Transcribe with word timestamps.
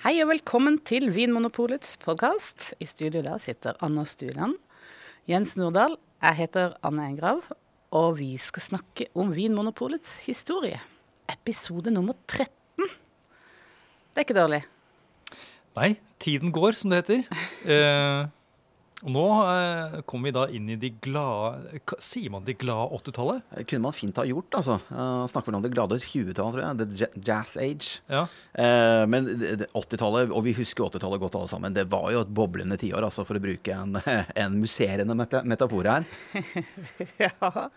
Hei 0.00 0.14
og 0.22 0.30
velkommen 0.30 0.78
til 0.88 1.10
Vinmonopolets 1.12 1.98
podkast. 2.00 2.70
I 2.80 2.86
studio 2.88 3.20
der 3.20 3.36
sitter 3.36 3.76
Anna 3.84 4.06
Stuland, 4.08 4.54
Jens 5.28 5.58
Nordahl, 5.60 5.98
jeg 6.24 6.38
heter 6.38 6.78
Anne 6.80 7.04
Engrav, 7.10 7.42
og 7.92 8.16
vi 8.16 8.30
skal 8.40 8.64
snakke 8.64 9.10
om 9.12 9.34
Vinmonopolets 9.36 10.14
historie. 10.24 10.78
Episode 11.28 11.92
nummer 11.92 12.16
13. 12.24 12.48
Det 12.80 14.22
er 14.22 14.24
ikke 14.24 14.38
dårlig. 14.40 14.62
Nei, 15.76 15.90
tiden 16.16 16.48
går, 16.56 16.80
som 16.80 16.96
det 16.96 17.02
heter. 17.02 17.28
Eh, 17.76 18.24
og 19.00 19.10
nå 19.14 19.22
eh, 19.48 19.94
kommer 20.08 20.28
vi 20.28 20.32
da 20.36 20.42
inn 20.52 20.66
i 20.72 20.76
de 20.76 20.90
glade 21.02 21.80
Sier 22.04 22.28
man 22.34 22.44
de 22.44 22.52
glade 22.58 22.90
80-tallet? 22.98 23.42
Kunne 23.70 23.86
man 23.86 23.96
fint 23.96 24.18
ha 24.20 24.24
gjort, 24.28 24.58
altså. 24.58 24.76
Uh, 24.90 25.24
snakker 25.30 25.48
vel 25.50 25.58
om 25.60 25.64
det 25.64 25.72
glade 25.72 25.98
20-tallet, 26.04 26.36
tror 26.36 26.62
jeg. 26.64 26.90
The 26.92 27.08
jazz 27.30 27.56
age. 27.60 27.88
Ja. 28.12 28.26
Uh, 28.52 29.04
men 29.08 29.30
det- 29.40 29.54
det 29.64 29.70
80-tallet, 29.72 30.30
og 30.36 30.44
vi 30.44 30.52
husker 30.58 30.84
80-tallet 30.90 31.22
godt 31.24 31.38
alle 31.40 31.48
sammen, 31.48 31.74
det 31.76 31.86
var 31.92 32.10
jo 32.12 32.20
et 32.26 32.34
boblende 32.36 32.76
tiår, 32.80 33.02
altså, 33.08 33.24
for 33.24 33.40
å 33.40 33.44
bruke 33.44 33.72
en, 33.72 33.96
en 34.44 34.60
musserende 34.60 35.16
metafor 35.16 35.88
her. 35.88 36.04
Ja. 37.20 37.68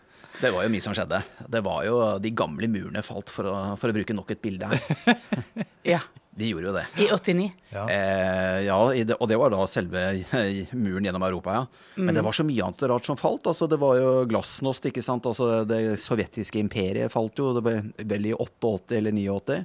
Det 0.42 0.52
var 0.54 0.66
jo 0.66 0.72
mye 0.74 0.84
som 0.84 0.96
skjedde. 0.98 1.22
Det 1.54 1.62
var 1.66 1.86
jo 1.88 2.02
De 2.24 2.34
gamle 2.34 2.70
murene 2.72 3.04
falt, 3.06 3.32
for 3.34 3.50
å, 3.50 3.56
for 3.80 3.92
å 3.92 3.96
bruke 3.96 4.16
nok 4.18 4.34
et 4.34 4.42
bilde 4.44 4.70
her. 4.72 5.18
ja. 5.96 6.02
De 6.34 6.48
gjorde 6.50 6.66
jo 6.66 6.74
det. 6.74 6.84
I 6.98 7.08
89. 7.14 7.44
Ja. 7.70 7.84
Eh, 7.94 8.60
ja, 8.66 8.78
i 8.98 9.04
det, 9.06 9.20
og 9.22 9.30
det 9.30 9.38
var 9.38 9.54
da 9.54 9.66
selve 9.70 10.02
eh, 10.18 10.72
muren 10.74 11.06
gjennom 11.06 11.26
Europa, 11.28 11.58
ja. 11.60 11.92
Men 12.02 12.18
det 12.18 12.24
var 12.26 12.34
så 12.34 12.46
mye 12.48 12.66
annet 12.66 12.82
rart 12.90 13.06
som 13.06 13.20
falt. 13.20 13.46
Altså, 13.52 13.68
det 13.70 13.78
var 13.82 14.00
jo 14.00 14.14
glasnost, 14.32 14.88
ikke 14.90 15.04
sant. 15.06 15.28
Altså, 15.30 15.62
det 15.70 16.00
sovjetiske 16.02 16.58
imperiet 16.58 17.14
falt 17.14 17.38
jo. 17.38 17.52
Det 17.54 17.62
ble 17.66 17.76
vel 18.10 18.32
i 18.32 18.34
88 18.34 18.98
eller 18.98 19.14
89. 19.14 19.60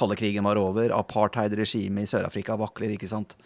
Kalde 0.00 0.16
krigen 0.20 0.48
var 0.48 0.60
over. 0.60 0.96
Apartheid-regimet 0.96 2.08
i 2.08 2.12
Sør-Afrika 2.14 2.56
vakler, 2.60 2.96
ikke 2.96 3.10
sant. 3.10 3.36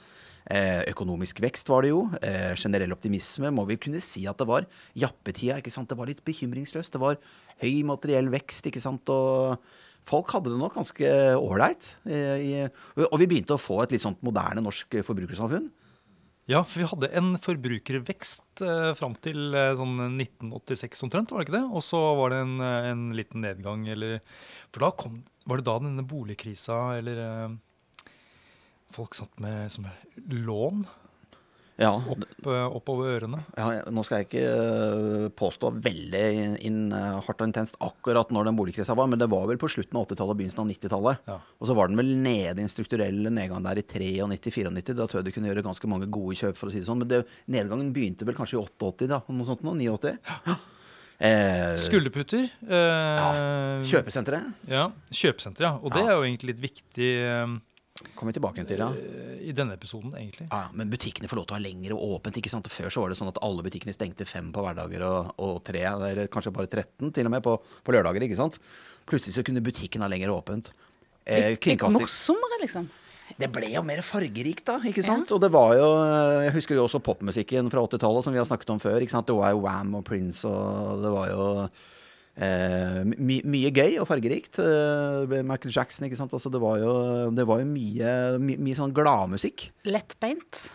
Eh, 0.48 0.80
økonomisk 0.88 1.42
vekst 1.44 1.68
var 1.68 1.84
det 1.84 1.90
jo. 1.92 2.06
Eh, 2.24 2.54
generell 2.56 2.94
optimisme. 2.94 3.50
Må 3.52 3.66
vi 3.68 3.76
kunne 3.76 4.00
si 4.00 4.24
at 4.30 4.38
det 4.40 4.48
var 4.48 4.64
jappetida, 4.96 5.58
ikke 5.60 5.72
sant. 5.74 5.90
Det 5.90 5.98
var 5.98 6.08
litt 6.08 6.24
bekymringsløst. 6.24 6.94
Det 6.94 7.02
var 7.02 7.18
høy 7.60 7.82
materiell 7.84 8.30
vekst, 8.32 8.70
ikke 8.70 8.80
sant. 8.80 9.12
Og 9.12 9.60
folk 10.08 10.32
hadde 10.32 10.54
det 10.54 10.60
nok 10.60 10.78
ganske 10.78 11.10
ålreit. 11.36 11.90
Eh, 12.08 12.72
og 13.04 13.18
vi 13.20 13.28
begynte 13.28 13.58
å 13.58 13.60
få 13.60 13.82
et 13.84 13.92
litt 13.92 14.06
sånt 14.06 14.24
moderne 14.24 14.64
norsk 14.64 15.02
forbrukersamfunn. 15.04 15.68
ja, 16.48 16.62
for 16.64 16.80
vi 16.80 16.88
hadde 16.88 17.12
en 17.12 17.34
forbrukervekst 17.44 18.62
eh, 18.64 18.92
fram 18.96 19.20
til 19.20 19.52
eh, 19.52 19.76
sånn 19.76 20.16
1986 20.16 21.04
omtrent, 21.04 21.30
var 21.30 21.44
det 21.44 21.50
ikke 21.50 21.58
det? 21.58 21.66
Og 21.68 21.84
så 21.84 22.00
var 22.16 22.32
det 22.32 22.38
en, 22.46 22.60
en 22.64 23.08
liten 23.12 23.44
nedgang, 23.44 23.84
eller 23.86 24.22
For 24.72 24.80
da 24.80 24.94
kom 24.96 25.24
Var 25.44 25.60
det 25.60 25.68
da 25.68 25.76
denne 25.80 26.08
boligkrisa, 26.08 26.96
eller 26.96 27.20
eh, 27.20 27.58
Folk 28.94 29.14
satt 29.14 29.38
med 29.40 29.70
som 29.72 29.86
lån 30.28 30.86
Ja, 31.78 31.92
opp, 32.10 32.24
eh, 32.42 32.64
oppover 32.74 33.12
ørene. 33.20 33.44
ja, 33.56 33.82
nå 33.86 34.02
skal 34.02 34.18
jeg 34.18 34.26
ikke 34.26 34.46
øh, 34.50 35.26
påstå 35.38 35.68
veldig 35.84 36.22
inn, 36.34 36.56
inn 36.66 36.78
øh, 36.90 37.20
hardt 37.22 37.38
og 37.44 37.46
intenst 37.46 37.76
akkurat 37.78 38.32
når 38.34 38.48
den 38.48 38.56
boligkrisa 38.58 38.96
var, 38.98 39.06
men 39.06 39.20
det 39.20 39.28
var 39.30 39.44
vel 39.46 39.60
på 39.62 39.68
slutten 39.70 39.94
av 40.00 40.08
80-tallet 40.08 40.32
og 40.34 40.40
begynnelsen 40.40 40.64
av 40.64 40.72
90-tallet. 40.72 41.20
Ja. 41.30 41.36
Og 41.60 41.70
så 41.70 41.76
var 41.78 41.86
den 41.92 42.00
vel 42.00 42.10
nede 42.18 42.58
i 42.58 42.64
en 42.66 42.72
strukturell 42.72 43.20
nedgang 43.30 43.62
der 43.62 43.78
i 43.78 43.84
93-94. 43.86 44.96
Da 44.98 45.06
tror 45.06 45.20
jeg 45.20 45.28
du 45.28 45.30
kunne 45.36 45.52
gjøre 45.52 45.62
ganske 45.68 45.86
mange 45.92 46.10
gode 46.10 46.34
kjøp, 46.40 46.58
for 46.58 46.66
å 46.66 46.74
si 46.74 46.80
det 46.82 46.88
sånn. 46.90 46.98
Men 47.04 47.12
det, 47.14 47.22
nedgangen 47.46 47.94
begynte 47.94 48.26
vel 48.26 48.34
kanskje 48.34 48.58
i 48.58 48.64
88, 48.64 49.06
da? 49.14 49.20
Noe 49.30 49.46
sånt 49.46 49.62
nå? 49.62 49.76
89? 49.78 50.16
Eh, 51.20 51.76
Skulderputer. 51.82 52.44
Eh, 52.66 52.74
Ja, 52.74 53.30
Kjøpesenteret 53.86 54.52
Ja, 54.70 54.84
kjøpesenteret, 55.10 55.62
ja. 55.66 55.72
Og 55.82 55.90
det 55.94 56.02
Ja. 56.02 56.10
er 56.10 56.14
jo 56.18 56.26
egentlig 56.26 56.56
litt 56.56 56.60
viktig 56.62 57.08
eh, 57.22 57.56
kommer 58.14 58.30
vi 58.32 58.36
tilbake 58.38 58.64
til, 58.68 58.78
ja. 58.82 58.88
i 59.42 59.52
denne 59.56 59.74
episoden, 59.78 60.12
egentlig. 60.18 60.46
Ja, 60.52 60.68
men 60.76 60.90
butikkene 60.92 61.30
får 61.30 61.40
lov 61.40 61.46
til 61.48 61.56
å 61.56 61.58
ha 61.58 61.64
lenger 61.64 61.94
og 61.96 62.04
åpent. 62.18 62.38
ikke 62.38 62.52
sant? 62.52 62.68
Før 62.70 62.92
så 62.94 63.02
var 63.02 63.10
det 63.12 63.18
sånn 63.18 63.30
at 63.32 63.40
alle 63.42 63.64
butikkene 63.66 63.94
stengte 63.96 64.26
fem 64.28 64.52
på 64.54 64.62
hverdager 64.64 65.02
og, 65.08 65.32
og 65.42 65.58
tre, 65.66 65.82
eller 65.90 66.26
kanskje 66.30 66.52
bare 66.54 66.70
13 66.70 67.10
til 67.16 67.26
og 67.30 67.34
med, 67.34 67.42
på, 67.42 67.56
på 67.86 67.94
lørdager. 67.96 68.26
ikke 68.28 68.38
sant? 68.38 68.60
Plutselig 69.08 69.34
så 69.38 69.44
kunne 69.46 69.64
butikken 69.64 70.04
ha 70.04 70.10
lenger 70.10 70.30
åpent. 70.34 70.70
Eh, 71.26 71.54
Litt, 71.56 71.66
litt 71.66 71.84
morsommere, 71.98 72.62
liksom. 72.62 72.86
Det 73.38 73.50
ble 73.52 73.68
jo 73.74 73.82
mer 73.84 74.00
fargerikt, 74.06 74.64
da. 74.70 74.78
ikke 74.88 75.02
sant? 75.04 75.28
Og 75.36 75.40
det 75.42 75.50
var 75.52 75.74
jo 75.76 75.88
Jeg 76.46 76.54
husker 76.54 76.78
jo 76.78 76.86
også 76.86 77.02
popmusikken 77.04 77.68
fra 77.72 77.82
80-tallet, 77.84 78.24
som 78.24 78.32
vi 78.32 78.40
har 78.40 78.48
snakket 78.48 78.70
om 78.72 78.80
før. 78.80 79.02
ikke 79.04 79.12
sant? 79.12 79.28
Det 79.28 79.36
var 79.36 79.52
jo 79.52 79.60
Wam 79.66 79.98
og 79.98 80.04
Prince, 80.08 80.48
og 80.48 81.02
det 81.04 81.12
var 81.12 81.32
jo 81.34 81.42
eh, 82.38 83.00
my, 83.04 83.38
mye 83.44 83.70
gøy 83.74 83.98
og 84.02 84.08
fargerikt. 84.08 84.60
Eh, 84.62 85.38
Michael 85.42 85.74
Jackson, 85.74 86.08
ikke 86.08 86.18
sant. 86.20 86.34
Altså, 86.36 86.52
det 86.54 86.62
var 86.62 86.80
jo, 86.82 86.92
det 87.34 87.46
var 87.48 87.62
jo 87.62 87.70
mye, 87.70 88.18
my, 88.42 88.58
mye 88.68 88.78
sånn 88.78 88.94
gladmusikk. 88.96 89.70
Lettbeint. 89.88 90.68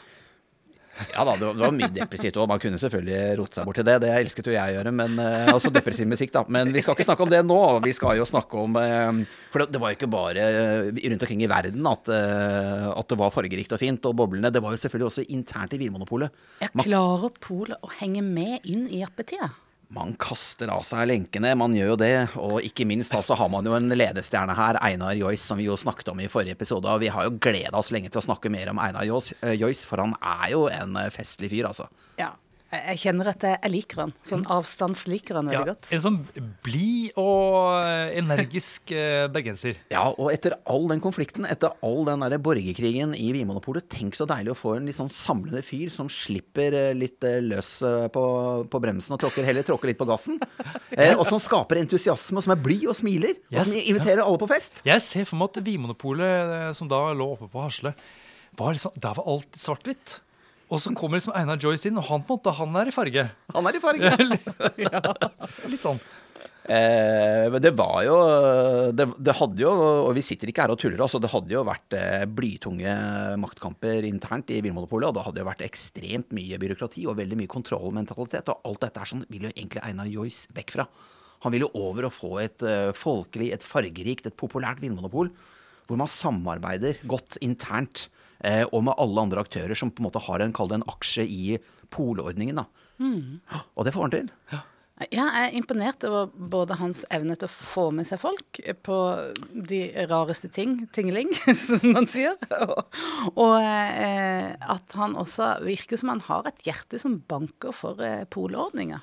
Ja 1.10 1.24
da, 1.26 1.34
det 1.34 1.48
var, 1.48 1.56
det 1.58 1.64
var 1.64 1.74
mye 1.74 1.90
depressivt 1.94 2.38
òg. 2.38 2.46
Man 2.52 2.62
kunne 2.62 2.78
selvfølgelig 2.82 3.38
rote 3.40 3.58
seg 3.58 3.66
bort 3.66 3.80
til 3.80 3.88
det. 3.88 3.96
Det 4.04 4.12
elsket 4.14 4.50
jo 4.50 4.54
jeg 4.54 4.74
å 4.74 4.76
gjøre. 4.78 4.94
Men 4.94 5.18
eh, 5.24 5.50
altså 5.50 5.72
depressiv 5.74 6.10
musikk, 6.10 6.34
da. 6.36 6.44
Men 6.54 6.70
vi 6.76 6.84
skal 6.86 6.98
ikke 6.98 7.08
snakke 7.08 7.26
om 7.26 7.32
det 7.34 7.42
nå. 7.48 7.60
Vi 7.86 7.96
skal 7.98 8.20
jo 8.20 8.28
snakke 8.30 8.62
om 8.62 8.78
eh, 8.78 9.24
For 9.54 9.64
det, 9.64 9.72
det 9.74 9.82
var 9.82 9.94
jo 9.94 9.98
ikke 9.98 10.12
bare 10.14 10.46
eh, 10.46 10.92
rundt 10.94 11.26
omkring 11.26 11.42
i 11.46 11.50
verden 11.50 11.90
at, 11.90 12.14
eh, 12.14 12.88
at 12.94 13.10
det 13.10 13.20
var 13.24 13.34
fargerikt 13.34 13.74
og 13.74 13.82
fint 13.82 14.10
og 14.10 14.18
boblende. 14.22 14.54
Det 14.54 14.62
var 14.64 14.76
jo 14.76 14.84
selvfølgelig 14.84 15.10
også 15.10 15.26
internt 15.34 15.74
i 15.74 15.82
Vinmonopolet. 15.82 16.46
Ja, 16.62 16.70
klarer 16.86 17.34
polet 17.42 17.82
å 17.82 17.92
henge 17.98 18.22
med 18.26 18.70
inn 18.70 18.86
i 18.86 19.02
jappetida? 19.02 19.50
Man 19.94 20.16
kaster 20.20 20.72
av 20.74 20.82
seg 20.88 21.06
lenkene, 21.10 21.54
man 21.60 21.74
gjør 21.78 21.94
jo 21.94 21.98
det. 22.02 22.14
Og 22.42 22.66
ikke 22.66 22.88
minst 22.90 23.14
da 23.14 23.22
så 23.26 23.38
har 23.38 23.52
man 23.54 23.68
jo 23.68 23.76
en 23.78 23.92
ledestjerne 23.94 24.56
her, 24.58 24.80
Einar 24.82 25.14
Joyce, 25.18 25.46
som 25.46 25.60
vi 25.62 25.68
jo 25.68 25.78
snakket 25.80 26.10
om 26.14 26.22
i 26.24 26.30
forrige 26.32 26.58
episode. 26.58 26.90
Og 26.90 27.04
vi 27.04 27.12
har 27.14 27.28
jo 27.28 27.38
gleda 27.44 27.78
oss 27.80 27.92
lenge 27.94 28.10
til 28.14 28.24
å 28.24 28.26
snakke 28.26 28.52
mer 28.54 28.72
om 28.74 28.82
Einar 28.82 29.06
Joyce, 29.08 29.38
eh, 29.44 29.88
for 29.90 30.02
han 30.02 30.16
er 30.18 30.48
jo 30.56 30.66
en 30.72 30.98
eh, 31.00 31.12
festlig 31.14 31.52
fyr, 31.54 31.70
altså. 31.70 31.90
Ja. 32.20 32.34
Jeg 32.74 32.98
kjenner 33.04 33.28
at 33.32 33.44
jeg 33.46 33.72
liker 33.72 34.00
han. 34.02 34.14
Sånn 34.26 34.44
avstandsliker 34.50 35.38
han 35.38 35.50
veldig 35.52 35.60
Ja, 35.60 35.74
godt. 35.74 35.90
en 35.94 36.02
sånn 36.04 36.18
blid 36.66 37.12
og 37.22 37.86
energisk 38.18 38.92
eh, 38.96 39.28
bergenser. 39.34 39.78
Ja, 39.94 40.06
og 40.12 40.32
etter 40.34 40.56
all 40.70 40.88
den 40.90 41.02
konflikten, 41.04 41.46
etter 41.50 41.76
all 41.86 42.04
den 42.08 42.24
der 42.26 42.38
borgerkrigen 42.44 43.14
i 43.18 43.30
Vinmonopolet, 43.36 43.86
tenk 43.94 44.18
så 44.18 44.26
deilig 44.30 44.54
å 44.56 44.58
få 44.58 44.76
en 44.80 44.88
litt 44.90 44.98
sånn 44.98 45.12
samlende 45.14 45.62
fyr 45.66 45.92
som 45.94 46.10
slipper 46.12 46.74
eh, 46.80 46.94
litt 46.98 47.24
eh, 47.28 47.40
løs 47.46 47.76
på, 48.14 48.24
på 48.72 48.82
bremsen 48.84 49.14
og 49.16 49.22
tråkker, 49.24 49.46
heller 49.48 49.66
tråkker 49.68 49.92
litt 49.92 50.02
på 50.02 50.10
gassen. 50.10 50.40
Eh, 50.94 51.16
og 51.18 51.26
som 51.26 51.40
skaper 51.42 51.80
entusiasme, 51.82 52.38
og 52.38 52.44
som 52.46 52.52
er 52.54 52.60
blid 52.62 52.84
og 52.92 52.94
smiler, 52.96 53.34
og 53.50 53.56
Yes. 53.56 53.72
som 53.72 53.80
inviterer 53.82 54.20
alle 54.22 54.38
på 54.38 54.46
fest. 54.52 54.82
Jeg 54.86 55.02
ser 55.02 55.26
for 55.26 55.40
meg 55.42 55.50
at 55.50 55.64
Vinmonopolet, 55.66 56.76
som 56.78 56.88
da 56.92 57.00
lå 57.18 57.32
oppe 57.34 57.48
på 57.50 57.64
Hasle, 57.64 57.96
var 58.60 58.76
liksom, 58.78 58.94
der 59.02 59.16
var 59.18 59.26
alt 59.34 59.58
svart-hvitt. 59.58 60.20
Og 60.72 60.82
så 60.82 60.94
kommer 60.96 61.20
liksom 61.20 61.36
Einar 61.38 61.60
Joyce 61.62 61.90
inn, 61.90 62.00
og 62.00 62.08
han 62.08 62.24
på 62.26 62.36
en 62.36 62.40
måte, 62.40 62.56
han 62.58 62.76
er 62.80 62.90
i 62.90 62.96
farge. 62.96 63.28
Han 63.54 63.70
er 63.70 63.78
i 63.78 63.82
farge. 63.84 64.12
ja. 64.86 65.02
Litt 65.70 65.84
sånn. 65.84 66.00
Eh, 66.64 67.50
men 67.52 67.60
det 67.60 67.74
var 67.76 67.98
jo 68.08 68.18
det, 68.96 69.10
det 69.20 69.34
hadde 69.36 69.60
jo, 69.60 69.72
og 70.08 70.14
vi 70.16 70.22
sitter 70.24 70.48
ikke 70.48 70.64
her 70.64 70.72
og 70.72 70.80
tuller, 70.80 71.02
altså 71.04 71.20
det 71.20 71.32
hadde 71.34 71.52
jo 71.52 71.64
vært 71.68 71.96
eh, 72.00 72.24
blytunge 72.24 72.94
maktkamper 73.42 74.08
internt 74.08 74.54
i 74.56 74.62
Vinmonopolet, 74.64 75.10
og 75.10 75.18
det 75.18 75.26
hadde 75.26 75.44
jo 75.44 75.50
vært 75.50 75.66
ekstremt 75.68 76.32
mye 76.36 76.60
byråkrati 76.62 77.04
og 77.12 77.18
veldig 77.20 77.42
mye 77.42 77.52
kontrollmentalitet, 77.52 78.54
og 78.54 78.70
alt 78.70 78.86
dette 78.86 79.04
er 79.04 79.12
sånn 79.12 79.26
vil 79.28 79.50
jo 79.50 79.52
egentlig 79.52 79.84
Einar 79.84 80.08
Joyce 80.08 80.56
vekk 80.56 80.72
fra. 80.78 80.88
Han 81.44 81.52
vil 81.52 81.66
jo 81.66 81.74
over 81.76 82.08
å 82.08 82.14
få 82.16 82.38
et 82.46 82.64
eh, 82.64 82.94
folkelig, 82.96 83.52
et 83.52 83.68
fargerikt, 83.68 84.32
et 84.32 84.40
populært 84.40 84.80
vinmonopol, 84.84 85.34
hvor 85.90 86.00
man 86.00 86.08
samarbeider 86.08 87.02
godt 87.12 87.42
internt, 87.44 88.08
og 88.44 88.82
med 88.84 88.98
alle 89.00 89.24
andre 89.24 89.44
aktører 89.46 89.78
som 89.78 89.92
på 89.94 90.04
en 90.04 90.10
måte 90.10 90.20
har 90.26 90.44
en, 90.44 90.52
en 90.52 90.86
aksje 90.92 91.24
i 91.24 91.58
polordningen 91.94 92.60
da. 92.60 92.66
Og 93.00 93.88
det 93.88 93.94
får 93.96 94.08
han 94.08 94.14
til. 94.14 94.32
Ja, 94.52 94.60
jeg 95.10 95.26
er 95.50 95.56
imponert 95.58 96.04
over 96.06 96.28
både 96.30 96.78
hans 96.78 97.02
evne 97.14 97.36
til 97.40 97.50
å 97.50 97.54
få 97.54 97.88
med 97.96 98.06
seg 98.08 98.22
folk 98.22 98.60
på 98.86 98.98
de 99.70 99.82
rareste 100.12 100.52
ting, 100.54 100.84
tingling, 100.94 101.32
som 101.68 101.82
man 101.96 102.08
sier, 102.10 102.38
og, 102.62 102.94
og 103.34 103.56
eh, 103.58 104.54
at 104.54 104.98
han 105.00 105.18
også 105.20 105.56
virker 105.66 106.00
som 106.00 106.14
han 106.14 106.22
har 106.28 106.48
et 106.52 106.62
hjerte 106.68 107.02
som 107.02 107.18
banker 107.28 107.74
for 107.76 108.04
eh, 108.06 108.24
polordninga. 108.30 109.02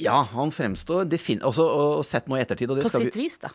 Ja, 0.00 0.24
han 0.32 0.50
fremstår 0.50 1.04
definitivt 1.06 1.46
altså, 1.52 1.68
og 1.68 2.06
sett 2.08 2.26
nå 2.26 2.40
i 2.40 2.42
ettertid, 2.42 2.72
På 2.72 2.90
sitt 2.90 3.14
vi 3.14 3.26
vis, 3.28 3.38
da. 3.44 3.52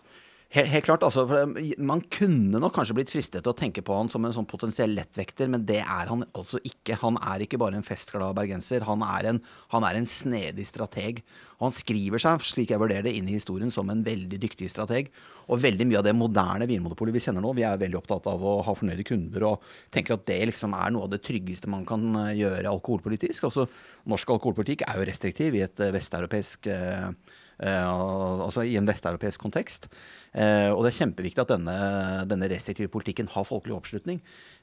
Helt, 0.50 0.72
helt 0.72 0.86
klart, 0.88 1.04
altså. 1.06 1.28
For 1.30 1.52
man 1.86 2.00
kunne 2.10 2.58
nok 2.58 2.74
kanskje 2.74 2.96
blitt 2.98 3.12
fristet 3.14 3.44
til 3.46 3.52
å 3.52 3.58
tenke 3.58 3.84
på 3.86 3.94
han 3.94 4.08
som 4.10 4.24
en 4.26 4.34
sånn 4.34 4.48
potensiell 4.50 4.96
lettvekter, 4.98 5.46
men 5.54 5.62
det 5.70 5.84
er 5.84 6.10
han 6.10 6.24
altså 6.34 6.58
ikke. 6.66 6.98
Han 7.04 7.20
er 7.22 7.44
ikke 7.46 7.60
bare 7.62 7.78
en 7.78 7.86
festglad 7.86 8.34
bergenser. 8.34 8.82
Han 8.88 9.04
er 9.06 9.28
en, 9.30 9.42
han 9.70 9.86
er 9.86 10.00
en 10.00 10.08
snedig 10.10 10.66
strateg. 10.66 11.22
Og 11.60 11.68
han 11.68 11.76
skriver 11.78 12.24
seg, 12.24 12.42
slik 12.42 12.74
jeg 12.74 12.82
vurderer 12.82 13.06
det, 13.06 13.14
inn 13.20 13.30
i 13.30 13.36
historien 13.38 13.70
som 13.70 13.92
en 13.94 14.02
veldig 14.02 14.40
dyktig 14.42 14.72
strateg. 14.74 15.12
Og 15.54 15.62
veldig 15.62 15.86
mye 15.86 16.00
av 16.02 16.08
det 16.08 16.16
moderne 16.18 16.66
vinmonopolet 16.72 17.14
vi 17.14 17.22
kjenner 17.28 17.46
nå, 17.46 17.54
vi 17.54 17.68
er 17.70 17.78
veldig 17.84 18.00
opptatt 18.02 18.26
av 18.34 18.42
å 18.42 18.56
ha 18.66 18.76
fornøyde 18.78 19.06
kunder 19.06 19.46
og 19.52 19.68
tenker 19.94 20.18
at 20.18 20.26
det 20.32 20.40
liksom 20.50 20.74
er 20.78 20.96
noe 20.96 21.06
av 21.06 21.14
det 21.14 21.22
tryggeste 21.30 21.70
man 21.70 21.86
kan 21.90 22.10
eh, 22.24 22.40
gjøre 22.42 22.74
alkoholpolitisk. 22.74 23.46
Altså, 23.52 23.68
norsk 24.10 24.34
alkoholpolitikk 24.34 24.88
er 24.88 24.98
jo 24.98 25.10
restriktiv 25.12 25.60
i 25.60 25.64
et 25.68 25.86
eh, 25.86 25.94
vesteuropeisk 25.94 26.72
eh, 26.74 27.38
altså 27.68 28.64
i 28.64 28.78
en 28.80 28.88
vesteuropeisk 28.88 29.42
kontekst. 29.44 29.90
Eh, 30.38 30.70
og 30.70 30.84
det 30.86 30.92
er 30.92 31.00
kjempeviktig 31.00 31.42
at 31.42 31.52
denne, 31.56 31.76
denne 32.30 32.50
restriktive 32.52 32.92
politikken 32.94 33.30
har 33.34 33.48
folkelig 33.48 33.76
oppslutning. 33.76 34.20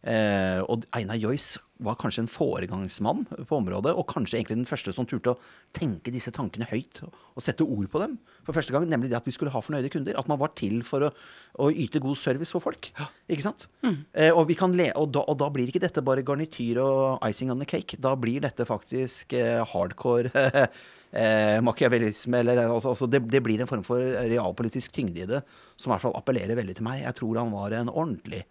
Eh, 0.06 0.62
og 0.62 0.86
Einar 0.94 1.18
Joyce 1.18 1.58
var 1.82 1.98
kanskje 2.00 2.22
en 2.22 2.30
foregangsmann 2.30 3.24
på 3.28 3.58
området, 3.58 3.92
og 3.92 4.06
kanskje 4.08 4.38
egentlig 4.38 4.60
den 4.60 4.68
første 4.68 4.94
som 4.94 5.08
turte 5.08 5.34
å 5.34 5.40
tenke 5.76 6.12
disse 6.14 6.32
tankene 6.32 6.68
høyt 6.70 7.02
og, 7.04 7.42
sette 7.42 7.66
ord 7.66 7.90
på 7.92 8.00
dem 8.00 8.14
for 8.46 8.56
første 8.56 8.72
gang. 8.72 8.86
Nemlig 8.88 9.10
det 9.10 9.18
at 9.18 9.26
vi 9.28 9.34
skulle 9.34 9.52
ha 9.52 9.62
fornøyde 9.64 9.90
kunder. 9.92 10.16
At 10.16 10.30
man 10.30 10.40
var 10.40 10.54
til 10.56 10.80
for 10.86 11.08
å, 11.08 11.12
å 11.60 11.70
yte 11.74 12.00
god 12.02 12.16
service 12.20 12.54
for 12.54 12.64
folk. 12.64 12.92
Ikke 13.28 13.44
sant? 13.44 13.66
Eh, 14.14 14.30
og, 14.30 14.46
vi 14.48 14.56
kan 14.58 14.72
le, 14.78 14.92
og, 14.96 15.10
da, 15.18 15.26
og 15.26 15.40
da 15.42 15.50
blir 15.52 15.68
ikke 15.68 15.82
dette 15.82 16.04
bare 16.06 16.24
garnityr 16.26 16.80
og 16.84 17.26
icing 17.26 17.50
on 17.52 17.60
the 17.60 17.68
cake. 17.68 17.98
Da 18.00 18.14
blir 18.16 18.46
dette 18.46 18.68
faktisk 18.68 19.34
eh, 19.36 19.60
hardcore 19.66 20.30
eh, 21.16 21.58
machiavellisme. 21.64 22.40
Eller, 22.44 22.60
altså, 22.66 22.92
altså 22.94 23.08
det, 23.10 23.22
det 23.32 23.42
blir 23.44 23.62
en 23.64 23.70
form 23.70 23.84
for 23.86 24.00
realpolitisk 24.04 24.92
tyngde 24.96 25.24
i 25.24 25.28
det 25.30 25.42
som 25.76 25.90
i 25.90 25.94
hvert 25.94 26.04
fall 26.06 26.16
appellerer 26.18 26.58
veldig 26.58 26.76
til 26.78 26.86
meg. 26.86 27.02
Jeg 27.06 27.16
tror 27.20 27.40
han 27.40 27.54
var 27.54 27.74
en 27.78 27.90
ordentlig 27.92 28.42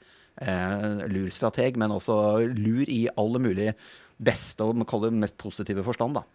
eh, 0.41 1.05
lur 1.11 1.29
strateg, 1.33 1.77
men 1.81 1.93
også 1.95 2.17
lur 2.55 2.83
i 2.89 3.05
alle 3.15 3.41
mulige 3.43 3.75
beste 4.15 4.63
og 4.63 4.77
man 4.79 4.87
kaller 4.87 5.11
det 5.11 5.19
mest 5.25 5.37
positive 5.41 5.83
forstand. 5.85 6.15
da. 6.19 6.25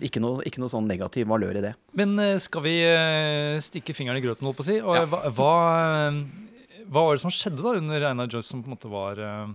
Ikke, 0.00 0.16
noe, 0.24 0.40
ikke 0.48 0.62
noe 0.62 0.72
sånn 0.72 0.86
negativ 0.88 1.26
valør 1.28 1.58
i 1.60 1.64
det. 1.66 1.74
Men 2.00 2.14
eh, 2.22 2.38
skal 2.40 2.62
vi 2.64 2.76
eh, 2.88 3.58
stikke 3.60 3.92
fingeren 3.96 4.16
i 4.16 4.24
grøten, 4.24 4.46
holdt 4.48 4.56
på 4.62 4.64
å 4.64 4.68
si? 4.70 4.78
Og 4.80 4.96
Ja. 4.96 5.02
hva, 5.12 5.20
hva, 5.36 5.50
eh, 6.08 6.84
hva 6.88 7.02
var 7.04 7.18
det 7.18 7.20
som 7.26 7.34
skjedde 7.34 7.60
da 7.66 7.74
under 7.76 8.06
Einar 8.08 8.30
Joyce 8.32 8.48
som 8.48 8.62
på 8.64 8.70
en 8.70 8.76
måte 8.78 8.88
var 8.88 9.20
eh, 9.20 9.50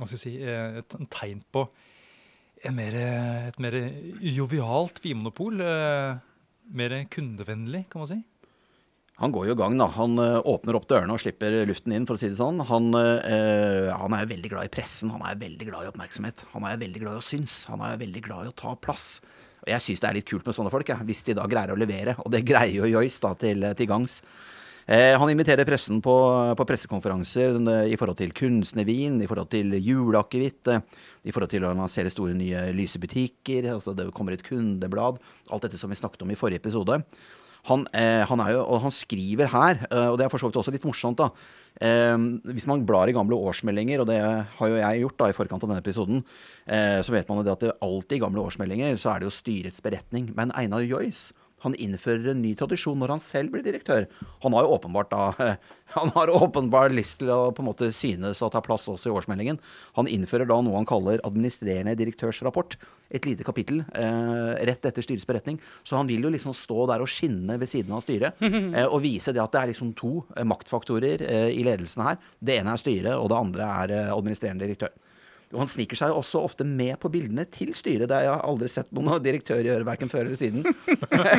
hva 0.00 0.08
skal 0.08 0.16
jeg 0.18 0.24
si, 0.24 0.32
eh, 0.42 0.80
et 0.82 0.96
tegn 1.14 1.44
på 1.54 1.62
mer, 2.70 2.94
et 3.48 3.58
mer 3.58 3.74
jovialt 4.22 5.00
vinmonopol? 5.02 5.60
eh, 5.60 6.20
Mer 6.72 6.94
kundevennlig, 7.10 7.88
kan 7.90 8.00
man 8.04 8.08
si? 8.08 8.20
Han 9.20 9.32
går 9.34 9.48
jo 9.48 9.54
i 9.56 9.58
gang, 9.58 9.74
da. 9.78 9.88
Han 9.98 10.14
eh, 10.22 10.38
åpner 10.48 10.78
opp 10.78 10.86
dørene 10.88 11.16
og 11.16 11.20
slipper 11.20 11.58
luften 11.68 11.92
inn, 11.96 12.06
for 12.06 12.14
å 12.16 12.22
si 12.22 12.30
det 12.30 12.38
sånn. 12.38 12.62
Han, 12.70 12.92
eh, 12.94 13.90
han 13.90 14.14
er 14.16 14.30
veldig 14.30 14.52
glad 14.54 14.70
i 14.70 14.72
pressen, 14.72 15.10
han 15.12 15.26
er 15.26 15.40
veldig 15.42 15.68
glad 15.68 15.84
i 15.84 15.90
oppmerksomhet. 15.90 16.46
Han 16.54 16.64
er 16.70 16.78
veldig 16.80 17.02
glad 17.02 17.18
i 17.18 17.22
å 17.22 17.26
synes, 17.26 17.64
han 17.70 17.82
er 17.82 17.98
veldig 18.00 18.22
glad 18.24 18.46
i 18.46 18.52
å 18.54 18.56
ta 18.62 18.76
plass. 18.78 19.20
Og 19.62 19.70
jeg 19.70 19.84
syns 19.84 20.00
det 20.02 20.08
er 20.08 20.16
litt 20.20 20.30
kult 20.30 20.46
med 20.46 20.56
sånne 20.56 20.72
folk, 20.74 20.88
ja, 20.90 20.96
hvis 21.06 21.22
de 21.26 21.36
da 21.38 21.44
greier 21.50 21.74
å 21.74 21.78
levere. 21.78 22.16
Og 22.24 22.32
det 22.34 22.44
greier 22.46 22.80
jo 22.80 22.88
Joyce 22.90 23.22
da 23.22 23.34
til, 23.38 23.68
til 23.78 23.90
gangs. 23.90 24.22
Han 24.90 25.30
inviterer 25.30 25.62
pressen 25.62 26.00
på, 26.02 26.12
på 26.58 26.64
pressekonferanser 26.66 27.54
i 27.86 27.94
forhold 27.94 28.18
til 28.18 28.32
kunstnervin, 28.34 29.20
i 29.22 29.28
forhold 29.30 29.52
til 29.54 29.76
juleakevitt, 29.78 30.72
i 31.22 31.32
forhold 31.34 31.52
til 31.52 31.66
å 31.66 31.74
lansere 31.76 32.10
store 32.12 32.34
nye 32.36 32.68
lyse 32.74 33.00
butikker, 33.02 33.70
altså 33.74 33.94
det 33.96 34.08
kommer 34.16 34.34
et 34.34 34.44
kundeblad. 34.46 35.20
Alt 35.52 35.68
dette 35.68 35.80
som 35.80 35.92
vi 35.92 35.98
snakket 35.98 36.24
om 36.24 36.32
i 36.34 36.38
forrige 36.38 36.62
episode. 36.62 36.98
Han, 37.70 37.84
eh, 37.94 38.24
han, 38.26 38.40
jo, 38.50 38.62
han 38.82 38.94
skriver 38.94 39.50
her, 39.52 39.84
eh, 39.86 40.08
og 40.10 40.16
det 40.18 40.26
er 40.26 40.32
for 40.32 40.42
så 40.42 40.50
vidt 40.50 40.58
også 40.58 40.74
litt 40.74 40.86
morsomt, 40.86 41.20
da. 41.20 41.28
Eh, 41.78 42.16
hvis 42.50 42.66
man 42.66 42.82
blar 42.86 43.10
i 43.10 43.14
gamle 43.14 43.38
årsmeldinger, 43.38 44.02
og 44.02 44.10
det 44.10 44.18
har 44.18 44.72
jo 44.72 44.80
jeg 44.80 45.04
gjort 45.04 45.20
da 45.20 45.28
i 45.30 45.36
forkant 45.36 45.62
av 45.62 45.70
denne 45.70 45.84
episoden, 45.84 46.24
eh, 46.66 46.98
så 47.06 47.14
vet 47.14 47.30
man 47.30 47.46
at 47.46 47.62
det 47.62 47.76
alltid 47.78 48.18
i 48.18 48.24
gamle 48.24 48.42
årsmeldinger 48.42 48.98
så 48.98 49.14
er 49.14 49.22
det 49.22 49.30
jo 49.30 49.36
styrets 49.38 49.84
beretning. 49.84 50.32
Men 50.34 50.50
Einar 50.58 50.82
Joyce 50.82 51.30
han 51.62 51.76
innfører 51.78 52.32
en 52.32 52.42
ny 52.42 52.52
tradisjon 52.58 52.98
når 52.98 53.16
han 53.16 53.22
selv 53.22 53.54
blir 53.54 53.64
direktør. 53.64 54.08
Han 54.42 54.56
har 54.56 54.66
jo 54.66 54.76
åpenbart 54.78 55.12
da 55.12 55.56
Han 55.92 56.08
har 56.14 56.30
åpenbart 56.32 56.94
lyst 56.96 57.18
til 57.20 57.28
å 57.28 57.50
på 57.52 57.60
en 57.60 57.68
måte 57.68 57.90
synes 57.92 58.40
og 58.40 58.54
ta 58.54 58.62
plass 58.64 58.86
også 58.88 59.10
i 59.10 59.12
årsmeldingen. 59.12 59.58
Han 59.98 60.08
innfører 60.08 60.48
da 60.48 60.56
noe 60.64 60.78
han 60.78 60.88
kaller 60.88 61.20
administrerende 61.28 61.92
direktørs 61.98 62.40
rapport. 62.46 62.78
Et 63.12 63.28
lite 63.28 63.44
kapittel 63.44 63.82
eh, 63.92 64.54
rett 64.70 64.88
etter 64.88 65.04
styrets 65.04 65.28
beretning. 65.28 65.60
Så 65.84 65.98
han 65.98 66.08
vil 66.08 66.24
jo 66.24 66.32
liksom 66.32 66.56
stå 66.56 66.86
der 66.88 67.04
og 67.04 67.12
skinne 67.12 67.58
ved 67.60 67.68
siden 67.68 67.92
av 67.92 68.06
styret 68.06 68.40
eh, 68.48 68.86
og 68.86 69.02
vise 69.04 69.36
det 69.36 69.44
at 69.44 69.52
det 69.52 69.60
er 69.60 69.72
liksom 69.74 69.92
to 69.98 70.14
eh, 70.32 70.48
maktfaktorer 70.48 71.26
eh, 71.28 71.50
i 71.52 71.60
ledelsen 71.68 72.06
her. 72.08 72.20
Det 72.40 72.56
ene 72.62 72.72
er 72.72 72.80
styret, 72.80 73.12
og 73.18 73.28
det 73.28 73.42
andre 73.42 73.68
er 73.84 73.96
eh, 73.98 74.14
administrerende 74.16 74.64
direktør. 74.64 74.96
Og 75.52 75.60
han 75.60 75.68
sniker 75.68 75.98
seg 75.98 76.14
også 76.16 76.40
ofte 76.40 76.64
med 76.64 76.96
på 77.02 77.10
bildene 77.12 77.44
til 77.52 77.74
styret. 77.76 78.08
Det 78.08 78.16
har 78.16 78.24
jeg 78.24 78.44
aldri 78.48 78.70
sett 78.72 78.88
noen 78.96 79.12
direktør 79.22 79.60
gjøre, 79.64 79.84
verken 79.84 80.08
før 80.12 80.24
eller 80.24 80.38
siden. 80.40 80.64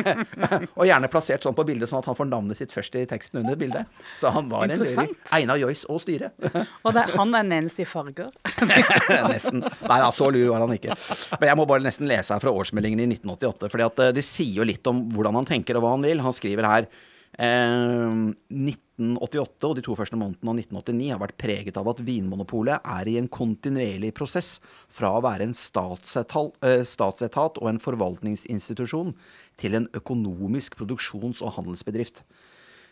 og 0.78 0.84
gjerne 0.86 1.10
plassert 1.10 1.46
sånn 1.46 1.56
på 1.56 1.66
bildet, 1.66 1.90
sånn 1.90 2.02
at 2.02 2.10
han 2.10 2.18
får 2.18 2.28
navnet 2.30 2.60
sitt 2.60 2.74
først 2.74 2.94
i 3.00 3.04
teksten 3.10 3.42
under 3.42 3.58
bildet. 3.58 3.90
Så 4.20 4.30
han 4.34 4.50
var 4.52 4.70
en 4.70 4.84
luring. 4.84 5.10
Einar 5.34 5.58
Joyce 5.58 5.88
og 5.90 6.02
styret. 6.04 6.36
Og 6.84 6.94
det, 6.94 7.08
han 7.14 7.34
er 7.34 7.42
den 7.42 7.56
eneste 7.58 7.82
i 7.82 7.88
farger. 7.88 8.30
nesten. 9.32 9.64
Nei 9.64 9.98
da, 10.00 10.12
så 10.14 10.30
lur 10.30 10.52
var 10.52 10.62
han 10.62 10.76
ikke. 10.76 10.94
Men 11.40 11.50
jeg 11.50 11.58
må 11.58 11.66
bare 11.70 11.84
nesten 11.86 12.10
lese 12.10 12.36
her 12.36 12.44
fra 12.44 12.54
årsmeldingen 12.54 13.02
i 13.02 13.08
1988, 13.16 13.72
for 13.72 13.86
eh, 13.88 14.12
det 14.14 14.26
sier 14.26 14.60
jo 14.60 14.68
litt 14.68 14.86
om 14.90 15.04
hvordan 15.14 15.42
han 15.42 15.50
tenker 15.50 15.78
og 15.78 15.86
hva 15.86 15.96
han 15.96 16.06
vil. 16.06 16.22
Han 16.24 16.36
skriver 16.36 16.70
her 16.70 16.88
1988 17.34 19.66
og 19.66 19.74
de 19.78 19.82
to 19.82 19.94
første 19.98 20.18
månedene 20.18 20.50
av 20.52 20.58
1989 20.60 21.10
har 21.10 21.20
vært 21.22 21.40
preget 21.40 21.78
av 21.80 21.88
at 21.90 22.02
Vinmonopolet 22.06 22.84
er 22.84 23.08
i 23.10 23.16
en 23.18 23.30
kontinuerlig 23.32 24.12
prosess 24.14 24.60
fra 24.92 25.08
å 25.16 25.24
være 25.24 25.48
en 25.48 25.56
eh, 25.56 26.84
statsetat 26.86 27.58
og 27.58 27.70
en 27.70 27.82
forvaltningsinstitusjon 27.82 29.14
til 29.58 29.74
en 29.80 29.88
økonomisk 29.98 30.76
produksjons- 30.78 31.42
og 31.42 31.56
handelsbedrift. 31.58 32.22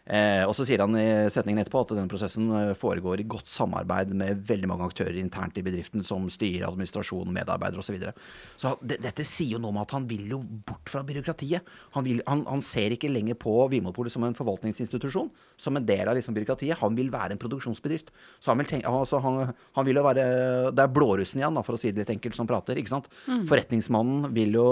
Eh, 0.02 0.43
og 0.43 0.50
så 0.58 0.64
sier 0.66 0.82
han 0.82 0.96
i 0.99 1.31
setningen 1.31 1.62
etterpå 1.62 1.84
at 1.84 1.93
denne 1.94 2.10
prosessen 2.10 2.49
eh, 2.58 2.72
foregår 2.75 3.20
i 3.22 3.26
godt 3.31 3.46
samarbeid 3.46 4.10
med 4.19 4.40
veldig 4.49 4.70
mange 4.72 4.88
aktører 4.88 5.14
internt 5.20 5.60
i 5.60 5.62
bedriften, 5.62 6.02
som 6.02 6.26
styre, 6.32 6.66
administrasjon, 6.66 7.31
medarbeidere 7.31 7.78
osv. 7.78 7.93
Så, 7.93 7.94
videre. 7.94 8.14
så 8.58 8.72
det, 8.81 8.96
dette 9.04 9.26
sier 9.28 9.54
jo 9.54 9.60
noe 9.62 9.70
om 9.70 9.78
at 9.82 9.93
han 9.94 10.08
vil 10.10 10.25
jo 10.32 10.40
bort 10.43 10.90
fra 10.90 11.04
byråkratiet. 11.06 11.69
Han, 11.94 12.06
vil, 12.06 12.22
han, 12.26 12.43
han 12.49 12.64
ser 12.66 12.96
ikke 12.96 13.12
lenger 13.12 13.38
på 13.38 13.54
Vinmonopolet 13.70 14.14
som 14.14 14.26
en 14.26 14.34
forvaltningsinstitusjon, 14.34 15.31
som 15.60 15.78
en 15.78 15.87
del 15.87 16.10
av 16.10 16.19
liksom 16.19 16.34
byråkratiet. 16.34 16.81
Han 16.81 16.99
vil 16.99 17.12
være 17.12 17.37
en 17.37 17.43
produksjonsbedrift. 17.43 18.10
Så 18.43 18.50
han 18.50 18.58
vil, 18.58 18.70
tenke, 18.72 18.90
altså 18.90 19.22
han, 19.22 19.54
han 19.76 19.87
vil 19.87 20.00
jo 20.00 20.06
være 20.08 20.26
Det 20.72 20.82
er 20.82 20.96
blårussen 20.96 21.43
igjen, 21.43 21.54
da, 21.54 21.62
for 21.66 21.76
å 21.76 21.81
si 21.82 21.93
det 21.93 22.02
litt 22.02 22.14
enkelt, 22.16 22.38
som 22.38 22.49
prater. 22.50 22.81
ikke 22.81 22.96
sant? 22.96 23.06
Forretningsmannen 23.28 24.32
vil 24.34 24.58
jo, 24.58 24.69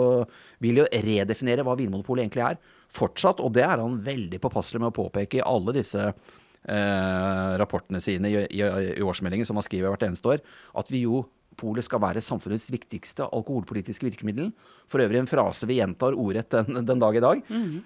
vil 0.64 0.82
jo 0.82 0.90
redefinere 0.90 1.66
hva 1.66 1.78
Vinmonopolet 1.78 2.26
egentlig 2.26 2.48
er 2.48 2.78
fortsatt, 2.94 3.42
og 3.42 3.54
det 3.56 3.64
er 3.66 3.80
han 3.80 4.00
veldig 4.04 4.40
påpasselig 4.42 4.82
med 4.82 4.92
å 4.92 4.98
påpeke 5.02 5.40
i 5.40 5.44
alle 5.46 5.74
disse 5.76 6.06
eh, 6.06 7.50
rapportene 7.60 8.02
sine 8.02 8.30
i, 8.30 8.46
i, 8.46 8.62
i 8.96 9.04
årsmeldingen 9.04 9.48
som 9.48 9.60
han 9.60 9.66
skriver 9.66 9.92
hvert 9.92 10.08
eneste 10.08 10.34
år, 10.36 10.42
at 10.80 10.90
vi 10.92 11.04
jo 11.06 11.26
Polet 11.60 11.84
skal 11.84 12.00
være 12.00 12.22
samfunnets 12.24 12.70
viktigste 12.72 13.26
alkoholpolitiske 13.26 14.06
virkemiddel. 14.06 14.52
For 14.88 15.02
øvrig 15.02 15.18
en 15.20 15.28
frase 15.28 15.66
vi 15.68 15.80
gjentar 15.80 16.16
ordrett 16.16 16.54
den, 16.54 16.84
den 16.86 17.02
dag 17.02 17.18
i 17.18 17.22
dag. 17.24 17.42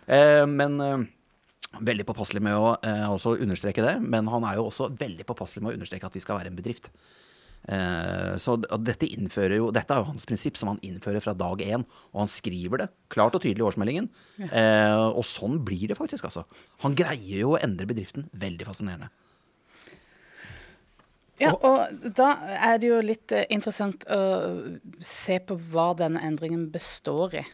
Eh, 0.07 0.45
men 0.47 0.77
eh, 0.85 1.07
veldig 1.81 2.07
påpasselig 2.07 2.43
med 2.45 2.55
å 2.55 2.75
eh, 2.85 3.07
også 3.11 3.37
understreke 3.41 3.85
det. 3.85 3.97
Men 4.05 4.29
han 4.31 4.47
er 4.47 4.61
jo 4.61 4.69
også 4.69 4.91
veldig 5.01 5.27
påpasselig 5.27 5.65
med 5.65 5.73
å 5.73 5.79
understreke 5.79 6.07
at 6.07 6.17
vi 6.17 6.23
skal 6.23 6.39
være 6.39 6.53
en 6.53 6.59
bedrift. 6.61 6.93
Eh, 7.65 8.35
så 8.37 8.57
dette, 8.61 9.09
jo, 9.09 9.71
dette 9.73 9.95
er 9.95 10.03
jo 10.03 10.09
hans 10.11 10.27
prinsipp 10.29 10.59
som 10.61 10.73
han 10.73 10.81
innfører 10.85 11.25
fra 11.25 11.35
dag 11.39 11.63
én. 11.65 11.87
Og 12.13 12.25
han 12.25 12.33
skriver 12.33 12.85
det 12.85 12.91
klart 13.13 13.37
og 13.37 13.45
tydelig 13.45 13.65
i 13.65 13.69
årsmeldingen. 13.71 14.09
Eh, 14.51 15.05
og 15.07 15.25
sånn 15.29 15.61
blir 15.65 15.89
det 15.91 15.99
faktisk, 15.99 16.29
altså. 16.29 16.45
Han 16.85 16.97
greier 16.99 17.45
jo 17.45 17.55
å 17.55 17.61
endre 17.63 17.89
bedriften. 17.91 18.29
Veldig 18.33 18.69
fascinerende. 18.69 19.11
Ja, 21.43 21.51
og 21.51 21.91
da 22.15 22.29
er 22.71 22.79
det 22.79 22.93
jo 22.93 23.01
litt 23.03 23.33
eh, 23.35 23.49
interessant 23.51 24.05
å 24.07 24.21
se 25.03 25.41
på 25.43 25.57
hva 25.73 25.91
denne 25.99 26.23
endringen 26.23 26.69
består 26.75 27.41
i. 27.41 27.45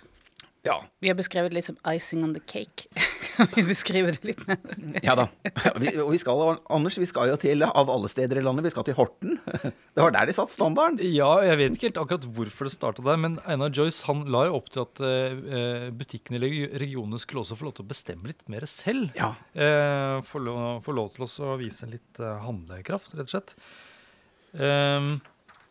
Ja. 0.69 0.83
Vi 1.01 1.09
har 1.09 1.17
beskrevet 1.17 1.55
litt 1.57 1.71
som 1.71 1.79
'icing 1.85 2.25
on 2.25 2.35
the 2.35 2.45
cake'. 2.45 2.87
Vi 3.57 3.63
beskriver 3.67 4.15
det 4.17 4.25
litt 4.31 4.41
mer? 4.49 4.59
Ja 5.07 5.15
da. 5.19 5.27
Vi, 5.81 5.91
og 6.03 6.11
vi 6.13 6.19
skal, 6.21 6.41
Anders, 6.73 6.99
vi 7.01 7.07
skal 7.09 7.31
jo 7.33 7.37
til, 7.41 7.63
av 7.67 7.91
alle 7.93 8.11
steder 8.13 8.41
i 8.41 8.45
landet, 8.45 8.67
vi 8.69 8.73
skal 8.75 8.87
til 8.89 8.97
Horten. 8.99 9.39
Det 9.95 10.03
var 10.05 10.15
der 10.15 10.29
de 10.31 10.35
satt 10.37 10.53
standarden. 10.53 11.01
Ja, 11.15 11.31
jeg 11.47 11.59
vet 11.61 11.77
ikke 11.77 11.89
helt 11.91 12.01
akkurat 12.05 12.27
hvorfor 12.37 12.69
det 12.69 12.75
starta 12.75 13.05
der, 13.07 13.19
men 13.21 13.39
Einar 13.49 13.73
Joyce 13.75 14.05
han 14.09 14.23
la 14.33 14.45
jo 14.49 14.59
opp 14.61 14.71
til 14.75 14.85
at 14.85 15.01
uh, 15.03 15.89
butikkene 15.97 16.39
i 16.39 16.43
regi- 16.45 16.71
regionene 16.85 17.21
skulle 17.23 17.43
også 17.45 17.59
få 17.59 17.69
lov 17.69 17.75
til 17.79 17.87
å 17.87 17.91
bestemme 17.91 18.31
litt 18.31 18.45
mer 18.53 18.67
selv. 18.71 19.11
Ja. 19.19 19.33
Uh, 19.57 20.21
få, 20.27 20.43
lov, 20.47 20.81
få 20.87 20.95
lov 20.97 21.11
til 21.17 21.27
også 21.27 21.55
å 21.55 21.59
vise 21.61 21.89
litt 21.91 22.21
uh, 22.23 22.37
handlekraft, 22.47 23.17
rett 23.19 23.27
og 23.29 23.35
slett. 23.35 23.57
Um, 24.59 25.17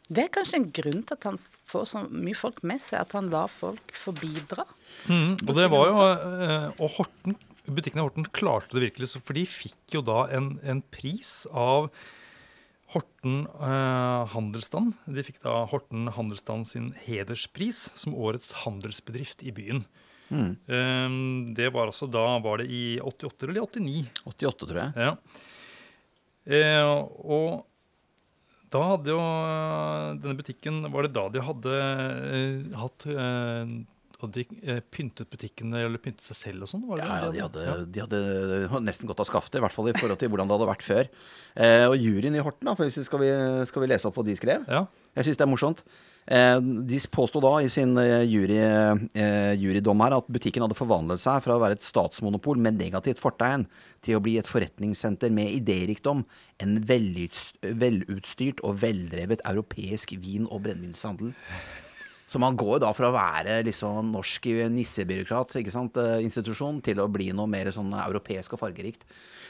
Det 0.10 0.24
er 0.26 0.32
kanskje 0.34 0.60
en 0.62 0.70
grunn 0.74 1.02
til 1.06 1.18
at 1.18 1.26
han 1.30 1.40
får 1.70 1.84
så 1.92 2.00
mye 2.10 2.38
folk 2.38 2.64
med 2.66 2.82
seg, 2.82 3.04
at 3.04 3.12
han 3.18 3.28
lar 3.30 3.50
folk 3.52 3.92
få 3.94 4.14
bidra. 4.18 4.64
Mm, 5.06 5.36
og 5.46 5.52
det 5.54 5.68
var 5.70 5.86
jo 5.86 5.98
Og 6.82 6.88
Horten, 6.96 7.36
butikkene 7.76 8.04
i 8.04 8.08
Horten 8.08 8.28
klarte 8.36 8.76
det 8.78 8.88
virkelig, 8.88 9.12
for 9.22 9.38
de 9.38 9.46
fikk 9.50 9.96
jo 9.98 10.02
da 10.06 10.24
en, 10.36 10.54
en 10.64 10.82
pris 10.94 11.44
av 11.52 11.90
Horten 12.94 13.44
eh, 13.46 14.24
Handelsstand. 14.34 14.96
De 15.06 15.24
fikk 15.26 15.42
da 15.44 15.62
Horten 15.70 16.10
Handelsstand 16.16 16.66
sin 16.70 16.92
hederspris 17.06 17.84
som 18.00 18.16
årets 18.18 18.56
handelsbedrift 18.66 19.44
i 19.46 19.54
byen. 19.54 19.84
Eh, 20.34 21.08
det 21.58 21.72
var 21.74 21.90
altså 21.90 22.06
da 22.06 22.36
Var 22.44 22.62
det 22.62 22.68
i 22.70 22.84
88 23.02 23.48
eller 23.48 23.64
89? 23.66 24.04
88, 24.30 24.68
tror 24.70 24.82
jeg. 24.84 25.08
Ja. 25.10 25.16
Eh, 26.50 26.86
og 27.26 27.66
da 28.70 28.82
hadde 28.92 29.10
jo 29.14 29.22
eh, 29.22 30.18
denne 30.22 30.38
butikken 30.38 30.82
Var 30.94 31.06
det 31.06 31.14
da 31.18 31.24
de 31.34 31.42
hadde 31.46 31.74
eh, 31.78 32.78
hatt 32.78 33.06
eh, 33.10 33.74
hadde 34.24 34.42
de 34.42 34.60
eh, 34.64 34.82
pyntet 34.92 35.30
butikkene 35.32 35.86
eller 35.86 36.02
pyntet 36.04 36.26
seg 36.26 36.38
selv 36.38 36.66
og 36.66 36.72
sånn? 36.72 36.84
Ja, 37.00 37.08
ja, 37.24 37.32
de 37.32 37.44
hadde, 37.46 37.66
de 37.94 38.04
hadde 38.04 38.84
nesten 38.84 39.10
gått 39.10 39.22
av 39.24 39.30
skaftet, 39.30 39.60
i 39.60 39.64
hvert 39.64 39.76
fall 39.76 39.92
i 39.92 39.96
forhold 39.98 40.20
til 40.22 40.32
hvordan 40.32 40.50
det 40.50 40.58
hadde 40.58 40.70
vært 40.70 40.86
før. 40.86 41.10
Eh, 41.56 41.88
og 41.88 41.98
juryen 41.98 42.36
i 42.36 42.44
Horten, 42.44 42.68
da, 42.68 42.76
for 42.76 42.90
hvis 42.90 43.00
vi 43.00 43.08
skal, 43.08 43.24
vi, 43.24 43.32
skal 43.70 43.86
vi 43.86 43.92
lese 43.92 44.10
opp 44.10 44.20
hva 44.20 44.28
de 44.28 44.38
skrev? 44.40 44.68
Ja. 44.70 44.86
Jeg 45.18 45.30
syns 45.30 45.40
det 45.40 45.48
er 45.48 45.52
morsomt. 45.52 45.84
Eh, 46.30 46.58
de 46.62 47.00
påsto 47.10 47.42
da 47.42 47.56
i 47.64 47.70
sin 47.74 47.96
eh, 47.98 48.22
jury, 48.30 48.60
eh, 48.62 49.54
jurydom 49.58 50.04
her 50.06 50.20
at 50.20 50.28
butikken 50.30 50.62
hadde 50.62 50.78
forvandlet 50.78 51.24
seg 51.24 51.42
fra 51.42 51.56
å 51.56 51.64
være 51.64 51.80
et 51.80 51.88
statsmonopol 51.88 52.60
med 52.62 52.78
negativt 52.78 53.22
fortegn 53.24 53.66
til 54.06 54.20
å 54.20 54.22
bli 54.24 54.36
et 54.38 54.48
forretningssenter 54.48 55.34
med 55.34 55.50
idérikdom, 55.58 56.22
en 56.62 56.78
velutst- 56.86 57.58
velutstyrt 57.64 58.62
og 58.62 58.78
veldrevet 58.84 59.42
europeisk 59.48 60.14
vin- 60.22 60.48
og 60.52 60.68
brennevinshandel. 60.68 61.34
Så 62.30 62.38
man 62.42 62.58
går 62.58 62.76
jo 62.76 62.84
da 62.84 62.92
fra 62.94 63.10
å 63.10 63.16
være 63.16 63.64
liksom 63.66 64.12
norsk 64.14 64.46
nissebyråkrat, 64.70 65.56
ikke 65.64 65.74
sant, 65.74 65.98
eh, 65.98 66.20
institusjon, 66.22 66.78
til 66.86 67.02
å 67.02 67.10
bli 67.10 67.32
noe 67.34 67.50
mer 67.50 67.72
sånn 67.74 67.90
europeisk 68.04 68.54
og 68.54 68.62
fargerikt. 68.62 69.08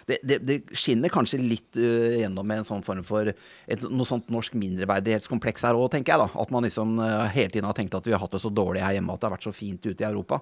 Det, 0.08 0.22
det, 0.24 0.38
det 0.48 0.56
skinner 0.80 1.12
kanskje 1.12 1.42
litt 1.42 1.78
uh, 1.78 2.16
gjennom 2.18 2.48
med 2.48 2.64
en 2.64 2.66
sånn 2.70 2.86
form 2.86 3.04
for 3.06 3.30
et, 3.30 3.84
noe 3.84 4.08
sånt 4.08 4.32
norsk 4.34 4.56
mindreverdighetskompleks 4.58 5.68
her 5.68 5.78
òg, 5.78 5.90
tenker 5.94 6.16
jeg. 6.16 6.24
da. 6.24 6.42
At 6.42 6.56
man 6.56 6.66
liksom 6.66 6.96
uh, 7.04 7.28
hele 7.30 7.52
tiden 7.52 7.68
har 7.68 7.76
tenkt 7.78 7.98
at 8.00 8.08
vi 8.08 8.16
har 8.16 8.24
hatt 8.24 8.34
det 8.34 8.42
så 8.42 8.50
dårlig 8.50 8.82
her 8.82 8.96
hjemme, 8.96 9.14
at 9.14 9.22
det 9.22 9.30
har 9.30 9.36
vært 9.36 9.50
så 9.52 9.54
fint 9.54 9.86
ute 9.86 10.00
i 10.00 10.08
Europa. 10.08 10.40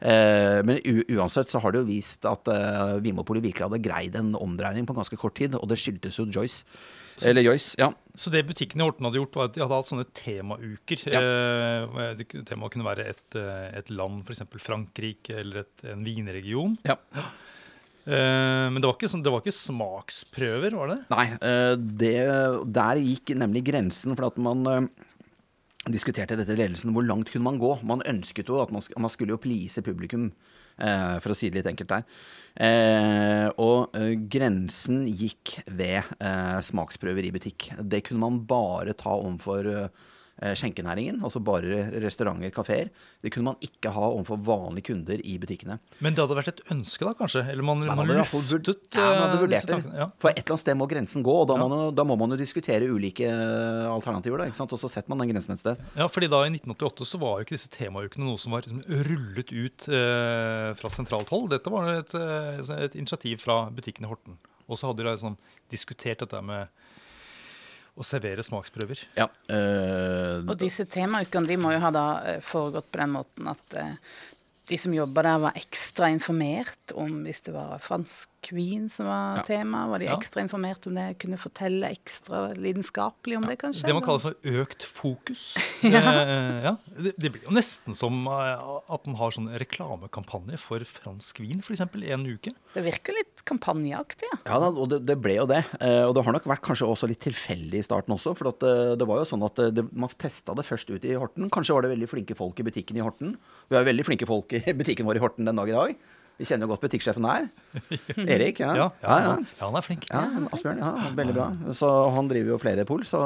Uh, 0.00 0.64
men 0.66 0.80
uansett 1.12 1.52
så 1.52 1.60
har 1.62 1.72
det 1.72 1.84
jo 1.84 1.90
vist 1.92 2.26
at 2.28 2.50
uh, 2.50 2.96
Vinmopolet 3.04 3.44
virkelig 3.44 3.68
hadde 3.68 3.84
greid 3.84 4.18
en 4.18 4.34
omdreining 4.40 4.88
på 4.88 4.96
ganske 4.96 5.20
kort 5.20 5.36
tid, 5.38 5.54
og 5.60 5.68
det 5.70 5.78
skyldtes 5.84 6.18
jo 6.18 6.26
Joyce. 6.32 6.64
Eller 7.24 7.46
Joyce, 7.46 7.74
ja. 7.80 7.90
Så 8.16 8.32
det 8.32 8.42
butikken 8.48 8.80
i 8.80 8.84
Horten 8.84 9.06
hadde 9.08 9.20
gjort, 9.20 9.36
var 9.36 9.48
at 9.48 9.56
de 9.56 9.62
hadde 9.64 9.78
hatt 9.78 9.90
sånne 9.92 10.06
temauker. 10.16 11.02
Ja. 11.12 11.20
Eh, 11.22 12.22
Temaet 12.48 12.74
kunne 12.74 12.86
være 12.88 13.08
et, 13.12 13.26
eh, 13.38 13.66
et 13.80 13.90
land, 13.92 14.22
f.eks. 14.24 14.44
Frankrike, 14.60 15.36
eller 15.40 15.64
et, 15.64 15.84
en 15.92 16.04
vinregion. 16.06 16.78
ja. 16.88 16.98
Eh, 18.06 18.66
men 18.70 18.78
det 18.78 18.86
var, 18.86 18.94
ikke, 18.94 19.10
sånn, 19.10 19.24
det 19.26 19.32
var 19.34 19.42
ikke 19.42 19.56
smaksprøver, 19.56 20.76
var 20.78 20.92
det? 20.92 20.98
Nei, 21.10 21.24
eh, 21.42 21.72
det, 21.74 22.14
der 22.76 23.00
gikk 23.02 23.32
nemlig 23.34 23.64
grensen, 23.66 24.14
for 24.14 24.28
at 24.28 24.38
man 24.38 24.62
eh, 24.70 24.86
diskuterte 25.90 26.38
dette 26.38 26.54
ledelsen. 26.54 26.94
Hvor 26.94 27.06
langt 27.06 27.32
kunne 27.32 27.48
man 27.48 27.58
gå? 27.58 27.72
Man 27.86 28.04
ønsket 28.06 28.52
jo 28.52 28.60
at 28.62 28.70
man, 28.74 28.84
man 29.02 29.12
skulle 29.12 29.34
jo 29.34 29.42
please 29.42 29.82
publikum, 29.82 30.30
for 30.76 31.32
å 31.32 31.36
si 31.38 31.48
det 31.48 31.62
litt 31.62 31.70
enkelt 31.70 31.88
der. 31.88 32.04
Eh, 32.56 33.46
og 33.60 33.92
eh, 33.98 34.14
grensen 34.32 35.04
gikk 35.10 35.58
ved 35.68 36.00
eh, 36.16 36.58
smaksprøver 36.64 37.28
i 37.28 37.32
butikk. 37.34 37.68
Det 37.76 38.00
kunne 38.06 38.22
man 38.22 38.38
bare 38.48 38.96
ta 38.96 39.12
overfor 39.18 39.68
eh, 39.72 40.04
skjenkenæringen, 40.36 41.22
altså 41.24 41.40
bare 41.40 41.86
restauranter, 42.02 42.50
kafeer. 42.52 42.90
Det 43.24 43.30
kunne 43.32 43.52
man 43.54 43.56
ikke 43.64 43.88
ha 43.94 44.08
overfor 44.10 44.36
vanlige 44.44 44.90
kunder 44.90 45.22
i 45.24 45.38
butikkene. 45.40 45.78
Men 46.04 46.12
det 46.16 46.20
hadde 46.24 46.36
vært 46.36 46.50
et 46.52 46.60
ønske, 46.74 47.06
da, 47.08 47.14
kanskje? 47.16 47.40
Eller 47.48 47.64
man, 47.64 47.80
Man 47.86 47.96
man 48.02 48.10
hadde 48.10 48.18
luftet 48.20 48.98
ja, 48.98 49.06
man 49.06 49.22
hadde 49.22 49.38
eh, 49.38 49.44
vurdert 49.46 49.70
det. 49.70 49.78
Ja. 49.96 50.08
For 50.20 50.28
et 50.34 50.42
eller 50.42 50.56
annet 50.56 50.64
sted 50.66 50.76
må 50.76 50.88
grensen 50.90 51.24
gå, 51.24 51.36
og 51.40 51.48
da, 51.48 51.56
Ja. 51.56 51.68
man, 51.72 51.94
da 51.96 52.04
må 52.04 52.18
man 52.20 52.34
jo 52.36 52.40
diskutere 52.40 52.84
ulike 52.92 53.24
eh, 53.30 53.86
alternativer. 53.88 54.44
Da? 54.44 54.66
Og 54.66 54.76
så 54.80 54.90
setter 54.92 55.08
man 55.14 55.24
den 55.24 55.32
grensen 55.32 55.56
et 55.56 55.62
sted. 55.62 55.80
Ja, 55.96 56.08
fordi 56.12 56.28
da 56.28 56.42
I 56.44 56.52
1988 56.52 57.08
så 57.08 57.20
var 57.22 57.38
jo 57.40 57.46
ikke 57.48 57.56
disse 57.56 57.72
temaukene 57.72 58.28
noe 58.28 58.36
som 58.42 58.52
var 58.52 58.66
liksom, 58.66 58.84
rullet 59.08 59.52
ut 59.56 59.88
eh, 59.88 60.74
fra 60.76 60.92
sentralt 60.92 61.32
hold. 61.32 61.48
Dette 61.54 61.72
var 61.72 61.88
et, 61.96 62.12
eh, 62.14 62.60
et 62.84 62.94
initiativ 63.00 63.40
fra 63.46 63.62
butikken 63.72 64.04
i 64.04 64.10
Horten. 64.12 64.36
Og 64.68 64.76
så 64.76 64.88
hadde 64.90 65.00
de 65.00 65.06
da 65.08 65.14
liksom 65.16 65.36
diskutert 65.72 66.20
dette 66.24 66.40
med 66.44 66.68
å 67.96 68.04
servere 68.04 68.44
smaksprøver. 68.44 69.02
Ja, 69.16 69.28
eh, 69.48 70.44
Og 70.44 70.56
disse 70.60 70.84
temaukene 70.84 71.48
de 71.48 71.56
må 71.60 71.72
jo 71.72 71.82
ha 71.82 71.92
da 71.94 72.06
eh, 72.28 72.40
foregått 72.44 72.90
på 72.92 73.00
den 73.00 73.14
måten 73.16 73.48
at 73.52 73.76
eh, 73.80 73.94
de 74.68 74.78
som 74.80 74.94
jobba 74.94 75.24
der, 75.24 75.42
var 75.46 75.58
ekstra 75.58 76.10
informert 76.12 76.92
om 76.98 77.22
hvis 77.24 77.44
det 77.46 77.54
var 77.54 77.80
fransk 77.84 78.28
vin 78.52 78.88
som 78.90 79.06
var 79.06 79.36
Ja. 79.38 79.42
tema. 79.48 79.86
Var 79.88 79.98
de 79.98 80.04
Ja. 80.06 80.16
ekstra 80.16 80.42
informert 80.42 80.86
om 80.86 80.94
det? 80.94 81.18
Kunne 81.18 81.36
fortelle 81.38 81.90
ekstra 81.90 82.54
lidenskapelig 82.54 83.36
om 83.36 83.46
det, 83.46 83.58
kanskje? 83.58 83.86
Det 83.86 83.94
man 83.94 84.02
kaller 84.02 84.20
for 84.20 84.34
økt 84.44 84.82
fokus. 84.84 85.56
Ja. 85.86 86.76
det, 86.98 87.14
det 87.18 87.30
blir 87.32 87.42
jo 87.44 87.50
nesten 87.54 87.94
som 87.94 88.26
eh, 88.26 88.66
at 88.90 89.06
man 89.06 89.16
har 89.16 89.30
sånn 89.30 89.48
reklamekampanje 89.58 90.58
for 90.58 90.80
fransk 90.86 91.40
vin, 91.40 91.60
f.eks. 91.62 91.80
i 92.02 92.10
en 92.12 92.26
uke. 92.26 92.52
Det 92.74 92.84
virker 92.84 93.14
litt 93.16 93.44
kampanjeaktig. 93.46 94.26
Ja. 94.32 94.38
ja 94.54 94.58
da, 94.60 94.70
og 94.72 94.88
det, 94.90 95.00
det 95.06 95.16
ble 95.22 95.36
jo 95.38 95.46
det. 95.46 95.62
Eh, 95.80 96.02
og 96.06 96.14
det 96.16 96.24
har 96.26 96.32
nok 96.36 96.48
vært 96.48 96.62
kanskje 96.66 96.88
også 96.88 97.08
litt 97.10 97.20
tilfeldig 97.24 97.80
i 97.80 97.86
starten 97.86 98.14
også. 98.16 98.34
For 98.36 98.50
at, 98.52 98.62
eh, 98.66 98.94
det 98.98 99.06
var 99.08 99.20
jo 99.22 99.28
sånn 99.28 99.44
at 99.46 99.60
det, 99.74 99.86
man 99.92 100.10
testa 100.16 100.54
det 100.56 100.64
først 100.66 100.90
ut 100.90 101.04
i 101.04 101.14
Horten. 101.18 101.50
Kanskje 101.52 101.74
var 101.76 101.82
det 101.86 101.92
veldig 101.94 102.08
flinke 102.10 102.36
folk 102.38 102.58
i 102.60 102.66
butikken 102.66 102.96
i 102.98 103.04
Horten. 103.04 103.36
Vi 103.70 103.76
har 103.76 103.84
jo 103.84 103.90
veldig 103.92 104.06
flinke 104.08 104.26
folk 104.28 104.52
i 104.56 104.60
butikken 104.80 105.06
vår 105.08 105.16
i 105.20 105.24
Horten 105.24 105.44
den 105.48 105.56
dag 105.56 105.68
i 105.70 105.76
dag. 105.76 105.96
Vi 106.36 106.44
kjenner 106.44 106.68
jo 106.68 106.74
godt 106.74 106.82
butikksjefen 106.84 107.24
her. 107.24 107.46
Erik. 108.34 108.60
Ja, 108.60 108.74
Ja, 108.76 108.86
ja, 109.00 109.16
ja. 109.24 109.36
Han, 109.62 109.76
er 109.78 109.84
flink. 109.84 110.04
Ja, 110.10 110.24
Asbjørn. 110.52 110.82
ja, 110.84 111.12
Veldig 111.16 111.36
bra. 111.36 111.46
Så 111.76 111.88
han 112.12 112.28
driver 112.28 112.52
jo 112.52 112.58
flere 112.60 112.84
pol, 112.88 113.06
så 113.08 113.20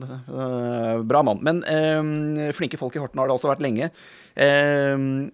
uh, 0.00 1.02
bra 1.04 1.20
mann. 1.26 1.42
Men 1.44 1.60
uh, 1.68 2.48
flinke 2.56 2.80
folk 2.80 2.96
i 2.96 3.02
Horten 3.02 3.20
har 3.20 3.28
det 3.28 3.36
også 3.36 3.52
vært 3.52 3.64
lenge. 3.64 3.90
Uh, 4.36 5.28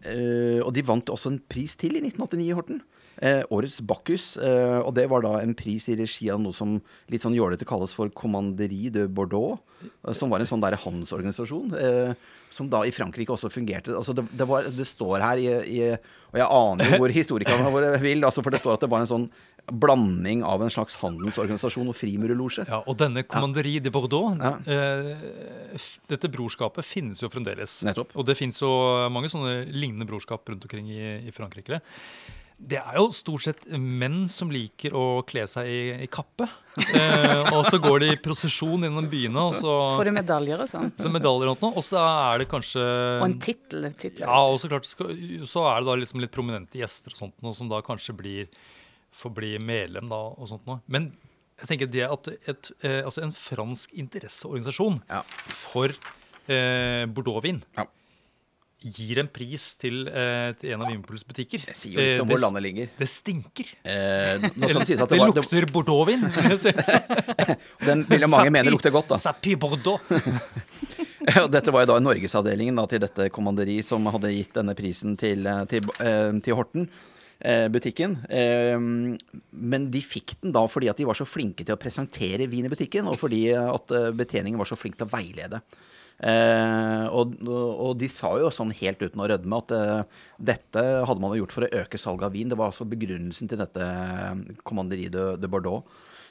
og 0.67 0.73
de 0.75 0.87
vant 0.87 1.14
også 1.14 1.31
en 1.31 1.38
pris 1.52 1.79
til 1.79 1.95
i 2.00 2.02
1989 2.02 2.49
i 2.49 2.57
Horten. 2.59 2.83
Eh, 3.23 3.45
årets 3.55 3.79
Bakkus. 3.87 4.33
Eh, 4.43 4.81
og 4.83 4.95
det 4.97 5.05
var 5.12 5.23
da 5.23 5.37
en 5.38 5.55
pris 5.55 5.85
i 5.93 5.95
regi 6.00 6.26
av 6.35 6.41
noe 6.43 6.52
som 6.57 6.81
litt 7.12 7.23
sånn 7.23 7.37
jålete 7.38 7.62
kalles 7.69 7.93
for 7.95 8.11
Commanderie 8.11 8.91
de 8.91 9.05
Bordeaux. 9.07 9.61
eh, 10.09 10.12
som 10.19 10.29
var 10.33 10.41
en 10.43 10.47
sånn 10.50 10.61
der 10.64 10.75
handelsorganisasjon. 10.83 11.71
Eh, 11.79 12.14
som 12.50 12.69
da 12.69 12.83
i 12.85 12.91
Frankrike 12.93 13.31
også 13.33 13.49
fungerte. 13.49 13.95
Altså 13.97 14.12
det, 14.12 14.26
det, 14.37 14.47
var, 14.50 14.67
det 14.67 14.85
står 14.91 15.23
her 15.23 15.38
i, 15.38 15.47
i 15.79 15.79
Og 15.95 16.37
jeg 16.41 16.49
aner 16.50 16.91
jo 16.91 16.99
hvor 16.99 17.14
historikerne 17.21 17.71
våre 17.73 17.95
vil, 18.02 18.25
altså 18.26 18.43
for 18.43 18.50
det 18.50 18.61
står 18.61 18.75
at 18.76 18.81
det 18.85 18.91
var 18.93 19.07
en 19.07 19.11
sånn 19.12 19.31
blanding 19.71 20.43
av 20.43 20.59
en 20.64 20.73
slags 20.75 20.97
handelsorganisasjon 20.99 21.87
og 21.93 21.95
frimurerlosje. 21.95 22.64
Ja, 22.67 22.81
og 22.83 22.97
denne 22.99 23.23
Commanderie 23.23 23.79
de 23.85 23.93
Bordeaux, 23.95 24.35
Ja. 24.43 24.57
eh, 24.67 25.79
dette 26.11 26.26
brorskapet 26.33 26.83
finnes 26.85 27.23
jo 27.23 27.31
fremdeles. 27.31 27.79
Nettopp. 27.87 28.11
Og 28.19 28.26
det 28.26 28.35
finnes 28.41 28.59
jo 28.59 28.73
mange 29.14 29.31
sånne 29.31 29.61
lignende 29.71 30.09
brorskap 30.11 30.43
rundt 30.50 30.67
omkring 30.67 30.91
i, 30.91 31.29
i 31.31 31.31
Frankrike. 31.31 31.79
Det 32.59 32.78
er 32.78 32.94
jo 32.99 33.09
stort 33.11 33.42
sett 33.42 33.64
menn 33.75 34.28
som 34.30 34.50
liker 34.54 34.94
å 34.94 35.23
kle 35.26 35.42
seg 35.50 35.66
i, 35.66 35.78
i 36.04 36.06
kappe. 36.12 36.47
Eh, 36.94 37.50
og 37.52 37.64
så 37.66 37.78
går 37.82 38.00
de 38.04 38.11
i 38.12 38.18
prosesjon 38.23 38.85
gjennom 38.87 39.09
byene, 39.11 39.42
og 39.50 39.56
så, 39.59 39.73
Får 39.99 40.09
de 40.09 40.14
medaljer 40.18 40.62
og 40.62 40.71
sånn? 40.71 40.92
så 40.97 41.11
medaljer 41.12 41.50
og 41.50 41.59
sånn, 41.59 41.75
Og 41.76 41.85
så 41.85 41.99
er 42.02 42.38
det 42.44 42.49
kanskje 42.52 42.85
Og 43.18 43.26
en 43.26 43.38
tittel. 43.42 43.88
tittel. 43.94 44.23
Ja, 44.26 44.38
og 44.47 44.61
så 44.62 44.71
klart 44.71 44.87
så 44.87 45.66
er 45.73 45.80
det 45.82 45.87
da 45.90 45.97
liksom 46.04 46.23
litt 46.23 46.32
prominente 46.32 46.78
gjester 46.78 47.12
og 47.16 47.18
sånt 47.25 47.35
noe, 47.42 47.52
som 47.56 47.68
da 47.73 47.82
kanskje 47.82 48.14
blir 48.16 48.49
får 49.12 49.35
bli 49.37 49.59
medlem 49.61 50.06
da 50.09 50.23
og 50.32 50.47
sånt 50.49 50.64
noe. 50.66 50.80
Men 50.88 51.11
jeg 51.61 51.68
tenker 51.68 51.90
det 51.92 52.06
at 52.09 52.28
et, 52.49 52.71
eh, 52.82 53.02
altså 53.04 53.23
en 53.26 53.35
fransk 53.37 53.92
interesseorganisasjon 54.00 55.02
Ja. 55.11 55.21
for 55.47 55.90
eh, 56.49 57.04
Bordeaux-vin 57.06 57.61
Ja. 57.76 57.85
Gir 58.85 59.19
en 59.23 59.29
pris 59.31 59.75
til, 59.81 60.09
eh, 60.09 60.53
til 60.61 60.73
en 60.75 60.83
av 60.83 60.89
Vinmonopols 60.91 61.25
butikker. 61.29 61.62
Jeg 61.69 61.77
sier 61.79 61.93
jo 61.95 62.01
litt 62.03 62.21
om 62.23 62.29
Eh, 62.29 62.33
hvor 62.35 62.41
landet 62.43 62.62
ligger. 62.67 62.89
det 62.99 63.09
stinker. 63.09 63.71
Eh, 63.85 64.39
nå 64.57 64.69
skal 64.69 64.81
det 64.83 64.89
sies 64.91 65.01
at 65.01 65.09
det 65.09 65.19
det 65.19 65.23
var 65.23 65.33
det, 65.33 65.43
lukter 65.43 65.67
Bordeaux-vin. 65.73 66.23
Den 67.87 68.05
jo 68.09 68.29
mange 68.33 68.51
mene 68.55 68.73
lukter 68.73 68.93
godt, 68.95 69.09
da. 69.12 69.19
Sapi 69.23 69.55
Bordeaux. 69.57 70.01
Og 71.45 71.49
dette 71.55 71.71
var 71.71 71.85
jo 71.85 71.93
da 71.93 72.01
Norgesavdelingen 72.03 72.79
da, 72.81 72.85
til 72.91 73.03
dette 73.05 73.29
kommanderi 73.35 73.79
som 73.87 74.07
hadde 74.11 74.33
gitt 74.35 74.55
denne 74.59 74.75
prisen 74.79 75.15
til, 75.21 75.47
eh, 75.47 75.65
til, 75.71 75.87
eh, 76.03 76.33
til 76.43 76.55
Horten. 76.59 76.89
eh, 77.45 77.69
Butikken. 77.69 78.19
Eh, 78.31 78.79
Men 79.53 79.91
de 79.91 80.01
fikk 80.01 80.37
den 80.43 80.53
da 80.53 80.67
fordi 80.67 80.89
at 80.91 80.97
de 80.97 81.05
var 81.09 81.15
så 81.19 81.27
flinke 81.27 81.65
til 81.67 81.75
å 81.75 81.79
presentere 81.81 82.49
vin 82.49 82.67
i 82.67 82.69
butikken, 82.71 83.07
og 83.11 83.19
fordi 83.19 83.49
at 83.55 83.91
eh, 83.91 84.11
betjeningen 84.12 84.59
var 84.59 84.67
så 84.67 84.77
flink 84.79 84.97
til 84.99 85.07
å 85.07 85.11
veilede. 85.11 85.62
Eh, 86.23 87.07
og, 87.11 87.35
og 87.49 87.97
de 87.99 88.09
sa 88.12 88.35
jo 88.38 88.52
sånn 88.54 88.75
helt 88.78 89.02
uten 89.02 89.23
å 89.23 89.26
rødme 89.33 89.59
at 89.59 89.75
eh, 89.75 90.23
dette 90.52 90.85
hadde 91.09 91.23
man 91.23 91.35
gjort 91.38 91.54
for 91.57 91.66
å 91.66 91.73
øke 91.83 92.00
salget 92.00 92.28
av 92.28 92.37
vin. 92.37 92.52
Det 92.52 92.59
var 92.61 92.71
altså 92.71 92.87
begrunnelsen 92.88 93.50
til 93.50 93.62
dette 93.62 93.90
Commanderie 94.69 95.12
de, 95.12 95.33
de 95.40 95.50
Bordeaux. 95.50 95.83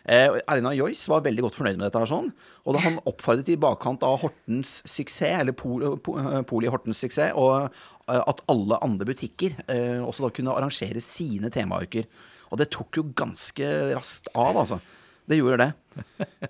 Eh, 0.09 0.39
Erna 0.49 0.71
Joyce 0.73 1.11
var 1.11 1.21
veldig 1.25 1.43
godt 1.45 1.57
fornøyd 1.59 1.77
med 1.77 1.85
dette. 1.85 1.99
her 1.99 2.09
sånn, 2.09 2.31
Og 2.65 2.73
da 2.73 2.81
han 2.85 2.99
oppfordret 3.05 3.49
i 3.53 3.59
bakkant 3.59 4.03
av 4.03 4.19
Hortens 4.23 4.81
suksess, 4.85 5.41
eller 5.41 5.53
Pol, 5.53 5.97
Pol, 6.01 6.43
Poli 6.49 6.71
Hortens 6.71 7.01
suksess, 7.03 7.35
og 7.35 7.69
eh, 8.07 8.21
at 8.21 8.41
alle 8.49 8.79
andre 8.81 9.05
butikker 9.05 9.59
eh, 9.67 10.01
også 10.01 10.25
da 10.25 10.33
kunne 10.33 10.55
arrangere 10.55 11.01
sine 11.01 11.51
temauker. 11.53 12.07
Og 12.51 12.59
det 12.59 12.71
tok 12.73 12.97
jo 12.97 13.09
ganske 13.15 13.67
raskt 13.95 14.27
av, 14.35 14.57
altså. 14.57 14.81
Det 15.31 15.39
gjorde 15.39 15.63
det. 15.63 15.71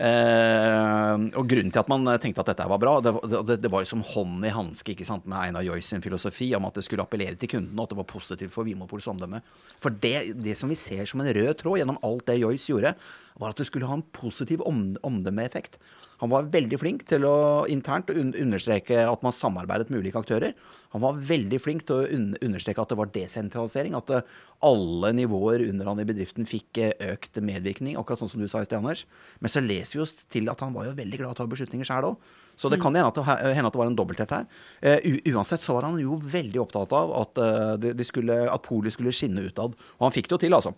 Eh, 0.02 1.24
og 1.38 1.48
grunnen 1.50 1.72
til 1.74 1.82
at 1.82 1.90
man 1.92 2.08
tenkte 2.22 2.42
at 2.42 2.52
dette 2.52 2.66
var 2.70 2.80
bra, 2.82 2.94
det, 3.04 3.12
det, 3.46 3.58
det 3.62 3.70
var 3.74 3.84
jo 3.84 3.90
som 3.92 4.04
hånd 4.06 4.46
i 4.48 4.54
hanske 4.54 4.94
ikke 4.94 5.06
sant, 5.06 5.28
med 5.30 5.38
Einar 5.38 5.66
Joyce 5.66 5.92
sin 5.92 6.04
filosofi 6.04 6.48
om 6.58 6.66
at 6.70 6.78
det 6.78 6.86
skulle 6.88 7.06
appellere 7.06 7.38
til 7.38 7.52
kunden, 7.52 7.78
og 7.78 7.86
at 7.86 7.94
det 7.94 8.00
var 8.00 8.10
positivt 8.10 8.54
for 8.54 8.66
Vimopols 8.66 9.10
omdømme. 9.12 9.44
For 9.84 9.94
det, 9.94 10.34
det 10.42 10.56
som 10.58 10.72
vi 10.72 10.80
ser 10.80 11.06
som 11.10 11.22
en 11.22 11.30
rød 11.38 11.54
tråd 11.62 11.82
gjennom 11.82 12.00
alt 12.08 12.26
det 12.30 12.40
Joyce 12.42 12.74
gjorde, 12.74 12.96
var 13.42 13.54
at 13.54 13.62
det 13.62 13.68
skulle 13.70 13.90
ha 13.90 13.98
en 14.00 14.08
positiv 14.16 14.64
om, 14.68 14.84
omdømmeeffekt. 15.06 15.78
Han 16.22 16.30
var 16.34 16.50
veldig 16.54 16.78
flink 16.78 17.06
til 17.10 17.26
å 17.26 17.66
internt 17.72 18.12
un 18.14 18.34
understreke 18.38 19.06
at 19.10 19.26
man 19.26 19.34
samarbeidet 19.34 19.90
med 19.90 20.04
ulike 20.04 20.22
aktører. 20.22 20.54
Han 20.92 21.04
var 21.04 21.20
veldig 21.24 21.60
flink 21.64 21.86
til 21.88 22.02
å 22.02 22.22
understreke 22.44 22.84
at 22.84 22.92
det 22.92 22.98
var 23.00 23.12
desentralisering. 23.16 23.96
At 23.96 24.12
eh, 24.12 24.38
alle 24.68 25.14
nivåer 25.16 25.64
under 25.70 25.88
han 25.92 26.02
i 26.04 26.08
bedriften 26.08 26.48
fikk 26.50 26.82
eh, 26.84 26.92
økt 27.14 27.40
medvirkning, 27.40 27.96
akkurat 28.00 28.24
sånn 28.24 28.34
som 28.34 28.44
du 28.44 28.50
sa 28.52 28.64
i 28.64 28.68
sted, 28.68 28.82
Anders. 28.82 29.06
Men 29.40 29.54
så 29.54 29.64
leser 29.64 29.98
vi 30.00 30.04
oss 30.04 30.16
til 30.28 30.52
at 30.52 30.64
han 30.64 30.76
var 30.76 30.90
jo 30.90 30.98
veldig 31.00 31.22
glad 31.22 31.32
i 31.32 31.36
å 31.36 31.40
ta 31.40 31.48
beslutninger 31.52 31.88
sjøl 31.88 32.12
òg. 32.12 32.32
Så 32.60 32.70
det 32.70 32.82
kan 32.84 32.94
hende 32.94 33.08
at 33.10 33.16
det, 33.18 33.78
var 33.80 33.88
en 33.88 33.96
dobbelthet 33.98 34.34
her. 34.36 34.50
Eh, 34.86 35.08
uansett 35.32 35.64
så 35.64 35.78
var 35.78 35.88
han 35.88 35.96
jo 36.02 36.20
veldig 36.20 36.60
opptatt 36.62 36.92
av 36.94 37.16
at, 37.24 37.40
de 37.82 38.06
skulle, 38.06 38.36
at 38.52 38.68
polet 38.68 38.94
skulle 38.94 39.16
skinne 39.16 39.48
utad. 39.48 39.74
Og 39.98 40.06
han 40.06 40.14
fikk 40.14 40.30
det 40.30 40.36
jo 40.36 40.44
til, 40.44 40.58
altså. 40.60 40.76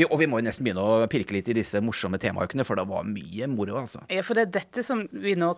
Vi, 0.00 0.06
og 0.08 0.16
vi 0.22 0.26
må 0.30 0.38
jo 0.40 0.46
nesten 0.48 0.64
begynne 0.64 0.80
å 0.80 1.06
pirke 1.12 1.34
litt 1.36 1.48
i 1.52 1.56
disse 1.60 1.80
morsomme 1.84 2.16
temaukene, 2.22 2.64
for 2.64 2.80
det 2.80 2.86
var 2.88 3.04
mye 3.04 3.48
moro, 3.52 3.76
altså. 3.82 4.00
Ja, 4.08 4.22
for 4.24 4.38
det 4.38 4.46
er 4.48 4.54
dette 4.60 4.84
som 4.86 5.02
vi 5.12 5.34
nå 5.36 5.50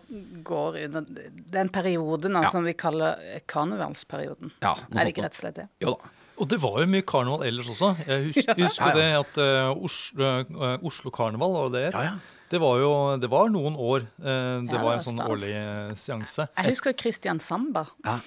går 0.49 0.81
under 0.89 1.07
Den 1.53 1.71
perioden 1.71 2.35
Ja. 2.43 2.49
som 2.51 2.67
vi 2.67 2.75
kaller 2.75 3.21
karnevalsperioden. 3.47 4.51
Ja, 4.63 4.75
er 4.91 5.05
det 5.07 5.15
ikke 5.15 5.25
rett 5.29 5.37
og 5.39 5.43
slett 5.45 5.59
det? 5.63 5.69
Jo 5.85 5.95
da. 5.97 6.11
Og 6.43 6.49
det 6.49 6.59
var 6.63 6.79
jo 6.81 6.89
mye 6.91 7.05
karneval 7.07 7.45
ellers 7.47 7.69
også. 7.71 7.93
Jeg 8.09 8.33
husker, 8.33 8.55
Ja. 8.59 8.67
husker 8.67 8.87
Ja, 8.89 8.93
ja. 8.93 8.99
det 8.99 9.09
at 9.21 9.37
uh, 9.39 9.85
Oslo, 9.85 10.31
uh, 10.57 10.79
Oslo 10.89 11.13
Karneval, 11.15 11.53
var 11.55 11.69
det 11.71 11.83
det? 11.85 11.91
Ja, 11.93 12.03
ja. 12.09 12.15
Det 12.53 12.59
var 12.61 12.77
jo 12.83 12.91
det 13.23 13.31
var 13.33 13.49
noen 13.53 13.77
år. 13.81 14.05
eh, 14.21 14.61
det 14.69 14.77
Ja, 14.77 14.83
var 14.83 14.93
det 14.93 14.99
en 14.99 14.99
var 14.99 15.05
sånn 15.07 15.17
stas. 15.19 15.31
årlig 15.33 15.53
eh, 15.57 15.95
seanse. 15.97 16.47
Jeg 16.59 16.73
husker 16.75 16.97
Christian 17.01 17.41
Samba. 17.41 17.87
Ja. 18.05 18.19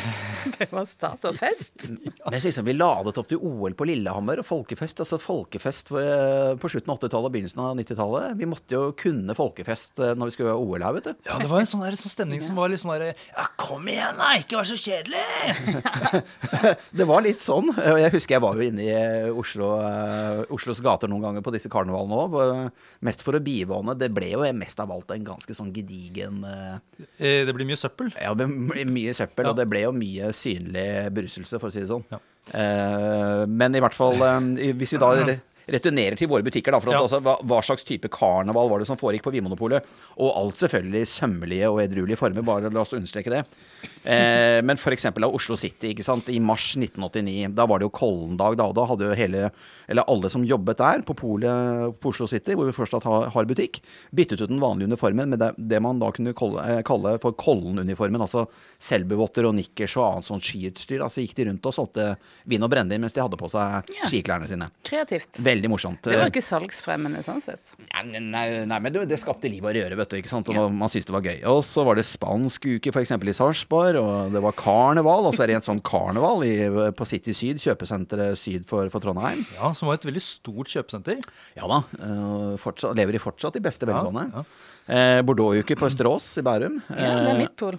Det 0.58 0.66
var 0.72 0.84
stas 0.88 1.24
og 1.28 1.36
fest. 1.40 1.72
Ja. 2.20 2.30
jeg 2.34 2.40
synes 2.42 2.46
liksom, 2.50 2.66
Vi 2.68 2.72
ladet 2.76 3.16
opp 3.20 3.28
til 3.30 3.38
OL 3.44 3.72
på 3.76 3.86
Lillehammer 3.88 4.40
og 4.42 4.46
folkefest. 4.48 5.00
altså 5.04 5.18
Folkefest 5.20 5.90
eh, 5.96 6.54
på 6.60 6.68
slutten 6.72 6.92
av 6.92 6.98
80-tallet 7.00 7.28
og 7.28 7.34
begynnelsen 7.34 7.60
av 7.64 7.74
90-tallet. 7.78 8.36
Vi 8.40 8.48
måtte 8.48 8.76
jo 8.76 8.82
kunne 9.00 9.34
folkefest 9.36 10.00
når 10.00 10.30
vi 10.30 10.34
skulle 10.36 10.52
ha 10.54 10.60
OL 10.60 10.84
her, 10.84 10.94
vet 10.98 11.08
du. 11.10 11.12
Ja, 11.28 11.38
det 11.40 11.48
var 11.50 11.60
en 11.64 11.68
sånn, 11.70 11.82
der, 11.84 11.96
sånn 12.00 12.12
stemning 12.12 12.40
som 12.44 12.56
var 12.60 12.68
litt 12.72 12.82
sånn 12.82 12.92
derre 12.94 13.14
Ja, 13.32 13.46
kom 13.60 13.88
igjen, 13.90 14.16
da! 14.20 14.30
Ikke 14.40 14.60
vær 14.60 14.68
så 14.68 14.76
kjedelig! 14.80 15.24
Det 17.00 17.06
var 17.08 17.22
litt 17.24 17.40
sånn. 17.42 17.70
og 17.72 17.98
Jeg 18.00 18.12
husker 18.14 18.36
jeg 18.36 18.42
var 18.44 18.58
jo 18.58 18.66
inne 18.66 18.84
i 18.84 19.30
Oslo, 19.32 19.70
Oslos 20.52 20.80
gater 20.84 21.10
noen 21.10 21.24
ganger 21.28 21.44
på 21.46 21.52
disse 21.54 21.70
karnevalene 21.72 22.18
òg. 22.24 22.72
Mest 23.06 23.24
for 23.26 23.36
å 23.38 23.42
bivåne. 23.70 23.94
Det 23.98 24.10
ble 24.12 24.32
jo 24.34 24.42
mest 24.58 24.80
av 24.82 24.90
alt 24.92 25.10
en 25.14 25.24
ganske 25.24 25.54
sånn 25.56 25.72
gedigen 25.72 26.42
eh, 26.44 26.78
Eh, 27.18 27.44
Det 27.46 27.54
blir 27.54 27.66
mye 27.70 27.78
søppel. 27.78 28.10
Ja, 28.20 28.34
det 28.34 28.46
ble 28.50 28.84
mye 28.84 29.14
søppel, 29.14 29.44
Ja. 29.46 29.50
og 29.50 29.56
det 29.56 29.68
ble 29.70 29.80
jo 29.86 29.92
mye 29.92 30.32
synlig 30.34 30.88
beruselse, 31.14 31.58
for 31.60 31.68
å 31.68 31.72
si 31.72 31.80
det 31.80 31.88
sånn. 31.88 32.04
Ja. 32.10 32.18
Eh, 32.52 33.46
men 33.46 33.74
i 33.74 33.80
hvert 33.80 33.94
fall, 33.94 34.16
hvis 34.18 34.92
vi 34.96 34.98
da 34.98 35.14
returnerer 35.70 36.16
til 36.18 36.26
våre 36.26 36.42
butikker, 36.42 36.72
da, 36.74 36.80
for 36.80 36.90
at, 36.90 36.96
Ja. 36.98 37.02
altså, 37.06 37.20
hva, 37.22 37.36
hva 37.46 37.60
slags 37.62 37.84
type 37.86 38.08
karneval 38.10 38.68
var 38.68 38.80
det 38.80 38.88
som 38.88 38.96
foregikk 38.98 39.22
på 39.22 39.32
Vinmonopolet? 39.36 39.84
Og 40.18 40.32
alt 40.34 40.56
selvfølgelig 40.58 41.02
i 41.04 41.10
sømmelige 41.12 41.70
og 41.70 41.78
edruelige 41.84 42.18
former, 42.18 42.42
bare 42.42 42.72
la 42.72 42.80
oss 42.80 42.90
understreke 42.96 43.30
det. 43.30 43.44
Eh, 44.04 44.60
men 44.64 44.76
f.eks. 44.78 45.04
av 45.10 45.26
Oslo 45.34 45.56
City, 45.60 45.90
ikke 45.92 46.04
sant. 46.06 46.28
I 46.32 46.38
mars 46.40 46.70
1989, 46.78 47.50
da 47.56 47.66
var 47.68 47.80
det 47.82 47.88
jo 47.88 47.94
Kollendag, 47.98 48.56
da. 48.60 48.70
Da 48.76 48.86
hadde 48.88 49.10
jo 49.10 49.16
hele, 49.18 49.50
eller 49.90 50.08
alle 50.08 50.30
som 50.32 50.44
jobbet 50.46 50.78
der, 50.80 51.02
på 51.04 51.16
polet 51.18 51.92
på 52.00 52.12
Oslo 52.14 52.28
City, 52.30 52.54
hvor 52.56 52.68
vi 52.70 52.72
fortsatt 52.76 53.04
har, 53.04 53.28
har 53.34 53.48
butikk, 53.50 53.82
byttet 54.16 54.40
ut 54.40 54.48
den 54.52 54.62
vanlige 54.62 54.88
uniformen 54.88 55.34
med 55.34 55.42
det, 55.42 55.50
det 55.58 55.82
man 55.84 56.00
da 56.00 56.08
kunne 56.16 56.32
kalle, 56.36 56.64
eh, 56.64 56.82
kalle 56.86 57.16
for 57.20 57.36
Kollen-uniformen. 57.36 58.24
Altså 58.24 58.46
selbuvotter 58.80 59.48
og 59.48 59.56
nikkers 59.58 59.96
og 60.00 60.06
annet 60.06 60.28
sånt 60.30 60.46
skiutstyr. 60.48 61.02
Altså 61.04 61.20
gikk 61.24 61.36
de 61.36 61.48
rundt 61.50 61.68
og 61.68 61.76
solgte 61.76 62.06
vin 62.48 62.64
og 62.64 62.72
brennevin 62.72 63.04
mens 63.04 63.16
de 63.16 63.22
hadde 63.24 63.38
på 63.40 63.50
seg 63.52 63.90
Ja. 63.90 64.08
skiklærne 64.08 64.48
sine. 64.48 64.70
Kreativt. 64.86 65.36
Veldig 65.40 65.68
morsomt. 65.72 66.02
Det 66.06 66.16
var 66.16 66.30
ikke 66.32 66.44
salgsfremmende 66.44 67.22
sånn 67.26 67.42
sett. 67.44 67.60
Nei, 67.92 68.18
nei, 68.20 68.46
nei 68.64 68.78
men 68.80 68.92
det, 68.92 69.18
skapte 69.20 69.50
liv 69.50 69.64
og 69.64 69.74
røre, 69.74 69.96
vet 69.96 70.08
du. 70.08 70.16
ikke 70.16 70.32
sant? 70.32 70.48
Og 70.48 70.56
man, 70.56 70.76
man 70.84 70.88
syntes 70.88 71.06
det 71.10 71.14
var 71.16 71.26
gøy. 71.26 71.38
Og 71.50 71.60
så 71.66 71.84
var 71.84 71.98
det 71.98 72.06
spansk 72.08 72.64
uke 72.78 72.92
f.eks. 72.94 73.10
i 73.10 73.34
Sarpsborg, 73.36 73.89
og 73.98 74.30
det 74.32 74.42
var 74.44 74.52
karneval. 74.58 75.26
Og 75.26 75.34
så 75.34 75.42
er 75.42 75.50
det 75.50 75.56
et 75.58 75.64
sånt 75.68 75.82
karneval 75.82 76.44
i, 76.46 76.54
på 76.94 77.06
City 77.08 77.32
Syd, 77.36 77.58
kjøpesenteret 77.58 78.38
syd 78.38 78.64
for, 78.68 78.86
for 78.92 79.00
Trondheim. 79.02 79.42
Ja, 79.58 79.72
Som 79.74 79.88
var 79.90 79.98
et 79.98 80.06
veldig 80.06 80.22
stort 80.22 80.68
kjøpesenter. 80.70 81.18
Ja 81.56 81.66
da. 81.70 81.82
øh, 81.98 82.54
fortsatt, 82.60 82.94
lever 82.96 83.12
de 83.18 83.22
fortsatt 83.22 83.56
i 83.56 83.64
beste 83.64 83.86
velgående. 83.90 84.28
Ja, 84.34 84.44
Eh, 84.90 85.20
Bordeaux-uke 85.22 85.76
på 85.78 85.86
Østerås 85.86 86.24
i 86.40 86.42
Bærum. 86.42 86.80
Ja, 86.90 86.96
det 86.96 87.28
er 87.28 87.28
Eh, 87.30 87.38
mitt 87.38 87.52
pol. 87.60 87.76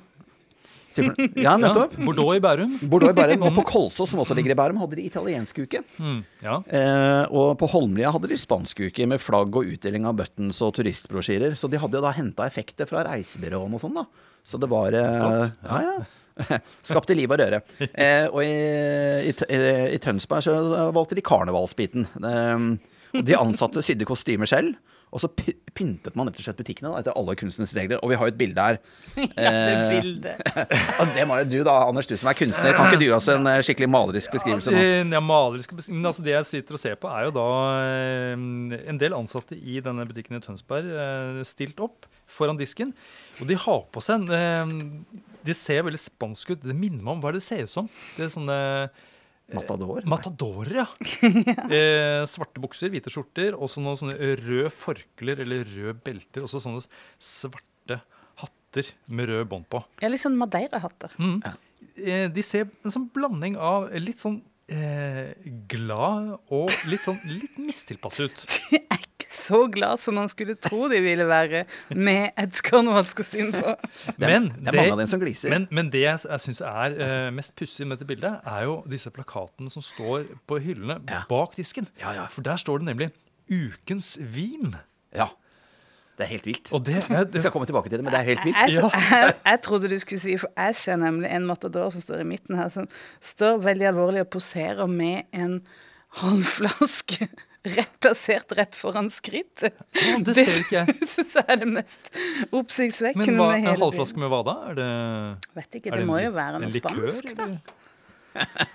Ja, 0.98 1.56
nettopp. 1.58 1.94
Ja, 1.98 2.06
Bordeaux 2.06 2.36
i 2.36 2.42
Bærum. 2.44 2.74
Bordeaux 2.92 3.14
i 3.14 3.18
Bærum. 3.18 3.46
Og 3.48 3.56
på 3.56 3.64
Kolsås, 3.72 4.12
som 4.12 4.22
også 4.24 4.36
ligger 4.38 4.54
i 4.54 4.58
Bærum, 4.60 4.80
hadde 4.82 4.98
de 5.00 5.06
italiensk 5.08 5.62
uke. 5.64 5.84
Mm, 5.98 6.22
ja. 6.44 6.58
Eh, 6.68 7.24
og 7.32 7.54
på 7.62 7.70
Holmlia 7.72 8.12
hadde 8.14 8.32
de 8.32 8.40
spansk 8.40 8.84
uke 8.88 9.08
med 9.10 9.22
flagg 9.24 9.56
og 9.56 9.72
utdeling 9.74 10.08
av 10.10 10.18
buttons 10.20 10.62
og 10.66 10.76
turistbrosjyrer. 10.80 11.56
Så 11.60 11.70
de 11.72 11.80
hadde 11.82 12.00
jo 12.00 12.04
da 12.04 12.14
henta 12.18 12.48
effekter 12.50 12.90
fra 12.90 13.06
reisebyråene 13.08 13.78
og 13.80 13.84
sånn, 13.86 14.00
da. 14.02 14.08
Så 14.44 14.60
det 14.62 14.72
var 14.72 14.98
eh, 14.98 15.52
Ja, 15.68 15.84
ja. 15.88 16.00
Skapte 16.88 17.14
liv 17.14 17.30
og 17.30 17.38
røre. 17.42 17.60
Eh, 17.92 18.26
og 18.32 18.40
i, 18.44 18.54
i, 19.30 19.34
i, 19.36 19.60
i 19.96 20.00
Tønsberg 20.02 20.46
så 20.48 20.56
valgte 20.96 21.18
de 21.20 21.24
karnevalsbiten. 21.26 22.08
Eh, 22.18 22.66
og 23.12 23.28
de 23.28 23.36
ansatte 23.36 23.84
sydde 23.84 24.08
kostymer 24.08 24.50
selv. 24.50 24.78
Og 25.12 25.20
så 25.20 25.28
pyntet 25.76 26.16
man 26.16 26.30
rett 26.30 26.38
og 26.40 26.46
slett 26.46 26.60
butikkene 26.62 26.88
da, 26.94 27.00
etter 27.02 27.16
alle 27.20 27.34
kunstens 27.36 27.74
regler. 27.76 28.00
Og 28.00 28.12
vi 28.14 28.16
har 28.20 28.30
jo 28.30 28.32
et 28.32 28.38
bilde 28.40 28.64
her. 28.64 28.78
Ja, 29.36 29.52
det 29.52 29.74
Eh, 29.76 29.90
bildet. 29.98 30.46
og 31.02 31.12
det 31.18 31.26
må 31.28 31.40
jo 31.42 31.48
du 31.52 31.58
da, 31.68 31.74
Anders, 31.90 32.08
du 32.08 32.16
som 32.20 32.30
er 32.32 32.38
kunstner. 32.40 32.76
Kan 32.78 32.88
ikke 32.92 33.02
du 33.02 33.06
gi 33.10 33.12
oss 33.18 33.28
en 33.34 33.48
eh, 33.52 33.60
skikkelig 33.68 33.90
malerisk 33.92 34.38
beskrivelse 34.38 34.72
nå? 34.72 34.80
Eh, 34.80 35.04
Ja, 35.12 35.20
malerisk 35.24 35.74
beskrivelse. 35.76 35.98
Men 36.00 36.08
altså 36.12 36.24
det 36.26 36.36
jeg 36.38 36.48
sitter 36.52 36.78
og 36.80 36.84
ser 36.86 36.96
på, 37.02 37.12
er 37.12 37.28
jo 37.28 37.36
da 37.36 37.48
eh, 37.84 38.88
en 38.94 39.02
del 39.04 39.18
ansatte 39.20 39.60
i 39.60 39.82
denne 39.84 40.08
butikken 40.08 40.40
i 40.40 40.44
Tønsberg 40.48 40.88
eh, 40.88 41.44
stilt 41.48 41.84
opp 41.84 42.08
foran 42.32 42.56
disken. 42.60 42.94
Og 43.44 43.50
de 43.52 43.60
har 43.60 43.84
på 43.92 44.00
seg 44.06 44.30
en 44.32 44.76
De 45.44 45.54
ser 45.58 45.82
veldig 45.84 46.00
spanske 46.00 46.56
ut. 46.56 46.64
Det 46.64 46.76
minner 46.78 47.02
meg 47.04 47.18
om 47.18 47.22
hva 47.24 47.32
det 47.36 47.42
ser 47.44 47.66
ut 47.68 47.72
som. 47.74 47.88
Det 48.16 48.28
er 48.30 48.32
sånne 48.32 48.58
Matador? 49.56 50.06
Matadorer, 50.10 50.78
ja. 50.82 50.88
eh, 51.68 52.22
svarte 52.30 52.62
bukser, 52.64 52.92
hvite 52.94 53.12
skjorter, 53.14 53.58
og 53.58 53.72
så 53.72 53.84
noen 53.84 54.00
sånne 54.00 54.32
røde 54.42 54.72
forkler 54.74 55.44
eller 55.46 55.66
røde 55.68 55.98
belter. 56.06 56.46
Og 56.46 56.52
så 56.52 56.62
sånne 56.64 56.84
svarte 57.22 58.02
hatter 58.42 58.94
med 59.12 59.30
rød 59.32 59.50
bånd 59.52 59.68
på. 59.72 59.84
Ja, 60.04 60.12
litt 60.12 60.24
sånn 60.24 60.40
madeirahatter. 60.40 61.18
Mm. 61.20 61.42
Eh, 61.98 62.28
de 62.32 62.46
ser 62.46 62.70
en 62.86 62.96
sånn 62.96 63.10
blanding 63.14 63.58
av 63.60 63.90
litt 64.00 64.24
sånn 64.24 64.40
eh, 64.72 65.34
glad 65.70 66.36
og 66.54 66.72
litt 66.90 67.06
sånn 67.06 67.20
litt 67.28 67.60
mistilpass 67.62 68.22
ut. 68.24 68.46
De 68.72 68.80
er 68.82 69.08
så 69.42 69.64
glad 69.74 70.02
som 70.04 70.18
man 70.20 70.30
skulle 70.32 70.56
tro 70.62 70.86
de 70.92 71.02
ville 71.04 71.26
være 71.30 71.64
med 71.96 72.38
et 72.40 72.62
karnevalskostyme 72.68 73.52
på. 73.58 73.76
Det 74.16 74.30
Men 74.30 74.50
det 74.62 74.86
er 74.86 75.06
som 75.10 75.22
gliser. 75.22 75.50
Men, 75.54 75.68
men 75.72 75.92
det 75.94 76.06
jeg, 76.06 76.24
jeg 76.30 76.46
syns 76.46 76.62
er 76.68 76.96
uh, 77.02 77.34
mest 77.34 77.56
pussig 77.58 77.88
med 77.88 77.98
dette 77.98 78.08
bildet, 78.10 78.40
er 78.48 78.68
jo 78.70 78.80
disse 78.90 79.12
plakatene 79.14 79.74
som 79.74 79.84
står 79.86 80.30
på 80.48 80.62
hyllene 80.64 81.02
Ja. 81.10 81.24
bak 81.30 81.58
disken. 81.58 81.88
Ja, 82.00 82.14
ja. 82.16 82.30
For 82.32 82.46
der 82.46 82.56
står 82.62 82.82
det 82.82 82.92
nemlig 82.92 83.12
'Ukens 83.52 84.18
vin'. 84.22 84.76
Ja. 85.16 85.28
Det 86.18 86.28
er 86.28 86.32
helt 86.36 86.46
vilt. 86.46 86.74
Og 86.74 86.86
det, 86.86 86.96
er, 87.10 87.24
Vi 87.34 87.40
skal 87.40 87.52
komme 87.52 87.66
tilbake 87.66 87.90
til 87.90 87.98
det, 87.98 88.06
men 88.06 88.14
det 88.14 88.20
er 88.20 88.24
helt 88.30 88.46
vilt. 88.46 88.58
Jeg, 88.58 88.92
jeg, 89.12 89.34
jeg 89.46 89.62
trodde 89.66 89.90
du 89.90 89.98
skulle 89.98 90.22
si, 90.22 90.38
for 90.38 90.52
jeg 90.58 90.76
ser 90.76 91.00
nemlig 91.02 91.32
en 91.32 91.48
matador 91.50 91.90
som 91.90 92.02
står 92.02 92.22
i 92.22 92.28
midten 92.30 92.56
her, 92.60 92.70
som 92.70 92.88
står 93.22 93.58
veldig 93.66 93.88
alvorlig 93.88 94.22
og 94.22 94.28
poserer 94.28 94.86
med 94.86 95.24
en 95.34 95.62
halvflaske 96.22 97.28
rett 97.66 97.92
plassert 98.02 98.52
rett 98.58 98.76
foran 98.76 99.10
skrittet. 99.14 99.76
Ja, 99.94 100.16
det 100.26 100.34
jeg. 100.74 100.96
syns 101.06 101.36
jeg 101.38 101.46
er 101.48 101.60
det 101.62 101.68
mest 101.70 102.10
oppsiktsvekkende 102.52 103.28
men 103.28 103.38
hva, 103.38 103.52
med 103.52 103.68
en 103.68 103.76
halvflaske 103.76 104.18
med 104.24 104.32
hva 104.34 104.40
da? 104.48 104.56
Er 104.72 104.80
det. 104.80 104.90
Vet 105.60 105.78
ikke, 105.82 105.92
er 105.94 106.02
det 106.02 106.08
må 106.10 106.18
en- 106.18 106.26
jo 106.26 106.32
være 106.40 106.56
en 106.62 106.66
noe 106.66 106.74
spansk, 106.80 107.36
da. 107.38 107.50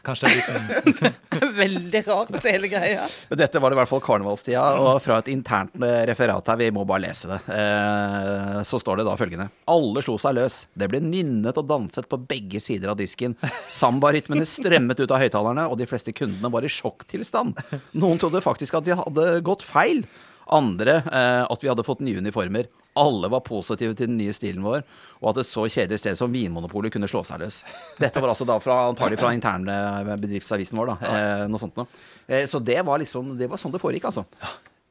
Kanskje 0.06 0.28
det 0.28 0.42
er 0.42 0.58
en 0.60 0.86
liten 0.86 1.14
Veldig 1.56 2.02
rart, 2.06 2.32
hele 2.44 2.68
greia. 2.70 3.06
Men 3.30 3.40
dette 3.40 3.60
var 3.62 3.74
i 3.74 3.78
hvert 3.78 3.90
fall 3.90 4.02
karnevalstida, 4.04 4.64
og 4.82 5.00
fra 5.04 5.18
et 5.22 5.30
internt 5.32 5.74
referat 6.08 6.50
her, 6.52 6.60
vi 6.60 6.68
må 6.74 6.84
bare 6.88 7.04
lese 7.06 7.30
det, 7.30 7.38
eh, 7.56 8.60
så 8.66 8.80
står 8.80 9.00
det 9.00 9.08
da 9.08 9.16
følgende. 9.18 9.48
Alle 9.72 10.04
slo 10.04 10.16
seg 10.20 10.36
løs. 10.38 10.60
Det 10.76 10.88
ble 10.92 11.00
nynnet 11.04 11.58
og 11.60 11.68
danset 11.68 12.08
på 12.10 12.20
begge 12.28 12.60
sider 12.62 12.92
av 12.92 13.00
disken. 13.00 13.36
Samba-rytmene 13.72 14.46
strømmet 14.48 15.02
ut 15.02 15.12
av 15.12 15.22
høyttalerne, 15.24 15.66
og 15.70 15.80
de 15.80 15.88
fleste 15.88 16.14
kundene 16.16 16.52
var 16.52 16.66
i 16.66 16.72
sjokktilstand. 16.72 17.60
Noen 17.96 18.22
trodde 18.22 18.44
faktisk 18.44 18.78
at 18.78 18.88
de 18.88 18.96
hadde 18.98 19.28
gått 19.46 19.64
feil. 19.66 20.04
Andre 20.54 21.00
eh, 21.02 21.42
at 21.46 21.64
vi 21.64 21.70
hadde 21.70 21.84
fått 21.86 22.04
nye 22.06 22.20
uniformer. 22.22 22.68
Alle 22.96 23.28
var 23.32 23.42
positive 23.44 23.96
til 23.96 24.08
den 24.08 24.16
nye 24.20 24.32
stilen 24.32 24.64
vår, 24.64 24.84
og 25.20 25.32
at 25.32 25.42
et 25.42 25.50
så 25.50 25.66
kjedelig 25.68 25.98
sted 26.00 26.16
som 26.16 26.32
Vinmonopolet 26.32 26.94
kunne 26.94 27.08
slå 27.10 27.24
seg 27.26 27.42
løs. 27.42 27.58
Dette 28.00 28.22
var 28.22 28.32
altså 28.32 28.46
da 28.48 28.56
fra, 28.62 28.78
antagelig 28.92 29.18
fra 29.20 29.34
interne 29.36 29.74
bedriftsavisen 30.22 30.78
vår, 30.80 30.94
da. 30.94 31.10
Eh, 31.10 31.44
noe 31.50 31.60
sånt 31.60 31.76
noe. 31.76 31.90
Eh, 32.26 32.46
så 32.48 32.62
det 32.62 32.78
var 32.86 33.02
liksom 33.02 33.34
Det 33.38 33.50
var 33.50 33.60
sånn 33.60 33.74
det 33.74 33.82
foregikk, 33.82 34.08
altså. 34.08 34.24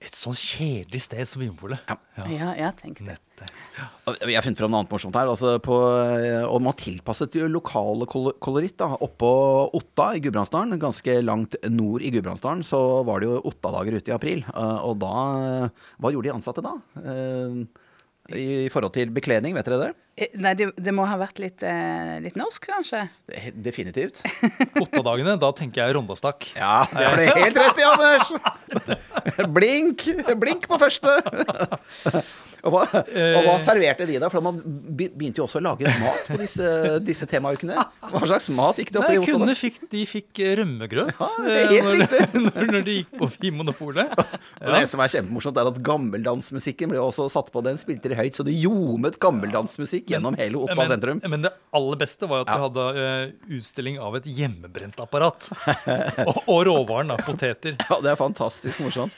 Et 0.06 0.14
sånn 0.18 0.36
kjedelig 0.38 1.00
sted 1.02 1.28
som 1.28 1.42
Vinmonopolet. 1.42 1.82
Ja. 1.90 1.96
Ja, 2.30 2.50
jeg 2.60 2.76
tenkte 2.80 3.06
det. 3.08 3.16
Ja. 3.76 3.88
Jeg 4.22 4.36
har 4.38 4.46
funnet 4.46 4.60
fram 4.62 4.72
noe 4.72 4.84
annet 4.84 4.94
morsomt 4.94 5.18
her. 5.18 5.28
Altså 5.32 5.56
på, 5.66 5.76
og 6.48 6.62
man 6.64 6.78
tilpasset 6.80 7.34
jo 7.36 7.48
lokale 7.52 8.06
koloritt. 8.08 8.78
da. 8.80 8.92
Oppå 9.04 9.32
Otta 9.76 10.12
i 10.16 10.22
Gudbrandsdalen, 10.24 10.78
ganske 10.80 11.18
langt 11.26 11.58
nord 11.74 12.06
i 12.06 12.14
Gudbrandsdalen, 12.14 12.62
så 12.64 12.80
var 13.08 13.20
det 13.26 13.32
jo 13.32 13.42
Otta-dager 13.50 13.98
ute 13.98 14.14
i 14.14 14.16
april. 14.16 14.46
Eh, 14.54 14.78
Og 14.86 15.00
da 15.02 15.16
Hva 16.00 16.14
gjorde 16.14 16.30
de 16.30 16.36
ansatte 16.38 16.64
da? 16.64 16.78
I 18.34 18.66
forhold 18.74 18.96
til 18.96 19.12
bekledning, 19.14 19.54
vet 19.54 19.68
dere 19.70 19.78
det? 19.84 19.90
Eh, 20.18 20.32
Nei, 20.42 20.56
det, 20.58 20.72
det 20.82 20.94
må 20.96 21.04
ha 21.06 21.18
vært 21.20 21.38
litt, 21.44 21.62
eh, 21.62 22.16
litt 22.24 22.38
norsk, 22.40 22.66
kanskje? 22.72 23.04
Definitivt. 23.54 24.24
Ottadagene, 24.84 25.36
da 25.42 25.52
tenker 25.54 25.84
jeg 25.84 25.98
Rondastakk. 25.98 26.48
Ja, 26.58 26.88
det 26.90 27.06
har 27.06 27.20
du 27.22 27.44
helt 27.44 27.60
rett 27.62 27.82
i, 27.84 27.86
Anders! 27.86 28.32
Blink! 29.58 30.08
Blink 30.42 30.66
på 30.72 30.80
første! 30.82 31.14
Og 32.66 32.74
hva, 32.74 32.84
og 32.90 33.46
hva 33.46 33.56
serverte 33.62 34.08
de 34.10 34.18
da? 34.22 34.30
For 34.34 34.42
man 34.44 34.58
begynte 34.98 35.42
jo 35.42 35.46
også 35.46 35.60
å 35.62 35.66
lage 35.68 35.90
mat 36.02 36.30
på 36.32 36.38
disse, 36.42 36.70
disse 37.06 37.28
temaukene. 37.30 37.78
Hva 38.02 38.22
slags 38.26 38.50
mat 38.56 38.80
gikk 38.82 38.92
det 38.96 39.02
opp 39.02 39.10
Nei, 39.12 39.20
i 39.20 39.28
kundene 39.28 39.56
fikk, 39.58 39.78
de 39.92 40.02
fikk 40.10 40.42
eh, 40.42 40.56
rømmegrøt 40.60 41.12
Ja, 41.14 41.30
eh, 41.46 41.76
når, 41.86 42.02
når, 42.48 42.68
når 42.74 42.86
de 42.88 42.98
gikk 43.00 43.14
på 43.20 43.30
Vinmonopolet. 43.42 44.16
Ja. 44.16 44.26
Det 44.76 44.82
som 44.92 45.02
er 45.04 45.12
kjempemorsomt, 45.14 45.58
er 45.62 45.70
at 45.70 45.78
gammeldansmusikken 45.86 46.92
ble 46.92 47.00
også 47.02 47.28
satt 47.32 47.52
på. 47.54 47.62
Den 47.66 47.80
spilte 47.82 48.12
de 48.12 48.18
høyt, 48.18 48.38
så 48.38 48.46
det 48.46 48.56
ljomet 48.58 49.20
gammeldansmusikk 49.24 50.12
gjennom 50.14 50.38
hele 50.40 50.60
Oppa 50.66 50.78
Men, 50.82 50.92
sentrum. 50.92 51.22
men 51.24 51.46
det 51.46 51.54
aller 51.76 52.02
beste 52.02 52.30
var 52.30 52.44
at 52.44 52.52
vi 52.52 52.66
hadde 52.66 52.88
eh, 53.06 53.56
utstilling 53.60 54.02
av 54.02 54.18
et 54.20 54.28
hjemmebrent 54.30 55.00
apparat. 55.04 55.50
og, 56.28 56.42
og 56.44 56.62
råvaren, 56.70 57.14
da. 57.14 57.20
Poteter. 57.26 57.78
Ja, 57.86 58.02
det 58.04 58.14
er 58.14 58.20
fantastisk 58.20 58.84
morsomt. 58.86 59.16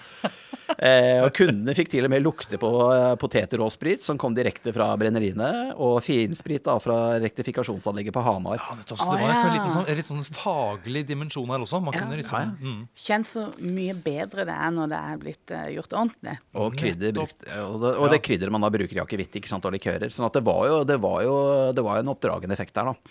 Eh, 0.77 1.23
og 1.23 1.31
kundene 1.37 1.73
fikk 1.77 1.89
til 1.93 2.05
og 2.07 2.11
med 2.11 2.23
lukte 2.25 2.59
på 2.59 2.69
eh, 2.91 3.13
poteter 3.19 3.61
og 3.63 3.71
sprit, 3.73 4.03
som 4.03 4.19
kom 4.19 4.35
direkte 4.35 4.73
fra 4.75 4.89
brenneriene, 4.99 5.73
og 5.73 6.01
finsprit 6.05 6.65
da 6.65 6.75
fra 6.83 6.97
rektifikasjonsanlegget 7.23 8.15
på 8.15 8.23
Hamar. 8.25 8.59
Ja, 8.59 8.75
det, 8.75 8.85
også, 8.91 9.07
det 9.13 9.21
var 9.23 9.31
en 9.31 9.39
sånn, 9.39 9.47
ja. 9.47 9.55
liten 9.55 9.73
sånn, 9.73 9.87
litt 10.01 10.09
sånn 10.11 10.25
faglig 10.37 11.05
dimensjon 11.07 11.53
her 11.53 11.63
også. 11.65 11.81
Man 11.83 11.95
Ja. 11.95 12.03
kunne 12.03 12.19
liksom, 12.19 12.53
mm. 12.59 12.81
Kjenn 13.07 13.25
så 13.27 13.47
mye 13.63 13.95
bedre 13.95 14.45
det 14.47 14.57
er 14.57 14.75
når 14.75 14.91
det 14.91 15.01
er 15.11 15.21
blitt 15.23 15.55
uh, 15.55 15.65
gjort 15.77 15.97
ordentlig. 15.97 16.37
Og 16.59 16.77
krydder 16.77 17.15
brukt, 17.15 17.39
og 17.63 17.79
det, 17.81 17.93
og 17.97 18.11
det 18.13 18.21
krydderet 18.27 18.53
man 18.53 18.65
da 18.65 18.71
bruker 18.73 18.99
i 18.99 19.03
akevitt 19.03 19.39
ikke 19.39 19.49
sant, 19.51 19.65
og 19.65 19.73
likører. 19.75 20.11
Sånn 20.13 20.27
at 20.27 20.35
det 20.37 20.43
var 20.45 20.63
jo, 20.67 20.81
det 20.87 20.99
var 21.01 21.21
jo 21.25 21.35
det 21.73 21.83
var 21.85 21.99
jo 21.99 22.05
en 22.05 22.13
oppdragende 22.13 22.57
effekt 22.57 22.77
der, 22.77 22.91
da. 22.91 22.95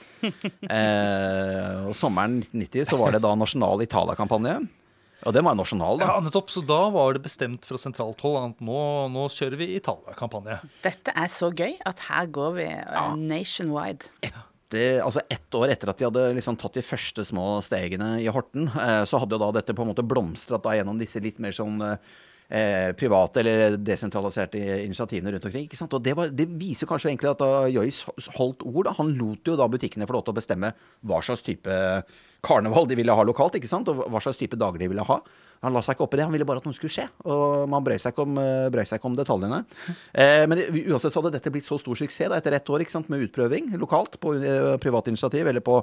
Eh, 0.77 1.87
og 1.89 1.95
sommeren 1.97 2.41
1990 2.43 2.89
så 2.91 2.99
var 3.01 3.15
det 3.15 3.21
da 3.25 3.31
nasjonal 3.39 3.81
Italia-kampanje. 3.85 4.59
Og 5.25 5.33
den 5.33 5.47
var 5.47 5.57
nasjonal, 5.57 6.01
da. 6.01 6.11
Ja, 6.11 6.25
nettopp. 6.25 6.51
Så 6.53 6.63
da 6.67 6.81
var 6.93 7.17
det 7.17 7.23
bestemt 7.25 7.65
fra 7.67 7.79
sentralt 7.81 8.21
hold 8.25 8.37
at 8.43 8.61
nå, 8.65 8.81
nå 9.15 9.29
kjører 9.33 9.57
vi 9.61 9.71
Italia-kampanje. 9.79 10.59
Dette 10.85 11.15
er 11.17 11.31
så 11.33 11.49
gøy 11.57 11.79
at 11.89 12.05
her 12.11 12.29
går 12.37 12.53
vi 12.59 12.69
ja. 12.69 13.07
nationwide. 13.17 14.13
etter, 14.21 15.01
altså 15.01 15.25
ett 15.33 15.57
år 15.57 15.73
etter 15.73 15.91
at 15.91 16.01
vi 16.03 16.09
hadde 16.09 16.29
liksom 16.37 16.61
tatt 16.61 16.77
de 16.77 16.85
første 16.85 17.25
små 17.25 17.57
stegene 17.65 18.17
i 18.23 18.29
Horten, 18.29 18.69
eh, 18.69 19.03
så 19.09 19.23
hadde 19.23 19.39
jo 19.39 19.43
da 19.47 19.51
dette 19.57 19.75
på 19.77 19.87
en 19.87 19.93
måte 19.95 20.07
blomstret 20.07 20.65
da 20.65 20.77
gjennom 20.77 21.01
disse 21.01 21.23
litt 21.23 21.41
mer 21.43 21.57
sånn 21.57 21.81
eh, 21.87 22.93
private 22.99 23.43
eller 23.43 23.79
desentraliserte 23.81 24.61
initiativene 24.85 25.33
rundt 25.33 25.49
omkring. 25.49 25.67
ikke 25.67 25.81
sant? 25.81 25.95
Og 25.97 26.05
det, 26.05 26.17
var, 26.19 26.31
det 26.35 26.49
viser 26.61 26.91
kanskje 26.91 27.13
egentlig 27.13 27.33
at 27.33 27.43
da 27.43 27.67
Joyce 27.73 28.31
holdt 28.37 28.63
ord. 28.67 28.85
Da. 28.89 28.97
Han 29.01 29.17
lot 29.19 29.49
jo 29.49 29.57
da 29.59 29.69
butikkene 29.71 30.09
få 30.09 30.19
lov 30.19 30.27
til 30.29 30.37
å 30.37 30.41
bestemme 30.41 30.73
hva 31.07 31.23
slags 31.25 31.47
type 31.47 31.81
karneval 32.45 32.89
de 32.89 32.99
ville 32.99 33.15
ha 33.15 33.27
lokalt, 33.27 33.57
ikke 33.59 33.71
sant? 33.71 33.89
og 33.89 34.05
hva 34.13 34.23
slags 34.23 34.41
type 34.41 34.59
dager 34.59 34.83
de 34.83 34.89
ville 34.91 35.05
ha. 35.07 35.21
Han 35.65 35.73
la 35.75 35.83
seg 35.85 35.97
ikke 35.97 36.07
opp 36.07 36.17
i 36.17 36.21
det, 36.21 36.27
han 36.29 36.35
ville 36.35 36.49
bare 36.49 36.61
at 36.63 36.67
noe 36.69 36.77
skulle 36.77 36.93
skje. 36.93 37.07
Og 37.25 37.65
man 37.71 37.85
brøy 37.87 37.97
seg 38.03 38.13
ikke 38.13 38.27
om, 38.27 38.41
eh, 38.43 38.83
seg 38.85 38.99
ikke 39.01 39.11
om 39.11 39.17
detaljene. 39.19 39.63
Eh, 40.13 40.45
men 40.51 40.65
uansett 40.87 41.15
så 41.15 41.23
hadde 41.23 41.37
dette 41.39 41.53
blitt 41.55 41.69
så 41.69 41.79
stor 41.81 41.97
suksess 41.99 42.31
da, 42.31 42.41
etter 42.41 42.59
ett 42.59 42.69
år 42.71 42.85
ikke 42.85 42.97
sant, 42.99 43.09
med 43.13 43.25
utprøving 43.29 43.73
lokalt 43.81 44.21
på 44.21 44.37
eh, 44.41 44.77
privat 44.83 45.09
initiativ, 45.13 45.49
eller 45.49 45.65
på 45.65 45.81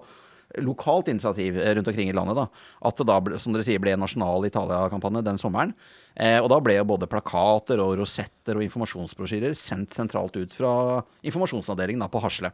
lokalt 0.62 1.08
initiativ 1.08 1.60
eh, 1.60 1.76
rundt 1.76 1.88
omkring 1.88 2.10
i 2.10 2.13
landet, 2.13 2.36
da, 2.36 2.48
at 2.88 2.98
det 2.98 3.08
da, 3.10 3.39
som 3.39 3.56
dere 3.56 3.66
sier, 3.66 3.82
ble 3.82 3.96
en 3.96 4.04
nasjonal 4.04 4.46
Italia-kampanje 4.48 5.24
den 5.26 5.42
sommeren. 5.42 5.74
Eh, 6.16 6.38
og 6.42 6.50
da 6.52 6.60
ble 6.62 6.78
jo 6.78 6.89
både 6.94 7.10
plakater 7.10 7.82
og 7.82 7.96
rosetter 8.02 8.60
og 8.60 8.66
informasjonsbrosjyrer 8.68 9.56
sendt 9.58 9.98
sentralt 9.98 10.38
ut 10.38 10.54
fra 10.54 11.02
informasjonsavdelingen 11.26 12.06
da, 12.06 12.12
på 12.12 12.22
Hasle. 12.24 12.54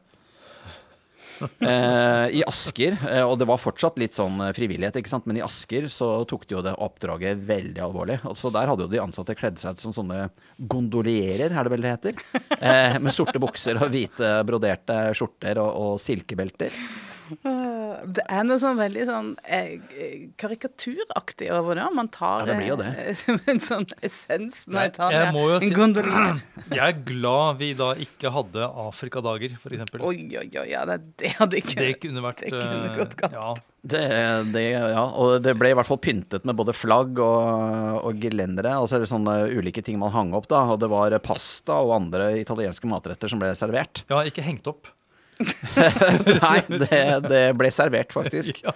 Eh, 1.60 2.40
I 2.40 2.44
Asker, 2.48 2.98
eh, 3.10 3.24
og 3.24 3.38
det 3.40 3.48
var 3.50 3.60
fortsatt 3.62 4.00
litt 4.02 4.16
sånn 4.16 4.40
eh, 4.44 4.54
frivillighet, 4.56 5.00
ikke 5.00 5.12
sant? 5.12 5.28
men 5.30 5.40
i 5.40 5.44
Asker 5.46 5.88
så 5.92 6.12
tok 6.30 6.46
de 6.48 6.58
jo 6.58 6.64
det 6.66 6.76
oppdraget 6.82 7.40
veldig 7.48 7.84
alvorlig. 7.86 8.20
Så 8.40 8.52
der 8.54 8.72
hadde 8.72 8.86
jo 8.86 8.92
de 8.92 9.02
ansatte 9.04 9.36
kledd 9.38 9.60
seg 9.62 9.76
ut 9.76 9.84
som 9.84 9.96
sånne 9.96 10.30
gondolierer, 10.60 11.54
er 11.54 11.68
det 11.68 11.74
vel 11.74 11.86
det 11.86 11.94
heter? 11.96 12.24
Med 13.04 13.16
sorte 13.16 13.42
bukser 13.42 13.80
og 13.80 13.92
hvite 13.94 14.34
broderte 14.48 15.00
skjorter 15.18 15.62
og, 15.64 15.72
og 15.84 16.04
silkebelter. 16.04 16.76
Det 18.18 18.24
er 18.30 18.44
noe 18.48 18.60
sånn 18.62 18.78
veldig 18.80 19.06
sånn 19.10 19.30
eh, 19.46 20.28
karikaturaktig 20.42 21.50
over 21.56 21.76
det. 21.80 21.86
Man 21.96 22.10
tar 22.14 22.44
Ja, 22.44 22.46
det 22.52 22.58
blir 22.60 22.70
jo 22.74 22.78
det. 22.80 22.90
eh, 22.98 23.40
en 23.54 23.60
sånn 23.64 23.88
essens 24.06 24.66
når 24.68 24.82
jeg 24.88 24.94
tar 24.98 25.14
Jeg 25.16 25.26
det. 25.26 25.34
må 25.36 25.46
jo 25.50 25.56
en 25.60 25.66
si- 25.66 25.74
gondolier. 25.78 26.42
Jeg 26.70 26.84
er 26.86 27.00
glad 27.08 27.58
vi 27.62 27.72
da 27.80 27.92
ikke 27.98 28.32
hadde 28.36 28.68
Afrikadager, 28.86 29.56
f.eks. 29.58 29.96
Oi, 30.00 30.20
oi, 30.38 30.48
oi, 30.62 30.68
ja, 30.70 30.84
det, 30.86 31.00
det 31.22 31.34
hadde 31.40 31.58
ikke 31.64 31.80
Det 31.82 31.92
kunne 32.04 32.22
vært 32.26 32.44
det 32.46 32.52
kunne 32.54 32.92
eh, 32.92 32.98
gått 33.00 33.16
galt. 33.20 33.34
Ja, 33.40 33.54
Det, 33.80 34.02
det, 34.54 34.64
ja, 34.76 35.06
og 35.08 35.38
det 35.46 35.54
ble 35.58 35.70
i 35.72 35.76
hvert 35.80 35.88
fall 35.88 36.02
pyntet 36.04 36.44
med 36.46 36.58
både 36.60 36.74
flagg 36.76 37.18
og, 37.24 38.04
og 38.04 38.20
gelendere. 38.22 38.74
Og 38.84 38.90
så 38.92 38.98
er 39.00 39.06
det 39.06 39.10
sånne 39.12 39.38
ulike 39.56 39.82
ting 39.88 39.98
man 40.02 40.12
hang 40.14 40.34
opp, 40.38 40.50
da. 40.52 40.66
Og 40.74 40.82
det 40.84 40.90
var 40.92 41.16
pasta 41.24 41.78
og 41.80 41.94
andre 41.96 42.34
italienske 42.42 42.90
matretter 42.92 43.32
som 43.32 43.40
ble 43.42 43.54
servert. 43.58 44.04
ja, 44.12 44.20
ikke 44.28 44.44
hengt 44.46 44.68
opp. 44.70 44.92
Nei, 46.44 46.60
det, 46.68 47.02
det 47.30 47.44
ble 47.60 47.72
servert, 47.74 48.16
faktisk. 48.16 48.62
Ja. 48.70 48.76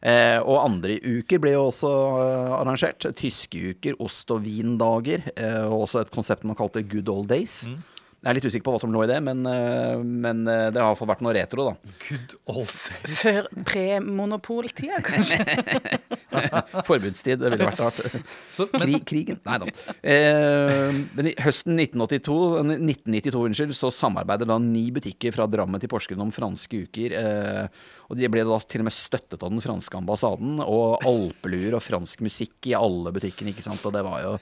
Eh, 0.00 0.38
og 0.40 0.62
andre 0.62 0.94
uker 1.04 1.36
ble 1.44 1.50
jo 1.52 1.66
også 1.68 1.88
eh, 2.22 2.52
arrangert. 2.56 3.04
Tyske 3.18 3.74
uker, 3.74 3.98
ost- 4.00 4.32
og 4.32 4.40
vindager. 4.46 5.26
Eh, 5.34 5.66
og 5.66 5.82
også 5.84 6.00
et 6.00 6.12
konsept 6.14 6.46
man 6.48 6.56
kalte 6.56 6.80
Good 6.88 7.10
Old 7.12 7.28
Days. 7.28 7.58
Jeg 8.20 8.28
er 8.28 8.36
litt 8.36 8.44
usikker 8.50 8.66
på 8.66 8.72
hva 8.74 8.80
som 8.82 8.90
lå 8.92 9.00
i 9.06 9.08
det, 9.08 9.16
men, 9.24 9.38
eh, 9.48 10.00
men 10.04 10.42
eh, 10.44 10.66
det 10.68 10.76
har 10.76 10.90
i 10.90 10.92
hvert 10.92 10.98
fall 11.00 11.08
vært 11.08 11.22
noe 11.24 11.32
retro, 11.32 11.64
da. 11.70 11.94
Good 12.04 12.34
old 12.52 12.68
face. 12.68 13.14
Før 13.16 13.48
premonopoltida, 13.64 14.98
kanskje. 15.06 15.38
Forbudstid, 16.88 17.40
det 17.40 17.54
ville 17.54 17.70
vært 17.70 17.80
rart. 17.80 18.02
Så, 18.52 18.68
men, 18.74 18.84
Krig, 18.84 19.06
krigen? 19.08 19.40
Nei 19.48 19.56
da. 19.62 19.72
Eh, 20.04 21.00
men 21.16 21.30
i 21.32 21.34
høsten 21.40 21.80
1982, 21.80 22.36
1992 22.76 23.46
unnskyld, 23.48 23.74
så 23.80 23.92
samarbeidet 24.02 24.50
da 24.52 24.60
ni 24.60 24.84
butikker 24.92 25.32
fra 25.38 25.48
Drammen 25.48 25.80
til 25.80 25.88
Porsgrunn 25.88 26.28
om 26.28 26.36
franske 26.36 26.84
uker. 26.84 27.16
Eh, 27.16 27.90
og 28.10 28.20
de 28.20 28.28
ble 28.28 28.44
da 28.44 28.60
til 28.66 28.84
og 28.84 28.90
med 28.90 29.00
støttet 29.00 29.40
av 29.40 29.48
den 29.48 29.64
franske 29.64 29.96
ambassaden. 29.96 30.60
Og 30.60 31.00
alpeluer 31.08 31.78
og 31.78 31.86
fransk 31.88 32.20
musikk 32.26 32.68
i 32.68 32.76
alle 32.76 33.16
butikkene, 33.16 33.54
ikke 33.54 33.64
sant. 33.64 33.84
Og 33.88 33.96
det 33.96 34.04
var 34.04 34.26
jo 34.26 34.34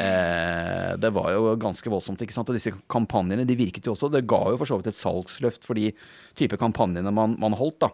Eh, 0.00 0.92
det 0.96 1.10
var 1.12 1.32
jo 1.34 1.56
ganske 1.60 1.90
voldsomt. 1.92 2.22
ikke 2.22 2.34
sant? 2.36 2.48
Og 2.48 2.56
disse 2.56 2.72
kampanjene 2.88 3.44
de 3.48 3.58
virket 3.58 3.86
jo 3.86 3.92
også. 3.96 4.10
Det 4.12 4.24
ga 4.28 4.40
jo 4.52 4.60
for 4.60 4.68
så 4.68 4.78
vidt 4.78 4.92
et 4.92 4.98
salgsløft 5.00 5.66
for 5.68 5.78
de 5.78 5.90
type 6.38 6.56
kampanjene 6.60 7.12
man, 7.12 7.36
man 7.40 7.58
holdt. 7.58 7.80
da. 7.84 7.92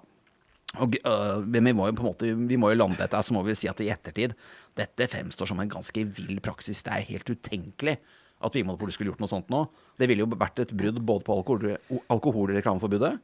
Og, 0.79 0.95
øh, 1.01 1.43
vi 1.49 1.73
må 1.73 1.89
jo 1.89 1.97
på 1.97 2.05
en 2.05 2.11
måte 2.11 2.29
Vi 2.49 2.59
må 2.61 2.69
jo 2.69 2.77
lande 2.77 2.99
dette 3.01 3.17
så 3.25 3.33
må 3.33 3.41
vi 3.41 3.55
si 3.57 3.71
at 3.71 3.79
i 3.81 3.89
ettertid 3.89 4.35
Dette 4.77 5.07
fremstår 5.09 5.49
som 5.49 5.61
en 5.63 5.71
ganske 5.71 6.05
vill 6.05 6.43
praksis. 6.45 6.83
Det 6.85 6.93
er 6.93 7.09
helt 7.09 7.31
utenkelig 7.31 7.97
at 8.39 8.55
Vinmonopolet 8.55 8.95
skulle 8.95 9.11
gjort 9.11 9.23
noe 9.25 9.31
sånt 9.33 9.49
nå. 9.51 9.65
Det 9.99 10.07
ville 10.07 10.23
jo 10.23 10.31
vært 10.31 10.61
et 10.63 10.71
brudd 10.71 11.01
både 11.03 11.25
på 11.27 11.35
alkohol, 11.35 11.73
alkoholreklameforbudet 12.07 13.17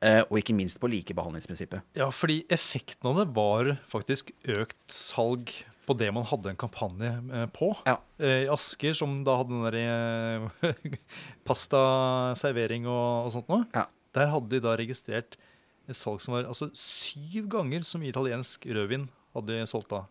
eh, 0.00 0.22
og 0.24 0.38
ikke 0.40 0.56
minst 0.56 0.80
på 0.80 0.88
likebehandlingsprinsippet. 0.88 1.84
ja, 1.98 2.08
fordi 2.08 2.46
effekten 2.48 3.10
av 3.10 3.20
det 3.20 3.26
var 3.36 3.74
faktisk 3.92 4.32
økt 4.56 4.80
salg 4.88 5.52
på 5.84 5.96
det 6.00 6.08
man 6.16 6.24
hadde 6.28 6.52
en 6.52 6.58
kampanje 6.60 7.10
eh, 7.34 7.46
på. 7.52 7.70
Ja. 7.88 7.98
Eh, 8.22 8.44
I 8.46 8.50
Asker, 8.52 8.94
som 8.96 9.18
da 9.26 9.36
hadde 9.40 9.52
den 9.52 9.66
der 9.66 9.76
eh, 9.82 10.98
pastaservering 11.48 12.86
og, 12.88 13.26
og 13.28 13.34
sånt 13.34 13.50
noe, 13.52 13.66
Ja. 13.76 13.86
der 14.16 14.30
hadde 14.32 14.52
de 14.54 14.62
da 14.64 14.74
registrert 14.80 15.36
et 15.84 15.98
salg 15.98 16.22
som 16.24 16.32
var 16.36 16.46
altså 16.48 16.70
syv 16.78 17.48
ganger 17.52 17.84
så 17.84 17.98
mye 18.00 18.08
italiensk 18.14 18.64
rødvin 18.72 19.08
hadde 19.36 19.58
de 19.58 19.66
solgt 19.68 19.90
da. 19.92 20.04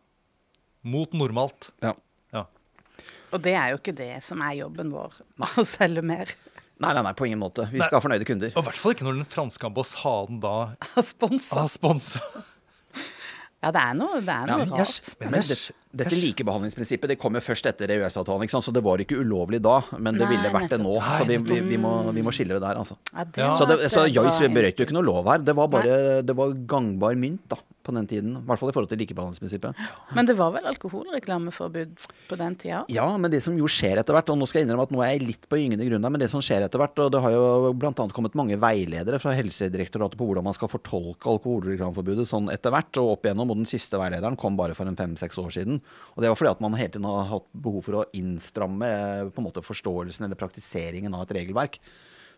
Mot 0.86 1.13
normalt. 1.17 1.71
Ja. 1.81 1.93
Ja. 2.36 2.45
Og 3.33 3.41
det 3.41 3.55
er 3.57 3.71
jo 3.73 3.79
ikke 3.79 3.95
det 3.97 4.12
som 4.25 4.41
er 4.45 4.59
jobben 4.59 4.91
vår, 4.93 5.15
å 5.57 5.65
selge 5.65 6.03
mer. 6.05 6.29
Nei, 6.83 6.89
nei, 6.97 7.03
nei, 7.05 7.13
på 7.15 7.25
ingen 7.29 7.39
måte. 7.39 7.63
Vi 7.71 7.79
Nei. 7.79 7.86
skal 7.88 7.99
ha 7.99 8.03
fornøyde 8.03 8.25
kunder. 8.27 8.51
Og 8.57 8.63
i 8.63 8.67
hvert 8.67 8.79
fall 8.81 8.95
ikke 8.95 9.05
når 9.07 9.19
den 9.21 9.27
franske 9.29 9.67
ambassaden 9.69 10.39
da 10.43 10.53
har 10.93 11.05
sponsa. 11.07 12.21
Ja, 13.63 13.69
det 13.71 13.80
er 13.80 13.93
noe, 13.95 14.19
det 14.19 14.34
er 14.34 14.49
Ja, 14.52 14.58
noe 14.58 14.65
men 14.65 14.73
rart. 14.76 15.13
men 15.23 15.45
det, 15.47 15.58
dette 16.04 16.17
likebehandlingsprinsippet 16.19 17.13
det 17.13 17.17
kom 17.21 17.38
jo 17.38 17.41
først 17.45 17.69
etter 17.69 17.93
EØS-avtalen, 17.95 18.49
så 18.52 18.73
det 18.76 18.84
var 18.84 18.99
ikke 18.99 19.21
ulovlig 19.23 19.62
da. 19.63 19.78
Men 19.97 20.19
det 20.19 20.28
Nei, 20.28 20.34
ville 20.36 20.52
vært 20.52 20.73
det 20.76 20.82
nå. 20.84 20.97
Så 21.17 21.28
vi, 21.30 21.38
vi, 21.47 21.62
vi, 21.71 21.78
må, 21.80 21.93
vi 22.12 22.26
må 22.26 22.34
skille 22.36 22.58
det 22.58 22.63
der, 22.65 22.82
altså. 22.82 22.97
Ja, 23.13 23.23
det 23.23 23.47
Så, 23.58 23.69
det, 23.69 23.80
et 23.88 23.93
så 23.93 24.04
Joyce 24.12 24.49
brøyt 24.52 24.82
jo 24.82 24.88
ikke 24.89 24.97
noe 24.97 25.08
lov 25.08 25.32
her. 25.32 25.45
Det 25.47 25.56
var 25.56 25.71
bare 25.71 26.21
det 26.28 26.36
var 26.36 26.52
gangbar 26.67 27.15
mynt, 27.15 27.45
da. 27.47 27.62
På 27.84 27.93
den 27.96 28.08
tiden. 28.10 28.36
I 28.39 28.43
hvert 28.48 28.62
fall 28.62 28.72
i 28.72 28.76
forhold 28.76 28.91
til 28.91 29.02
likebehandlingsprinsippet. 29.04 29.82
Men 30.15 30.28
det 30.30 30.36
var 30.39 30.54
vel 30.56 30.67
alkoholreklameforbud 30.72 32.06
på 32.30 32.38
den 32.39 32.56
tida? 32.60 32.84
Ja, 32.93 33.06
men 33.19 33.32
det 33.34 33.43
som 33.46 33.58
jo 33.60 33.69
skjer 33.72 34.00
etter 34.02 34.15
hvert, 34.15 34.32
og 34.32 34.39
nå 34.39 34.48
skal 34.50 34.62
jeg 34.62 34.67
innrømme 34.67 34.88
at 34.88 34.93
nå 34.96 35.04
er 35.04 35.13
jeg 35.13 35.26
litt 35.28 35.48
på 35.52 35.60
gyngende 35.60 35.88
grunn 35.89 36.06
der, 36.06 36.13
men 36.13 36.24
det 36.24 36.30
som 36.32 36.43
skjer 36.43 36.65
etter 36.65 36.82
hvert, 36.82 37.02
og 37.04 37.12
det 37.13 37.24
har 37.26 37.36
jo 37.36 37.74
bl.a. 37.80 37.93
kommet 38.15 38.38
mange 38.39 38.60
veiledere 38.62 39.19
fra 39.24 39.36
Helsedirektoratet 39.38 40.19
på 40.19 40.30
hvordan 40.30 40.48
man 40.48 40.58
skal 40.58 40.72
fortolke 40.72 41.32
alkoholreklameforbudet 41.36 42.28
sånn 42.30 42.52
etter 42.54 42.74
hvert, 42.74 43.02
og 43.02 43.17
opp 43.17 43.28
igjennom, 43.28 43.52
og 43.54 43.62
den 43.62 43.69
siste 43.69 44.00
veilederen 44.02 44.39
kom 44.39 44.58
bare 44.60 44.78
for 44.78 44.89
en 44.89 45.00
fem-seks 45.00 45.39
år 45.43 45.52
siden. 45.58 45.84
Og 46.15 46.24
det 46.24 46.32
var 46.32 46.39
fordi 46.39 46.54
at 46.56 46.63
man 46.63 46.80
hele 46.80 46.96
tiden 46.96 47.10
har 47.10 47.30
hatt 47.34 47.50
behov 47.65 47.84
for 47.86 48.00
å 48.00 48.08
innstramme 48.15 48.89
eh, 48.89 49.30
på 49.34 49.41
en 49.41 49.50
måte 49.50 49.65
forståelsen 49.65 50.28
eller 50.28 50.39
praktiseringen 50.39 51.13
av 51.15 51.26
et 51.26 51.38
regelverk. 51.41 51.80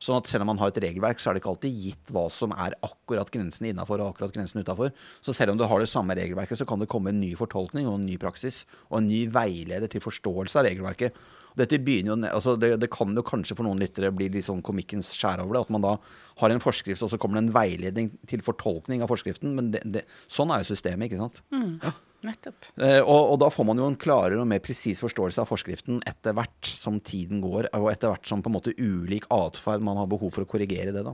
Sånn 0.04 0.20
at 0.20 0.30
selv 0.30 0.46
om 0.46 0.52
man 0.54 0.60
har 0.62 0.74
et 0.74 0.82
regelverk, 0.84 1.22
så 1.22 1.30
er 1.30 1.38
det 1.38 1.44
ikke 1.44 1.54
alltid 1.54 1.80
gitt 1.86 2.12
hva 2.16 2.26
som 2.34 2.54
er 2.56 2.76
akkurat 2.86 3.32
grensen 3.32 3.70
innafor 3.70 4.02
og 4.02 4.14
akkurat 4.14 4.36
grensen 4.36 4.62
utafor. 4.64 4.92
Så 5.26 5.36
selv 5.36 5.54
om 5.54 5.62
du 5.62 5.66
har 5.70 5.82
det 5.82 5.92
samme 5.92 6.18
regelverket, 6.18 6.60
så 6.60 6.68
kan 6.68 6.82
det 6.82 6.90
komme 6.92 7.14
en 7.14 7.22
ny 7.22 7.34
fortolkning 7.40 7.90
og 7.90 8.00
en 8.00 8.06
ny 8.10 8.20
praksis 8.22 8.64
og 8.90 9.00
en 9.02 9.10
ny 9.10 9.26
veileder 9.34 9.92
til 9.92 10.04
forståelse 10.04 10.62
av 10.62 10.70
regelverket. 10.70 11.18
Dette 11.56 11.80
begynner 11.80 12.12
jo, 12.12 12.18
altså 12.36 12.56
det, 12.60 12.74
det 12.82 12.90
kan 12.92 13.16
jo 13.16 13.24
kanskje 13.26 13.56
for 13.56 13.68
noen 13.68 13.80
lyttere 13.80 14.12
bli 14.12 14.28
litt 14.34 14.48
sånn 14.48 14.64
komikkens 14.66 15.14
skjær 15.16 15.44
over 15.44 15.56
det. 15.56 15.62
At 15.64 15.72
man 15.72 15.86
da 15.86 15.94
har 16.42 16.52
en 16.52 16.64
forskrift, 16.64 17.04
og 17.06 17.14
så 17.14 17.20
kommer 17.22 17.40
det 17.40 17.46
en 17.46 17.56
veiledning 17.56 18.10
til 18.28 18.44
fortolkning 18.44 19.06
av 19.06 19.12
forskriften. 19.12 19.56
Men 19.56 19.72
det, 19.72 19.86
det, 19.88 20.04
sånn 20.28 20.52
er 20.52 20.64
jo 20.64 20.74
systemet, 20.74 21.08
ikke 21.08 21.22
sant. 21.22 21.40
Mm. 21.56 21.78
Nettopp. 22.26 22.66
Eh, 22.82 23.00
og, 23.02 23.32
og, 23.34 23.40
da 23.44 23.50
får 23.54 23.66
man 23.70 23.78
jo 23.78 23.88
en 23.92 23.96
klarere 24.02 24.42
og 24.42 24.48
mer 24.50 24.60
presis 24.66 25.00
forståelse 25.04 25.44
av 25.44 25.50
forskriften 25.50 26.02
etter 26.10 26.34
hvert 26.38 26.66
som 26.72 27.00
tiden 27.00 27.42
går, 27.44 27.70
og 27.78 27.90
etter 27.92 28.10
hvert 28.14 28.26
som 28.28 28.42
på 28.42 28.50
en 28.52 28.56
måte 28.58 28.74
ulik 28.78 29.28
atferd 29.34 29.84
man 29.86 29.98
har 30.02 30.10
behov 30.12 30.34
for 30.34 30.46
å 30.46 30.50
korrigere 30.50 30.92
det. 30.96 31.04
da. 31.06 31.14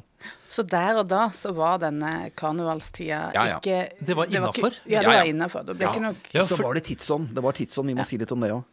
Så 0.52 0.64
der 0.68 1.02
og 1.02 1.08
da 1.12 1.28
så 1.36 1.54
var 1.58 1.80
denne 1.84 2.32
karnevalstida 2.40 3.32
Ja, 3.36 3.46
ja. 3.54 3.60
ikke 3.60 4.06
Det 4.06 4.16
var 4.18 4.26
innafor? 4.32 4.78
Ja, 4.86 5.02
det 5.02 5.08
Ja, 5.08 5.12
ja. 5.12 5.20
var 5.20 5.32
innafor. 5.34 5.66
Det 5.66 5.78
ble 5.78 5.86
Ja. 5.86 5.92
ikke 5.94 6.06
nok 6.08 6.32
Ja, 6.34 6.46
Så 6.46 6.62
var 6.64 6.74
det 6.74 6.84
tidsånd. 6.86 7.34
Det 7.36 7.44
var 7.44 7.52
tidsånd, 7.52 7.88
Vi 7.88 7.96
må 7.96 8.06
si 8.06 8.18
litt 8.18 8.32
om 8.32 8.40
det 8.40 8.52
òg. 8.52 8.64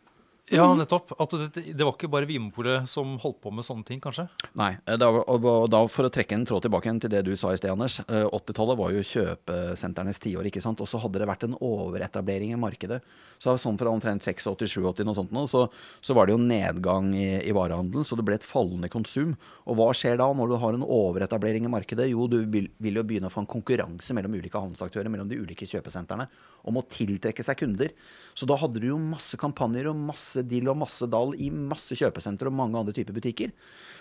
Ja, 0.54 0.66
nettopp. 0.74 1.12
At 1.20 1.34
det, 1.54 1.64
det 1.76 1.84
var 1.84 1.92
ikke 1.92 2.08
bare 2.12 2.28
Vinmonopolet 2.28 2.88
som 2.88 3.16
holdt 3.20 3.40
på 3.44 3.52
med 3.52 3.66
sånne 3.66 3.84
ting, 3.88 4.00
kanskje? 4.00 4.24
Nei. 4.56 4.70
eh, 4.88 4.96
Da, 5.00 5.08
og, 5.12 5.46
da 5.72 5.82
For 5.92 6.08
å 6.08 6.12
trekke 6.12 6.36
en 6.38 6.46
tråd 6.48 6.64
tilbake 6.64 6.94
til 7.04 7.12
det 7.12 7.24
du 7.26 7.34
sa 7.36 7.52
i 7.52 7.58
sted, 7.60 7.70
Anders. 7.72 7.98
eh, 8.06 8.24
80-tallet 8.24 8.78
var 8.80 8.94
jo 8.96 9.04
kjøpesentrenes 9.04 10.20
tiår, 10.24 10.48
ikke 10.48 10.62
sant. 10.64 10.80
Og 10.80 10.88
så 10.88 11.00
hadde 11.02 11.20
det 11.20 11.28
vært 11.28 11.44
en 11.48 11.56
overetablering 11.60 12.54
i 12.54 12.60
markedet. 12.60 13.00
Så 13.38 13.52
sånn 13.60 13.76
fra 13.78 13.92
omtrent 13.92 14.24
86-87 14.24 15.04
noe 15.06 15.14
sånt 15.14 15.30
nå, 15.34 15.44
så, 15.46 15.66
så 16.02 16.14
var 16.16 16.26
det 16.26 16.34
jo 16.34 16.40
nedgang 16.42 17.12
i, 17.14 17.28
i 17.46 17.52
varehandelen. 17.54 18.06
Så 18.08 18.16
det 18.18 18.24
ble 18.26 18.38
et 18.38 18.46
fallende 18.46 18.90
konsum. 18.90 19.36
Og 19.68 19.78
hva 19.78 19.90
skjer 19.94 20.16
da 20.18 20.26
når 20.34 20.54
du 20.54 20.56
har 20.64 20.74
en 20.74 20.86
overetablering 20.86 21.68
i 21.68 21.72
markedet? 21.72 22.08
Jo, 22.10 22.26
du 22.30 22.40
vil, 22.50 22.70
vil 22.82 22.98
jo 22.98 23.04
begynne 23.06 23.30
å 23.30 23.34
få 23.34 23.44
en 23.44 23.50
konkurranse 23.52 24.16
mellom 24.16 24.34
ulike 24.40 24.58
handelsaktører, 24.58 25.12
mellom 25.12 25.28
de 25.30 25.38
ulike 25.38 25.68
kjøpesentrene, 25.68 26.26
om 26.68 26.80
å 26.80 26.86
tiltrekke 26.90 27.44
seg 27.46 27.60
kunder. 27.60 27.92
Så 28.38 28.46
da 28.48 28.56
hadde 28.58 28.82
du 28.82 28.88
jo 28.90 28.98
masse 29.02 29.38
kampanjer 29.40 29.88
og 29.92 30.02
masse 30.08 30.37
dill 30.46 30.70
og 30.70 30.78
masse 30.80 31.06
dall 31.10 31.34
i 31.38 31.48
masse 31.50 31.96
kjøpesentre 31.98 32.50
og 32.50 32.56
mange 32.58 32.78
andre 32.80 32.94
typer 32.96 33.16
butikker. 33.16 33.52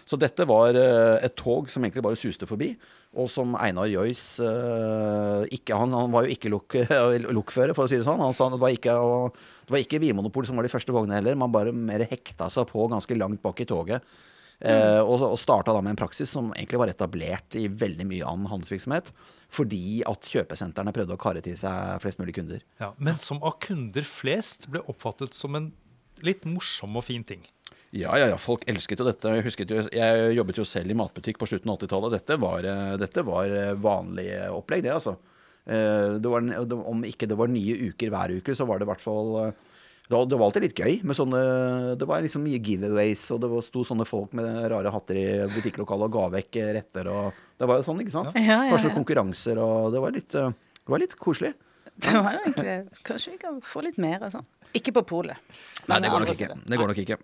Så 0.08 0.20
dette 0.20 0.46
var 0.48 0.78
eh, 0.80 1.18
et 1.26 1.36
tog 1.40 1.68
som 1.72 1.84
egentlig 1.84 2.04
bare 2.06 2.20
suste 2.20 2.48
forbi, 2.48 2.72
og 3.18 3.28
som 3.32 3.58
Einar 3.60 3.90
Joyce 3.92 4.46
eh, 4.46 5.74
han, 5.74 5.96
han 5.96 6.14
var 6.14 6.28
jo 6.28 6.36
ikke 6.36 6.52
lok, 6.54 6.78
lokfører, 7.40 7.76
for 7.76 7.88
å 7.88 7.92
si 7.92 8.00
det 8.00 8.08
sånn. 8.08 8.24
Han 8.24 8.36
sa 8.36 8.48
det 8.54 8.62
var 8.62 8.76
ikke, 8.76 8.96
det 9.68 9.76
var 9.76 9.84
ikke 9.84 10.00
Vinmonopol 10.04 10.48
som 10.48 10.60
var 10.60 10.68
de 10.68 10.72
første 10.72 10.96
vognene 10.96 11.20
heller, 11.20 11.40
man 11.40 11.54
bare 11.54 11.76
mer 11.76 12.06
hekta 12.08 12.48
seg 12.54 12.70
på 12.72 12.88
ganske 12.92 13.20
langt 13.20 13.44
bak 13.44 13.64
i 13.64 13.70
toget. 13.70 14.16
Mm. 14.58 15.06
og, 15.06 15.22
og 15.22 15.36
starta 15.38 15.70
da 15.70 15.84
med 15.86 15.94
en 15.94 16.00
praksis 16.00 16.32
som 16.34 16.48
egentlig 16.56 16.80
var 16.82 16.90
etablert 16.90 17.54
i 17.60 17.68
veldig 17.70 18.08
mye 18.10 18.26
annen 18.26 18.50
handelsvirksomhet. 18.50 19.12
Fordi 19.54 20.02
at 20.08 20.28
kjøpesentrene 20.28 20.94
prøvde 20.96 21.16
å 21.16 21.22
karre 21.22 21.44
til 21.46 21.56
seg 21.60 22.02
flest 22.04 22.20
mulig 22.20 22.36
kunder. 22.36 22.64
Ja, 22.82 22.92
Men 22.98 23.20
som 23.20 23.40
av 23.46 23.60
kunder 23.64 24.08
flest 24.08 24.68
ble 24.72 24.82
oppfattet 24.92 25.38
som 25.38 25.56
en 25.60 25.70
litt 26.26 26.46
morsom 26.50 26.98
og 26.98 27.06
fin 27.06 27.24
ting. 27.28 27.44
Ja, 27.96 28.18
ja, 28.20 28.28
ja, 28.34 28.38
folk 28.38 28.66
elsket 28.68 29.00
jo 29.00 29.08
dette. 29.08 29.32
Jeg, 29.38 29.46
husket 29.46 29.72
jo, 29.72 29.80
jeg 29.96 30.34
jobbet 30.36 30.60
jo 30.60 30.66
selv 30.68 30.92
i 30.92 30.98
matbutikk 30.98 31.40
på 31.40 31.48
slutten 31.48 31.72
av 31.72 31.80
80-tallet. 31.80 32.18
Dette, 32.18 32.38
var, 32.42 32.68
eh, 32.68 32.98
dette 33.00 33.24
var 33.26 33.54
eh, 33.54 33.74
vanlig 33.80 34.28
opplegg, 34.52 34.84
det, 34.84 34.92
altså. 34.98 35.16
Eh, 35.66 36.18
Det 36.20 36.32
var, 36.32 36.44
om 36.92 37.06
ikke 37.08 37.30
det 37.32 37.38
var 37.40 37.52
nye 37.52 37.78
uker 37.88 38.12
hver 38.12 38.36
uke, 38.40 38.56
så 38.56 38.68
var 38.68 38.80
det 38.80 38.88
i 38.88 38.92
hvert 38.92 39.04
fall 39.04 39.54
det 40.08 40.16
var, 40.16 40.46
alltid 40.46 40.64
litt 40.64 40.80
gøy 40.80 41.02
med 41.04 41.18
sånne 41.18 41.40
Det 42.00 42.06
var 42.08 42.22
liksom 42.24 42.46
mye 42.46 42.62
giveaways, 42.64 43.26
og 43.36 43.42
det 43.44 43.50
sto 43.66 43.82
sånne 43.84 44.06
folk 44.08 44.32
med 44.40 44.70
rare 44.72 44.94
hatter 44.94 45.20
i 45.20 45.26
butikklokalet 45.52 46.08
og 46.08 46.14
ga 46.16 46.30
vekk 46.38 46.60
retter 46.78 47.10
og 47.12 47.42
Det 47.60 47.68
var 47.68 47.82
jo 47.82 47.88
sånn, 47.90 48.00
ikke 48.06 48.14
sant? 48.16 48.38
Ja, 48.40 48.62
ja, 48.64 48.72
Kanskje 48.72 48.94
ja. 48.94 48.96
konkurranser, 48.96 49.60
og 49.60 49.90
det 49.92 50.04
var 50.06 50.16
litt, 50.16 50.30
det 50.32 50.94
var 50.94 51.04
litt 51.04 51.18
koselig. 51.20 51.52
Det 52.00 52.14
var 52.16 52.38
jo 52.38 52.46
egentlig 52.46 53.02
Kanskje 53.04 53.34
vi 53.36 53.42
kan 53.42 53.60
få 53.68 53.84
litt 53.84 54.00
mer 54.00 54.24
og 54.30 54.32
sånn. 54.38 54.48
Ikke 54.76 54.94
på 55.00 55.06
polet. 55.08 55.58
Nei, 55.88 56.02
det 56.04 56.12
går 56.12 56.26
nok 56.26 56.36
ikke. 56.36 56.56
Det 56.68 56.80
går 56.80 56.92
nok 56.92 57.04
ikke. 57.06 57.18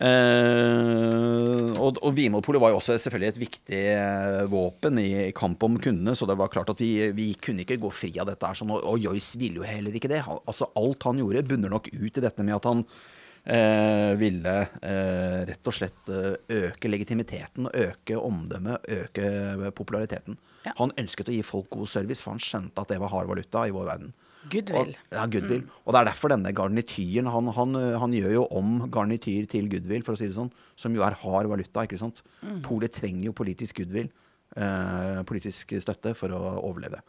Uh, 0.00 1.76
og 1.76 1.98
og 2.00 2.14
Vinmonopolet 2.16 2.62
var 2.62 2.72
jo 2.72 2.78
også 2.78 2.94
selvfølgelig 3.02 3.28
et 3.34 3.40
viktig 3.40 3.80
eh, 3.90 4.44
våpen 4.48 4.96
i, 5.02 5.08
kamp 5.36 5.60
om 5.66 5.76
kundene, 5.82 6.14
så 6.16 6.24
det 6.28 6.38
var 6.40 6.48
klart 6.52 6.70
at 6.72 6.80
vi, 6.80 7.10
vi 7.12 7.26
kunne 7.36 7.66
ikke 7.66 7.76
gå 7.82 7.90
fri 7.92 8.12
av 8.22 8.30
dette. 8.30 8.46
her, 8.46 8.56
sånn, 8.56 8.72
og, 8.72 8.84
og 8.86 9.00
Joyce 9.02 9.36
ville 9.40 9.60
jo 9.60 9.66
heller 9.66 9.96
ikke 9.96 10.08
det. 10.12 10.22
Han, 10.24 10.40
altså 10.48 10.70
Alt 10.78 11.04
han 11.04 11.20
gjorde, 11.20 11.44
bunner 11.50 11.74
nok 11.74 11.90
ut 11.92 12.16
i 12.16 12.24
dette 12.24 12.46
med 12.46 12.56
at 12.56 12.68
han 12.70 12.84
uh, 12.86 14.12
ville 14.20 14.56
uh, 14.70 15.40
rett 15.50 15.68
og 15.68 15.76
slett 15.76 16.14
øke 16.14 16.92
legitimiteten, 16.92 17.68
øke 17.68 18.16
omdømmet, 18.16 18.88
øke 19.02 19.70
populariteten. 19.76 20.40
Ja. 20.64 20.76
Han 20.80 20.96
ønsket 21.00 21.28
å 21.28 21.36
gi 21.36 21.44
folk 21.44 21.68
god 21.76 21.92
service, 21.92 22.24
for 22.24 22.36
han 22.36 22.44
skjønte 22.44 22.80
at 22.80 22.92
det 22.94 23.00
var 23.02 23.12
hard 23.12 23.28
valuta 23.28 23.66
i 23.68 23.74
vår 23.74 23.92
verden. 23.92 24.16
Goodwill. 24.50 24.94
Og, 24.96 25.16
ja, 25.16 25.26
goodwill. 25.30 25.66
Og 25.84 25.94
det 25.94 26.00
er 26.00 26.10
derfor 26.10 26.32
denne 26.32 26.54
garnityren 26.56 27.30
han, 27.30 27.52
han, 27.56 27.78
han 28.02 28.16
gjør 28.16 28.34
jo 28.38 28.46
om 28.60 28.80
garnityr 28.92 29.46
til 29.50 29.70
goodwill, 29.72 30.04
for 30.06 30.16
å 30.16 30.20
si 30.20 30.28
det 30.28 30.38
sånn, 30.38 30.50
som 30.78 30.96
jo 30.96 31.04
er 31.06 31.18
hard 31.22 31.50
valuta. 31.52 31.86
ikke 31.86 32.00
sant? 32.00 32.24
Polet 32.66 32.94
trenger 32.96 33.30
jo 33.30 33.36
politisk 33.36 33.82
goodwill. 33.82 34.10
Eh, 34.58 35.20
politisk 35.30 35.76
støtte 35.78 36.10
for 36.18 36.34
å 36.34 36.40
overleve. 36.66 37.04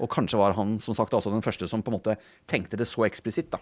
Og 0.00 0.08
kanskje 0.08 0.38
var 0.40 0.54
han 0.56 0.78
som 0.80 0.96
sagt 0.96 1.12
altså 1.12 1.28
den 1.28 1.44
første 1.44 1.68
som 1.68 1.82
på 1.84 1.92
en 1.92 1.98
måte 1.98 2.14
tenkte 2.48 2.78
det 2.80 2.88
så 2.88 3.04
eksplisitt. 3.04 3.50
da. 3.52 3.60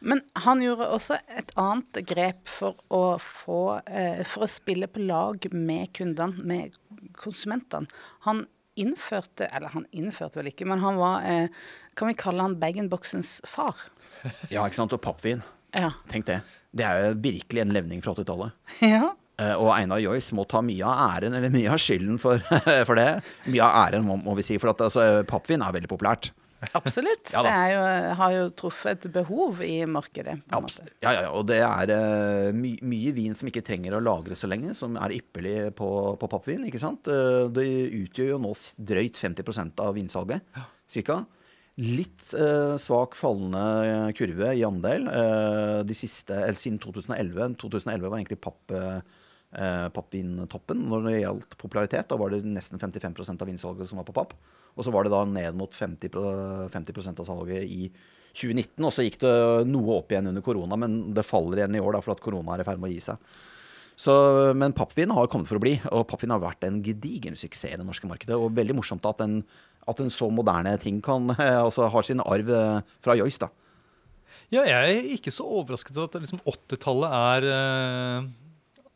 Men 0.00 0.22
han 0.34 0.62
gjorde 0.64 0.88
også 0.90 1.18
et 1.38 1.52
annet 1.60 2.00
grep 2.08 2.48
for 2.48 2.80
å 2.88 3.20
få 3.20 3.80
eh, 3.84 4.24
For 4.24 4.46
å 4.46 4.50
spille 4.50 4.88
på 4.88 5.04
lag 5.04 5.44
med 5.52 5.92
kundene, 5.94 6.42
med 6.42 6.78
konsumentene. 7.20 7.86
Han 8.26 8.46
innførte 8.80 9.46
Eller 9.52 9.68
han 9.74 9.86
innførte 9.92 10.40
vel 10.40 10.50
ikke, 10.50 10.66
men 10.66 10.80
han 10.82 10.98
var 10.98 11.26
eh, 11.28 11.62
Kan 12.00 12.08
vi 12.08 12.16
kalle 12.16 12.46
han 12.46 12.58
bag-in-boxens 12.60 13.40
far? 13.48 13.76
Ja, 14.52 14.66
ikke 14.66 14.76
sant? 14.76 14.92
Og 14.96 15.00
pappvin. 15.04 15.40
Ja. 15.76 15.92
Tenk 16.10 16.26
det. 16.28 16.40
Det 16.76 16.84
er 16.84 17.06
jo 17.06 17.14
virkelig 17.24 17.62
en 17.62 17.72
levning 17.72 18.02
fra 18.04 18.12
80-tallet. 18.16 18.56
ja. 18.94 19.14
Eh, 19.40 19.54
og 19.54 19.70
Einar 19.72 20.00
Joyce 20.02 20.36
må 20.36 20.44
ta 20.48 20.60
mye 20.64 20.84
av 20.84 21.16
æren, 21.16 21.36
eller 21.36 21.52
mye 21.52 21.70
av 21.72 21.80
skylden 21.80 22.20
for, 22.20 22.42
for 22.88 23.00
det. 23.00 23.08
Mye 23.48 23.64
av 23.64 23.86
æren, 23.86 24.04
må, 24.08 24.18
må 24.20 24.36
vi 24.36 24.44
si. 24.44 24.58
For 24.60 24.72
at 24.72 24.84
altså, 24.84 25.06
pappvin 25.28 25.64
er 25.64 25.76
veldig 25.76 25.92
populært. 25.92 26.32
Absolutt. 26.76 27.30
Ja 27.32 27.40
det 27.46 27.52
jo, 27.72 27.84
har 28.18 28.32
jo 28.34 28.42
truffet 28.52 29.06
et 29.06 29.12
behov 29.14 29.62
i 29.64 29.78
markedet. 29.88 30.36
på 30.50 30.60
en. 30.60 30.90
Ja, 31.00 31.14
ja, 31.14 31.22
ja, 31.24 31.30
og 31.32 31.46
det 31.48 31.62
er 31.64 31.92
eh, 31.94 32.50
my 32.52 32.74
mye 32.84 33.14
vin 33.16 33.36
som 33.38 33.48
ikke 33.48 33.64
trenger 33.64 33.96
å 33.96 34.02
lagre 34.04 34.36
så 34.36 34.50
lenge, 34.50 34.74
som 34.76 34.98
er 35.00 35.16
ypperlig 35.16 35.70
på, 35.78 35.88
på 36.20 36.30
pappvin. 36.30 36.66
ikke 36.68 36.82
sant? 36.82 37.08
Eh, 37.08 37.48
det 37.56 37.66
utgjør 38.02 38.34
jo 38.34 38.40
nå 38.44 38.52
drøyt 38.92 39.20
50% 39.20 39.80
av 39.86 39.96
vinsalget, 39.96 40.60
cirka. 40.90 41.22
Litt 41.78 42.32
eh, 42.34 42.74
svak 42.82 43.14
fallende 43.16 43.62
eh, 43.86 44.08
kurve 44.18 44.50
i 44.58 44.64
andel 44.66 45.06
eh, 45.08 45.78
de 45.86 45.96
siste, 45.96 46.34
eller 46.34 46.58
siden 46.58 46.80
2011. 46.82 47.54
2011 47.62 48.10
var 48.10 48.18
egentlig 48.18 48.40
papp, 48.42 48.74
eh, 48.74 48.98
pappvintoppen 49.94 50.82
når 50.90 51.06
det 51.06 51.14
gjaldt 51.22 51.56
popularitet. 51.60 52.08
Da 52.10 52.18
var 52.20 52.34
det 52.34 52.42
nesten 52.44 52.80
55% 52.82 53.40
av 53.40 53.48
vinsalget 53.48 53.88
som 53.88 54.02
var 54.02 54.08
på 54.10 54.16
papp. 54.18 54.34
Og 54.76 54.84
så 54.86 54.92
var 54.94 55.06
det 55.06 55.14
da 55.14 55.22
ned 55.26 55.56
mot 55.58 55.72
50, 55.74 56.12
pro- 56.12 56.68
50 56.70 57.14
av 57.14 57.24
salget 57.30 57.64
i 57.64 57.88
2019. 58.34 58.84
Og 58.84 58.92
så 58.94 59.06
gikk 59.06 59.20
det 59.22 59.36
noe 59.70 59.96
opp 60.02 60.12
igjen 60.12 60.28
under 60.30 60.44
korona, 60.44 60.76
men 60.78 61.00
det 61.16 61.26
faller 61.26 61.62
igjen 61.62 61.78
i 61.78 61.82
år 61.82 61.96
da, 61.96 62.02
for 62.04 62.14
at 62.14 62.22
korona 62.24 62.54
er 62.54 62.64
i 62.64 62.68
ferd 62.68 62.82
med 62.82 62.90
å 62.90 62.94
gi 62.94 63.00
seg. 63.08 63.32
Så, 64.00 64.12
men 64.56 64.72
pappvin 64.72 65.10
har 65.12 65.26
kommet 65.28 65.48
for 65.50 65.58
å 65.58 65.62
bli, 65.62 65.74
og 65.92 66.06
pappvin 66.08 66.32
har 66.32 66.40
vært 66.40 66.64
en 66.64 66.78
gedigen 66.84 67.34
suksess 67.36 67.74
i 67.74 67.76
det 67.76 67.84
norske 67.84 68.08
markedet. 68.08 68.38
Og 68.38 68.54
veldig 68.56 68.78
morsomt 68.78 69.04
at 69.04 69.20
en, 69.26 69.42
at 69.88 70.02
en 70.02 70.12
så 70.12 70.28
moderne 70.32 70.74
ting 70.82 71.00
kan, 71.04 71.30
altså 71.64 71.88
har 71.92 72.06
sin 72.06 72.22
arv 72.24 72.52
eh, 72.54 72.92
fra 73.04 73.16
Joyce. 73.18 73.40
da. 73.46 73.50
Ja, 74.50 74.64
jeg 74.66 74.98
er 74.98 75.10
ikke 75.14 75.32
så 75.32 75.46
overrasket 75.46 75.96
over 75.96 76.10
at 76.10 76.22
liksom 76.24 76.40
80-tallet 76.42 77.12
er 77.14 77.44
eh, 77.54 78.30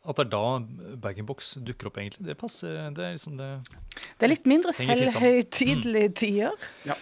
At 0.05 0.19
det 0.19 0.25
er 0.25 0.31
da 0.33 0.97
bag-in-box 1.01 1.55
dukker 1.65 1.89
opp, 1.89 1.99
egentlig. 2.01 2.25
Det 2.27 2.35
passer. 2.37 2.75
Det 2.93 3.05
er 3.05 3.15
liksom 3.15 3.39
det 3.39 3.49
Det 4.19 4.27
er 4.27 4.33
litt 4.33 4.49
mindre 4.49 4.75
selvhøytidelige 4.75 6.11
mm. 6.11 6.17
tider. 6.19 6.67
Ja. 6.85 6.97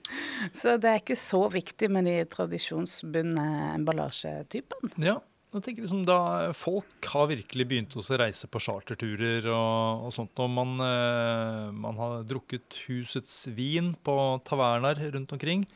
så 0.58 0.78
det 0.80 0.90
er 0.90 1.02
ikke 1.02 1.18
så 1.20 1.44
viktig 1.52 1.90
med 1.92 2.08
de 2.08 2.16
tradisjonsbundne 2.32 3.46
emballasjetypene. 3.76 4.96
Ja. 5.04 5.20
Jeg 5.58 5.64
tenker 5.66 5.82
liksom 5.82 6.04
da 6.06 6.18
Folk 6.54 7.06
har 7.10 7.30
virkelig 7.30 7.66
begynt 7.66 7.96
å 7.98 8.04
reise 8.20 8.46
på 8.50 8.62
charterturer 8.62 9.48
og, 9.50 10.06
og 10.06 10.14
sånt. 10.14 10.38
Og 10.42 10.50
man, 10.52 10.76
eh, 10.84 11.70
man 11.74 11.98
har 11.98 12.26
drukket 12.28 12.82
husets 12.86 13.42
vin 13.56 13.92
på 14.06 14.14
taverner 14.46 15.00
rundt 15.16 15.34
omkring. 15.34 15.66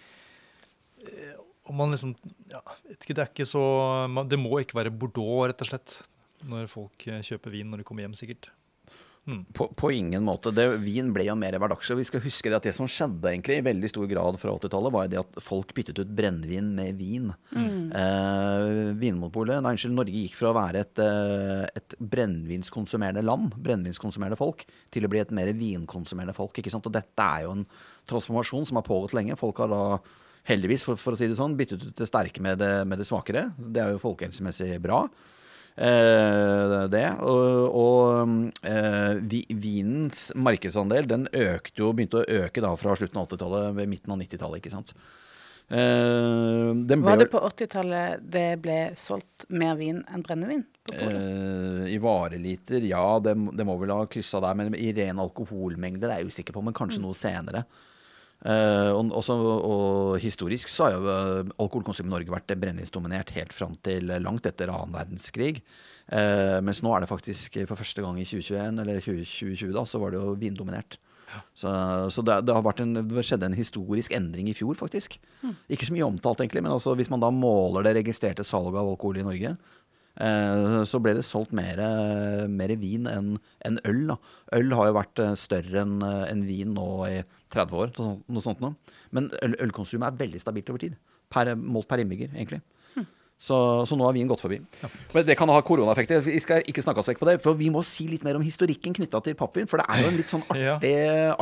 Eh, 1.02 1.34
og 1.64 1.74
man 1.78 1.94
liksom 1.94 2.12
ja, 2.52 2.60
ikke, 2.92 3.16
Det 3.16 3.28
ikke 3.30 3.46
så 3.48 3.64
Det 4.28 4.38
må 4.38 4.58
ikke 4.60 4.78
være 4.78 4.92
Bordeaux, 4.92 5.46
rett 5.48 5.64
og 5.64 5.70
slett, 5.70 5.96
når 6.44 6.68
folk 6.70 7.08
eh, 7.08 7.24
kjøper 7.24 7.54
vin 7.54 7.72
når 7.72 7.82
de 7.82 7.88
kommer 7.88 8.06
hjem, 8.06 8.16
sikkert. 8.18 8.50
På, 9.56 9.70
på 9.72 9.88
ingen 9.92 10.24
måte. 10.24 10.50
Det, 10.52 10.66
vin 10.82 11.08
ble 11.14 11.24
jo 11.24 11.34
mer 11.38 11.56
hverdagslig. 11.56 11.96
Vi 12.02 12.06
skal 12.10 12.22
huske 12.26 12.50
det 12.52 12.58
at 12.58 12.66
det 12.68 12.74
som 12.76 12.88
skjedde 12.90 13.30
egentlig 13.30 13.56
i 13.56 13.64
veldig 13.64 13.88
stor 13.88 14.08
grad 14.10 14.36
fra 14.40 14.52
80-tallet, 14.58 14.92
var 14.92 15.06
jo 15.06 15.12
det 15.14 15.20
at 15.22 15.38
folk 15.44 15.72
byttet 15.76 16.02
ut 16.02 16.12
brennevin 16.18 16.68
med 16.76 17.00
vin. 17.00 17.30
Eh, 17.96 18.92
Vinmonopolet, 19.00 19.62
nei 19.64 19.72
unnskyld, 19.72 19.96
Norge 19.96 20.24
gikk 20.26 20.36
fra 20.36 20.52
å 20.52 20.58
være 20.58 20.84
et, 20.84 21.00
eh, 21.00 21.64
et 21.80 21.96
brennevinskonsumerende 21.98 23.24
land, 23.24 23.56
brennevinskonsumerende 23.64 24.40
folk, 24.40 24.66
til 24.92 25.08
å 25.08 25.12
bli 25.12 25.24
et 25.24 25.32
mer 25.32 25.52
vinkonsumerende 25.56 26.36
folk. 26.36 26.60
ikke 26.60 26.74
sant? 26.74 26.86
Og 26.90 26.92
dette 26.92 27.24
er 27.24 27.46
jo 27.46 27.56
en 27.56 27.66
transformasjon 28.10 28.68
som 28.68 28.76
har 28.76 28.84
pågått 28.84 29.16
lenge. 29.16 29.40
Folk 29.40 29.64
har 29.64 29.72
da 29.72 29.84
heldigvis, 30.50 30.84
for, 30.84 31.00
for 31.00 31.16
å 31.16 31.16
si 31.16 31.30
det 31.30 31.40
sånn, 31.40 31.56
byttet 31.56 31.80
ut 31.80 31.96
det 31.96 32.10
sterke 32.10 32.44
med 32.44 32.60
det, 32.60 32.74
med 32.84 33.00
det 33.00 33.08
svakere. 33.08 33.54
Det 33.56 33.80
er 33.80 33.94
jo 33.94 34.04
folkehelsemessig 34.04 34.76
bra. 34.84 35.06
Eh, 35.74 36.76
det. 36.92 37.06
Og, 37.26 37.74
og 37.74 38.68
eh, 38.68 39.18
vi, 39.26 39.42
vinens 39.50 40.28
markedsandel 40.38 41.08
den 41.10 41.26
økte 41.32 41.82
jo, 41.82 41.90
begynte 41.96 42.22
å 42.22 42.42
øke 42.44 42.62
da 42.62 42.70
fra 42.78 42.94
slutten 42.98 43.20
av 43.20 43.28
80-tallet 43.28 43.74
ved 43.80 43.90
midten 43.90 44.14
av 44.14 44.22
90-tallet. 44.22 44.62
ikke 44.62 44.74
sant? 44.74 44.94
Uh, 45.64 46.76
den 46.84 47.00
ble 47.00 47.08
Var 47.08 47.22
det 47.22 47.30
på 47.32 47.40
80-tallet 47.40 48.24
det 48.34 48.48
ble 48.60 48.78
solgt 49.00 49.46
mer 49.48 49.78
vin 49.80 50.02
enn 50.12 50.24
brennevin? 50.26 50.66
på? 50.84 50.94
Eh, 50.94 51.94
I 51.94 51.98
vareliter, 51.98 52.84
ja, 52.84 53.18
det, 53.24 53.34
det 53.56 53.66
må 53.66 53.78
vel 53.80 53.94
ha 53.94 54.04
kryssa 54.10 54.42
der. 54.44 54.58
Men 54.58 54.76
i 54.76 54.92
ren 54.96 55.22
alkoholmengde 55.22 56.06
det 56.06 56.12
er 56.12 56.22
jeg 56.22 56.34
usikker 56.34 56.56
på, 56.56 56.64
men 56.64 56.76
kanskje 56.76 57.02
noe 57.04 57.16
senere. 57.16 57.64
Eh, 58.44 58.90
og, 58.92 59.08
også, 59.16 59.34
og 59.40 60.18
historisk 60.20 60.68
så 60.68 60.88
har 60.88 60.98
jo 60.98 61.08
eh, 61.08 61.52
alkoholkonsumet 61.56 62.10
i 62.10 62.12
Norge 62.12 62.34
vært 62.34 62.52
brennevinsdominert 62.52 63.32
helt 63.38 63.56
fram 63.56 63.78
til 63.86 64.12
langt 64.20 64.44
etter 64.50 64.72
annen 64.72 64.94
verdenskrig. 64.94 65.62
Uh, 66.04 66.60
mens 66.60 66.82
nå 66.84 66.90
er 66.92 67.00
det 67.00 67.08
faktisk 67.08 67.54
for 67.64 67.80
første 67.80 68.02
gang 68.04 68.18
i 68.20 68.26
2021, 68.28 68.80
eller 68.82 68.98
2020, 69.00 69.70
da, 69.72 69.86
så 69.88 69.96
var 70.02 70.12
det 70.12 70.18
jo 70.20 70.34
vindominert. 70.36 70.98
Så, 71.56 71.70
så 72.12 72.22
det, 72.22 72.36
det, 72.44 72.54
har 72.54 72.62
vært 72.62 72.82
en, 72.84 72.92
det 73.08 73.24
skjedde 73.26 73.48
en 73.48 73.56
historisk 73.56 74.12
endring 74.14 74.50
i 74.50 74.54
fjor, 74.54 74.76
faktisk. 74.78 75.16
Ikke 75.72 75.88
så 75.88 75.94
mye 75.96 76.06
omtalt, 76.06 76.42
egentlig, 76.44 76.62
men 76.62 76.74
altså, 76.74 76.92
hvis 76.98 77.08
man 77.10 77.24
da 77.24 77.32
måler 77.34 77.86
det 77.86 77.96
registrerte 78.02 78.44
salget 78.46 78.76
av 78.82 78.92
alkohol 78.92 79.22
i 79.22 79.26
Norge, 79.26 79.54
så 80.86 81.00
ble 81.02 81.14
det 81.18 81.24
solgt 81.26 81.52
mer, 81.56 81.80
eh, 81.82 82.44
mer 82.46 82.74
vin 82.78 83.08
enn 83.10 83.32
en 83.66 83.80
øl. 83.84 84.04
Da. 84.12 84.18
Øl 84.58 84.70
har 84.78 84.90
jo 84.90 84.98
vært 85.00 85.18
eh, 85.24 85.34
større 85.34 85.82
enn 85.82 85.96
en 86.04 86.44
vin 86.46 86.74
nå 86.76 86.86
i 87.08 87.16
30 87.54 87.80
år, 87.80 87.94
noe 88.30 88.44
sånt 88.44 88.62
noe. 88.62 88.76
Men 89.14 89.30
øl, 89.42 89.56
ølkonsumet 89.66 90.12
er 90.12 90.22
veldig 90.26 90.40
stabilt 90.42 90.70
over 90.70 90.86
tid. 90.86 90.94
Per, 91.34 91.54
målt 91.58 91.88
per 91.90 92.02
innbygger, 92.04 92.30
egentlig. 92.34 92.62
Så, 93.44 93.56
så 93.84 93.96
nå 93.98 94.04
har 94.06 94.14
vin 94.14 94.28
gått 94.30 94.40
forbi. 94.44 94.60
Men 95.12 95.24
det 95.26 95.34
kan 95.36 95.50
ha 95.50 95.56
koronaeffekter. 95.66 96.20
Vi 96.22 96.38
skal 96.40 96.62
ikke 96.70 96.84
snakke 96.84 97.02
oss 97.02 97.08
vekk 97.10 97.18
på 97.20 97.26
det. 97.28 97.34
For 97.42 97.58
vi 97.58 97.66
må 97.72 97.82
si 97.84 98.06
litt 98.08 98.22
mer 98.24 98.38
om 98.38 98.44
historikken 98.46 98.94
knytta 98.94 99.20
til 99.26 99.34
pappvin. 99.36 99.66
For 99.68 99.82
det 99.82 99.88
er 99.90 100.04
jo 100.04 100.12
en 100.12 100.20
litt 100.20 100.30
sånn 100.30 100.44
Ja. 100.54 100.76
artig, 100.78 100.92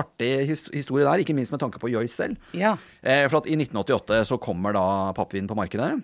artig 0.00 0.30
historie 0.72 1.04
der, 1.04 1.22
ikke 1.22 1.36
minst 1.36 1.52
med 1.54 1.60
tanke 1.62 1.78
på 1.82 1.92
Joyce 1.92 2.16
selv. 2.16 2.40
Ja. 2.56 2.72
Eh, 3.04 3.26
for 3.28 3.42
at 3.42 3.50
i 3.52 3.58
1988 3.60 4.22
så 4.32 4.40
kommer 4.42 4.74
da 4.74 4.86
pappvin 5.16 5.46
på 5.50 5.58
markedet. 5.58 6.00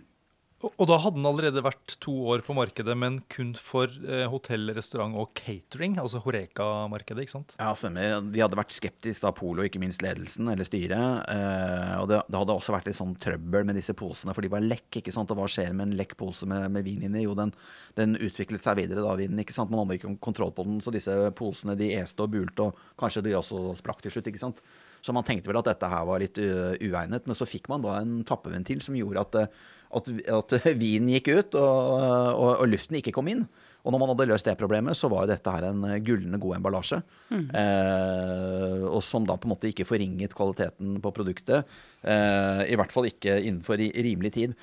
Og, 0.59 0.89
da 0.91 0.97
hadde 0.99 1.21
den 1.21 1.27
allerede 1.29 1.63
vært 1.63 1.93
to 2.03 2.13
år 2.33 2.41
på 2.43 2.55
markedet, 2.57 2.95
men 2.99 3.21
kun 3.31 3.53
for 3.55 3.93
eh, 4.03 4.25
hotell, 4.27 4.73
restaurant 4.75 5.15
og 5.15 5.31
catering. 5.39 5.95
Altså 6.03 6.19
Horeka-markedet, 6.25 7.23
ikke 7.23 7.35
sant? 7.37 7.55
Ja, 7.61 7.71
stemmer. 7.79 8.17
De 8.27 8.43
hadde 8.43 8.59
vært 8.59 8.75
skeptiske, 8.75 9.23
da, 9.23 9.31
Polo, 9.37 9.63
ikke 9.63 9.79
minst 9.79 10.03
ledelsen 10.03 10.51
eller 10.51 10.67
styret. 10.67 11.31
Eh, 11.31 11.95
og 12.01 12.09
det, 12.11 12.19
det 12.27 12.41
hadde 12.41 12.57
også 12.59 12.75
vært 12.75 12.91
litt 12.91 12.99
sånn 12.99 13.15
trøbbel 13.23 13.69
med 13.71 13.79
disse 13.79 13.95
posene, 13.99 14.35
for 14.35 14.43
de 14.43 14.51
var 14.51 14.67
lekk. 14.67 14.99
ikke 14.99 15.15
sant? 15.15 15.31
Og 15.31 15.39
hva 15.39 15.47
skjer 15.53 15.71
med 15.79 15.93
en 15.93 15.97
lekk 16.01 16.17
pose 16.19 16.51
med, 16.51 16.67
med 16.75 16.87
vin 16.89 17.07
inni? 17.07 17.23
Jo, 17.29 17.39
den, 17.39 17.55
den 18.01 18.19
utviklet 18.19 18.67
seg 18.67 18.81
videre, 18.83 19.07
da, 19.07 19.15
vinen. 19.21 19.39
ikke 19.45 19.55
sant? 19.55 19.71
Man 19.71 19.85
hadde 19.85 20.01
ikke 20.01 20.17
kontroll 20.27 20.51
på 20.59 20.67
den, 20.67 20.83
så 20.83 20.91
disse 20.95 21.15
posene 21.39 21.79
de 21.79 21.93
este 22.01 22.27
og 22.27 22.35
bulte, 22.35 22.67
og 22.67 22.99
kanskje 22.99 23.29
de 23.29 23.39
også 23.39 23.63
sprakk 23.79 24.03
til 24.03 24.17
slutt. 24.17 24.35
ikke 24.35 24.43
sant? 24.43 24.67
Så 25.07 25.15
man 25.15 25.23
tenkte 25.23 25.53
vel 25.53 25.61
at 25.61 25.69
dette 25.71 25.89
her 25.89 26.07
var 26.09 26.19
litt 26.19 26.39
uh, 26.43 26.75
uegnet, 26.83 27.27
men 27.31 27.37
så 27.39 27.47
fikk 27.47 27.69
man 27.71 27.85
da 27.85 28.01
en 28.01 28.25
tappeventil 28.27 28.83
som 28.83 28.97
gjorde 28.99 29.23
at, 29.23 29.37
uh, 29.47 29.75
at, 29.95 30.11
at 30.41 30.59
vinen 30.83 31.13
gikk 31.17 31.33
ut, 31.33 31.57
og, 31.61 32.05
og, 32.35 32.53
og 32.59 32.69
luften 32.69 33.01
ikke 33.01 33.15
kom 33.17 33.31
inn. 33.33 33.47
Og 33.87 33.95
når 33.95 34.03
man 34.03 34.11
hadde 34.13 34.27
løst 34.29 34.49
det 34.49 34.59
problemet, 34.61 34.99
så 34.99 35.09
var 35.09 35.25
jo 35.25 35.31
dette 35.31 35.53
her 35.55 35.69
en 35.71 35.85
uh, 35.87 35.95
gullende 36.05 36.41
god 36.43 36.59
emballasje. 36.59 36.99
Eh, 37.31 38.83
og 38.89 39.01
som 39.05 39.25
da 39.29 39.37
på 39.39 39.49
en 39.49 39.55
måte 39.55 39.71
ikke 39.71 39.87
forringet 39.89 40.35
kvaliteten 40.37 40.99
på 41.05 41.13
produktet. 41.17 41.79
Eh, 42.03 42.67
I 42.73 42.77
hvert 42.77 42.93
fall 42.93 43.09
ikke 43.09 43.39
innenfor 43.39 43.81
rimelig 43.81 44.35
tid. 44.37 44.59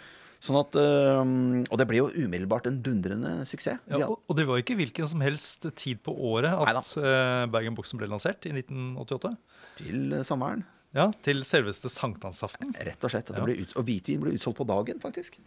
Sånn 0.45 0.59
at, 0.59 0.77
eh, 0.77 1.23
og 1.63 1.79
det 1.79 1.88
ble 1.89 2.03
jo 2.03 2.11
umiddelbart 2.13 2.69
en 2.69 2.81
dundrende 2.85 3.33
suksess. 3.49 3.81
Ja, 3.89 4.11
og, 4.11 4.35
det 4.38 4.45
var 4.45 4.59
jo 4.59 4.65
ikke 4.65 4.77
hvilken 4.77 5.09
som 5.09 5.23
helst 5.25 5.65
tid 5.79 6.03
på 6.05 6.13
året 6.13 6.53
at 6.53 6.93
uh, 6.99 7.45
Bag-in-Boxen 7.49 8.01
ble 8.01 8.11
lansert, 8.11 8.45
i 8.45 8.53
1988. 8.53 9.33
til 9.79 10.19
sommeren, 10.27 10.61
Ja, 10.95 11.10
Til 11.25 11.41
selveste 11.43 11.89
sankthansaften. 11.91 12.71
rett 12.79 13.03
og 13.03 13.12
slett. 13.12 13.29
Og, 13.29 13.36
det 13.36 13.41
Ja. 13.41 13.45
ble 13.49 13.58
ut, 13.65 13.73
og 13.75 13.86
hvitvin 13.86 14.21
ble 14.23 14.31
utsolgt 14.38 14.58
på 14.62 14.67
dagen, 14.69 14.99
faktisk. 15.03 15.38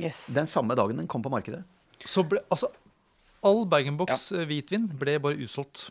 Yes. 0.00 0.26
Den 0.34 0.46
samme 0.46 0.74
dagen 0.74 0.96
den 0.96 1.06
kom 1.06 1.22
på 1.22 1.30
markedet. 1.30 1.62
Så 2.04 2.24
ble, 2.26 2.40
altså, 2.50 2.70
all 3.44 3.64
Bag-in-Box 3.66 4.32
eh, 4.32 4.46
hvitvin 4.48 4.88
ble 4.98 5.18
bare 5.20 5.36
utsolgt 5.44 5.90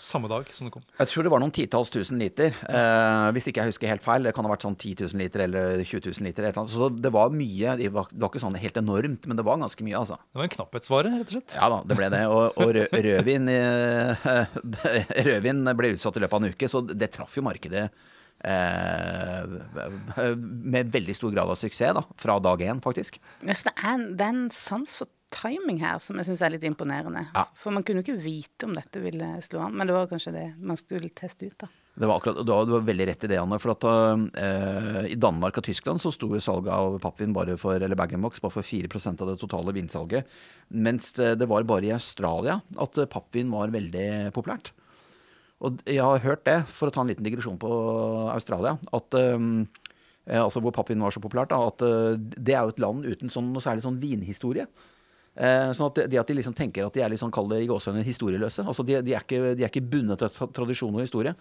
samme 0.00 0.28
dag 0.30 0.46
som 0.54 0.64
det 0.66 0.72
kom. 0.72 0.82
Jeg 0.98 1.08
tror 1.10 1.22
det 1.26 1.30
var 1.30 1.40
noen 1.42 1.52
titalls 1.52 1.90
tusen 1.92 2.16
liter. 2.18 2.54
Eh, 2.64 3.30
hvis 3.36 3.48
ikke 3.50 3.60
jeg 3.60 3.72
husker 3.74 3.88
helt 3.90 4.02
feil. 4.02 4.22
Det 4.24 4.32
kan 4.34 4.46
ha 4.46 4.50
vært 4.54 4.64
sånn 4.64 4.76
10 4.78 4.94
000 5.12 5.18
liter 5.20 5.40
eller 5.44 5.82
20 5.84 6.06
000 6.08 6.24
liter. 6.24 6.44
eller. 6.48 6.66
Så 6.66 6.88
det 6.96 7.12
var 7.12 7.28
mye. 7.34 7.76
Det 7.76 7.90
var, 7.92 8.06
det 8.08 8.20
var 8.22 8.30
ikke 8.32 8.40
sånn 8.40 8.56
helt 8.56 8.78
enormt, 8.80 9.26
men 9.26 9.36
det 9.36 9.44
var 9.44 9.58
ganske 9.60 9.84
mye, 9.84 9.98
altså. 10.00 10.16
Det 10.32 10.40
var 10.40 10.44
en 10.48 10.54
knapphetsvare, 10.56 11.12
rett 11.18 11.28
og 11.28 11.36
slett. 11.36 11.54
Ja 11.60 11.68
da, 11.68 11.82
det 11.84 11.98
ble 12.00 12.08
det. 12.08 12.22
Og, 12.32 12.56
og 12.56 12.72
rød, 12.78 12.88
rødvin, 13.04 13.48
eh, 13.52 14.30
rødvin 15.28 15.64
ble 15.76 15.92
utsatt 15.96 16.16
i 16.16 16.24
løpet 16.24 16.38
av 16.38 16.44
en 16.44 16.54
uke, 16.54 16.68
så 16.72 16.80
det 16.88 17.10
traff 17.12 17.36
jo 17.36 17.44
markedet 17.44 17.90
med 20.74 20.92
veldig 20.94 21.16
stor 21.16 21.32
grad 21.34 21.50
av 21.52 21.58
suksess 21.60 21.96
da, 21.96 22.02
fra 22.16 22.38
dag 22.40 22.62
én, 22.64 22.80
faktisk. 22.84 23.20
Yes, 23.44 23.64
det, 23.66 23.74
er 23.76 23.90
en, 23.94 24.06
det 24.16 24.24
er 24.24 24.32
en 24.36 24.46
sans 24.54 24.94
for 25.02 25.10
timing 25.30 25.78
her 25.82 26.00
som 26.02 26.18
jeg 26.18 26.26
syns 26.30 26.42
er 26.42 26.54
litt 26.54 26.64
imponerende. 26.66 27.26
Ja. 27.34 27.44
For 27.58 27.74
man 27.74 27.84
kunne 27.86 28.02
jo 28.02 28.08
ikke 28.08 28.24
vite 28.24 28.66
om 28.66 28.74
dette 28.76 29.02
ville 29.02 29.36
slå 29.46 29.66
an, 29.66 29.76
men 29.76 29.86
det 29.88 29.94
var 29.96 30.10
kanskje 30.10 30.34
det 30.34 30.48
man 30.58 30.78
skulle 30.80 31.12
teste 31.14 31.50
ut, 31.50 31.58
da. 31.60 31.70
Det 32.00 32.08
var 32.08 32.20
akkurat, 32.20 32.46
du 32.46 32.52
har 32.54 32.84
veldig 32.86 33.06
rett 33.10 33.24
i 33.26 33.28
det, 33.28 33.38
Anne. 33.42 33.58
For 33.60 33.74
at 33.74 33.84
eh, 34.40 35.10
I 35.10 35.18
Danmark 35.20 35.58
og 35.58 35.66
Tyskland 35.66 36.00
så 36.00 36.12
sto 36.14 36.30
salget 36.40 36.72
av 36.72 36.96
pappvin 37.02 37.34
bare 37.36 37.58
for, 37.60 37.76
eller 37.76 37.98
bag-in-box 37.98 38.40
bare 38.40 38.54
for 38.54 38.66
4 38.66 38.88
av 39.10 39.26
det 39.28 39.38
totale 39.42 39.74
vinsalget. 39.76 40.28
Mens 40.70 41.12
det, 41.18 41.34
det 41.42 41.50
var 41.50 41.66
bare 41.68 41.90
i 41.90 41.92
Australia 41.92 42.60
at 42.80 43.00
eh, 43.02 43.10
pappvin 43.10 43.50
var 43.52 43.74
veldig 43.74 44.30
populært. 44.36 44.72
Og 45.60 45.82
jeg 45.84 46.00
har 46.00 46.24
hørt 46.24 46.46
det, 46.48 46.58
for 46.72 46.88
å 46.88 46.94
ta 46.94 47.02
en 47.04 47.10
liten 47.10 47.26
digresjon 47.26 47.58
på 47.60 47.70
Australia, 48.32 48.78
at 48.96 49.16
um, 49.18 49.66
altså 50.24 50.62
hvor 50.64 50.72
pappvin 50.72 51.02
var 51.04 51.12
så 51.12 51.20
populært, 51.20 51.52
da, 51.52 51.58
at 51.68 51.84
eh, 51.84 52.16
det 52.16 52.54
er 52.54 52.64
jo 52.64 52.72
et 52.72 52.80
land 52.82 53.04
uten 53.08 53.32
sånn, 53.32 53.50
noe 53.52 53.64
særlig 53.64 53.84
sånn 53.84 53.98
vinhistorie. 54.00 54.66
Eh, 55.40 55.70
sånn 55.76 55.88
at 55.88 56.00
de, 56.10 56.18
at 56.18 56.28
de 56.28 56.34
liksom 56.36 56.54
tenker 56.58 56.84
at 56.84 56.96
de 56.96 57.04
er 57.04 57.12
litt 57.12 57.22
sånn, 57.22 57.32
kall 57.34 57.48
det 57.52 57.62
i 57.62 57.68
gåsehudene, 57.70 58.04
historieløse. 58.06 58.64
Altså 58.66 58.84
de, 58.86 58.98
de, 59.06 59.14
er 59.14 59.24
ikke, 59.24 59.54
de 59.56 59.64
er 59.64 59.70
ikke 59.70 59.84
bundet 59.92 60.20
til 60.20 60.50
tradisjon 60.56 60.96
og 60.96 61.04
historie. 61.04 61.34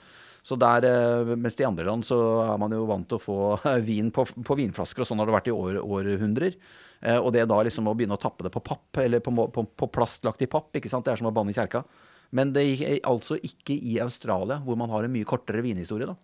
Så 0.45 0.55
der, 0.59 0.87
eh, 0.87 1.33
mens 1.35 1.57
i 1.59 1.67
andre 1.67 1.87
land 1.89 2.05
så 2.07 2.19
er 2.45 2.59
man 2.61 2.75
jo 2.75 2.85
vant 2.89 3.09
til 3.09 3.19
å 3.19 3.23
få 3.23 3.39
vin 3.89 4.11
på, 4.15 4.27
på 4.45 4.59
vinflasker, 4.61 5.03
og 5.03 5.09
sånn 5.09 5.23
har 5.23 5.29
det 5.29 5.37
vært 5.39 5.51
i 5.51 5.55
år, 5.55 5.81
århundrer. 5.83 6.59
Eh, 7.01 7.17
og 7.17 7.33
det 7.35 7.47
da 7.49 7.59
liksom 7.65 7.89
å 7.89 7.95
begynne 7.97 8.19
å 8.19 8.21
tappe 8.21 8.47
det 8.47 8.53
på 8.53 8.63
papp, 8.63 9.01
eller 9.03 9.23
på, 9.25 9.33
på, 9.55 9.65
på 9.83 9.91
plastlagt 9.91 10.45
i 10.45 10.51
papp, 10.51 10.71
ikke 10.77 10.91
sant? 10.91 11.07
det 11.07 11.15
er 11.15 11.21
som 11.23 11.31
å 11.31 11.35
banne 11.35 11.53
i 11.53 11.57
kjerka. 11.57 11.83
Men 12.31 12.51
det 12.53 12.63
er 12.85 12.99
altså 13.09 13.37
ikke 13.41 13.73
i 13.75 13.99
Australia, 14.03 14.59
hvor 14.65 14.77
man 14.77 14.89
har 14.93 15.03
en 15.07 15.13
mye 15.13 15.25
kortere 15.25 15.63
vinhistorie. 15.65 16.05
da. 16.09 16.15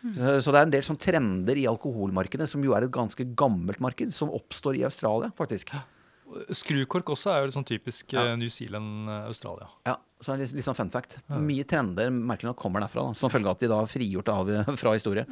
Så, 0.00 0.36
så 0.46 0.52
det 0.54 0.60
er 0.60 0.66
en 0.68 0.72
del 0.72 0.84
sånn 0.86 0.96
trender 1.00 1.58
i 1.60 1.66
alkoholmarkedet, 1.68 2.46
som 2.48 2.62
jo 2.64 2.72
er 2.72 2.86
et 2.86 2.92
ganske 2.94 3.26
gammelt 3.36 3.80
marked, 3.84 4.14
som 4.16 4.30
oppstår 4.32 4.78
i 4.78 4.84
Australia, 4.88 5.28
faktisk. 5.36 5.74
Skrukork 6.54 7.10
også 7.10 7.32
er 7.34 7.42
jo 7.44 7.50
sånn 7.56 7.66
typisk 7.66 8.12
Ja. 8.14 8.28
eh, 8.30 8.36
New 8.38 8.48
Zealand-Australia. 8.48 9.66
Ja, 9.84 9.96
så 10.22 10.32
er 10.32 10.36
det 10.38 10.46
litt, 10.46 10.54
litt 10.60 10.64
sånn 10.68 10.76
fun 10.78 10.90
fact. 10.94 11.16
Mye 11.28 11.64
trender 11.66 12.10
merkelig 12.14 12.52
nok 12.52 12.56
kommer 12.62 12.80
derfra, 12.84 13.08
da, 13.08 13.12
som 13.18 13.32
følge 13.32 13.50
av 13.50 13.56
at 13.58 13.60
de 13.64 13.70
da 13.72 13.80
er 13.82 13.90
frigjort 13.90 14.28
av, 14.30 14.52
fra 14.80 14.92
historie. 14.94 15.26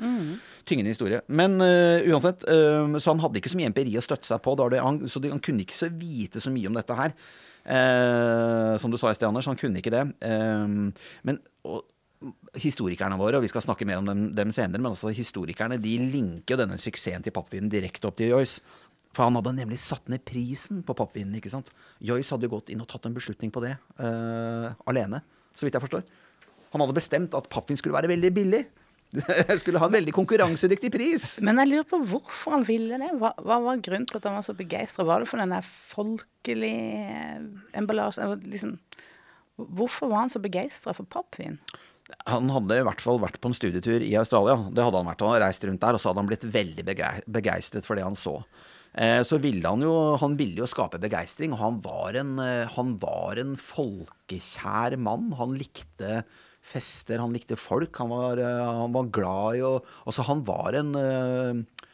Tyngende 0.67 0.91
historie. 0.93 1.23
Men 1.29 1.61
uh, 1.63 2.03
uansett, 2.11 2.43
uh, 2.51 2.99
så 2.99 3.15
han 3.15 3.23
hadde 3.23 3.39
ikke 3.41 3.53
så 3.55 3.61
mye 3.61 3.71
empiri 3.71 3.95
å 3.97 4.03
støtte 4.05 4.27
seg 4.27 4.43
på. 4.43 4.57
Da 4.59 4.69
det, 4.75 4.83
han, 4.83 5.01
så 5.09 5.23
de, 5.23 5.31
han 5.31 5.41
kunne 5.41 5.63
ikke 5.65 5.79
så 5.79 5.89
vite 5.89 6.43
så 6.43 6.51
mye 6.51 6.67
om 6.67 6.75
dette 6.75 6.99
her. 6.99 7.15
Eh, 7.69 8.75
som 8.81 8.91
du 8.93 8.97
sa 8.97 9.13
i 9.13 9.17
sted, 9.19 9.29
Anders, 9.29 9.49
han 9.51 9.59
kunne 9.61 9.83
ikke 9.83 9.93
det. 9.93 10.05
Eh, 10.25 10.67
men 11.29 11.41
og, 11.69 11.85
historikerne 12.59 13.19
våre, 13.21 13.39
og 13.39 13.45
vi 13.45 13.51
skal 13.53 13.63
snakke 13.63 13.87
mer 13.87 14.01
om 14.01 14.09
dem, 14.09 14.23
dem 14.35 14.53
senere, 14.55 14.81
men 14.81 14.91
altså 14.91 15.13
historikerne 15.15 15.79
de 15.79 15.95
linker 16.11 16.57
jo 16.57 16.61
denne 16.65 16.79
suksessen 16.81 17.23
til 17.23 17.35
pappvinen 17.35 17.71
direkte 17.71 18.09
opp 18.11 18.19
til 18.19 18.33
Joyce. 18.33 18.63
For 19.15 19.25
han 19.25 19.39
hadde 19.39 19.55
nemlig 19.57 19.79
satt 19.81 20.11
ned 20.11 20.25
prisen 20.27 20.83
på 20.87 20.97
pappvinen. 20.99 21.37
ikke 21.39 21.53
sant? 21.53 21.71
Joyce 22.05 22.35
hadde 22.35 22.49
jo 22.49 22.57
gått 22.57 22.73
inn 22.73 22.83
og 22.83 22.89
tatt 22.91 23.07
en 23.09 23.17
beslutning 23.17 23.53
på 23.55 23.63
det 23.65 23.75
eh, 23.75 24.67
alene, 24.91 25.23
så 25.57 25.67
vidt 25.67 25.79
jeg 25.79 25.85
forstår. 25.87 26.05
Han 26.75 26.85
hadde 26.85 26.99
bestemt 26.99 27.37
at 27.39 27.49
pappvin 27.51 27.79
skulle 27.81 27.97
være 27.97 28.11
veldig 28.11 28.33
billig. 28.37 28.63
skulle 29.61 29.81
ha 29.81 29.89
en 29.89 29.97
veldig 29.97 30.15
konkurransedyktig 30.17 30.91
pris. 30.93 31.27
Men 31.45 31.61
jeg 31.63 31.73
lurer 31.73 31.89
på 31.89 32.01
hvorfor 32.11 32.59
han 32.59 32.67
ville 32.69 33.01
det. 33.01 33.11
Hva, 33.21 33.33
hva 33.41 33.59
var 33.65 33.83
grunnen 33.85 34.09
til 34.09 34.21
at 34.21 34.29
han 34.29 34.39
var 34.39 34.47
så 34.47 34.57
begeistra? 34.59 35.07
Var 35.09 35.25
det 35.25 35.31
for 35.31 35.43
den 35.43 35.55
der 35.55 35.65
folkelige 35.65 37.39
emballasjen? 37.79 38.43
Liksom, 38.45 38.77
hvorfor 39.57 40.13
var 40.13 40.27
han 40.27 40.33
så 40.33 40.43
begeistra 40.45 40.95
for 40.97 41.09
pappvin? 41.09 41.59
Han 42.29 42.49
hadde 42.53 42.79
i 42.81 42.85
hvert 42.87 43.03
fall 43.05 43.21
vært 43.21 43.37
på 43.41 43.51
en 43.51 43.57
studietur 43.57 44.05
i 44.05 44.15
Australia. 44.17 44.57
Det 44.73 44.85
hadde 44.85 45.01
han 45.01 45.11
vært. 45.11 45.25
Han 45.25 45.43
reist 45.45 45.65
rundt 45.69 45.83
der, 45.83 45.97
og 45.97 46.03
så 46.03 46.11
hadde 46.11 46.23
han 46.23 46.31
blitt 46.31 46.49
veldig 46.55 46.85
begeistret 47.29 47.89
for 47.89 47.99
det 47.99 48.07
han 48.07 48.17
så. 48.17 48.39
Eh, 48.99 49.21
så 49.27 49.37
ville 49.39 49.69
han 49.69 49.85
jo 49.85 50.17
Han 50.17 50.37
ville 50.39 50.63
jo 50.63 50.69
skape 50.69 51.01
begeistring, 51.01 51.53
og 51.53 51.61
han 51.61 51.81
var 51.85 52.17
en, 52.19 52.39
eh, 52.41 52.69
han 52.75 52.97
var 53.01 53.39
en 53.41 53.57
folkekjær 53.61 54.97
mann. 54.99 55.33
Han 55.39 55.57
likte 55.61 56.23
fester, 56.69 57.21
han 57.23 57.35
likte 57.35 57.59
folk. 57.59 57.97
Han 58.03 58.13
var, 58.13 58.41
eh, 58.43 58.65
han 58.83 58.95
var 58.95 59.13
glad 59.15 59.59
i 59.59 59.65
å 59.67 59.75
Altså, 60.05 60.25
han 60.29 60.45
var 60.47 60.77
en 60.79 60.95
uh, 60.97 61.85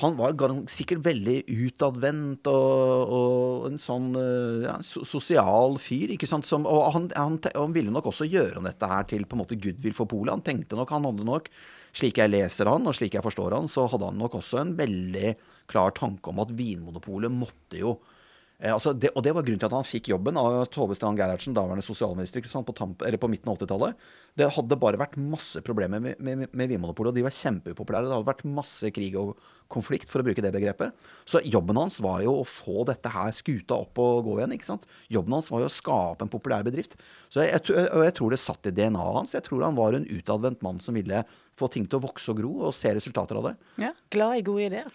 han 0.00 0.14
var 0.16 0.32
sikkert 0.72 1.02
veldig 1.04 1.42
utadvendt 1.44 2.48
og, 2.48 3.10
og, 3.12 3.66
en 3.68 3.76
sånn 3.80 4.14
uh, 4.16 4.62
ja, 4.64 4.78
sosial 4.80 5.76
fyr. 5.82 6.14
ikke 6.14 6.28
sant? 6.28 6.48
Som, 6.48 6.64
og 6.64 6.86
han, 6.94 7.10
han, 7.18 7.36
han, 7.52 7.74
ville 7.76 7.92
nok 7.92 8.08
også 8.08 8.28
gjøre 8.30 8.64
dette 8.64 8.88
her 8.88 9.04
til 9.10 9.26
på 9.28 9.36
en 9.36 9.42
måte 9.42 9.60
goodwill 9.60 9.96
for 9.96 10.08
Polet. 10.08 10.32
Han 10.32 10.46
tenkte 10.46 10.78
nok, 10.78 10.94
han 10.96 11.04
hadde 11.10 11.26
nok, 11.28 11.50
slik 11.92 12.22
jeg 12.22 12.32
leser 12.32 12.70
han, 12.72 12.88
og 12.88 12.96
slik 12.96 13.18
jeg 13.18 13.26
forstår 13.26 13.58
han, 13.58 13.68
så 13.68 13.84
hadde 13.92 14.08
han 14.08 14.22
nok 14.22 14.38
også 14.40 14.62
en 14.62 14.72
veldig 14.78 15.34
klar 15.70 15.92
tanke 15.94 16.32
om 16.32 16.40
at 16.42 16.56
Vinmonopolet 16.56 17.30
måtte 17.30 17.84
jo 17.84 17.98
Eh, 18.00 18.19
altså 18.68 18.92
det, 18.92 19.08
og 19.16 19.24
det 19.24 19.32
var 19.32 19.44
grunnen 19.46 19.60
til 19.62 19.68
at 19.70 19.74
han 19.78 19.86
fikk 19.88 20.10
jobben 20.10 20.36
av 20.36 20.66
Tove 20.68 20.92
Strand 20.96 21.16
Gerhardsen, 21.16 21.54
daværende 21.56 21.84
sosialminister 21.84 22.44
på, 22.44 22.74
tamp, 22.76 23.00
på, 23.00 23.30
midten 23.32 23.48
av 23.48 23.56
80-tallet. 23.56 24.02
Det 24.36 24.50
hadde 24.52 24.78
bare 24.80 25.00
vært 25.00 25.16
masse 25.16 25.62
problemer 25.64 26.02
med, 26.04 26.20
med, 26.20 26.44
med 26.52 26.68
Vinmonopolet, 26.68 27.14
og 27.14 27.16
de 27.16 27.24
var 27.24 27.36
kjempeupopulære. 27.38 28.10
Det 28.10 28.18
hadde 28.18 28.28
vært 28.28 28.44
masse 28.58 28.90
krig 28.92 29.16
og 29.16 29.32
konflikt, 29.72 30.10
for 30.12 30.20
å 30.20 30.26
bruke 30.26 30.44
det 30.44 30.52
begrepet. 30.52 30.92
Så 31.24 31.40
jobben 31.46 31.78
hans 31.80 31.96
var 32.04 32.20
jo 32.26 32.34
å 32.40 32.48
få 32.48 32.84
dette 32.90 33.12
her 33.14 33.32
skuta 33.36 33.78
opp 33.80 34.02
og 34.02 34.26
gå 34.26 34.36
igjen. 34.40 34.56
ikke 34.58 34.68
sant? 34.68 34.84
Jobben 35.08 35.38
hans 35.38 35.48
var 35.54 35.64
jo 35.64 35.70
å 35.70 35.72
skape 35.72 36.26
en 36.26 36.32
populær 36.32 36.66
bedrift. 36.66 36.98
Så 37.32 37.46
jeg, 37.46 37.62
jeg, 37.70 37.86
jeg 37.88 38.16
tror 38.18 38.34
det 38.34 38.42
satt 38.42 38.68
i 38.68 38.74
DNA-et 38.76 39.16
hans. 39.22 39.36
Jeg 39.38 39.46
tror 39.46 39.64
han 39.64 39.78
var 39.78 39.96
en 39.96 40.08
utadvendt 40.10 40.60
mann 40.66 40.82
som 40.84 40.98
ville 40.98 41.24
få 41.56 41.70
ting 41.72 41.88
til 41.88 42.00
å 42.00 42.04
vokse 42.04 42.32
og 42.32 42.42
gro, 42.42 42.52
og 42.68 42.76
se 42.76 42.92
resultater 42.96 43.40
av 43.40 43.50
det. 43.50 43.56
Ja, 43.86 43.94
Glad 44.12 44.40
i 44.40 44.44
gode 44.44 44.68
ideer. 44.68 44.92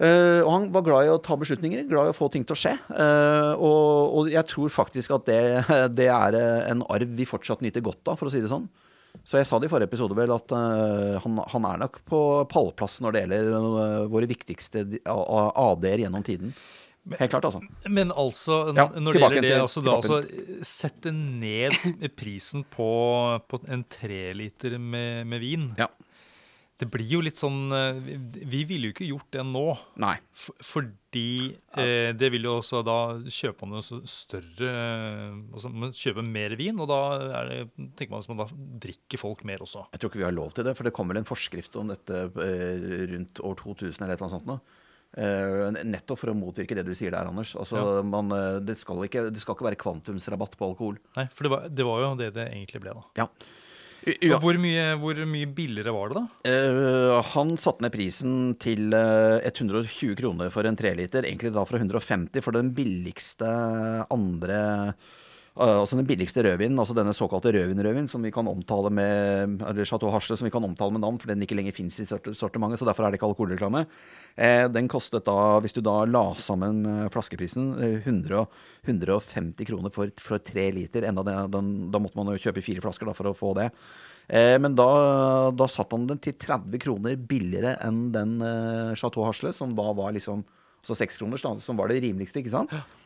Uh, 0.00 0.40
og 0.42 0.50
han 0.50 0.68
var 0.74 0.84
glad 0.86 1.06
i 1.06 1.10
å 1.12 1.20
ta 1.22 1.36
beslutninger, 1.38 1.84
glad 1.90 2.08
i 2.08 2.12
å 2.14 2.16
få 2.16 2.30
ting 2.32 2.46
til 2.48 2.56
å 2.56 2.60
skje. 2.62 2.72
Uh, 2.90 3.52
og, 3.54 3.90
og, 4.18 4.30
jeg 4.32 4.48
tror 4.50 4.72
faktisk 4.72 5.14
at 5.18 5.28
det, 5.28 5.42
det, 5.98 6.08
er 6.10 6.38
en 6.72 6.84
arv 6.92 7.12
vi 7.18 7.28
fortsatt 7.28 7.62
nyter 7.64 7.84
godt 7.84 8.12
av, 8.12 8.18
for 8.20 8.30
å 8.30 8.32
si 8.32 8.42
det 8.42 8.50
sånn. 8.52 8.68
Så 9.28 9.38
jeg 9.38 9.46
sa 9.46 9.58
det 9.60 9.68
i 9.68 9.70
forrige 9.70 9.90
episode 9.92 10.16
vel 10.16 10.32
at 10.32 10.50
han, 10.56 11.40
han, 11.52 11.66
er 11.68 11.82
nok 11.82 11.98
på 12.08 12.18
pallplass 12.48 12.96
når 13.04 13.12
det 13.12 13.20
gjelder 13.20 13.50
våre 14.10 14.28
viktigste 14.30 14.86
AD-er 15.04 16.06
gjennom 16.06 16.24
tiden. 16.26 16.54
Helt 17.18 17.32
klart, 17.32 17.44
altså. 17.44 17.60
Men 17.90 18.12
altså, 18.14 18.72
ja, 18.76 18.86
når 18.94 19.16
det 19.16 19.22
gjelder 19.24 19.44
det, 19.44 19.52
altså, 19.58 19.82
da, 19.82 19.96
altså, 19.98 20.20
sette 20.66 21.10
ned 21.12 21.74
prisen 22.18 22.62
på, 22.70 22.88
på 23.50 23.60
en 23.66 23.82
treliter 23.90 24.78
med, 24.78 25.26
med 25.26 25.42
vin 25.42 25.68
ja. 25.80 25.88
Det 26.82 26.88
blir 26.90 27.06
jo 27.06 27.20
litt 27.22 27.38
sånn 27.38 27.70
eh, 27.70 28.00
Vi 28.50 28.64
ville 28.66 28.90
jo 28.90 28.94
ikke 28.96 29.06
gjort 29.06 29.30
det 29.36 29.44
nå. 29.46 29.64
Nei. 30.02 30.16
fordi 30.66 31.54
eh, 31.78 32.10
det 32.18 32.30
vil 32.34 32.48
jo 32.48 32.56
også 32.58 32.80
da 32.86 32.98
kjøpe 33.22 33.68
man 33.68 33.78
jo 33.78 34.00
større 34.08 34.72
altså 35.52 35.70
Man 35.70 35.94
kjøper 35.94 36.26
mer 36.26 36.56
vin, 36.58 36.80
og 36.82 36.90
da 36.90 37.00
det, 37.46 37.60
tenker 37.98 38.16
man 38.16 38.24
at 38.24 38.32
man 38.32 38.42
da 38.42 38.48
drikker 38.86 39.20
folk 39.20 39.44
mer 39.48 39.62
også. 39.62 39.86
Jeg 39.92 40.02
tror 40.02 40.10
ikke 40.10 40.22
vi 40.24 40.28
har 40.28 40.34
lov 40.34 40.54
til 40.56 40.66
det, 40.66 40.74
for 40.78 40.88
det 40.88 40.94
kommer 40.96 41.14
vel 41.14 41.22
en 41.22 41.28
forskrift 41.28 41.78
om 41.78 41.92
dette 41.92 42.24
eh, 42.42 42.86
rundt 43.12 43.42
år 43.46 43.58
2000 43.62 44.02
eller 44.02 44.16
et 44.16 44.18
eller 44.18 44.26
annet 44.26 44.36
sånt 44.38 44.50
nå. 44.50 44.58
Nettopp 45.12 46.22
for 46.22 46.32
å 46.32 46.34
motvirke 46.36 46.74
det 46.78 46.86
du 46.86 46.94
sier 46.96 47.12
der, 47.12 47.28
Anders. 47.28 47.52
Altså, 47.60 47.76
ja. 47.76 48.04
man, 48.06 48.32
det, 48.64 48.78
skal 48.80 49.04
ikke, 49.04 49.26
det, 49.28 49.42
skal 49.42 49.58
ikke, 49.58 49.68
være 49.68 49.80
kvantumsrabatt 49.82 50.56
på 50.56 50.70
alkohol. 50.72 50.96
Nei, 51.18 51.26
for 51.36 51.46
det 51.46 51.52
var, 51.52 51.66
det 51.68 51.84
var 51.84 52.06
jo 52.06 52.14
det 52.16 52.30
det 52.38 52.46
egentlig 52.48 52.80
ble, 52.80 52.94
da. 52.96 53.04
Ja. 53.20 53.28
Ja. 54.02 54.38
Hvor, 54.42 54.56
mye, 54.58 54.96
hvor, 54.98 55.18
mye, 55.30 55.46
billigere 55.54 55.92
var 55.94 56.10
det, 56.10 56.22
da? 56.22 56.50
Uh, 56.50 57.20
han 57.34 57.54
satte 57.60 57.84
ned 57.84 57.94
prisen 57.94 58.54
til 58.62 58.90
uh, 58.90 59.38
eh, 59.38 59.52
120 59.52 60.16
kroner 60.18 60.50
for 60.54 60.66
en 60.66 60.78
treliter. 60.78 61.28
Egentlig 61.28 61.52
da 61.54 61.62
fra 61.68 61.78
150 61.78 62.42
for 62.42 62.56
den 62.56 62.72
billigste 62.74 63.52
andre 64.10 64.62
Altså 65.52 65.98
den 65.98 66.06
billigste 66.08 66.40
rødvinen, 66.46 66.78
altså 66.80 66.94
denne 66.96 67.12
såkalte 67.12 67.50
rødvinrødvinen, 67.52 68.06
som 68.08 68.22
vi 68.24 68.30
kan 68.32 68.48
omtale 68.48 68.88
med 68.88 69.60
eller 69.60 69.84
Chateau 69.84 70.08
Hasle, 70.14 70.38
som 70.40 70.46
vi 70.46 70.52
kan 70.54 70.64
omtale 70.64 70.94
med 70.94 71.02
navn, 71.04 71.18
for 71.20 71.28
den 71.28 71.44
ikke 71.44 71.58
lenger 71.58 71.76
fins 71.76 71.98
i 72.00 72.06
sortimentet. 72.08 72.80
Så 72.80 72.88
derfor 72.88 73.04
er 73.04 73.12
det 73.12 73.20
ikke 73.20 73.28
alkoholreklame. 73.28 73.84
den 74.72 74.88
kostet 74.88 75.26
da, 75.26 75.60
hvis 75.60 75.76
du 75.76 75.82
da 75.84 76.06
la 76.08 76.24
sammen 76.40 76.80
flaskeprisen, 77.12 77.74
100, 78.00 78.46
150 78.86 79.68
kroner 79.68 79.92
for, 79.92 80.08
for 80.24 80.40
tre 80.40 80.70
liter. 80.72 81.04
Enda 81.04 81.22
det, 81.22 81.36
den, 81.52 81.92
da 81.92 82.00
måtte 82.00 82.16
man 82.16 82.32
jo 82.32 82.40
kjøpe 82.48 82.64
fire 82.64 82.80
flasker 82.80 83.12
da, 83.12 83.12
for 83.12 83.28
å 83.28 83.36
få 83.36 83.52
det. 83.60 83.68
Eh, 84.32 84.56
men 84.56 84.72
da, 84.78 84.88
da 85.52 85.68
satte 85.68 85.98
han 85.98 86.08
den 86.08 86.20
til 86.22 86.36
30 86.40 86.80
kroner 86.82 87.16
billigere 87.16 87.76
enn 87.84 88.06
den 88.14 88.38
eh, 88.40 88.96
Chateau 88.96 89.26
Hasle, 89.26 89.52
som 89.56 89.74
da 89.76 89.90
var 89.96 90.14
liksom 90.16 90.46
så 90.82 90.96
seks 90.98 91.20
kroner, 91.20 91.38
som 91.62 91.78
var 91.78 91.92
det 91.92 92.00
rimeligste, 92.02 92.40
ikke 92.40 92.56
sant? 92.56 92.72
Ja. 92.74 93.01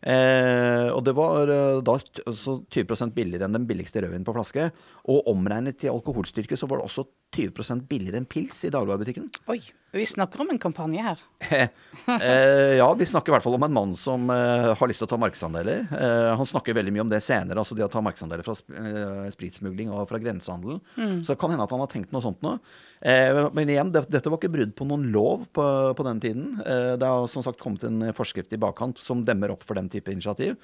Eh, 0.00 0.88
og 0.94 1.02
det 1.04 1.12
var 1.16 1.50
eh, 1.52 1.80
da 1.84 1.96
altså 2.24 2.56
20% 2.72 3.12
billigere 3.16 3.44
enn 3.44 3.58
den 3.58 3.66
billigste 3.68 4.00
rødvinen 4.00 4.24
på 4.24 4.34
flaske. 4.36 4.70
Og 5.12 5.28
omregnet 5.32 5.80
til 5.80 5.92
alkoholstyrke 5.92 6.56
så 6.56 6.68
var 6.70 6.80
det 6.80 6.88
også 6.88 7.06
20 7.30 7.84
billigere 7.88 8.18
enn 8.18 8.26
pils 8.28 8.64
i 8.66 8.70
dagligvarebutikken. 8.72 9.28
Oi, 9.52 9.60
vi 9.94 10.06
snakker 10.06 10.42
om 10.42 10.50
en 10.50 10.58
kampanje 10.58 11.02
her. 11.04 11.20
eh, 11.50 12.76
ja, 12.78 12.88
vi 12.98 13.06
snakker 13.06 13.30
i 13.30 13.34
hvert 13.36 13.44
fall 13.44 13.56
om 13.56 13.66
en 13.66 13.74
mann 13.74 13.94
som 13.98 14.28
eh, 14.34 14.70
har 14.78 14.90
lyst 14.90 15.02
til 15.02 15.06
å 15.06 15.10
ta 15.12 15.18
markedsandeler. 15.22 15.84
Eh, 15.94 16.30
han 16.40 16.48
snakker 16.50 16.74
veldig 16.76 16.94
mye 16.96 17.04
om 17.04 17.12
det 17.12 17.22
senere, 17.24 17.62
altså 17.62 17.78
det 17.78 17.86
å 17.86 17.90
ta 17.92 18.02
markedsandeler 18.02 18.46
fra 18.46 18.54
eh, 18.54 19.30
spritsmugling 19.34 19.92
og 19.94 20.08
fra 20.10 20.20
grensehandel. 20.22 20.80
Mm. 20.96 21.20
Så 21.22 21.32
det 21.32 21.40
kan 21.42 21.54
hende 21.54 21.66
at 21.66 21.74
han 21.74 21.84
har 21.84 21.92
tenkt 21.92 22.14
noe 22.14 22.24
sånt 22.24 22.42
nå. 22.46 22.56
Eh, 23.00 23.42
men 23.56 23.70
igjen, 23.70 23.92
det, 23.94 24.08
dette 24.10 24.30
var 24.32 24.42
ikke 24.42 24.54
brudd 24.56 24.74
på 24.78 24.88
noen 24.90 25.06
lov 25.14 25.46
på, 25.54 25.66
på 25.94 26.06
den 26.10 26.22
tiden. 26.22 26.48
Eh, 26.64 26.94
det 27.00 27.12
har 27.14 27.30
som 27.30 27.46
sagt 27.46 27.62
kommet 27.62 27.86
en 27.86 28.10
forskrift 28.16 28.54
i 28.54 28.60
bakkant 28.60 28.98
som 28.98 29.22
demmer 29.26 29.54
opp 29.54 29.66
for 29.66 29.78
den 29.78 29.90
type 29.92 30.10
initiativ. 30.10 30.58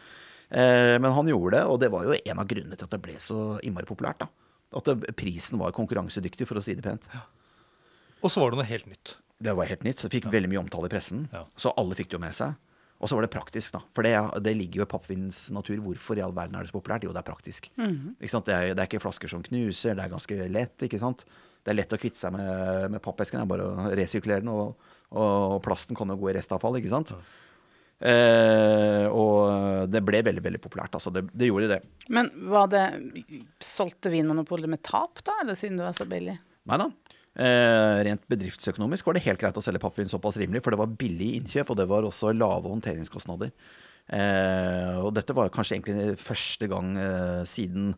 Eh, 0.50 0.96
men 0.98 1.12
han 1.14 1.30
gjorde 1.30 1.58
det, 1.58 1.62
og 1.66 1.78
det 1.82 1.90
var 1.94 2.06
jo 2.06 2.18
en 2.18 2.42
av 2.42 2.50
grunnene 2.50 2.78
til 2.78 2.86
at 2.86 2.98
det 2.98 3.02
ble 3.02 3.16
så 3.22 3.56
innmari 3.62 3.88
populært. 3.88 4.26
da. 4.26 4.45
At 4.74 4.90
prisen 5.16 5.60
var 5.62 5.74
konkurransedyktig, 5.76 6.48
for 6.48 6.58
å 6.58 6.64
si 6.64 6.74
det 6.74 6.84
pent. 6.84 7.06
Ja. 7.12 7.24
Og 8.24 8.32
så 8.32 8.42
var 8.42 8.52
det 8.52 8.60
noe 8.60 8.68
helt 8.68 8.88
nytt. 8.90 9.16
Det 9.38 9.52
var 9.54 9.68
helt 9.70 9.84
nytt. 9.86 10.02
Så 10.02 10.10
fikk 10.10 10.26
ja. 10.26 10.32
veldig 10.34 10.50
mye 10.50 10.62
omtale 10.64 10.88
i 10.88 10.92
pressen. 10.92 11.26
Ja. 11.32 11.44
Så 11.56 11.74
alle 11.78 11.98
fikk 11.98 12.10
det 12.10 12.18
jo 12.18 12.24
med 12.24 12.34
seg. 12.36 12.56
Og 12.96 13.10
så 13.10 13.18
var 13.18 13.26
det 13.26 13.32
praktisk, 13.34 13.74
da. 13.74 13.82
For 13.92 14.06
det, 14.06 14.14
det 14.42 14.54
ligger 14.56 14.80
jo 14.80 14.86
i 14.86 14.88
pappvinens 14.88 15.50
natur. 15.52 15.76
Hvorfor 15.84 16.16
i 16.16 16.24
all 16.24 16.32
verden 16.34 16.56
er 16.56 16.64
det 16.64 16.72
så 16.72 16.78
populært? 16.78 17.04
Jo, 17.04 17.12
det 17.12 17.20
er 17.20 17.28
praktisk. 17.28 17.68
Mm 17.76 17.90
-hmm. 17.92 18.14
det, 18.18 18.54
er, 18.54 18.74
det, 18.74 18.80
er, 18.80 18.88
ikke 18.88 19.04
flasker 19.04 19.28
som 19.28 19.42
knuser, 19.42 19.94
det 19.94 20.04
er 20.04 20.14
ganske 20.14 20.48
lett. 20.48 20.82
ikke 20.82 20.98
sant? 20.98 21.26
det 21.66 21.72
er 21.72 21.80
lett 21.80 21.94
å 21.96 21.98
kvitte 21.98 22.20
seg 22.20 22.30
med, 22.30 22.92
med 22.94 23.02
pappesken. 23.02 23.40
Det 23.40 23.42
er 23.42 23.50
bare 23.50 23.66
å 23.66 23.94
resirkulere 23.98 24.44
den, 24.44 24.52
og, 24.54 24.92
og, 25.10 25.56
plasten 25.64 25.98
kan 25.98 26.12
jo 26.12 26.16
gå 26.20 26.30
i 26.30 26.36
restavfall, 26.38 26.78
ikke 26.78 26.92
sant. 26.92 27.10
Ja. 27.10 27.18
Eh, 27.96 29.06
og 29.08 29.88
det 29.88 30.02
ble 30.04 30.20
veldig 30.26 30.44
veldig 30.44 30.60
populært. 30.60 30.96
altså 30.98 31.12
Det, 31.14 31.24
det 31.32 31.48
gjorde 31.48 31.70
det. 31.76 31.80
Men 32.12 32.28
var 32.52 32.68
det 32.72 32.84
solgte 33.64 34.12
Vinmonopolet 34.12 34.68
med 34.70 34.82
tap, 34.84 35.22
da, 35.24 35.38
eller 35.42 35.56
siden 35.58 35.80
det 35.80 35.88
var 35.88 35.96
så 35.96 36.08
billig? 36.10 36.36
Nei 36.66 36.80
da. 36.82 36.90
Eh, 37.36 38.02
rent 38.08 38.22
bedriftsøkonomisk 38.32 39.08
var 39.08 39.16
det 39.16 39.26
helt 39.26 39.40
greit 39.40 39.58
å 39.60 39.64
selge 39.64 39.82
pappvin 39.82 40.08
såpass 40.08 40.38
rimelig, 40.40 40.62
for 40.64 40.72
det 40.72 40.80
var 40.80 40.94
billig 41.00 41.34
innkjøp, 41.40 41.72
og 41.72 41.80
det 41.80 41.88
var 41.90 42.06
også 42.08 42.32
lave 42.36 42.72
håndteringskostnader. 42.72 43.52
Eh, 44.06 44.94
og 45.02 45.10
dette 45.16 45.34
var 45.36 45.50
kanskje 45.52 45.78
egentlig 45.78 46.14
første 46.22 46.68
gang 46.70 46.94
eh, 47.00 47.42
siden 47.48 47.90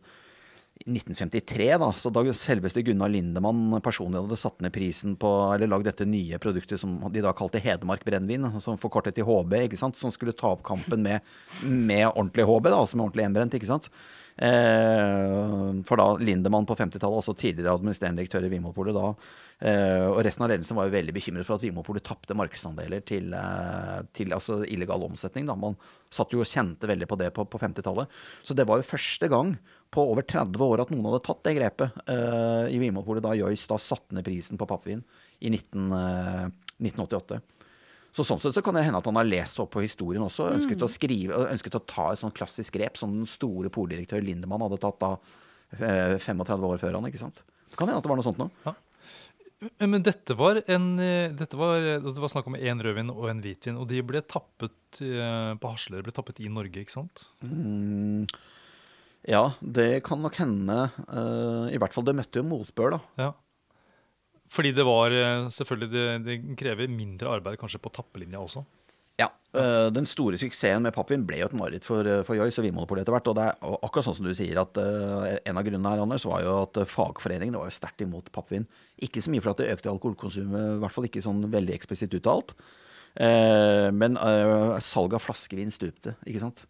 1953, 0.85 1.65
da, 1.81 1.89
så 1.99 2.09
da 2.13 2.21
selveste 2.31 2.81
Gunnar 2.87 3.11
Lindemann 3.11 3.81
personlig 3.83 4.21
hadde 4.21 4.37
satt 4.39 4.61
ned 4.63 4.71
prisen 4.71 5.17
på 5.19 5.27
Eller 5.51 5.67
lagd 5.67 5.89
dette 5.89 6.07
nye 6.07 6.39
produktet 6.39 6.79
som 6.79 6.95
de 7.11 7.23
da 7.25 7.33
kalte 7.35 7.59
Hedmark 7.59 8.05
brennevin, 8.07 8.47
som 8.63 8.79
forkortet 8.79 9.17
til 9.17 9.27
HB, 9.27 9.57
ikke 9.65 9.79
sant, 9.79 9.99
som 9.99 10.13
skulle 10.15 10.35
ta 10.37 10.53
opp 10.53 10.63
kampen 10.63 11.03
med, 11.03 11.27
med 11.63 12.07
ordentlig 12.13 12.47
HB, 12.47 12.71
da, 12.71 12.79
altså 12.79 12.95
med 12.95 13.09
ordentlig 13.09 13.27
hjemmebrent, 13.27 13.59
ikke 13.59 13.71
sant. 13.73 13.91
Eh, 14.39 15.83
for 15.83 15.99
da 15.99 16.07
Lindemann 16.23 16.67
på 16.69 16.79
50-tallet, 16.79 17.19
også 17.19 17.35
tidligere 17.35 17.75
administrerende 17.75 18.23
direktør 18.23 18.47
i 18.47 18.53
Vinmonopolet, 18.55 18.95
da 18.95 19.13
og 19.59 20.21
resten 20.23 20.45
av 20.45 20.53
ledelsen 20.53 20.77
var 20.77 20.87
jo 20.87 20.93
veldig 20.93 21.13
bekymret 21.17 21.43
for 21.43 21.57
at 21.57 21.63
Vinmonopolet 21.65 22.05
tapte 22.07 22.35
markedsandeler 22.37 23.01
til, 23.03 23.33
uh, 23.35 23.99
til 24.15 24.31
altså 24.31 24.61
illegal 24.63 25.03
omsetning. 25.03 25.49
Da. 25.49 25.57
Man 25.59 25.75
satt 26.07 26.31
jo 26.31 26.39
og 26.39 26.47
kjente 26.47 26.87
veldig 26.87 27.09
på 27.11 27.17
det 27.19 27.27
på, 27.35 27.43
på 27.43 27.59
50-tallet. 27.59 28.07
Så 28.39 28.55
det 28.55 28.63
var 28.69 28.79
jo 28.79 28.87
første 28.87 29.27
gang 29.31 29.51
på 29.91 30.05
over 30.13 30.23
30 30.23 30.63
år 30.63 30.85
at 30.85 30.93
noen 30.93 31.09
hadde 31.09 31.21
tatt 31.27 31.43
det 31.43 31.57
grepet 31.59 32.01
uh, 32.07 32.71
i 32.71 32.79
Vinmonopolet 32.79 33.25
da 33.25 33.35
Joyce 33.35 33.67
da 33.67 33.81
satte 33.83 34.15
ned 34.15 34.23
prisen 34.27 34.59
på 34.59 34.69
pappvin 34.69 35.03
i 35.43 35.51
19, 35.51 35.91
1988. 36.79 37.43
Så 38.15 38.25
sånn 38.25 38.39
sett 38.41 38.55
så 38.55 38.63
kan 38.65 38.75
det 38.77 38.87
hende 38.87 38.99
at 39.03 39.07
han 39.11 39.19
har 39.19 39.27
lest 39.27 39.59
opp 39.61 39.75
på 39.75 39.83
historien 39.83 40.23
også. 40.25 40.47
Ønsket 40.55 40.81
å 40.81 40.89
skrive, 40.89 41.45
ønsket 41.51 41.77
å 41.77 41.85
ta 41.87 42.09
et 42.13 42.21
sånn 42.21 42.33
klassisk 42.35 42.79
grep 42.79 42.97
som 42.99 43.11
den 43.13 43.27
store 43.29 43.69
poldirektør 43.73 44.23
Lindemann 44.23 44.63
hadde 44.65 44.79
tatt 44.81 45.03
da 45.03 45.15
uh, 45.19 46.15
35 46.15 46.69
år 46.71 46.81
før 46.81 46.97
han. 46.97 47.09
ikke 47.11 47.21
sant? 47.21 47.43
Det 47.69 47.77
kan 47.77 47.91
hende 47.91 48.01
at 48.01 48.07
det 48.07 48.11
var 48.11 48.19
noe 48.19 48.25
sånt 48.25 48.41
noe. 48.41 48.79
Men 49.59 50.03
dette 50.05 50.35
var 50.39 50.61
en 50.71 50.85
eh, 51.03 51.33
dette 51.35 51.57
var, 51.59 51.83
Det 51.99 52.13
var 52.23 52.31
snakk 52.31 52.47
om 52.47 52.55
én 52.55 52.79
rødvin 52.83 53.09
og 53.11 53.25
en 53.27 53.41
hvitvin, 53.43 53.75
og 53.79 53.89
de 53.91 53.99
ble 54.07 54.21
tappet 54.23 55.01
eh, 55.03 55.51
på 55.59 55.71
Hasle. 55.73 55.99
Ble 56.05 56.13
tappet 56.15 56.39
i 56.39 56.47
Norge, 56.51 56.79
ikke 56.79 56.95
sant? 56.95 57.25
Mm, 57.43 58.23
ja, 59.27 59.43
det 59.59 59.89
kan 60.07 60.23
nok 60.23 60.39
hende. 60.39 60.79
eh, 61.11 61.75
I 61.75 61.81
hvert 61.81 61.95
fall 61.95 62.07
det 62.07 62.15
møtte 62.21 62.39
jo 62.39 62.47
motbør, 62.47 62.95
da. 62.95 63.01
Ja. 63.19 63.29
Fordi 64.49 64.71
det 64.73 64.85
var 64.87 65.13
eh, 65.13 65.49
selvfølgelig 65.53 65.91
Det, 65.91 66.05
det 66.25 66.57
krever 66.57 66.89
mindre 66.89 67.35
arbeid 67.35 67.59
kanskje 67.61 67.83
på 67.83 67.91
tappelinja 67.99 68.39
også. 68.41 68.63
Ja, 69.19 69.29
Uh, 69.49 69.89
Den 69.89 70.05
store 70.05 70.37
suksessen 70.37 70.83
med 70.85 70.93
pappvin 70.93 71.23
ble 71.25 71.39
jo 71.39 71.47
et 71.49 71.55
mareritt 71.57 71.85
for, 71.87 72.05
eh, 72.05 72.21
for 72.21 72.37
Joyce 72.37 72.61
og 72.61 72.67
Vinmonopolet 72.67 73.01
etter 73.01 73.15
hvert. 73.15 73.29
Og 73.31 73.37
det 73.37 73.45
er 73.47 73.77
akkurat 73.81 74.05
sånn 74.05 74.17
som 74.19 74.27
du 74.27 74.33
sier, 74.37 74.59
at 74.61 74.77
uh, 74.77 75.37
en 75.41 75.57
av 75.57 75.65
grunnene 75.65 75.89
her, 75.89 76.01
Anders, 76.03 76.25
var 76.29 76.43
jo 76.45 76.51
at 76.67 76.77
fagforeningen 76.77 76.93
fagforeningene 76.93 77.57
var 77.57 77.71
jo 77.71 77.73
sterkt 77.73 78.03
imot 78.05 78.29
pappvin. 78.35 78.67
Ikke 79.01 79.23
så 79.25 79.33
mye 79.33 79.41
for 79.41 79.55
at 79.55 79.63
det 79.63 79.71
økte 79.73 79.89
alkoholkonsumet, 79.89 80.75
i 80.75 80.81
hvert 80.83 80.93
fall 80.93 81.07
ikke 81.09 81.23
sånn 81.25 81.41
veldig 81.49 81.73
eksplisitt 81.73 82.13
uttalt. 82.19 82.53
Uh, 83.17 83.89
men 83.89 84.19
uh, 84.21 84.77
salget 84.85 85.17
av 85.17 85.25
flaskevin 85.25 85.73
stupte, 85.73 86.13
ikke 86.29 86.43
sant. 86.43 86.67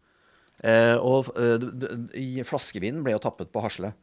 Og 0.59 1.27
flaskevinen 2.47 3.03
ble 3.03 3.13
jo 3.13 3.21
tappet 3.23 3.51
på 3.51 3.61
Hasle. 3.63 3.93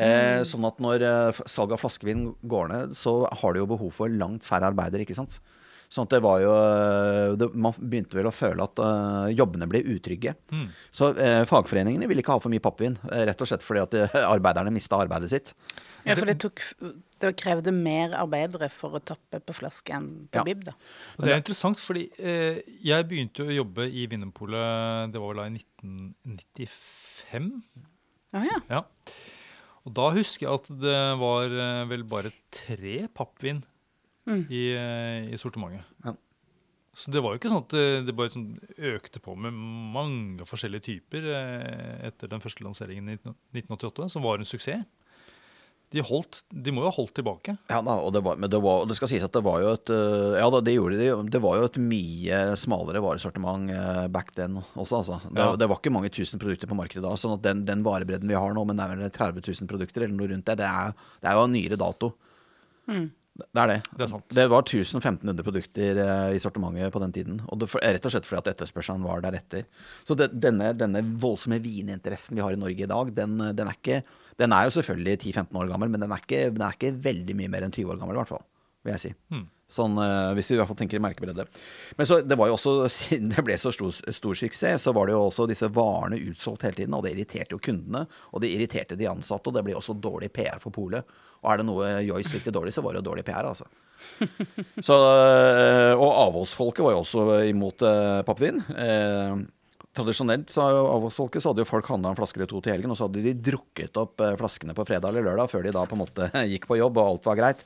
eh, 0.00 0.40
sånn 0.48 0.64
at 0.64 0.78
når 0.80 1.02
salget 1.44 1.76
av 1.76 1.82
flaskevin 1.82 2.22
går 2.48 2.70
ned, 2.72 2.94
så 2.96 3.28
har 3.28 3.52
du 3.52 3.60
jo 3.60 3.68
behov 3.68 3.92
for 3.92 4.08
langt 4.08 4.44
færre 4.48 4.70
arbeidere, 4.72 5.04
ikke 5.04 5.18
sant. 5.18 5.36
Sånn 5.90 6.06
at 6.06 6.12
det 6.14 6.20
var 6.22 6.38
jo 6.38 6.50
eh, 6.54 7.32
det, 7.38 7.48
Man 7.58 7.74
begynte 7.74 8.14
vel 8.18 8.28
å 8.30 8.34
føle 8.34 8.62
at 8.62 8.78
uh, 8.78 9.26
jobbene 9.34 9.66
ble 9.70 9.82
utrygge. 9.96 10.36
Mm. 10.54 10.68
Så 10.94 11.10
uh, 11.16 11.42
fagforeningene 11.50 12.06
ville 12.06 12.22
ikke 12.22 12.36
ha 12.36 12.42
for 12.42 12.52
mye 12.52 12.62
pappvin, 12.62 12.94
rett 13.10 13.42
og 13.42 13.50
slett 13.50 13.64
fordi 13.66 13.82
at 13.82 13.96
de, 13.96 14.04
arbeiderne 14.22 14.70
mista 14.74 15.00
arbeidet 15.02 15.32
sitt. 15.32 15.50
Ja, 16.06 16.14
for 16.14 16.30
det, 16.30 16.36
tok, 16.40 16.62
det 17.20 17.32
krevde 17.36 17.74
mer 17.76 18.14
arbeidere 18.16 18.70
for 18.72 18.94
å 18.96 19.02
tappe 19.04 19.42
på 19.44 19.56
flaske 19.58 19.92
enn 19.96 20.06
på 20.30 20.40
Ja. 20.40 20.44
bib, 20.46 20.62
da. 20.70 20.76
Og 21.18 21.26
det 21.26 21.34
er 21.34 21.42
interessant, 21.42 21.82
fordi 21.82 22.06
uh, 22.22 22.62
jeg 22.86 23.08
begynte 23.10 23.48
å 23.48 23.58
jobbe 23.58 23.88
i 23.90 24.06
Vinmonopolet 24.06 25.10
det 25.10 25.20
var 25.20 25.34
vel 25.34 25.42
da 25.42 25.48
i 25.50 25.58
1995. 25.58 27.50
Å 28.38 28.46
ja. 28.46 28.62
Ja. 28.70 28.84
Og 29.88 29.92
da 29.96 30.06
husker 30.14 30.46
jeg 30.46 30.54
at 30.54 30.70
det 30.86 30.96
var 31.18 31.50
vel 31.90 32.06
bare 32.06 32.30
tre 32.54 33.08
pappvin 33.16 33.64
Mm. 34.28 34.42
i, 34.52 34.64
eh, 34.76 35.30
i 35.32 35.38
sortimentet. 35.40 35.86
Ja. 36.04 36.12
Så 37.00 37.10
det 37.14 37.22
var 37.22 37.32
jo 37.32 37.38
ikke 37.40 37.48
sånn 37.52 37.62
at 37.64 37.72
det, 37.72 37.84
det 38.08 38.14
bare 38.18 38.32
sånn 38.34 38.48
økte 38.92 39.20
på 39.22 39.32
med 39.38 39.54
mange 39.54 40.44
forskjellige 40.44 40.84
typer 40.90 41.28
eh, 41.32 42.08
etter 42.10 42.28
den 42.28 42.42
første 42.42 42.64
lanseringen 42.66 43.08
i 43.14 43.16
1988, 43.16 44.10
som 44.12 44.26
var 44.26 44.38
en 44.42 44.48
suksess. 44.48 44.82
De, 45.90 45.98
holdt, 46.06 46.44
de 46.54 46.70
må 46.70 46.84
jo 46.84 46.90
ha 46.90 46.94
holdt 46.94 47.16
tilbake. 47.18 47.56
Ja 47.66 47.80
da, 47.82 47.96
og 47.98 48.12
det, 48.14 48.20
var, 48.22 48.36
men 48.38 48.50
det, 48.52 48.60
var, 48.62 48.84
det 48.86 48.94
skal 48.94 49.10
sies 49.10 49.24
at 49.26 49.34
det 49.34 49.40
var 49.42 49.58
jo 49.58 49.72
et 49.74 49.90
Ja 50.38 50.46
da, 50.54 50.60
det 50.62 50.76
gjorde 50.76 51.00
de. 51.00 51.08
Det 51.34 51.40
var 51.42 51.56
jo 51.58 51.64
et 51.66 51.78
mye 51.82 52.36
smalere 52.60 53.02
varesortiment 53.02 53.72
back 54.14 54.30
then 54.36 54.60
også, 54.78 55.00
altså. 55.00 55.18
Det, 55.26 55.40
Ja. 55.40 55.56
det 55.58 55.66
var 55.66 55.80
ikke 55.80 55.90
mange 55.96 56.12
tusen 56.14 56.38
produkter 56.38 56.70
på 56.70 56.78
markedet 56.78 57.02
da. 57.02 57.16
sånn 57.18 57.34
at 57.34 57.42
den, 57.42 57.64
den 57.66 57.82
varebredden 57.82 58.30
vi 58.30 58.38
har 58.38 58.54
nå, 58.54 58.62
med 58.70 58.78
nærmere 58.78 59.10
30 59.10 59.42
000 59.42 59.66
produkter 59.72 60.06
eller 60.06 60.14
noe 60.14 60.30
rundt 60.30 60.46
der, 60.46 60.60
det 60.62 60.68
er, 60.70 60.94
det 61.24 61.26
er 61.32 61.34
jo 61.40 61.42
av 61.48 61.50
nyere 61.56 61.80
dato. 61.82 62.12
Det 63.40 63.62
er 63.62 63.70
det. 63.70 63.76
Det 63.96 64.04
er 64.04 64.10
sant. 64.12 64.26
Det 64.36 64.46
var 64.52 64.64
1500 64.64 65.46
produkter 65.46 66.00
eh, 66.04 66.36
i 66.36 66.40
sortimentet 66.42 66.92
på 66.94 67.02
den 67.02 67.14
tiden. 67.16 67.38
Og 67.48 67.60
det, 67.60 67.68
rett 67.80 68.08
og 68.08 68.14
slett 68.14 68.28
fordi 68.28 68.40
at 68.42 68.50
etterspørselen 68.54 69.06
var 69.06 69.22
deretter. 69.24 69.68
Så 70.06 70.16
det, 70.18 70.30
denne, 70.42 70.72
denne 70.78 71.02
voldsomme 71.22 71.60
vininteressen 71.64 72.38
vi 72.38 72.44
har 72.44 72.56
i 72.56 72.60
Norge 72.60 72.86
i 72.86 72.90
dag, 72.90 73.14
den, 73.16 73.38
den 73.56 73.70
er 73.70 73.78
ikke 73.78 74.02
Den 74.40 74.54
er 74.56 74.64
jo 74.64 74.72
selvfølgelig 74.72 75.18
10-15 75.20 75.56
år 75.60 75.66
gammel, 75.68 75.90
men 75.92 76.00
den 76.00 76.12
er, 76.14 76.20
ikke, 76.22 76.46
den 76.54 76.62
er 76.64 76.76
ikke 76.76 76.94
veldig 77.04 77.34
mye 77.36 77.50
mer 77.52 77.66
enn 77.66 77.74
20 77.76 77.92
år 77.92 77.98
gammel, 78.00 78.16
i 78.16 78.22
hvert 78.22 78.30
fall. 78.30 78.44
Vil 78.86 78.94
jeg 78.94 79.02
si. 79.02 79.10
Mm. 79.34 79.42
Sånn, 79.70 79.94
eh, 80.02 80.32
hvis 80.34 80.50
vi 80.50 80.56
i 80.56 80.60
hvert 80.60 80.70
fall 80.70 80.78
tenker 80.80 80.98
i 80.98 81.02
merkebredde. 81.04 81.46
Men 81.98 82.08
så, 82.08 82.20
det 82.26 82.38
var 82.38 82.50
jo 82.50 82.56
også, 82.56 82.74
siden 83.00 83.30
det 83.34 83.44
ble 83.46 83.58
så 83.60 83.72
stor, 83.74 83.94
stor 83.94 84.40
suksess, 84.42 84.86
så 84.86 84.94
var 84.96 85.06
det 85.06 85.14
jo 85.14 85.26
også 85.28 85.46
disse 85.50 85.68
varene 85.74 86.18
utsolgt 86.30 86.66
hele 86.66 86.80
tiden. 86.80 86.96
Og 86.98 87.06
det 87.06 87.14
irriterte 87.14 87.54
jo 87.54 87.62
kundene, 87.62 88.06
og 88.34 88.42
det 88.42 88.50
irriterte 88.54 88.98
de 88.98 89.08
ansatte, 89.10 89.50
og 89.50 89.58
det 89.58 89.66
ble 89.68 89.78
også 89.78 89.94
dårlig 89.98 90.32
PR 90.34 90.58
for 90.62 90.74
polet. 90.74 91.06
Og 91.40 91.52
er 91.52 91.60
det 91.60 91.68
noe 91.70 91.94
Joyce 92.04 92.34
likte 92.34 92.52
dårlig, 92.54 92.74
så 92.76 92.84
var 92.84 92.94
det 92.94 93.00
jo 93.00 93.08
dårlig 93.12 93.24
PR, 93.28 93.46
altså. 93.48 93.68
Så, 94.86 94.96
øh, 94.96 95.94
og 96.00 96.08
avholdsfolket 96.08 96.84
var 96.84 96.94
jo 96.94 97.02
også 97.02 97.24
imot 97.50 97.82
eh, 97.84 98.20
pappvin. 98.24 98.62
Eh, 98.72 99.42
tradisjonelt 99.96 100.52
så 100.52 100.66
avholdsfolket 100.70 101.42
så 101.42 101.50
hadde 101.50 101.64
jo 101.64 101.68
folk 101.68 101.88
handla 101.90 102.12
en 102.12 102.18
flaske 102.18 102.38
eller 102.38 102.50
to 102.50 102.60
til 102.62 102.74
helgen, 102.74 102.92
og 102.92 102.98
så 102.98 103.08
hadde 103.08 103.24
de 103.24 103.36
drukket 103.50 103.98
opp 104.00 104.22
eh, 104.24 104.36
flaskene 104.40 104.76
på 104.76 104.86
fredag 104.88 105.10
eller 105.10 105.26
lørdag 105.30 105.50
før 105.52 105.66
de 105.66 105.74
da 105.74 105.86
på 105.88 105.98
en 105.98 106.04
måte 106.04 106.30
gikk 106.52 106.68
på 106.70 106.78
jobb, 106.80 107.00
og 107.00 107.14
alt 107.14 107.30
var 107.30 107.40
greit. 107.40 107.64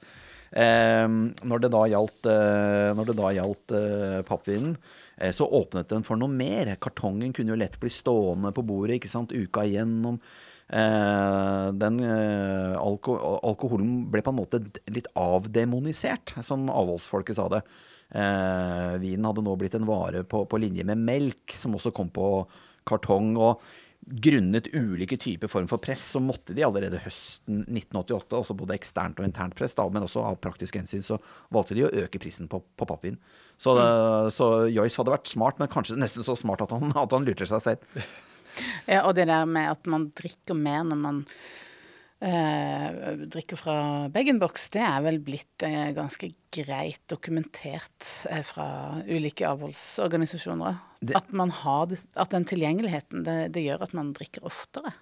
Eh, 0.55 1.07
når 1.42 1.64
det 1.64 1.70
da 1.74 1.84
gjaldt, 1.90 2.28
eh, 2.30 3.05
det 3.09 3.16
da 3.18 3.30
gjaldt 3.34 3.74
eh, 3.74 4.18
pappvinen, 4.28 4.76
eh, 5.18 5.32
så 5.34 5.48
åpnet 5.50 5.90
den 5.90 6.07
for 6.07 6.20
noe 6.20 6.30
mer. 6.30 6.76
Kartongen 6.78 7.34
kunne 7.34 7.55
jo 7.55 7.59
lett 7.59 7.78
bli 7.82 7.90
stående 7.90 8.55
på 8.55 8.62
bordet 8.66 9.00
ikke 9.00 9.11
sant, 9.11 9.34
uka 9.34 9.66
igjennom. 9.66 10.20
Eh, 10.70 11.66
den 11.76 11.98
eh, 12.00 12.76
alko 12.80 13.18
alkoholen 13.44 14.07
ble 14.12 14.22
på 14.24 14.32
en 14.32 14.38
måte 14.38 14.62
litt 14.94 15.11
avdemonisert, 15.18 16.36
som 16.46 16.70
avholdsfolket 16.72 17.36
sa 17.40 17.50
det. 17.52 17.64
Eh, 18.14 18.94
vinen 19.02 19.26
hadde 19.26 19.44
nå 19.44 19.57
blitt 19.59 19.74
en 19.74 19.88
vare 19.88 20.22
på, 20.22 20.44
på 20.46 20.61
linje 20.62 20.86
med 20.86 21.02
melk, 21.02 21.57
som 21.59 21.74
også 21.74 21.92
kom 21.96 22.14
på 22.14 22.28
kartong. 22.86 23.34
og 23.36 23.61
Grunnet 24.05 24.66
ulike 24.74 25.16
typer 25.20 25.48
form 25.48 25.68
for 25.70 25.80
press, 25.80 26.02
så 26.12 26.20
måtte 26.20 26.52
de 26.57 26.64
allerede 26.66 27.00
høsten 27.00 27.62
1988, 27.62 28.36
altså 28.36 28.57
både 28.59 28.76
eksternt 28.76 29.20
og 29.22 29.24
internt 29.24 29.57
press, 29.57 29.76
da, 29.78 29.86
men 29.88 30.05
også 30.05 30.24
av 30.28 30.36
praktiske 30.44 30.82
hensyn, 30.82 31.05
så 31.07 31.18
valgte 31.55 31.76
de 31.78 31.86
å 31.86 31.92
øke 32.05 32.20
prisen 32.20 32.50
på, 32.50 32.61
på 32.76 32.88
pappvin. 32.90 33.16
Så, 33.57 33.72
så 34.34 34.48
Joyce 34.68 35.00
hadde 35.00 35.14
vært 35.14 35.30
smart, 35.30 35.61
men 35.62 35.72
kanskje 35.72 35.96
nesten 36.00 36.26
så 36.26 36.36
smart 36.36 36.64
at 36.66 36.74
han, 36.74 36.92
at 37.05 37.16
han 37.16 37.26
lurte 37.26 37.48
seg 37.48 37.64
selv. 37.64 38.05
Ja, 38.86 39.00
og 39.02 39.14
det 39.16 39.26
der 39.30 39.48
med 39.50 39.72
at 39.72 39.88
man 39.90 40.11
drikker 40.14 40.55
mer 40.59 40.84
når 40.86 41.00
man 41.00 41.22
eh, 42.24 43.24
drikker 43.30 43.58
fra 43.60 43.74
bag-in-box, 44.14 44.68
det 44.74 44.82
er 44.84 45.04
vel 45.04 45.18
blitt 45.24 45.64
eh, 45.66 45.90
ganske 45.96 46.30
greit 46.54 47.02
dokumentert 47.10 48.08
eh, 48.30 48.42
fra 48.46 48.66
ulike 49.06 49.46
avholdsorganisasjoner. 49.48 50.80
Det- 51.04 51.16
At, 51.18 51.32
man 51.36 51.50
har 51.50 51.88
at 51.92 52.30
den 52.34 52.44
tilgjengeligheten, 52.48 53.24
det, 53.26 53.38
det 53.54 53.66
gjør 53.66 53.82
at 53.88 53.94
man 53.96 54.12
drikker 54.16 54.46
oftere. 54.48 54.94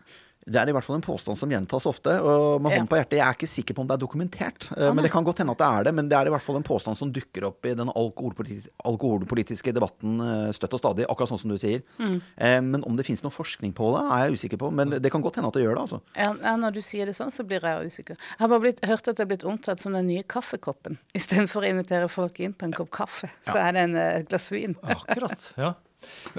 Det 0.45 0.59
er 0.59 0.68
i 0.68 0.72
hvert 0.74 0.82
fall 0.84 0.97
en 0.99 1.05
påstand 1.05 1.38
som 1.38 1.51
gjentas 1.53 1.84
ofte. 1.86 2.16
Og 2.20 2.61
med 2.62 2.72
Ja. 2.72 2.78
hånd 2.80 2.88
på 2.90 2.97
hjertet, 2.99 3.18
jeg 3.18 3.26
er 3.26 3.34
ikke 3.36 3.49
sikker 3.49 3.74
på 3.74 3.80
om 3.84 3.86
det 3.86 3.95
er 3.95 4.03
dokumentert. 4.07 4.68
Ah, 4.76 4.93
men 4.93 5.05
det 5.05 5.12
kan 5.12 5.22
godt 5.24 5.38
hende 5.38 5.53
at 5.55 5.59
det 5.59 5.66
er 5.68 5.84
det. 5.84 5.95
Men 5.95 6.09
det 6.09 6.16
er 6.18 6.26
i 6.26 6.30
hvert 6.34 6.43
fall 6.43 6.57
en 6.57 6.64
påstand 6.66 6.97
som 6.99 7.12
dukker 7.12 7.45
opp 7.47 7.64
i 7.66 7.74
den 7.78 7.88
alkoholpoliti 7.88 8.66
alkoholpolitiske 8.84 9.72
debatten 9.72 10.18
eh, 10.20 10.51
støtt 10.53 10.74
og 10.74 10.80
stadig, 10.82 11.07
akkurat 11.09 11.30
sånn 11.30 11.40
som 11.45 11.51
du 11.53 11.59
sier. 11.61 11.82
Mm. 11.99 12.16
Eh, 12.36 12.61
men 12.61 12.82
om 12.88 12.97
det 12.99 13.07
finnes 13.07 13.22
noe 13.22 13.30
forskning 13.34 13.72
på 13.76 13.93
det, 13.95 14.03
er 14.11 14.24
jeg 14.26 14.38
usikker 14.40 14.59
på. 14.59 14.72
Men 14.72 14.90
det 14.99 15.12
kan 15.12 15.22
godt 15.22 15.36
hende 15.38 15.49
at 15.53 15.55
det 15.55 15.62
gjør 15.62 15.76
det, 15.78 15.84
altså. 15.86 16.01
Ja, 16.16 16.57
når 16.57 16.74
du 16.74 16.80
sier 16.82 17.07
det 17.07 17.14
sånn, 17.18 17.30
så 17.34 17.47
blir 17.47 17.61
jeg 17.62 17.86
usikker. 17.93 18.16
Jeg 18.18 18.40
har 18.43 18.49
bare 18.49 18.61
blitt, 18.66 18.82
hørt 18.84 19.07
at 19.09 19.16
det 19.16 19.20
er 19.26 19.30
blitt 19.36 19.45
omtalt 19.49 19.80
som 19.80 19.93
den 19.95 20.07
nye 20.11 20.22
kaffekoppen. 20.24 20.99
Istedenfor 21.14 21.62
å 21.62 21.70
invitere 21.70 22.09
folk 22.11 22.40
inn 22.40 22.53
på 22.55 22.64
en 22.66 22.72
kopp 22.76 22.90
kaffe, 22.90 23.30
så 23.47 23.57
er 23.62 23.72
det 23.78 23.86
en 23.86 23.97
et 23.97 24.28
glass 24.28 24.51
vin. 24.51 24.74
Akkurat. 24.82 25.53
ja. 25.57 25.74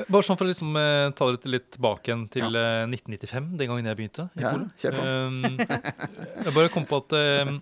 Bare 0.10 0.24
sånn 0.26 0.38
for 0.40 0.46
å 0.46 0.50
liksom, 0.50 0.74
eh, 0.80 1.10
ta 1.18 1.28
dere 1.32 1.52
litt 1.54 1.70
tilbake 1.76 2.10
igjen 2.12 2.24
til 2.34 2.56
eh, 2.60 2.84
1995, 2.90 3.48
den 3.60 3.72
gangen 3.72 3.86
jeg 3.92 4.00
begynte. 4.00 4.26
i 4.38 4.42
Ja, 4.44 4.52
Polen. 4.54 4.68
kjør 4.82 4.98
på. 4.98 5.06
Um, 5.06 6.44
jeg 6.48 6.54
bare 6.58 6.70
kom 6.74 6.86
på 6.90 7.00
at 7.04 7.16
eh. 7.20 7.54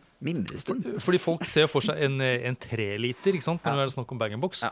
Fordi 1.02 1.18
folk 1.22 1.46
ser 1.50 1.66
for 1.72 1.82
seg 1.82 1.98
en, 2.06 2.20
eh, 2.22 2.44
en 2.50 2.56
treliter 2.62 3.34
ikke 3.34 3.48
sant? 3.48 3.64
når 3.66 3.80
det 3.84 3.88
er 3.90 3.96
snakk 3.96 4.12
om 4.14 4.20
bag-in-box. 4.22 4.62
Ja. 4.68 4.70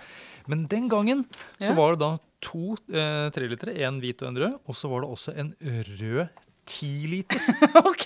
Men 0.49 0.67
den 0.69 0.87
gangen 0.89 1.25
så 1.59 1.71
Ja. 1.71 1.77
var 1.77 1.95
det 1.95 1.99
da 2.03 2.11
to 2.41 2.75
eh, 2.93 3.29
trelitere, 3.35 3.73
én 3.75 3.99
hvit 3.99 4.21
og 4.21 4.29
en 4.29 4.37
rød. 4.37 4.59
Og 4.67 4.75
så 4.77 4.89
var 4.89 5.01
det 5.01 5.09
også 5.09 5.33
en 5.37 5.55
rød 5.61 6.29
tiliter. 6.69 7.41
OK. 7.81 8.05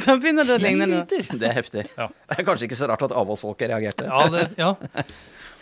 Da 0.00 0.16
begynner 0.16 0.48
det 0.48 0.54
å 0.56 0.62
ligne 0.62 0.86
noe. 0.88 1.04
Det 1.04 1.44
er 1.44 1.52
heftig. 1.58 1.82
Ja. 1.98 2.06
Det 2.08 2.38
er 2.40 2.46
kanskje 2.48 2.64
ikke 2.70 2.78
så 2.80 2.88
rart 2.88 3.02
at 3.04 3.12
avholdsfolket 3.12 3.68
reagerte. 3.68 4.06
Ja, 4.08 4.28
det, 4.32 4.46
ja, 4.56 4.70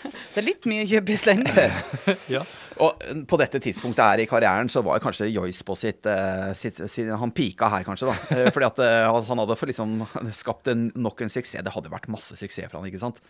Det 0.04 0.40
er 0.40 0.46
litt 0.46 0.66
mye 0.68 0.84
å 0.84 0.88
kjøpe 0.90 1.14
i 1.14 1.16
slengene. 1.18 1.64
ja. 2.34 2.42
Og 2.82 3.04
eh, 3.04 3.22
på 3.28 3.38
dette 3.40 3.60
tidspunktet 3.62 4.04
her 4.04 4.22
i 4.24 4.28
karrieren 4.28 4.70
så 4.72 4.82
var 4.84 5.02
kanskje 5.02 5.30
Joyce 5.30 5.64
på 5.66 5.76
sitt, 5.78 6.06
eh, 6.10 6.50
sitt, 6.58 6.82
sitt 6.90 7.10
Han 7.20 7.32
pika 7.34 7.70
her, 7.72 7.86
kanskje, 7.86 8.10
da. 8.10 8.36
Eh, 8.36 8.50
Fordi 8.54 8.68
at 8.68 8.84
han 9.30 9.42
hadde 9.44 9.58
for 9.60 9.70
liksom 9.70 10.04
skapt 10.34 10.70
en, 10.72 10.88
nok 10.94 11.24
en 11.24 11.32
suksess. 11.32 11.64
Det 11.64 11.74
hadde 11.74 11.92
vært 11.92 12.10
masse 12.12 12.36
suksess 12.38 12.70
for 12.70 12.80
han, 12.80 12.88
ikke 12.90 13.02
sant. 13.02 13.22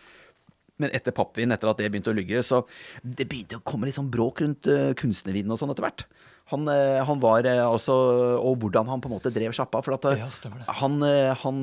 Men 0.81 0.91
etter 0.95 1.15
pappvin, 1.15 1.53
etter 1.55 1.71
at 1.71 1.79
det 1.79 1.87
begynte 1.91 2.11
å 2.11 2.17
lygge, 2.17 2.41
så 2.43 2.65
det 2.99 3.29
begynte 3.31 3.61
å 3.61 3.63
komme 3.63 3.87
litt 3.87 3.95
sånn 3.95 4.11
bråk 4.11 4.41
rundt 4.43 4.67
uh, 4.67 4.91
kunstnervinen 4.99 5.53
og 5.55 5.61
sånn 5.61 5.71
etter 5.71 5.85
hvert. 5.85 6.03
Han, 6.51 6.67
eh, 6.69 6.99
han 7.01 7.17
var 7.23 7.47
eh, 7.49 7.57
altså 7.65 7.93
Og 8.37 8.59
hvordan 8.61 8.85
han 8.91 9.01
på 9.01 9.09
en 9.09 9.15
måte 9.15 9.31
drev 9.33 9.53
sjappa. 9.57 9.79
For 9.81 9.95
at 9.95 10.05
eh, 10.11 10.19
Ja, 10.21 10.75
han, 10.81 10.99
han, 11.41 11.61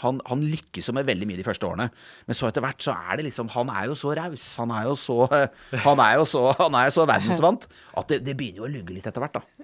han, 0.00 0.18
han 0.26 0.42
lykkes 0.42 0.90
jo 0.90 0.96
med 0.96 1.06
veldig 1.06 1.28
mye 1.30 1.38
de 1.38 1.46
første 1.46 1.68
årene. 1.68 1.86
Men 2.26 2.38
så 2.38 2.48
etter 2.50 2.64
hvert 2.64 2.82
så 2.82 2.96
er 2.96 3.20
det 3.20 3.28
liksom 3.28 3.52
Han 3.54 3.70
er 3.70 3.86
jo 3.92 3.98
så 3.98 4.14
raus. 4.18 4.48
Han 4.58 4.74
er 4.74 4.88
jo 4.90 4.96
så 4.98 5.20
Han 5.86 6.02
er 6.02 6.16
jo 6.18 6.26
så, 6.28 6.48
han 6.58 6.78
er 6.80 6.88
jo 6.90 6.96
så 6.98 7.06
verdensvant 7.06 7.68
at 7.70 8.10
det, 8.10 8.22
det 8.26 8.34
begynner 8.38 8.64
jo 8.64 8.66
å 8.66 8.72
lugge 8.72 8.96
litt 8.96 9.06
etter 9.06 9.22
hvert, 9.22 9.38
da. 9.38 9.61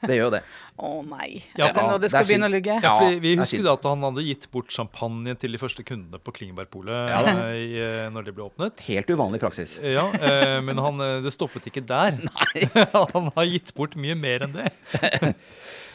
Det 0.00 0.16
gjør 0.16 0.28
jo 0.28 0.32
det. 0.32 0.40
Å 0.80 0.90
nei. 1.04 1.28
Ja, 1.58 1.66
er 1.68 1.74
det 1.76 1.84
når 1.84 1.98
det 2.00 2.10
skal 2.12 2.28
begynne 2.28 2.48
å 2.48 2.52
ligge? 2.54 2.76
Ja, 2.80 2.92
Ja, 3.04 3.08
vi 3.20 3.32
er 3.34 3.42
husker 3.42 3.64
da 3.66 3.74
at 3.76 3.88
han 3.88 4.06
hadde 4.06 4.24
gitt 4.24 4.46
bort 4.54 4.72
champagne 4.72 5.34
til 5.40 5.52
de 5.52 5.60
første 5.60 5.84
kundene 5.86 6.20
på 6.24 6.32
Klingebergpolet 6.38 7.12
ja, 7.12 7.34
i, 7.52 7.66
eh, 7.76 8.06
når 8.14 8.28
det 8.28 8.34
ble 8.36 8.46
åpnet. 8.48 8.86
Helt 8.88 9.12
uvanlig 9.12 9.42
praksis. 9.42 9.76
Ja, 9.84 10.06
eh, 10.16 10.56
men 10.64 10.80
han, 10.80 11.04
eh, 11.04 11.18
det 11.24 11.34
stoppet 11.36 11.68
ikke 11.68 11.84
der. 11.84 12.16
han 13.14 13.30
har 13.36 13.50
gitt 13.50 13.74
bort 13.76 13.98
mye 14.00 14.16
mer 14.16 14.48
enn 14.48 14.56
det. 14.56 14.72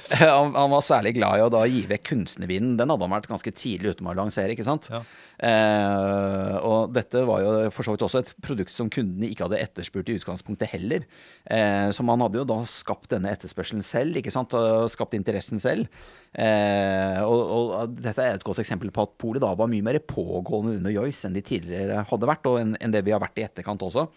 Han, 0.21 0.53
han 0.53 0.69
var 0.69 0.83
særlig 0.85 1.15
glad 1.17 1.39
i 1.39 1.43
å 1.45 1.51
da 1.53 1.63
gi 1.69 1.81
vekk 1.89 2.03
kunstnervinen. 2.11 2.75
Den 2.77 2.91
hadde 2.91 3.07
han 3.07 3.13
vært 3.15 3.29
ganske 3.29 3.53
tidlig 3.57 3.95
ute 3.95 4.05
med 4.05 4.13
å 4.13 4.19
lansere, 4.19 4.53
ikke 4.53 4.65
sant? 4.67 4.89
Ja. 4.93 5.01
Eh, 5.35 6.53
og 6.63 6.93
dette 6.95 7.23
var 7.27 7.41
jo 7.43 7.53
for 7.75 7.87
så 7.87 7.95
vidt 7.95 8.05
også 8.05 8.21
et 8.21 8.29
produkt 8.45 8.75
som 8.75 8.91
kundene 8.93 9.27
ikke 9.31 9.47
hadde 9.47 9.59
etterspurt 9.63 10.11
i 10.11 10.17
utgangspunktet 10.19 10.71
heller. 10.75 11.07
Eh, 11.49 11.89
så 11.95 12.05
man 12.07 12.21
hadde 12.23 12.39
jo 12.39 12.47
da 12.47 12.59
skapt 12.69 13.09
denne 13.15 13.33
etterspørselen 13.33 13.83
selv, 13.85 14.21
ikke 14.21 14.33
sant? 14.33 14.53
Og 14.55 14.87
skapt 14.93 15.17
interessen 15.17 15.61
selv. 15.63 15.89
Eh, 16.35 17.19
og, 17.25 17.41
og 17.57 17.99
dette 17.99 18.21
er 18.21 18.37
et 18.37 18.45
godt 18.45 18.61
eksempel 18.63 18.93
på 18.93 19.07
at 19.07 19.17
polet 19.21 19.43
da 19.43 19.53
var 19.57 19.71
mye 19.71 19.85
mer 19.85 20.01
pågående 20.05 20.77
under 20.79 20.93
Joyce 20.93 21.27
enn 21.27 21.37
de 21.37 21.45
tidligere 21.45 22.05
hadde 22.09 22.29
vært, 22.29 22.49
og 22.51 22.61
enn 22.61 22.75
enn 22.79 22.93
det 22.93 23.05
vi 23.07 23.13
har 23.15 23.23
vært 23.23 23.39
i 23.39 23.47
etterkant 23.47 23.83
også. 23.87 24.09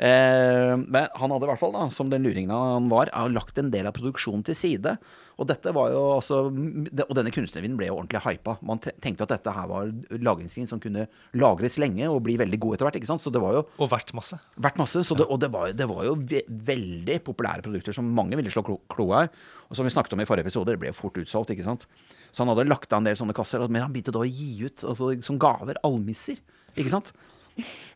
Eh, 0.00 0.74
men 0.80 1.08
han 1.12 1.32
hadde 1.34 1.44
i 1.44 1.48
hvert 1.50 1.60
fall, 1.60 1.74
da, 1.76 1.88
som 1.92 2.08
den 2.08 2.24
luringen 2.24 2.52
han 2.54 2.86
var, 2.88 3.10
lagt 3.34 3.58
en 3.60 3.68
del 3.72 3.84
av 3.90 3.92
produksjonen 3.98 4.44
til 4.48 4.56
side. 4.56 4.94
Og 5.40 5.46
dette 5.48 5.72
var 5.72 5.88
jo 5.88 6.00
altså 6.18 6.38
Og 6.50 7.12
denne 7.16 7.30
kunstnervinen 7.32 7.78
ble 7.78 7.86
jo 7.88 7.94
ordentlig 7.96 8.20
hypa. 8.26 8.58
Man 8.64 8.80
tenkte 8.80 9.24
at 9.24 9.30
dette 9.32 9.52
her 9.56 9.68
var 9.70 9.88
lagringsvin 10.12 10.68
som 10.68 10.80
kunne 10.82 11.06
lagres 11.40 11.78
lenge 11.80 12.08
og 12.12 12.18
bli 12.26 12.34
veldig 12.40 12.58
god 12.60 12.74
etter 12.76 12.88
hvert. 12.88 12.98
ikke 13.00 13.08
sant? 13.08 13.24
Så 13.24 13.32
det 13.32 13.40
var 13.40 13.56
jo 13.56 13.62
Og 13.80 13.88
verdt 13.92 14.12
masse. 14.16 14.36
verdt 14.60 14.76
masse. 14.80 15.00
Så 15.04 15.16
det, 15.16 15.24
og 15.32 15.40
det 15.40 15.48
var, 15.52 15.72
det 15.72 15.88
var 15.88 16.04
jo 16.04 16.16
veldig 16.20 17.16
populære 17.24 17.64
produkter 17.64 17.96
som 17.96 18.08
mange 18.16 18.36
ville 18.36 18.52
slå 18.52 18.64
klo- 18.68 18.80
kloa 18.92 19.24
i. 19.24 19.32
Og 19.70 19.76
som 19.78 19.84
vi 19.88 19.92
snakket 19.94 20.12
om 20.16 20.20
i 20.20 20.28
forrige 20.28 20.44
episode, 20.48 20.66
det 20.74 20.80
ble 20.82 20.92
jo 20.92 20.98
fort 21.00 21.16
utsolgt. 21.16 21.50
ikke 21.56 21.64
sant? 21.64 21.86
Så 22.32 22.44
han 22.44 22.52
hadde 22.52 22.68
lagt 22.68 22.92
av 22.92 23.00
en 23.00 23.08
del 23.08 23.16
sånne 23.16 23.34
kasser, 23.36 23.64
men 23.68 23.80
han 23.82 23.92
begynte 23.92 24.12
da 24.12 24.20
å 24.20 24.28
gi 24.28 24.64
ut 24.66 24.84
altså, 24.84 25.12
som 25.24 25.38
gaver 25.40 25.80
almisser. 25.84 26.36
ikke 26.76 26.92
sant? 26.92 27.12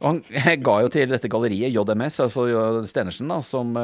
Og 0.04 0.20
han 0.44 0.64
ga 0.64 0.78
jo 0.84 0.92
til 0.92 1.14
dette 1.14 1.30
galleriet, 1.32 1.74
JMS, 1.74 2.20
altså 2.26 2.46
Stenersen, 2.90 3.30
da, 3.30 3.40
som 3.46 3.74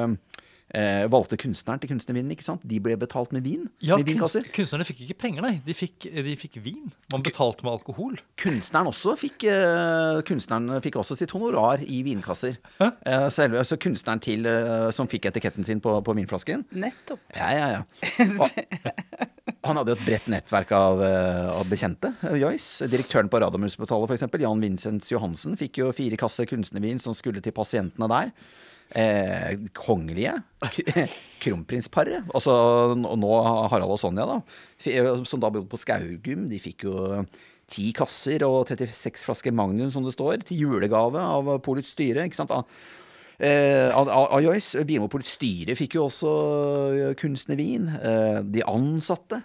eh, 0.74 1.04
valgte 1.10 1.36
kunstneren 1.40 1.80
til 1.82 1.90
kunstnervinen. 1.92 2.30
ikke 2.34 2.46
sant? 2.46 2.62
De 2.66 2.78
ble 2.82 2.96
betalt 3.00 3.32
med 3.32 3.42
vin. 3.46 3.68
Ja, 3.82 3.96
med 3.96 4.06
vinkasser. 4.06 4.44
kunst, 4.46 4.54
Kunstnerne 4.56 4.86
fikk 4.88 5.00
ikke 5.06 5.18
penger, 5.24 5.42
nei. 5.46 5.60
De 5.66 5.74
fikk, 5.74 6.06
de 6.10 6.36
fikk 6.38 6.60
vin. 6.64 6.90
Man 7.12 7.24
betalte 7.26 7.64
med 7.66 7.72
alkohol. 7.72 8.18
Kunstneren 8.40 8.90
også 8.92 9.16
fikk, 9.18 9.44
eh, 9.50 10.20
kunstneren 10.28 10.80
fikk 10.84 10.96
også 11.00 11.16
sitt 11.18 11.30
honorar 11.34 11.82
i 11.82 12.02
vinkasser. 12.06 12.58
Eh, 12.80 13.28
selve, 13.34 13.58
altså 13.64 13.76
kunstneren 13.80 14.20
til, 14.22 14.46
eh, 14.46 14.90
som 14.94 15.08
fikk 15.10 15.26
etiketten 15.32 15.64
sin 15.66 15.80
på, 15.80 15.96
på 16.04 16.14
vinflasken. 16.16 16.64
Nettopp. 16.72 17.20
Ja, 17.36 17.50
ja, 17.56 17.68
ja. 17.78 17.82
Og, 18.40 19.66
han 19.66 19.76
hadde 19.76 19.92
jo 19.92 19.98
et 19.98 20.06
bredt 20.06 20.28
nettverk 20.32 20.70
av, 20.72 21.02
eh, 21.04 21.48
av 21.52 21.66
bekjente. 21.68 22.14
eh, 22.24 22.38
Joyce. 22.40 22.86
Direktøren 22.88 23.28
på 23.28 23.40
Radiumhospitalet, 23.42 24.08
f.eks., 24.14 24.40
Jan 24.40 24.62
Vincents 24.62 25.10
Johansen, 25.12 25.56
fikk 25.60 25.82
jo 25.82 25.90
fire 25.92 26.16
kasser 26.20 26.46
kunstnervin 26.48 27.00
som 27.02 27.14
skulle 27.16 27.42
til 27.44 27.52
pasientene 27.56 28.08
der. 28.08 28.32
Eh, 28.90 29.68
kongelige. 29.76 30.34
Kronprinsparet. 31.42 32.26
Altså, 32.34 32.54
og 32.96 33.18
nå 33.20 33.30
Harald 33.70 33.94
og 33.94 34.00
Sonja, 34.02 34.26
da. 34.26 34.40
Som 35.28 35.42
da 35.42 35.50
bodde 35.52 35.70
på 35.70 35.78
Skaugum. 35.80 36.48
De 36.50 36.58
fikk 36.62 36.88
jo 36.88 37.24
ti 37.70 37.90
kasser 37.94 38.42
og 38.46 38.64
36 38.66 39.22
flasker 39.28 39.54
Magnum, 39.54 39.92
som 39.94 40.02
det 40.06 40.16
står, 40.16 40.42
til 40.48 40.64
julegave 40.64 41.22
av 41.22 41.52
Polets 41.62 41.94
styre. 41.94 42.26
ikke 42.26 42.40
sant? 42.40 42.56
Eh, 43.40 43.88
av, 43.96 44.40
Joyce. 44.44 44.82
Vinmonopolets 44.84 45.36
styre 45.38 45.76
fikk 45.78 45.96
jo 45.96 46.08
også 46.08 46.32
eh, 46.90 47.14
kunstnervin. 47.20 47.88
Eh, 47.96 48.40
de 48.44 48.66
ansatte. 48.68 49.40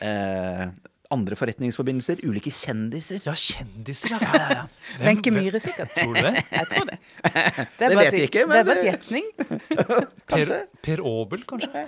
Eh, 0.00 0.68
andre 1.14 1.36
forretningsforbindelser. 1.38 2.20
Ulike 2.26 2.50
kjendiser. 2.54 3.20
Ja, 3.26 3.34
kjendiser, 3.38 4.10
ja. 4.14 4.18
ja, 4.22 4.46
ja. 4.54 4.64
Wenche 5.06 5.32
Myhre, 5.34 5.60
sikkert. 5.62 5.92
Tror 5.96 6.14
du 6.16 6.22
det? 6.26 6.42
Jeg 6.58 6.68
tror 6.72 6.90
det. 6.90 6.98
Det 7.78 7.88
det 7.90 7.96
vet 7.98 8.06
et- 8.06 8.14
vi 8.16 8.24
ikke, 8.28 8.42
Det 8.46 8.58
er 8.60 8.66
bare 8.68 8.78
et 8.80 8.88
gjetning. 8.90 9.30
Per, 9.36 10.06
Kanskje. 10.32 10.60
per 10.82 11.02
Aabel, 11.06 11.42
kanskje? 11.48 11.86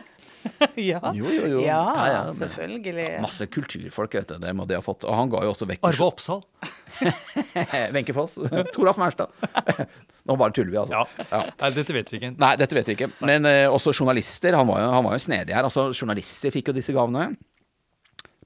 Ja. 0.78 1.00
Jo, 1.16 1.26
jo, 1.34 1.46
jo. 1.50 1.60
Ja, 1.66 1.78
Ja, 1.94 2.04
ja, 2.12 2.20
men- 2.28 2.36
selvfølgelig. 2.38 3.08
Masse 3.24 3.46
kulturfolk, 3.50 4.14
vet 4.20 4.28
du. 4.30 4.38
Det 4.44 4.54
må 4.56 4.66
de 4.70 4.78
ha 4.78 4.82
fått. 4.84 5.04
Og 5.08 5.14
han 5.18 5.30
ga 5.32 5.42
jo 5.46 5.52
også 5.54 5.66
vekk 5.68 5.82
Arve 5.88 6.06
Oppsal. 6.12 6.42
Wenche 7.94 8.14
Foss. 8.16 8.38
Toralf 8.74 8.98
Mærstad. 9.00 9.28
Nå 10.28 10.36
bare 10.36 10.52
tuller 10.52 10.70
vi, 10.74 10.78
altså. 10.82 10.94
Ja. 10.94 11.26
Ja. 11.32 11.42
Nei, 11.62 11.70
dette 11.76 11.94
vet 11.96 12.10
vi 12.12 12.18
ikke. 12.20 12.32
Nei, 12.38 12.50
dette 12.60 12.76
vet 12.76 12.88
vi 12.90 12.96
ikke. 12.98 13.10
Men 13.24 13.46
uh, 13.48 13.66
også 13.74 13.94
journalister. 13.96 14.56
Han 14.58 14.68
var, 14.68 14.82
jo, 14.84 14.90
han 14.92 15.06
var 15.06 15.16
jo 15.16 15.22
snedig 15.24 15.54
her. 15.56 15.64
Altså, 15.68 15.88
journalister 15.96 16.52
fikk 16.54 16.68
jo 16.72 16.76
disse 16.76 16.92
gavene. 16.96 17.30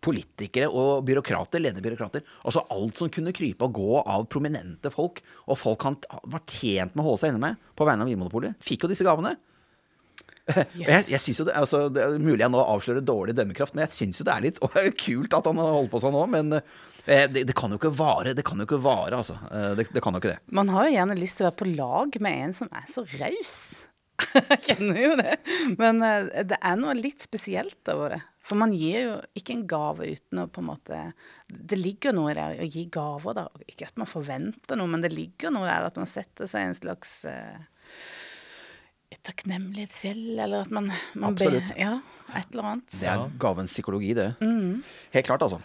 Politikere 0.03 0.67
og 0.67 1.05
byråkrater, 1.07 1.63
ledende 1.63 1.85
byråkrater. 1.85 2.25
Altså 2.43 2.65
alt 2.75 2.99
som 2.99 3.11
kunne 3.13 3.35
krype 3.37 3.69
og 3.69 3.77
gå 3.79 4.01
av 4.03 4.27
prominente 4.33 4.91
folk, 4.91 5.21
og 5.47 5.59
folk 5.61 5.87
han 5.87 5.99
var 6.33 6.43
tjent 6.51 6.97
med 6.97 7.05
å 7.05 7.09
holde 7.13 7.23
seg 7.23 7.33
inne 7.33 7.45
med 7.45 7.71
på 7.79 7.87
vegne 7.87 8.03
av 8.03 8.11
Vinmonopolet, 8.11 8.59
fikk 8.63 8.87
jo 8.87 8.93
disse 8.93 9.07
gavene. 9.07 9.37
Yes. 10.75 10.75
Jeg, 10.75 11.05
jeg 11.13 11.21
synes 11.23 11.39
jo 11.39 11.45
det, 11.47 11.53
altså, 11.55 11.79
det 11.95 12.01
er 12.03 12.17
mulig 12.19 12.43
jeg 12.43 12.51
nå 12.51 12.59
avslører 12.59 13.05
dårlig 13.07 13.35
dømmekraft, 13.39 13.77
men 13.77 13.85
jeg 13.85 13.95
syns 13.95 14.19
jo 14.19 14.25
det 14.27 14.33
er 14.35 14.43
litt 14.49 14.59
og, 14.67 14.75
kult 14.99 15.37
at 15.39 15.47
han 15.47 15.61
holdt 15.63 15.93
på 15.93 16.01
sånn 16.03 16.17
nå. 16.17 16.25
Men 16.33 16.57
eh, 16.59 17.29
det, 17.31 17.45
det 17.47 17.55
kan 17.57 17.71
jo 17.71 17.79
ikke 17.79 17.93
vare. 17.95 18.35
Det 18.35 18.43
kan 18.47 18.59
jo 18.59 18.67
ikke 18.67 18.81
vare, 18.83 19.21
altså. 19.23 19.39
Eh, 19.53 19.69
Det, 19.79 19.87
det 19.95 20.03
kan 20.03 20.19
jo 20.19 20.23
ikke 20.23 20.33
det. 20.35 20.41
Man 20.51 20.73
har 20.75 20.89
jo 20.89 20.97
gjerne 20.97 21.19
lyst 21.21 21.39
til 21.39 21.47
å 21.47 21.51
være 21.53 21.61
på 21.63 21.71
lag 21.77 22.19
med 22.27 22.43
en 22.49 22.57
som 22.59 22.75
er 22.75 22.91
så 22.91 23.07
raus. 23.23 23.55
Jeg 24.35 24.61
kjenner 24.67 25.01
jo 25.05 25.15
det. 25.23 25.39
Men 25.79 26.03
eh, 26.11 26.43
det 26.51 26.59
er 26.59 26.83
noe 26.83 26.99
litt 26.99 27.23
spesielt 27.25 27.95
over 27.95 28.17
det. 28.17 28.23
For 28.43 28.59
man 28.59 28.73
gir 28.75 29.05
jo 29.05 29.13
ikke 29.39 29.55
en 29.55 29.67
gave 29.71 30.09
uten 30.17 30.41
å 30.43 30.49
på 30.51 30.63
en 30.63 30.67
måte 30.73 30.97
Det 31.47 31.77
ligger 31.79 32.13
noe 32.17 32.33
der 32.35 32.59
å 32.65 32.67
gi 32.67 32.87
gaver, 32.91 33.37
da. 33.39 33.45
Ikke 33.71 33.87
at 33.87 33.97
man 34.01 34.11
forventer 34.11 34.77
noe, 34.81 34.91
men 34.91 35.05
det 35.05 35.13
ligger 35.15 35.55
noe 35.55 35.69
der 35.69 35.87
at 35.89 36.01
man 36.01 36.11
setter 36.11 36.51
seg 36.51 36.65
i 36.67 36.71
en 36.73 36.79
slags 36.79 37.13
uh, 37.31 37.61
et 39.13 39.21
takknemlighetsgjeld, 39.29 40.39
eller 40.41 40.65
at 40.67 40.71
man, 40.75 40.89
man 41.15 41.35
ber- 41.37 41.53
Absolutt. 41.53 41.75
Ja, 41.79 41.99
et 42.35 42.51
eller 42.55 42.71
annet. 42.73 42.95
Det 42.99 43.09
er 43.13 43.25
gavens 43.43 43.75
psykologi, 43.77 44.15
det. 44.17 44.31
Helt 44.41 45.29
klart, 45.29 45.45
altså. 45.45 45.61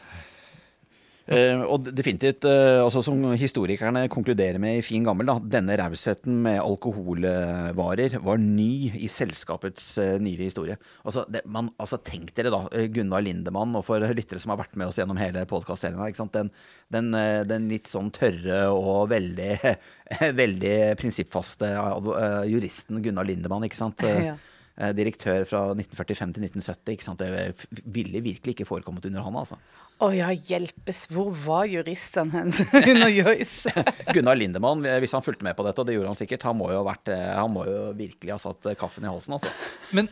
Eh, 1.28 1.60
og 1.68 1.84
definitivt, 1.92 2.46
eh, 2.48 2.80
altså 2.80 3.02
som 3.04 3.20
historikerne 3.36 4.06
konkluderer 4.12 4.62
med 4.64 4.78
i 4.80 4.86
fin 4.86 5.04
gammel, 5.04 5.28
da, 5.28 5.36
denne 5.58 5.76
rausheten 5.76 6.38
med 6.46 6.62
alkoholvarer 6.62 8.16
var 8.24 8.40
ny 8.40 8.94
i 8.96 9.10
selskapets 9.12 9.90
eh, 10.00 10.16
nyere 10.24 10.48
historie. 10.48 10.78
Altså, 11.04 11.26
det, 11.28 11.44
man, 11.44 11.74
altså, 11.84 12.00
tenk 12.00 12.32
dere 12.38 12.54
da, 12.54 12.64
eh, 12.72 12.88
Gunnar 12.96 13.26
Lindemann, 13.26 13.76
og 13.76 13.84
for 13.90 14.00
lyttere 14.08 14.40
som 14.40 14.56
har 14.56 14.62
vært 14.64 14.80
med 14.80 14.88
oss 14.88 15.02
gjennom 15.02 15.20
hele 15.20 15.44
podkastserien 15.50 16.00
her. 16.00 16.16
Den, 16.38 16.54
den, 16.96 17.14
eh, 17.20 17.44
den 17.50 17.68
litt 17.74 17.92
sånn 17.92 18.14
tørre 18.16 18.68
og 18.72 19.10
veldig, 19.12 19.54
veldig 20.42 20.76
prinsippfaste 21.02 21.74
eh, 21.76 22.44
juristen 22.54 23.04
Gunnar 23.04 23.28
Lindemann, 23.28 23.68
ikke 23.68 23.84
sant? 23.84 24.08
Ja. 24.08 24.38
Eh, 24.78 24.94
Direktør 24.98 25.44
fra 25.50 25.64
1945 25.74 26.38
til 26.38 26.48
1970. 26.48 26.94
Ikke 26.96 27.08
sant? 27.08 27.20
Det 27.22 27.84
ville 27.98 28.22
virkelig 28.26 28.56
ikke 28.56 28.70
forekommet 28.70 29.06
under 29.10 29.26
han, 29.26 29.38
altså. 29.44 29.58
Å 29.98 30.12
ja, 30.14 30.28
hjelpes, 30.30 31.08
hvor 31.10 31.32
var 31.34 31.66
juristene 31.66 32.30
hennes 32.36 32.60
under 32.94 33.10
Joyce? 33.10 33.72
Gunnar 34.14 34.38
Lindemann, 34.38 34.86
hvis 35.02 35.16
han 35.18 35.26
fulgte 35.26 35.48
med 35.48 35.58
på 35.58 35.66
dette, 35.66 35.82
og 35.82 35.90
det 35.90 35.96
gjorde 35.98 36.12
han 36.14 36.20
sikkert, 36.20 36.46
han 36.46 36.60
må 36.60 36.70
jo, 36.70 36.84
vært, 36.86 37.10
eh, 37.10 37.32
han 37.34 37.50
må 37.54 37.66
jo 37.66 37.80
virkelig 37.98 38.36
ha 38.36 38.40
satt 38.44 38.70
eh, 38.70 38.78
kaffen 38.78 39.08
i 39.08 39.10
halsen, 39.10 39.40
altså. 39.40 39.50
Men, 39.98 40.12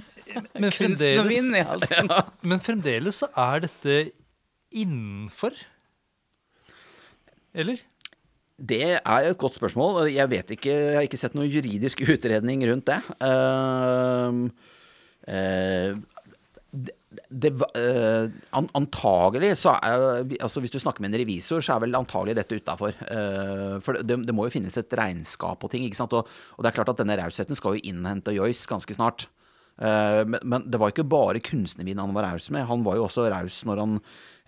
men, 0.58 0.72
Kunstnervin 0.74 1.52
i 1.54 1.62
fremdeles, 1.62 1.94
Ja. 2.10 2.24
men 2.42 2.64
fremdeles 2.66 3.22
så 3.22 3.30
er 3.46 3.68
dette 3.68 4.00
innenfor? 4.76 5.54
Eller? 7.56 7.86
Det 8.56 8.96
er 8.96 9.30
et 9.30 9.38
godt 9.38 9.58
spørsmål. 9.60 10.06
Jeg 10.14 10.30
vet 10.32 10.52
ikke, 10.56 10.72
jeg 10.72 10.96
har 10.96 11.08
ikke 11.08 11.20
sett 11.20 11.36
noen 11.36 11.52
juridisk 11.52 12.02
utredning 12.14 12.64
rundt 12.70 12.88
det. 12.88 13.00
Uh, 13.20 14.48
uh, 15.28 15.98
det, 16.76 16.96
det, 17.32 17.50
eh, 17.80 18.26
an, 18.60 18.66
antagelig 18.76 19.54
så 19.62 19.78
er 19.78 20.26
altså 20.44 20.60
Hvis 20.60 20.74
du 20.74 20.82
snakker 20.82 21.00
med 21.00 21.14
en 21.14 21.22
revisor, 21.22 21.64
så 21.64 21.78
er 21.78 21.86
vel 21.86 21.96
antagelig 21.96 22.36
dette 22.36 22.58
utafor. 22.60 22.92
for 23.80 24.02
det, 24.04 24.18
det 24.28 24.36
må 24.36 24.50
jo 24.50 24.52
finnes 24.52 24.76
et 24.76 24.98
regnskap 25.00 25.64
og 25.64 25.72
ting. 25.72 25.86
ikke 25.88 25.96
sant? 25.96 26.12
Og, 26.12 26.28
og 26.28 26.64
det 26.64 26.72
er 26.72 26.76
klart 26.76 26.92
at 26.92 27.00
denne 27.00 27.16
rausheten 27.16 27.56
skal 27.56 27.78
jo 27.78 27.88
innhente 27.88 28.36
Joyce 28.36 28.68
ganske 28.68 28.98
snart. 28.98 29.30
Eh, 29.76 30.22
men, 30.28 30.40
men 30.44 30.68
det 30.72 30.80
var 30.80 30.94
ikke 30.94 31.08
bare 31.08 31.42
kunstnervin 31.44 32.00
han 32.00 32.16
var 32.16 32.30
raus 32.32 32.50
med. 32.54 32.68
Han 32.70 32.86
var 32.86 33.00
jo 33.00 33.08
også 33.08 33.28
raus 33.32 33.62
når 33.68 33.84
han 33.84 34.00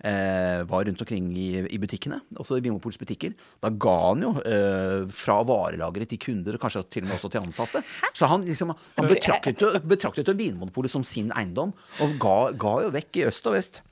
eh, 0.04 0.62
var 0.68 0.84
rundt 0.86 1.02
omkring 1.02 1.30
i, 1.38 1.48
i 1.66 1.80
butikkene, 1.80 2.20
også 2.38 2.58
i 2.58 2.64
Vinmopols 2.64 3.00
butikker. 3.00 3.34
Da 3.64 3.72
ga 3.72 3.96
han 4.08 4.24
jo 4.26 4.32
eh, 4.42 5.08
fra 5.14 5.40
varelageret 5.48 6.12
til 6.14 6.22
kunder, 6.28 6.58
og 6.58 6.64
kanskje 6.64 6.84
til 6.88 7.06
og 7.06 7.10
med 7.10 7.18
også 7.18 7.32
til 7.34 7.44
ansatte. 7.44 7.84
Så 8.14 8.30
han, 8.30 8.46
liksom, 8.46 8.74
han 8.98 9.10
betraktet, 9.10 9.82
betraktet 9.88 10.32
Vinmonopolet 10.38 10.92
som 10.92 11.06
sin 11.06 11.32
eiendom, 11.36 11.74
og 12.04 12.18
ga, 12.22 12.38
ga 12.58 12.80
jo 12.86 12.96
vekk 12.98 13.22
i 13.22 13.28
øst 13.30 13.50
og 13.50 13.58
vest. 13.58 13.82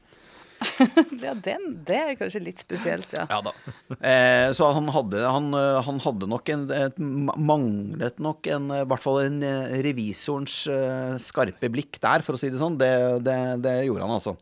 Ja, 1.21 1.35
den, 1.35 1.67
det 1.87 1.97
er 1.97 2.15
kanskje 2.19 2.41
litt 2.45 2.63
spesielt, 2.65 3.11
ja. 3.17 3.27
Ja 3.29 3.41
da. 3.45 3.53
Eh, 3.97 4.49
så 4.57 4.71
han 4.73 4.89
hadde, 4.95 5.21
han, 5.25 5.51
han 5.53 6.01
hadde 6.05 6.29
nok 6.31 6.49
en 6.53 6.65
et, 6.73 6.97
Manglet 6.99 8.23
nok 8.23 8.49
en 8.51 8.71
I 8.73 8.85
hvert 8.89 9.05
fall 9.05 9.21
en 9.27 9.43
eh, 9.45 9.77
revisorens 9.85 10.63
eh, 10.73 11.19
skarpe 11.23 11.71
blikk 11.73 12.01
der, 12.01 12.25
for 12.27 12.37
å 12.37 12.41
si 12.41 12.49
det 12.53 12.61
sånn. 12.63 12.79
Det, 12.81 12.91
det, 13.27 13.37
det 13.67 13.77
gjorde 13.89 14.09
han 14.09 14.17
altså. 14.17 14.37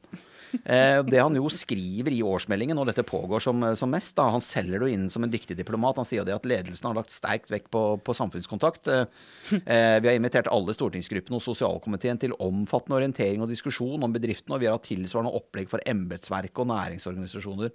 Eh, 0.64 1.00
det 1.06 1.18
han 1.20 1.34
jo 1.36 1.48
skriver 1.52 2.14
i 2.14 2.22
årsmeldingen 2.24 2.78
når 2.78 2.92
dette 2.92 3.06
pågår 3.06 3.42
som, 3.42 3.62
som 3.78 3.90
mest, 3.90 4.14
da, 4.18 4.28
han 4.34 4.44
selger 4.44 4.78
det 4.78 4.88
jo 4.88 4.98
inn 4.98 5.08
som 5.12 5.26
en 5.26 5.32
dyktig 5.32 5.56
diplomat. 5.58 5.98
Han 6.00 6.08
sier 6.08 6.26
det 6.26 6.36
at 6.36 6.46
ledelsen 6.48 6.88
har 6.88 6.98
lagt 6.98 7.12
sterkt 7.14 7.50
vekt 7.52 7.70
på, 7.74 7.82
på 8.04 8.16
samfunnskontakt. 8.16 8.88
Eh, 8.92 9.04
eh, 9.58 9.98
vi 10.00 10.10
har 10.10 10.16
invitert 10.18 10.50
alle 10.52 10.76
stortingsgruppene 10.76 11.40
og 11.40 11.44
sosialkomiteen 11.44 12.22
til 12.22 12.36
omfattende 12.38 13.00
orientering 13.00 13.44
og 13.44 13.52
diskusjon 13.52 14.06
om 14.06 14.14
bedriften, 14.14 14.54
og 14.54 14.62
vi 14.62 14.70
har 14.70 14.78
hatt 14.78 14.88
tilsvarende 14.88 15.34
opplegg 15.34 15.70
for 15.72 15.84
embetsverket 15.90 16.64
og 16.64 16.70
næringsorganisasjoner. 16.72 17.74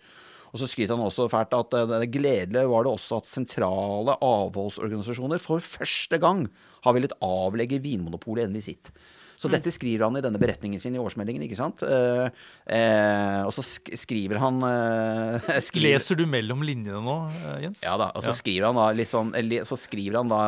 Og 0.50 0.62
så 0.62 0.70
skryter 0.70 0.98
han 0.98 1.06
også 1.06 1.28
fælt 1.32 1.54
at 1.58 1.78
eh, 1.78 1.94
det 2.06 2.12
gledelige 2.14 2.72
var 2.72 2.86
det 2.86 2.96
også 2.96 3.22
at 3.22 3.30
sentrale 3.30 4.18
avholdsorganisasjoner 4.26 5.42
for 5.44 5.64
første 5.64 6.20
gang 6.22 6.48
har 6.86 6.96
villet 6.96 7.16
avlegge 7.26 7.82
Vinmonopolet 7.84 8.48
en 8.48 8.58
visitt. 8.58 8.92
Så 9.40 9.48
dette 9.48 9.72
skriver 9.72 10.04
han 10.04 10.18
i 10.20 10.24
denne 10.26 10.40
beretningen 10.42 10.82
sin 10.84 10.98
i 10.98 11.00
årsmeldingen, 11.00 11.46
ikke 11.46 11.56
sant? 11.56 11.80
Eh, 11.88 12.28
eh, 12.76 13.40
og 13.48 13.54
så 13.56 13.64
sk 13.64 13.94
skriver 13.96 14.40
han 14.42 14.58
eh, 14.68 15.48
skriver, 15.70 15.94
Leser 15.96 16.20
du 16.20 16.26
mellom 16.28 16.60
linjene 16.68 17.00
nå, 17.06 17.16
eh, 17.48 17.62
Jens? 17.64 17.86
ja 17.88 17.94
da, 18.02 18.10
og 18.20 18.26
så 18.26 18.34
skriver 18.36 18.68
han 18.68 18.76
da 18.80 18.90
litt 18.98 19.08
sånn 19.12 19.32
Så 19.68 19.78
skriver 19.80 20.20
han 20.20 20.30
da 20.32 20.42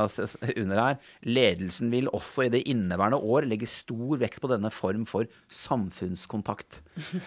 under 0.58 0.82
her 0.82 1.00
Ledelsen 1.24 1.90
vil 1.94 2.10
også 2.12 2.46
i 2.48 2.52
det 2.52 2.66
inneværende 2.68 3.22
år 3.24 3.48
legge 3.48 3.70
stor 3.72 4.20
vekt 4.22 4.42
på 4.44 4.52
denne 4.52 4.72
form 4.74 5.06
for 5.08 5.30
samfunnskontakt. 5.48 6.82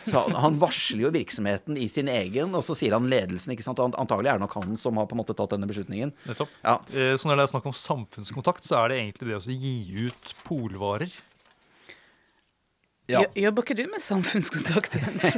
Så 0.07 0.19
han, 0.19 0.35
han 0.45 0.59
varsler 0.63 1.07
jo 1.07 1.13
virksomheten 1.15 1.79
i 1.81 1.89
sin 1.91 2.09
egen, 2.13 2.55
og 2.57 2.65
så 2.67 2.77
sier 2.79 2.95
han 2.97 3.09
ledelsen, 3.11 3.55
ikke 3.55 3.65
sant. 3.67 3.81
Og 3.83 3.97
antagelig 4.01 4.33
er 4.33 4.39
det 4.41 4.45
nok 4.47 4.57
han 4.61 4.77
som 4.81 4.99
har 5.01 5.09
på 5.11 5.17
en 5.17 5.23
måte 5.23 5.37
tatt 5.39 5.55
denne 5.55 5.69
beslutningen. 5.71 6.13
Nettopp. 6.29 6.53
Ja. 6.65 6.79
Eh, 6.93 7.15
Så 7.17 7.29
når 7.31 7.41
det 7.41 7.47
er 7.49 7.53
snakk 7.55 7.69
om 7.71 7.77
samfunnskontakt, 7.77 8.67
så 8.67 8.83
er 8.83 8.93
det 8.93 9.01
egentlig 9.03 9.31
det 9.33 9.39
å 9.41 9.61
gi 9.65 10.09
ut 10.09 10.35
polvarer. 10.47 11.13
Ja. 13.11 13.21
Jobber 13.37 13.61
ikke 13.67 13.75
du 13.77 13.83
med 13.93 14.01
samfunnskontakt, 14.01 14.95
Jens? 14.97 15.37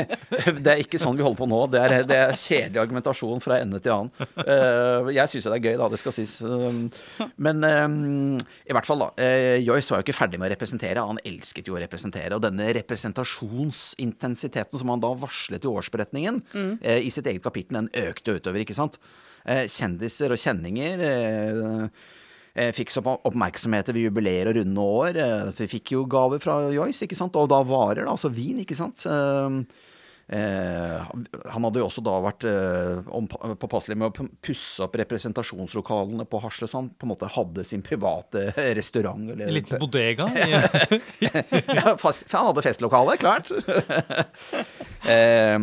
Det 0.64 0.70
er 0.72 0.80
ikke 0.82 0.98
sånn 0.98 1.14
vi 1.14 1.22
holder 1.22 1.38
på 1.38 1.46
nå. 1.46 1.60
Det 1.70 1.78
er, 1.78 2.02
det 2.08 2.16
er 2.18 2.34
kjedelig 2.34 2.80
argumentasjon 2.82 3.40
fra 3.42 3.60
ende 3.62 3.78
til 3.82 3.92
annen. 3.94 4.10
Eh, 4.42 5.10
jeg 5.14 5.30
syns 5.30 5.46
det 5.46 5.54
er 5.54 5.66
gøy, 5.68 5.76
da. 5.78 5.86
Det 5.92 6.00
skal 6.02 6.14
sies. 6.16 6.34
Um, 6.42 6.90
men 7.46 7.56
um, 7.62 8.34
i 8.66 8.72
hvert 8.74 8.88
fall, 8.88 9.00
da. 9.04 9.08
eh, 9.22 9.62
Joyce 9.62 9.90
var 9.92 9.98
jo 10.00 10.06
ikke 10.08 10.18
ferdig 10.18 10.38
med 10.42 10.48
å 10.50 10.54
representere. 10.56 11.06
Han 11.06 11.22
elsket 11.22 11.66
jo 11.70 11.76
å 11.78 11.82
representere. 11.84 12.34
Og 12.34 12.42
denne 12.42 12.66
representasjonsintensiteten 12.80 14.76
som 14.82 14.90
han 14.90 15.04
da 15.04 15.10
varslet 15.22 15.62
i 15.62 15.70
årsberetningen 15.70 16.36
mm. 16.50 16.74
i 16.98 17.10
sitt 17.14 17.26
eget 17.30 17.46
kapittel, 17.46 17.74
den 17.78 17.92
økte 18.08 18.34
utover, 18.40 18.58
ikke 18.64 18.78
sant. 18.80 18.98
Eh, 19.46 19.70
kjendiser 19.70 20.34
og 20.34 20.40
kjenninger. 20.40 20.96
Eh, 22.54 22.68
Eh, 22.68 22.72
fikk 22.72 22.90
så 22.94 23.02
opp- 23.02 23.24
oppmerksomhet 23.26 23.88
ved 23.90 24.04
jubileer 24.04 24.46
og 24.46 24.54
runde 24.60 24.78
år. 24.78 25.16
Eh, 25.18 25.48
så 25.50 25.64
vi 25.66 25.72
fikk 25.78 25.90
jo 25.96 26.04
gaver 26.06 26.38
fra 26.38 26.60
Joyce, 26.70 27.02
ikke 27.02 27.16
sant. 27.18 27.34
Og 27.34 27.48
da 27.50 27.62
varer, 27.66 28.04
da. 28.04 28.12
Altså 28.12 28.30
vin, 28.30 28.60
ikke 28.62 28.76
sant. 28.78 29.02
Eh, 29.10 29.56
eh, 30.38 31.00
han 31.50 31.66
hadde 31.66 31.80
jo 31.82 31.88
også 31.88 32.04
da 32.06 32.14
vært 32.22 32.46
eh, 32.46 33.56
påpasselig 33.58 33.96
med 33.98 34.06
å 34.14 34.28
pusse 34.40 34.80
opp 34.86 34.94
representasjonslokalene 34.96 36.24
på 36.30 36.40
Hasle, 36.44 36.68
så 36.70 36.78
han 36.78 36.90
på 36.94 37.04
en 37.08 37.12
måte 37.16 37.28
hadde 37.34 37.64
sin 37.66 37.82
private 37.82 38.52
restaurant. 38.78 39.26
Eller, 39.34 39.48
En 39.50 39.54
liten 39.58 39.82
bodega. 39.82 40.30
Ja, 41.74 41.96
fast, 41.98 42.30
han 42.30 42.46
hadde 42.52 42.62
festlokale, 42.62 43.18
klart. 43.18 43.50
eh, 45.10 45.58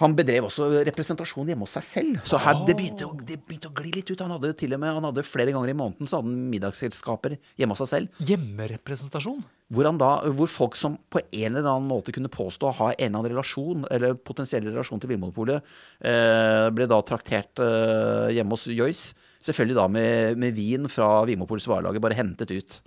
han 0.00 0.14
bedrev 0.16 0.46
også 0.48 0.68
representasjon 0.88 1.50
hjemme 1.52 1.66
hos 1.66 1.74
seg 1.76 1.84
selv. 1.84 2.20
Så 2.28 2.38
her, 2.40 2.62
det, 2.64 2.76
begynte 2.78 3.04
å, 3.04 3.12
det 3.16 3.36
begynte 3.44 3.68
å 3.68 3.74
gli 3.76 3.92
litt 3.98 4.08
ut. 4.08 4.22
Han 4.24 4.32
hadde 4.32 4.54
til 4.56 4.72
og 4.72 4.80
med 4.80 4.94
han 4.96 5.06
hadde 5.10 5.24
flere 5.28 5.52
ganger 5.52 5.72
i 5.72 5.76
måneden 5.76 6.08
så 6.08 6.18
hadde 6.18 6.30
han 6.30 6.46
middagsselskaper 6.54 7.36
hjemme 7.60 7.76
hos 7.76 7.82
seg 7.84 7.90
selv. 7.92 8.22
hjemmerepresentasjon. 8.30 9.42
Hvor, 9.70 9.86
da, 10.00 10.10
hvor 10.34 10.50
folk 10.50 10.78
som 10.78 10.96
på 11.12 11.20
en 11.22 11.52
eller 11.52 11.68
annen 11.68 11.90
måte 11.90 12.14
kunne 12.16 12.32
påstå 12.32 12.70
å 12.70 12.76
ha 12.80 12.88
en 12.94 12.96
eller 12.96 13.20
annen 13.20 13.34
relasjon, 13.34 13.84
eller 13.92 14.16
potensiell 14.16 14.64
relasjon 14.66 15.02
til 15.02 15.12
Vinmonopolet, 15.12 15.68
eh, 16.00 16.66
ble 16.74 16.88
da 16.90 17.02
traktert 17.06 17.62
eh, 17.62 18.32
hjemme 18.34 18.56
hos 18.56 18.66
Joyce. 18.72 19.12
Selvfølgelig 19.44 19.78
da 19.78 19.86
med, 19.92 20.40
med 20.40 20.56
vin 20.56 20.88
fra 20.92 21.20
Vinmonopolets 21.28 21.68
varelager, 21.70 22.02
bare 22.02 22.18
hentet 22.18 22.56
ut. 22.56 22.80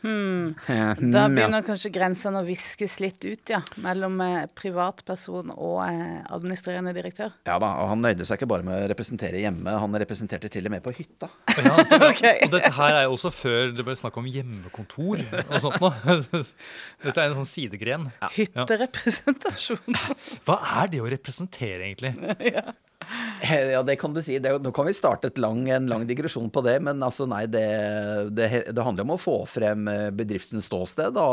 Hmm, 0.00 0.54
Da 1.14 1.26
begynner 1.28 1.64
kanskje 1.66 1.90
grensene 1.92 2.40
å 2.40 2.46
viskes 2.46 2.98
litt 3.02 3.20
ut, 3.24 3.52
ja. 3.52 3.60
Mellom 3.84 4.16
eh, 4.24 4.46
privatperson 4.56 5.52
og 5.54 5.78
eh, 5.84 6.20
administrerende 6.32 6.94
direktør. 6.96 7.34
Ja 7.48 7.58
da, 7.62 7.72
og 7.82 7.90
han 7.92 8.04
nøyde 8.04 8.26
seg 8.28 8.40
ikke 8.40 8.50
bare 8.54 8.66
med 8.66 8.78
å 8.78 8.88
representere 8.92 9.42
hjemme, 9.42 9.76
han 9.82 9.98
representerte 10.02 10.50
til 10.52 10.68
og 10.70 10.74
med 10.76 10.84
på 10.84 10.94
hytta. 10.96 11.30
Ja, 11.60 11.76
det, 11.84 12.00
Ok. 12.10 12.24
Og 12.46 12.54
dette 12.56 12.72
her 12.78 12.98
er 13.02 13.06
jo 13.08 13.16
også 13.18 13.32
før 13.34 13.74
det 13.76 13.86
ble 13.86 13.96
snakk 13.98 14.16
om 14.20 14.28
hjemmekontor 14.30 15.24
og 15.46 15.56
sånt 15.66 15.80
noe. 15.84 16.18
Dette 17.04 17.16
er 17.16 17.26
en 17.30 17.36
sånn 17.40 17.48
sidegren. 17.48 18.08
Hytterepresentasjon. 18.34 19.98
Hva 20.48 20.56
er 20.82 20.92
det 20.92 21.02
å 21.04 21.10
representere, 21.12 21.90
egentlig? 21.90 22.14
Ja, 22.50 22.72
det 23.88 23.96
kan 24.00 24.12
du 24.14 24.20
si. 24.24 24.38
Det, 24.42 24.52
nå 24.62 24.72
kan 24.76 24.86
vi 24.88 24.94
starte 24.96 25.30
et 25.30 25.38
lang, 25.40 25.62
en 25.72 25.88
lang 25.90 26.04
digresjon 26.08 26.50
på 26.52 26.62
det, 26.66 26.76
men 26.84 27.00
altså 27.02 27.26
nei, 27.30 27.44
det, 27.50 27.64
det, 28.36 28.50
det 28.72 28.84
handler 28.86 29.06
om 29.06 29.14
å 29.16 29.20
få 29.20 29.38
frem 29.50 29.88
eh, 29.90 30.10
bedriftens 30.14 30.68
ståsted, 30.70 31.14
da, 31.16 31.26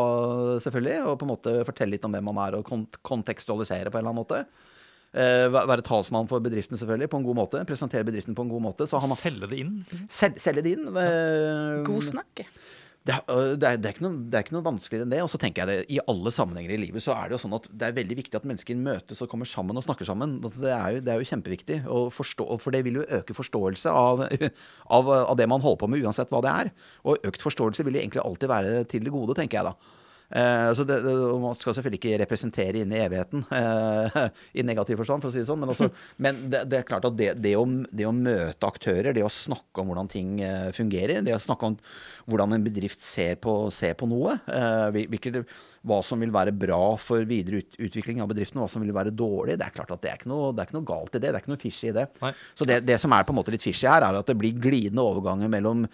selvfølgelig, 0.64 1.02
og 1.08 1.20
på 1.20 1.28
en 1.28 1.34
måte 1.34 1.58
fortelle 1.68 1.96
litt 1.98 2.08
om 2.08 2.16
hvem 2.16 2.30
man 2.32 2.42
er, 2.48 2.60
og 2.60 2.66
kont 2.68 3.00
kontekstualisere 3.08 3.92
på 3.92 4.00
en 4.00 4.06
eller 4.06 4.14
annen 4.16 4.24
måte. 4.24 4.44
Eh, 5.18 5.48
være 5.50 5.82
talsmann 5.88 6.28
for 6.30 6.44
bedriften, 6.44 6.78
selvfølgelig, 6.80 7.10
på 7.14 7.22
en 7.22 7.28
god 7.28 7.40
måte. 7.40 7.62
Presentere 7.70 8.06
bedriften 8.08 8.36
på 8.38 8.44
en 8.46 8.52
god 8.52 8.66
måte. 8.68 8.88
Så 8.90 9.00
han 9.02 9.14
Selge 9.18 9.50
det 9.50 9.62
inn? 9.64 9.78
liksom? 9.88 10.10
sel, 10.12 10.36
selge 10.44 10.66
det 10.66 10.76
inn. 10.78 10.90
eh, 10.92 11.78
Godsnakke. 11.88 12.46
Det, 13.08 13.16
øh, 13.32 13.54
det, 13.56 13.68
er, 13.68 13.78
det, 13.80 13.88
er 13.88 13.94
ikke 13.96 14.04
noe, 14.04 14.20
det 14.28 14.36
er 14.36 14.44
ikke 14.44 14.56
noe 14.58 14.66
vanskeligere 14.66 15.08
enn 15.08 15.14
det. 15.14 15.22
Og 15.24 15.30
så 15.32 15.40
tenker 15.40 15.64
jeg 15.64 15.70
det, 15.70 15.96
I 15.96 16.00
alle 16.12 16.34
sammenhenger 16.36 16.74
i 16.76 16.80
livet 16.82 17.04
så 17.04 17.16
er 17.16 17.30
det 17.30 17.38
jo 17.38 17.42
sånn 17.46 17.56
at 17.56 17.70
det 17.72 17.88
er 17.88 17.96
veldig 17.96 18.18
viktig 18.20 18.40
at 18.40 18.48
mennesker 18.50 18.80
møtes 18.82 19.24
og 19.24 19.32
kommer 19.32 19.48
sammen 19.50 19.80
og 19.80 19.86
snakker 19.86 20.10
sammen. 20.10 20.38
Det 20.44 20.74
er 20.74 20.98
jo, 20.98 21.04
er 21.06 21.22
jo 21.22 21.30
kjempeviktig, 21.32 21.80
forstå, 22.14 22.50
for 22.64 22.76
det 22.76 22.84
vil 22.88 23.00
jo 23.00 23.08
øke 23.20 23.38
forståelse 23.38 23.94
av, 23.94 24.26
av, 24.98 25.14
av 25.20 25.38
det 25.40 25.48
man 25.48 25.64
holder 25.64 25.84
på 25.84 25.92
med, 25.94 26.04
uansett 26.04 26.34
hva 26.34 26.44
det 26.44 26.56
er. 26.66 26.74
Og 27.08 27.30
økt 27.32 27.46
forståelse 27.46 27.88
vil 27.88 27.96
jo 27.96 28.04
egentlig 28.04 28.26
alltid 28.26 28.52
være 28.52 28.84
til 28.92 29.08
det 29.08 29.16
gode, 29.16 29.38
tenker 29.40 29.62
jeg 29.62 29.72
da. 29.72 29.97
Eh, 30.28 30.74
så 30.76 30.84
det, 30.84 30.98
det, 31.06 31.14
man 31.40 31.56
skal 31.56 31.76
selvfølgelig 31.78 32.00
ikke 32.02 32.18
representere 32.20 32.82
inn 32.82 32.92
i 32.92 33.00
evigheten, 33.00 33.46
eh, 33.56 34.18
i 34.60 34.66
negativ 34.68 35.00
forstand, 35.00 35.24
for 35.24 35.32
å 35.32 35.36
si 35.36 35.44
det 35.44 35.48
sånn. 35.48 35.62
Men, 35.64 35.72
altså, 35.72 35.88
men 36.24 36.42
det, 36.52 36.66
det 36.72 36.82
er 36.82 36.90
klart 36.90 37.08
at 37.08 37.16
det, 37.20 37.32
det, 37.44 37.56
å, 37.60 37.64
det 37.68 38.10
å 38.10 38.16
møte 38.16 38.72
aktører, 38.72 39.14
det 39.16 39.24
å 39.26 39.32
snakke 39.32 39.84
om 39.84 39.94
hvordan 39.94 40.12
ting 40.12 40.38
eh, 40.44 40.68
fungerer, 40.76 41.24
det 41.26 41.36
å 41.36 41.44
snakke 41.44 41.72
om 41.72 41.80
hvordan 42.28 42.58
en 42.58 42.68
bedrift 42.68 43.06
ser 43.06 43.40
på, 43.44 43.56
ser 43.76 43.96
på 44.00 44.10
noe, 44.12 44.36
eh, 44.52 45.06
hvilket, 45.08 45.44
hva 45.88 46.00
som 46.06 46.22
vil 46.22 46.34
være 46.34 46.54
bra 46.56 46.82
for 47.02 47.24
videre 47.28 47.62
ut, 47.64 47.78
utvikling 47.88 48.22
av 48.24 48.30
bedriften, 48.32 48.60
og 48.60 48.68
hva 48.68 48.74
som 48.74 48.84
vil 48.84 48.96
være 48.96 49.14
dårlig, 49.16 49.58
det 49.60 49.68
er 49.68 49.76
klart 49.76 49.94
at 49.96 50.04
det 50.04 50.12
er 50.12 50.20
ikke 50.20 50.32
noe, 50.32 50.52
det 50.54 50.64
er 50.64 50.70
ikke 50.70 50.78
noe 50.80 50.90
galt 50.92 51.16
i 51.16 51.22
det. 51.22 51.32
Det 51.32 51.34
er 51.34 51.44
ikke 51.44 51.54
noe 51.54 51.64
fishy 51.64 51.90
i 51.90 51.96
det. 51.96 52.06
Nei. 52.24 52.32
Så 52.60 52.68
det, 52.70 52.80
det 52.88 53.00
som 53.02 53.16
er 53.16 53.28
på 53.28 53.36
en 53.36 53.40
måte 53.40 53.54
litt 53.56 53.66
fishy 53.66 53.90
her, 53.90 54.06
er 54.06 54.20
at 54.20 54.30
det 54.30 54.38
blir 54.40 54.58
glidende 54.62 55.06
overganger 55.06 55.52
mellom, 55.52 55.86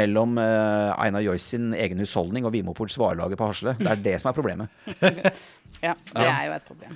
mellom 0.00 0.38
uh, 0.40 0.94
Einar 0.96 1.24
Joyce 1.26 1.54
sin 1.54 1.72
egen 1.76 2.00
husholdning 2.02 2.48
og 2.48 2.54
Vimopols 2.56 2.96
varelager 3.00 3.40
på 3.40 3.50
Hasle. 3.50 3.76
Det 3.80 3.90
er 3.92 4.06
det 4.08 4.16
som 4.22 4.32
er 4.32 4.38
problemet. 4.38 4.80
Ja, 5.82 5.92
det 6.14 6.22
er 6.22 6.44
jo 6.46 6.52
et 6.54 6.68
problem. 6.68 6.92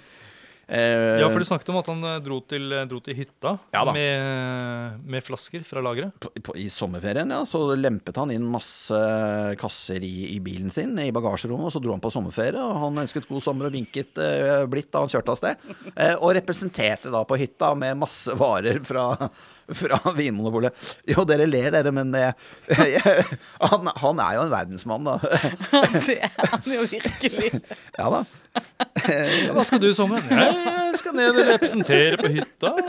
Eh, 0.68 1.16
Ja, 1.22 1.28
for 1.32 1.40
du 1.40 1.46
snakket 1.48 1.70
om 1.72 1.78
at 1.80 1.86
han 1.88 2.02
eh, 2.04 2.18
dro 2.20 2.38
til, 2.44 2.68
dro 2.90 2.98
til 3.00 3.16
hytta 3.16 3.54
Ja 3.72 3.86
med, 3.88 4.98
med 5.08 5.24
flasker 5.24 5.62
fra 5.64 5.80
lageret. 5.84 6.28
I 6.60 6.66
sommerferien 6.72 7.30
ja, 7.32 7.38
så 7.48 7.62
lempet 7.78 8.18
han 8.20 8.32
inn 8.34 8.44
masse 8.52 8.98
kasser 9.60 10.04
i, 10.04 10.34
i 10.34 10.38
bilen 10.44 10.68
sin 10.74 10.92
i 11.00 11.08
bagasjerommet, 11.14 11.70
og 11.70 11.72
så 11.72 11.80
dro 11.82 11.94
han 11.96 12.04
på 12.04 12.12
sommerferie. 12.12 12.60
og 12.60 12.82
Han 12.84 13.00
ønsket 13.04 13.28
god 13.30 13.44
sommer 13.44 13.70
og 13.70 13.76
vinket 13.78 14.20
eh, 14.20 14.66
blidt 14.68 14.92
da 14.92 15.04
han 15.06 15.12
kjørte 15.12 15.34
av 15.34 15.40
sted. 15.40 15.68
Eh, 15.94 16.14
og 16.18 16.34
representerte 16.36 17.12
da 17.14 17.24
på 17.24 17.40
hytta 17.40 17.72
med 17.78 17.96
masse 18.04 18.36
varer 18.38 18.82
fra, 18.84 19.08
fra 19.74 20.12
Vinmonopolet. 20.16 20.74
Jo, 21.08 21.24
dere 21.28 21.46
ler, 21.48 21.70
dere, 21.74 21.92
men 21.94 22.14
eh, 22.16 22.32
han, 23.70 23.90
han 24.02 24.22
er 24.24 24.38
jo 24.38 24.44
en 24.46 24.52
verdensmann, 24.54 25.08
da. 25.08 25.18
Det 26.08 26.18
er 26.24 26.34
han 26.38 26.68
jo 26.72 26.84
virkelig. 26.88 27.52
ja 27.98 28.10
da. 28.14 28.24
Hva 29.54 29.64
skal 29.66 29.82
du 29.82 29.90
i 29.90 29.94
sommer? 29.96 30.24
Jeg 30.24 30.98
skal 30.98 31.14
ned 31.18 31.36
og 31.36 31.50
representere 31.52 32.20
på 32.20 32.32
hytta. 32.38 32.74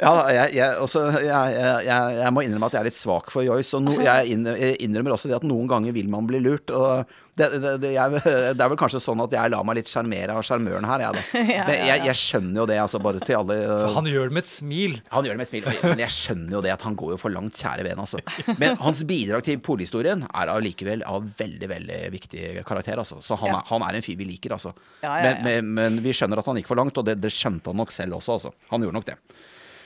Ja, 0.00 0.10
da, 0.14 0.24
jeg, 0.32 0.52
jeg, 0.56 0.76
også, 0.80 1.00
jeg, 1.20 1.54
jeg, 1.54 1.84
jeg, 1.84 2.16
jeg 2.20 2.32
må 2.32 2.42
innrømme 2.44 2.68
at 2.70 2.76
jeg 2.76 2.80
er 2.80 2.86
litt 2.88 2.96
svak 2.96 3.30
for 3.32 3.44
Joyce. 3.44 3.74
Og 3.76 3.82
no, 3.84 3.96
jeg 4.00 4.32
innrømmer 4.80 5.14
også 5.16 5.28
det 5.28 5.36
at 5.40 5.46
noen 5.48 5.68
ganger 5.68 5.92
vil 5.96 6.08
man 6.12 6.28
bli 6.28 6.40
lurt. 6.44 6.72
Og 6.72 7.10
det, 7.38 7.46
det, 7.62 7.72
det, 7.82 7.90
jeg, 7.94 8.22
det 8.56 8.64
er 8.64 8.70
vel 8.72 8.78
kanskje 8.80 9.00
sånn 9.02 9.20
at 9.24 9.34
jeg 9.36 9.52
lar 9.52 9.64
meg 9.66 9.78
litt 9.78 9.90
sjarmere 9.90 10.34
av 10.36 10.44
sjarmøren 10.46 10.86
her, 10.88 11.04
jeg, 11.04 11.18
da. 11.18 11.42
Ja, 11.60 11.66
jeg, 11.70 12.04
jeg 12.08 12.18
skjønner 12.20 12.62
jo 12.62 12.66
det, 12.70 12.78
altså, 12.82 13.00
bare 13.02 13.22
til 13.22 13.38
alle 13.38 13.58
For 13.84 13.98
han 14.00 14.08
gjør 14.10 14.30
det 14.30 14.36
med 14.38 14.44
et 14.44 14.50
smil. 14.50 14.96
Han 15.14 15.28
gjør 15.28 15.36
det 15.38 15.42
med 15.42 15.50
smil, 15.50 15.68
men 15.86 16.02
jeg 16.04 16.14
skjønner 16.16 16.56
jo 16.58 16.62
det 16.66 16.72
at 16.74 16.86
han 16.86 16.98
går 17.00 17.14
jo 17.14 17.20
for 17.22 17.34
langt, 17.34 17.60
kjære 17.60 17.86
vene. 17.86 18.06
Altså. 18.06 18.56
Men 18.60 18.76
hans 18.82 19.04
bidrag 19.08 19.46
til 19.46 19.60
polhistorien 19.64 20.26
er 20.30 20.52
allikevel 20.54 21.04
av 21.08 21.28
veldig 21.38 21.70
veldig 21.74 22.00
viktig 22.16 22.44
karakter. 22.68 23.00
Altså. 23.04 23.20
Så 23.24 23.38
han, 23.40 23.50
Ja. 23.52 23.60
er, 23.62 23.68
han 23.70 23.86
er 23.86 23.98
en 24.00 24.04
fyr 24.06 24.18
vi 24.20 24.28
liker, 24.28 24.56
altså. 24.58 24.74
Men, 25.02 25.40
men, 25.46 25.70
men 25.78 26.02
vi 26.04 26.12
skjønner 26.16 26.42
at 26.42 26.50
han 26.50 26.58
gikk 26.60 26.68
for 26.70 26.78
langt, 26.80 26.98
og 27.00 27.06
det, 27.08 27.18
det 27.22 27.32
skjønte 27.34 27.72
han 27.72 27.80
nok 27.80 27.94
selv 27.94 28.18
også. 28.20 28.36
Altså. 28.38 28.52
Han 28.74 28.84
gjorde 28.86 28.98
nok 29.00 29.08
det. 29.08 29.16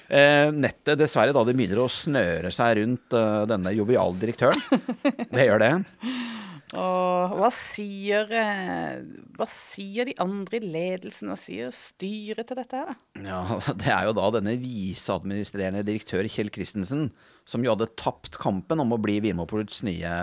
Eh, 0.09 0.51
nettet, 0.53 0.99
dessverre, 1.01 1.32
da 1.32 1.40
det 1.49 1.55
begynner 1.57 1.80
å 1.80 1.88
snøre 1.88 2.51
seg 2.53 2.76
rundt 2.82 3.14
uh, 3.16 3.47
denne 3.49 3.72
joviale 3.72 4.18
direktøren. 4.20 4.61
Det 5.32 5.47
gjør 5.49 5.62
det. 5.64 5.72
Og 6.75 7.35
hva 7.39 7.49
sier, 7.55 8.31
eh, 8.35 9.03
hva 9.39 9.47
sier 9.51 10.09
de 10.09 10.16
andre 10.22 10.59
i 10.59 10.70
ledelsen, 10.75 11.31
hva 11.31 11.39
sier 11.39 11.70
styret 11.75 12.49
til 12.49 12.59
dette 12.59 12.81
her, 12.81 12.91
da? 12.91 13.22
Ja, 13.22 13.41
Det 13.81 13.93
er 13.95 14.09
jo 14.09 14.16
da 14.18 14.29
denne 14.35 14.57
viseadministrerende 14.61 15.85
direktør 15.87 16.27
Kjell 16.27 16.51
Christensen, 16.55 17.09
som 17.47 17.64
jo 17.64 17.75
hadde 17.77 17.93
tapt 18.01 18.41
kampen 18.43 18.83
om 18.83 18.95
å 18.97 19.01
bli 19.01 19.20
Vinmopolets 19.22 19.85
nye 19.87 20.14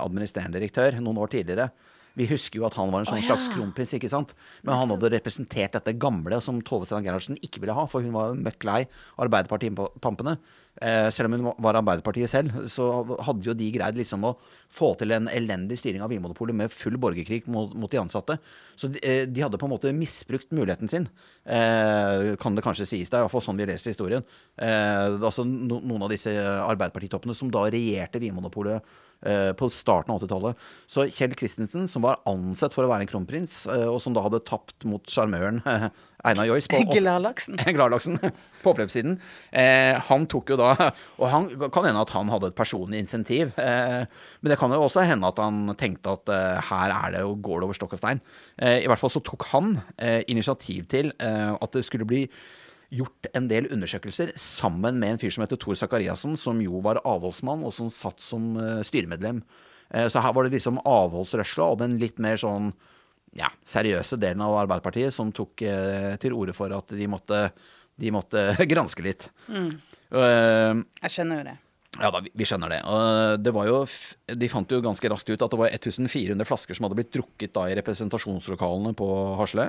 administrerende 0.00 0.58
direktør 0.58 0.98
noen 0.98 1.20
år 1.22 1.34
tidligere. 1.36 1.70
Vi 2.14 2.26
husker 2.30 2.60
jo 2.60 2.66
at 2.68 2.76
han 2.78 2.92
var 2.94 3.02
en 3.02 3.08
sånn 3.08 3.18
oh, 3.18 3.22
ja. 3.24 3.34
slags 3.34 3.48
kronprins, 3.50 3.94
ikke 3.96 4.10
sant. 4.10 4.36
Men 4.62 4.76
han 4.78 4.92
hadde 4.94 5.10
representert 5.16 5.74
dette 5.74 5.96
gamle 5.98 6.38
som 6.44 6.60
Tove 6.62 6.86
Strand 6.86 7.06
Gerhardsen 7.06 7.38
ikke 7.42 7.64
ville 7.64 7.74
ha, 7.74 7.86
for 7.90 8.06
hun 8.06 8.14
var 8.14 8.36
møkk 8.38 8.66
lei 8.68 8.84
Arbeiderpartipampene. 9.22 10.36
Eh, 10.82 11.08
selv 11.14 11.30
om 11.30 11.36
hun 11.36 11.52
var 11.62 11.78
Arbeiderpartiet 11.78 12.30
selv, 12.30 12.64
så 12.70 12.88
hadde 13.22 13.46
jo 13.46 13.54
de 13.54 13.68
greid 13.76 13.98
liksom 13.98 14.26
å 14.26 14.32
få 14.74 14.90
til 14.98 15.14
en 15.14 15.28
elendig 15.30 15.78
styring 15.78 16.02
av 16.02 16.10
Vinmonopolet 16.10 16.56
med 16.56 16.72
full 16.74 16.98
borgerkrig 16.98 17.44
mot, 17.46 17.70
mot 17.78 17.90
de 17.90 18.00
ansatte. 18.00 18.38
Så 18.74 18.90
de, 18.90 18.98
eh, 19.06 19.22
de 19.30 19.44
hadde 19.44 19.60
på 19.60 19.68
en 19.68 19.74
måte 19.76 19.94
misbrukt 19.94 20.50
muligheten 20.50 20.90
sin, 20.90 21.08
eh, 21.46 22.34
kan 22.36 22.54
det 22.54 22.64
kanskje 22.66 22.88
sies. 22.90 23.08
Det 23.08 23.14
er 23.14 23.22
i 23.22 23.28
hvert 23.28 23.36
fall 23.36 23.46
sånn 23.46 23.60
vi 23.60 23.70
leser 23.70 23.94
historien. 23.94 24.26
Eh, 24.58 25.14
altså 25.14 25.46
no, 25.46 25.78
noen 25.78 26.02
av 26.02 26.10
disse 26.10 26.34
Arbeiderpartitoppene 26.34 27.36
som 27.38 27.50
da 27.50 27.68
regjerte 27.70 28.18
Vinmonopolet 28.18 28.82
eh, 29.24 29.52
på 29.52 29.70
starten 29.70 30.14
av 30.14 30.20
80-tallet. 30.20 30.56
Så 30.90 31.06
Kjell 31.06 31.34
Christensen, 31.38 31.86
som 31.88 32.02
var 32.02 32.20
ansett 32.26 32.74
for 32.74 32.84
å 32.84 32.90
være 32.90 33.06
en 33.06 33.10
kronprins, 33.10 33.64
eh, 33.70 33.86
og 33.86 34.00
som 34.02 34.14
da 34.14 34.24
hadde 34.24 34.42
tapt 34.46 34.84
mot 34.88 35.06
sjarmøren 35.06 35.62
Einar 36.24 36.46
Joyce 36.48 36.70
på 36.72 36.80
Gladlaksen. 36.94 37.58
Gladlaksen 37.60 38.18
på 38.62 38.72
oppløpssiden. 38.72 39.18
Eh, 39.52 40.00
han 40.08 40.26
tok 40.30 40.54
jo 40.54 40.58
da 40.60 40.70
Og 41.20 41.26
han 41.30 41.48
kan 41.68 41.88
hende 41.88 42.02
at 42.04 42.14
han 42.16 42.32
hadde 42.32 42.50
et 42.52 42.58
personlig 42.58 43.02
insentiv. 43.04 43.52
Eh, 43.60 44.04
men 44.40 44.52
det 44.52 44.58
kan 44.60 44.72
jo 44.72 44.82
også 44.86 45.04
hende 45.08 45.28
at 45.28 45.40
han 45.42 45.74
tenkte 45.80 46.16
at 46.16 46.32
eh, 46.32 46.60
her 46.70 46.94
er 46.96 47.16
det 47.18 47.24
og 47.28 47.42
går 47.44 47.60
det 47.62 47.68
over 47.68 47.78
stokk 47.78 47.96
og 47.98 48.02
stein. 48.02 48.22
Eh, 48.56 48.80
I 48.84 48.88
hvert 48.90 49.02
fall 49.02 49.12
så 49.12 49.22
tok 49.24 49.48
han 49.52 49.76
eh, 49.98 50.22
initiativ 50.32 50.88
til 50.92 51.12
eh, 51.18 51.52
at 51.54 51.76
det 51.76 51.84
skulle 51.86 52.08
bli 52.08 52.24
gjort 52.94 53.26
en 53.34 53.48
del 53.50 53.66
undersøkelser 53.74 54.32
sammen 54.38 55.00
med 55.02 55.14
en 55.14 55.20
fyr 55.20 55.32
som 55.34 55.42
heter 55.42 55.58
Tor 55.58 55.74
Sakariassen, 55.76 56.36
som 56.38 56.60
jo 56.62 56.78
var 56.84 57.00
avholdsmann, 57.02 57.64
og 57.66 57.72
som 57.74 57.88
satt 57.90 58.22
som 58.22 58.52
styremedlem. 58.86 59.40
Eh, 59.90 60.08
så 60.08 60.22
her 60.22 60.34
var 60.36 60.46
det 60.46 60.54
liksom 60.56 60.80
avholdsrørsla 60.86 61.72
og 61.72 61.80
den 61.82 61.98
litt 62.02 62.20
mer 62.22 62.38
sånn 62.40 62.72
ja, 63.38 63.50
seriøse 63.66 64.18
delen 64.22 64.44
av 64.44 64.54
Arbeiderpartiet 64.62 65.14
som 65.14 65.32
tok 65.34 65.64
eh, 65.66 66.14
til 66.22 66.36
orde 66.36 66.54
for 66.56 66.72
at 66.74 66.94
de 66.94 67.10
måtte, 67.10 67.48
de 68.00 68.14
måtte 68.14 68.46
granske 68.72 69.04
litt. 69.04 69.28
Mm. 69.50 69.70
Uh, 70.14 70.82
Jeg 71.02 71.14
skjønner 71.16 71.40
jo 71.40 71.46
det. 71.48 71.54
ja 71.98 72.10
da, 72.14 72.20
vi, 72.22 72.30
vi 72.38 72.46
skjønner 72.46 72.70
det. 72.70 72.78
Og 72.86 73.42
det 73.42 73.54
var 73.56 73.66
jo, 73.66 73.80
de 74.38 74.50
fant 74.52 74.70
jo 74.70 74.78
ganske 74.84 75.10
raskt 75.10 75.32
ut 75.32 75.42
at 75.42 75.50
det 75.50 75.58
var 75.58 75.74
1400 75.74 76.46
flasker 76.46 76.78
som 76.78 76.86
hadde 76.86 76.98
blitt 77.00 77.12
drukket 77.16 77.54
da 77.56 77.66
i 77.70 77.76
representasjonslokalene 77.80 78.94
på 78.98 79.08
Hasle. 79.40 79.68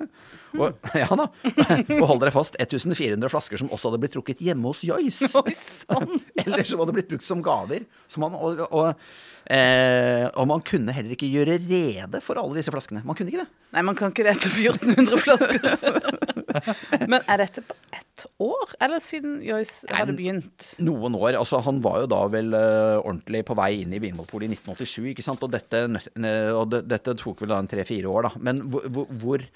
Og, 0.60 0.78
ja 1.02 1.10
da. 1.18 1.30
Og 2.00 2.06
hold 2.12 2.22
dere 2.22 2.36
fast, 2.36 2.60
1400 2.62 3.34
flasker 3.34 3.64
som 3.64 3.74
også 3.74 3.90
hadde 3.90 4.04
blitt 4.06 4.14
drukket 4.18 4.46
hjemme 4.46 4.70
hos 4.70 4.86
Joyce. 4.86 5.32
Eller 6.46 6.68
som 6.70 6.86
hadde 6.86 7.00
blitt 7.00 7.10
brukt 7.10 7.26
som 7.26 7.42
gaver. 7.46 7.88
Som 8.12 8.28
han, 8.28 8.38
og, 8.38 8.68
og, 8.70 9.08
eh, 9.52 10.26
og 10.34 10.48
man 10.50 10.64
kunne 10.66 10.94
heller 10.96 11.16
ikke 11.16 11.30
gjøre 11.32 11.60
rede 11.66 12.22
for 12.24 12.40
alle 12.42 12.58
disse 12.60 12.74
flaskene. 12.74 13.04
Man 13.06 13.18
kunne 13.18 13.32
ikke 13.32 13.44
det. 13.44 13.50
Nei, 13.76 13.84
man 13.86 13.98
kan 13.98 14.14
ikke 14.14 14.26
det 14.26 14.36
etter 14.38 14.54
1400 14.54 15.22
flasker. 15.22 15.66
Men 17.12 17.20
er 17.28 17.42
dette 17.44 17.64
på 17.68 17.76
ett 17.96 18.26
år, 18.42 18.76
eller 18.80 19.04
siden 19.04 19.38
Joyce 19.44 19.90
hadde 19.92 20.16
begynt? 20.16 20.70
Noen 20.80 21.18
år. 21.20 21.36
altså 21.42 21.60
Han 21.66 21.82
var 21.84 22.04
jo 22.04 22.10
da 22.14 22.22
vel 22.32 22.56
uh, 22.56 23.02
ordentlig 23.02 23.44
på 23.48 23.58
vei 23.60 23.72
inn 23.82 23.96
i 23.96 24.02
Vinmonopolet 24.04 24.48
i 24.48 24.56
1987, 24.56 25.12
ikke 25.12 25.26
sant. 25.26 25.44
Og 25.44 25.52
dette, 25.52 25.84
og 26.56 26.78
dette 26.88 27.18
tok 27.20 27.44
vel 27.44 27.52
da 27.52 27.60
en 27.62 27.72
tre-fire 27.72 28.12
år, 28.12 28.30
da. 28.30 28.44
Men 28.48 28.64
hvor, 28.72 28.88
hvor, 29.12 29.48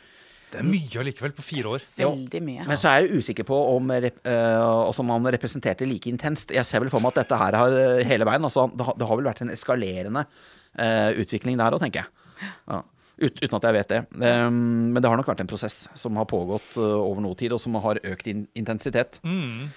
Det 0.49 0.59
er 0.61 0.65
mye 0.65 1.01
allikevel 1.01 1.33
på 1.37 1.45
fire 1.45 1.73
år. 1.75 1.83
Veldig 1.99 2.41
mye. 2.41 2.67
Men 2.67 2.79
så 2.81 2.89
er 2.91 3.03
jeg 3.05 3.21
usikker 3.21 3.45
på 3.45 3.57
om, 3.75 3.91
om 3.93 5.11
han 5.13 5.31
representerte 5.35 5.87
like 5.89 6.09
intenst. 6.09 6.53
Jeg 6.55 6.65
ser 6.65 6.81
vel 6.81 6.91
for 6.93 7.03
meg 7.03 7.13
at 7.13 7.23
dette 7.23 7.37
her 7.37 7.57
har 7.59 7.75
eh, 7.77 8.05
hele 8.09 8.25
veien 8.27 8.47
altså 8.47 8.65
Det 8.73 8.87
har, 8.87 8.97
det 8.97 9.09
har 9.09 9.19
vel 9.19 9.29
vært 9.29 9.43
en 9.45 9.53
eskalerende 9.53 10.23
uh, 10.25 11.11
utvikling 11.21 11.59
der 11.59 11.75
òg, 11.75 11.83
tenker 11.83 12.01
jeg. 12.01 12.49
Ja. 12.71 12.81
Ut, 13.19 13.35
uten 13.43 13.57
at 13.57 13.67
jeg 13.67 13.75
vet 13.75 13.91
det. 13.91 14.01
Um, 14.15 14.89
men 14.95 15.03
det 15.03 15.11
har 15.11 15.19
nok 15.19 15.29
vært 15.29 15.43
en 15.43 15.51
prosess 15.51 15.83
som 15.99 16.17
har 16.17 16.27
pågått 16.29 16.77
uh, 16.79 16.97
over 17.03 17.21
noe 17.25 17.37
tid, 17.37 17.53
og 17.53 17.61
som 17.61 17.75
har 17.83 17.99
økt 18.07 18.29
in 18.31 18.45
intensitet. 18.57 19.19
Mm. 19.27 19.69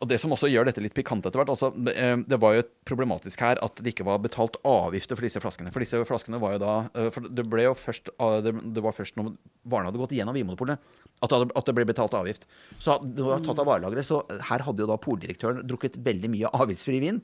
Og 0.00 0.08
det 0.08 0.16
som 0.22 0.32
også 0.32 0.48
gjør 0.48 0.64
dette 0.64 0.80
litt 0.80 0.94
pikant 0.96 1.26
etter 1.28 1.36
hvert, 1.42 1.50
altså, 1.52 1.68
det, 1.76 1.92
eh, 1.92 2.38
var 2.40 2.54
jo 2.56 2.62
problematisk 2.88 3.42
her 3.44 3.60
at 3.60 3.82
det 3.84 3.92
ikke 3.92 4.06
var 4.08 4.22
betalt 4.24 4.56
avgifter 4.64 5.18
for 5.18 5.26
disse 5.28 5.42
flaskene. 5.44 5.72
For 5.74 5.84
disse 5.84 6.00
flaskene 6.08 6.40
var 6.40 6.56
jo 6.56 6.62
da 6.62 6.76
eh, 6.94 7.10
For 7.12 7.28
det 7.28 7.44
ble 7.52 7.66
jo 7.66 7.74
først 7.76 8.08
ah, 8.16 8.38
Det, 8.44 8.54
det 8.74 8.84
var 8.84 8.96
først 8.96 9.18
når 9.20 9.34
varene 9.68 9.90
hadde 9.90 10.00
gått 10.00 10.14
igjennom 10.16 10.38
Vinmonopolet 10.38 10.80
at, 11.20 11.34
det 11.36 11.64
det 11.68 11.74
ble 11.76 11.84
betalt 11.84 12.16
avgift. 12.16 12.46
Så 12.80 12.96
det 13.04 13.20
var 13.26 13.42
tatt 13.44 13.60
av 13.60 13.68
varelageret. 13.68 14.06
Så 14.08 14.22
her 14.48 14.64
hadde 14.64 14.80
jo 14.80 14.88
da 14.88 14.96
poldirektøren 14.96 15.60
drukket 15.68 15.98
veldig 16.00 16.30
mye 16.32 16.52
avgiftsfri 16.56 17.00
vin. 17.02 17.20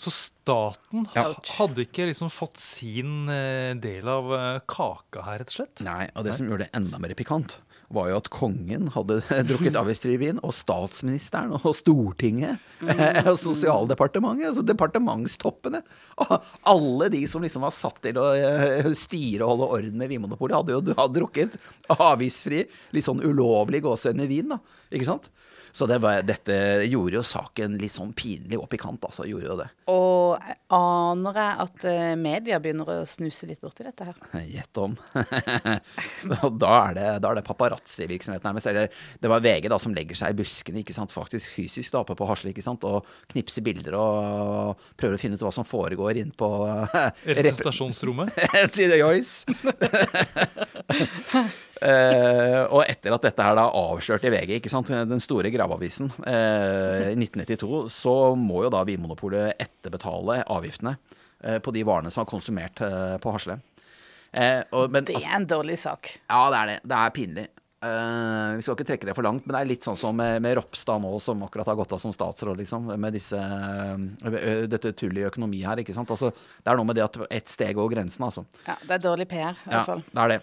Så 0.00 0.12
staten 0.14 1.08
Ja. 1.16 1.34
hadde 1.58 1.82
ikke 1.84 2.06
liksom 2.08 2.30
fått 2.32 2.56
sin 2.62 3.28
eh, 3.28 3.74
del 3.76 4.08
av 4.08 4.30
eh, 4.32 4.60
kaka 4.70 5.26
her, 5.26 5.42
rett 5.42 5.50
og 5.50 5.56
slett? 5.58 5.82
Nei, 5.84 6.06
og 6.14 6.24
det 6.24 6.38
som 6.38 6.46
gjorde 6.48 6.68
det 6.68 6.72
enda 6.78 7.02
mer 7.02 7.12
pikant, 7.18 7.58
var 7.90 8.10
jo 8.10 8.18
at 8.20 8.28
kongen 8.32 8.88
hadde 8.94 9.18
drukket 9.48 9.78
avgiftsfri 9.78 10.30
og 10.38 10.52
statsministeren 10.54 11.56
og 11.58 11.72
Stortinget 11.76 12.62
og 13.30 13.36
Sosialdepartementet, 13.40 14.50
altså 14.52 14.64
departementstoppene. 14.66 15.82
og 16.22 16.36
Alle 16.70 17.10
de 17.12 17.24
som 17.30 17.42
liksom 17.44 17.66
var 17.66 17.74
satt 17.74 18.00
til 18.04 18.20
å 18.20 18.30
eh, 18.36 18.90
styre 18.96 19.46
og 19.46 19.54
holde 19.54 19.70
orden 19.80 20.00
med 20.00 20.12
Vinmonopolet, 20.12 20.56
hadde 20.60 20.76
jo 20.76 20.96
hadde 20.96 21.18
drukket 21.18 21.58
avgiftsfri, 21.90 22.64
litt 22.94 23.06
sånn 23.06 23.22
ulovlig 23.24 23.82
gåsehudende 23.84 24.30
vin, 24.30 24.54
da. 24.54 24.60
Ikke 24.90 25.10
sant? 25.10 25.30
Så 25.72 25.86
det 25.86 26.00
var, 26.02 26.24
dette 26.26 26.54
gjorde 26.90 27.20
jo 27.20 27.26
saken 27.26 27.76
litt 27.78 27.94
sånn 27.94 28.14
pinlig 28.16 28.58
og 28.58 28.68
pikant, 28.70 29.02
altså. 29.06 29.26
Gjorde 29.28 29.50
jo 29.50 29.58
det. 29.60 29.68
Og 29.92 30.50
aner 30.74 31.38
jeg 31.40 31.54
at 31.64 31.84
eh, 31.90 32.16
media 32.18 32.58
begynner 32.62 32.88
å 32.92 32.96
snuse 33.08 33.46
litt 33.48 33.60
borti 33.62 33.84
dette 33.86 34.06
her. 34.06 34.16
Gjett 34.54 34.80
om. 34.82 34.96
Da 36.60 36.70
er 36.90 36.94
det, 36.96 37.06
da 37.22 37.30
er 37.30 37.38
det 37.38 37.44
paparazzi-virksomhet 37.46 38.44
nærmest. 38.44 38.68
Eller 38.70 38.90
det 39.20 39.30
var 39.30 39.42
VG 39.44 39.68
da 39.72 39.78
som 39.82 39.94
legger 39.96 40.18
seg 40.18 40.34
i 40.34 40.38
buskene, 40.40 40.82
ikke 40.82 40.94
sant? 40.96 41.12
faktisk 41.14 41.50
fysisk 41.54 41.94
da, 41.94 42.02
oppe 42.04 42.14
på 42.18 42.28
Hasle, 42.28 42.52
ikke 42.52 42.64
sant? 42.64 42.84
og 42.86 43.08
knipser 43.32 43.64
bilder 43.66 43.96
og 43.98 44.84
prøver 45.00 45.16
å 45.16 45.20
finne 45.20 45.38
ut 45.38 45.44
hva 45.44 45.52
som 45.54 45.66
foregår 45.66 46.20
inn 46.22 46.32
på 46.36 46.50
Representasjonsrommet? 47.26 48.36
Til 48.74 48.88
The 48.92 49.00
Uh, 51.80 52.66
og 52.68 52.82
etter 52.84 53.14
at 53.14 53.22
dette 53.24 53.44
her 53.44 53.54
da 53.56 53.62
avslørte 53.72 54.28
i 54.28 54.32
VG, 54.34 54.50
ikke 54.58 54.72
sant, 54.72 54.90
den 54.90 55.22
store 55.22 55.48
graveavisen 55.52 56.10
i 56.28 56.34
i 57.10 57.16
1992, 57.16 57.88
så 57.92 58.12
må 58.36 58.64
jo 58.66 58.72
da 58.72 58.82
Vinmonopolet 58.84 59.56
etterbetale 59.60 60.42
avgiftene 60.60 60.96
eh, 61.42 61.58
på 61.64 61.74
de 61.74 61.84
varene 61.88 62.12
som 62.12 62.24
var 62.24 62.30
konsumert 62.30 62.82
eh, 62.86 63.16
på 63.22 63.32
Hasle. 63.34 63.58
Eh, 64.30 64.60
og, 64.70 64.92
men, 64.92 65.04
Det 65.08 65.16
altså, 65.18 65.32
er 65.32 65.40
en 65.40 65.48
dårlig 65.50 65.80
sak. 65.82 66.12
ja, 66.28 66.44
det 66.52 66.60
er 66.60 66.70
det. 66.74 66.78
Det 66.84 67.00
er 67.00 67.16
pinlig. 67.16 67.48
Uh, 67.80 68.58
vi 68.58 68.64
skal 68.66 68.74
ikke 68.76 68.84
trekke 68.90 69.06
det 69.08 69.14
for 69.16 69.24
langt, 69.24 69.46
men 69.46 69.54
det 69.56 69.60
er 69.62 69.68
litt 69.70 69.86
sånn 69.86 69.96
som 69.96 70.12
med, 70.12 70.42
med 70.44 70.52
Ropstad 70.58 71.00
nå, 71.00 71.14
som 71.24 71.40
akkurat 71.46 71.70
har 71.70 71.78
gått 71.78 71.94
av 71.96 72.02
som 72.02 72.12
statsråd, 72.12 72.58
liksom, 72.60 72.90
med 73.00 73.16
disse, 73.16 73.40
uh, 73.40 74.66
dette 74.68 74.92
tullet 74.92 75.22
i 75.22 75.24
økonomi 75.30 75.62
her. 75.64 75.80
ikke 75.80 75.96
sant? 75.96 76.12
Altså, 76.12 76.28
det 76.60 76.68
er 76.68 76.76
noe 76.76 76.90
med 76.90 77.00
det 77.00 77.06
at 77.06 77.16
ett 77.30 77.48
steg 77.48 77.80
over 77.80 77.94
grensen, 77.94 78.26
altså. 78.28 78.44
Ja, 78.66 78.76
det 78.84 78.98
er 78.98 79.06
dårlig 79.06 79.30
PR, 79.32 79.56
i 79.64 79.72
hvert 79.72 79.88
fall. 79.88 80.04
Ja, 80.12 80.12
det 80.12 80.26
er 80.26 80.34
det. 80.34 80.40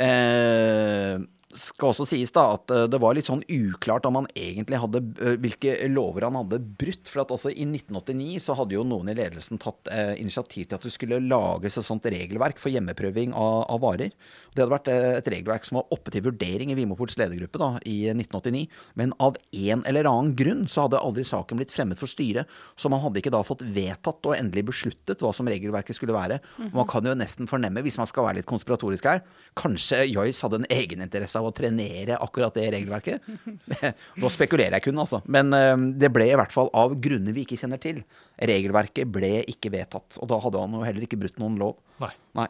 Eh, 0.00 1.16
skal 1.56 1.90
også 1.90 2.06
sies 2.06 2.30
da 2.34 2.44
at 2.54 2.70
eh, 2.70 2.86
det 2.90 3.00
var 3.02 3.16
litt 3.16 3.26
sånn 3.26 3.42
uklart 3.50 4.06
om 4.06 4.20
han 4.20 4.28
egentlig 4.38 4.78
hadde 4.78 5.00
eh, 5.18 5.36
hvilke 5.40 5.74
lover 5.90 6.28
han 6.28 6.38
hadde 6.38 6.60
brutt. 6.78 7.10
For 7.10 7.24
at 7.24 7.32
altså 7.34 7.50
i 7.50 7.66
1989 7.66 8.38
så 8.44 8.54
hadde 8.58 8.76
jo 8.76 8.84
noen 8.86 9.10
i 9.10 9.16
ledelsen 9.18 9.58
tatt 9.62 9.90
eh, 9.90 10.14
initiativ 10.20 10.68
til 10.68 10.78
at 10.78 10.86
det 10.86 10.94
skulle 10.94 11.22
lages 11.24 11.80
et 11.80 11.88
sånt 11.88 12.06
regelverk 12.06 12.60
for 12.62 12.72
hjemmeprøving 12.72 13.34
av, 13.34 13.64
av 13.74 13.82
varer. 13.82 14.14
Det 14.50 14.62
hadde 14.62 14.74
vært 14.74 14.90
et 14.90 15.30
regelverk 15.30 15.66
som 15.66 15.80
var 15.80 15.94
oppe 15.94 16.12
til 16.14 16.24
vurdering 16.26 16.72
i 16.72 16.76
Vimoports 16.78 17.18
ledergruppe 17.18 17.60
da, 17.62 17.72
i 17.86 17.98
1989. 18.12 18.64
Men 18.98 19.14
av 19.22 19.38
en 19.38 19.84
eller 19.90 20.08
annen 20.10 20.34
grunn 20.38 20.64
så 20.70 20.86
hadde 20.86 21.02
aldri 21.02 21.26
saken 21.26 21.60
blitt 21.60 21.74
fremmet 21.74 21.98
for 22.00 22.10
styret. 22.10 22.50
Så 22.78 22.90
man 22.90 23.02
hadde 23.02 23.22
ikke 23.22 23.34
da 23.34 23.42
fått 23.46 23.62
vedtatt 23.62 24.26
og 24.26 24.36
endelig 24.36 24.68
besluttet 24.70 25.22
hva 25.22 25.32
som 25.34 25.50
regelverket 25.50 25.98
skulle 25.98 26.16
være. 26.16 26.40
Og 26.70 26.80
man 26.82 26.90
kan 26.90 27.06
jo 27.06 27.14
nesten 27.18 27.50
fornemme, 27.50 27.82
hvis 27.86 27.98
man 28.00 28.10
skal 28.10 28.26
være 28.26 28.40
litt 28.40 28.50
konspiratorisk 28.50 29.06
her, 29.10 29.22
kanskje 29.58 30.02
Joyce 30.10 30.46
hadde 30.46 30.62
en 30.62 30.70
egeninteresse 30.70 31.39
av 31.40 31.48
å 31.48 31.54
trenere 31.56 32.18
akkurat 32.20 32.54
det 32.56 32.68
regelverket. 32.76 33.26
Nå 34.20 34.30
spekulerer 34.32 34.78
jeg 34.78 34.88
kun, 34.88 35.02
altså. 35.02 35.22
Men 35.26 35.54
eh, 35.56 35.74
det 36.00 36.12
ble 36.14 36.30
i 36.30 36.38
hvert 36.38 36.54
fall 36.54 36.70
av 36.76 36.94
grunner 37.02 37.36
vi 37.36 37.46
ikke 37.46 37.58
kjenner 37.60 37.82
til. 37.82 38.02
Regelverket 38.40 39.10
ble 39.10 39.40
ikke 39.50 39.72
vedtatt. 39.74 40.20
Og 40.20 40.30
da 40.30 40.40
hadde 40.44 40.62
han 40.62 40.78
jo 40.78 40.86
heller 40.86 41.08
ikke 41.08 41.20
brutt 41.20 41.40
noen 41.42 41.58
lov. 41.60 41.78
Nei. 42.02 42.14
Nei. 42.38 42.48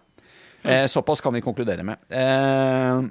Eh, 0.63 0.87
såpass 0.87 1.21
kan 1.21 1.35
vi 1.35 1.41
konkludere 1.41 1.83
med. 1.83 1.97
Eh, 2.09 3.03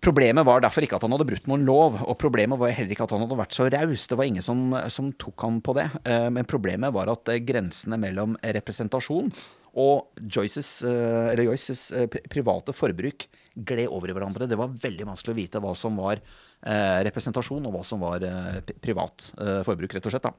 problemet 0.00 0.46
var 0.46 0.60
derfor 0.60 0.84
ikke 0.84 0.98
at 0.98 1.04
han 1.06 1.14
hadde 1.14 1.26
brutt 1.28 1.48
noen 1.50 1.64
lov, 1.66 1.98
og 2.04 2.18
problemet 2.20 2.60
var 2.60 2.74
heller 2.76 2.94
ikke 2.94 3.06
at 3.08 3.14
han 3.16 3.24
hadde 3.24 3.38
vært 3.40 3.56
så 3.56 3.68
raus. 3.72 4.06
Det 4.08 4.18
var 4.18 4.28
ingen 4.28 4.44
som, 4.44 4.74
som 4.92 5.10
tok 5.18 5.46
han 5.46 5.62
på 5.64 5.74
det. 5.78 5.88
Eh, 6.04 6.28
men 6.34 6.48
problemet 6.48 6.94
var 6.94 7.10
at 7.12 7.32
eh, 7.32 7.42
grensene 7.44 8.00
mellom 8.00 8.36
representasjon 8.42 9.32
og 9.78 10.22
Joyces, 10.24 10.80
eh, 10.82 11.32
eller 11.32 11.50
Joyces 11.50 11.88
private 12.32 12.74
forbruk 12.76 13.28
gled 13.66 13.90
over 13.90 14.10
i 14.10 14.16
hverandre. 14.16 14.48
Det 14.50 14.58
var 14.58 14.74
veldig 14.82 15.06
vanskelig 15.10 15.34
å 15.34 15.38
vite 15.38 15.62
hva 15.62 15.74
som 15.78 15.98
var 15.98 16.20
eh, 16.20 16.98
representasjon, 17.08 17.66
og 17.68 17.78
hva 17.78 17.84
som 17.86 18.02
var 18.04 18.24
eh, 18.26 18.58
privat 18.82 19.32
eh, 19.40 19.62
forbruk, 19.66 19.96
rett 19.96 20.08
og 20.08 20.14
slett. 20.14 20.28
da. 20.28 20.34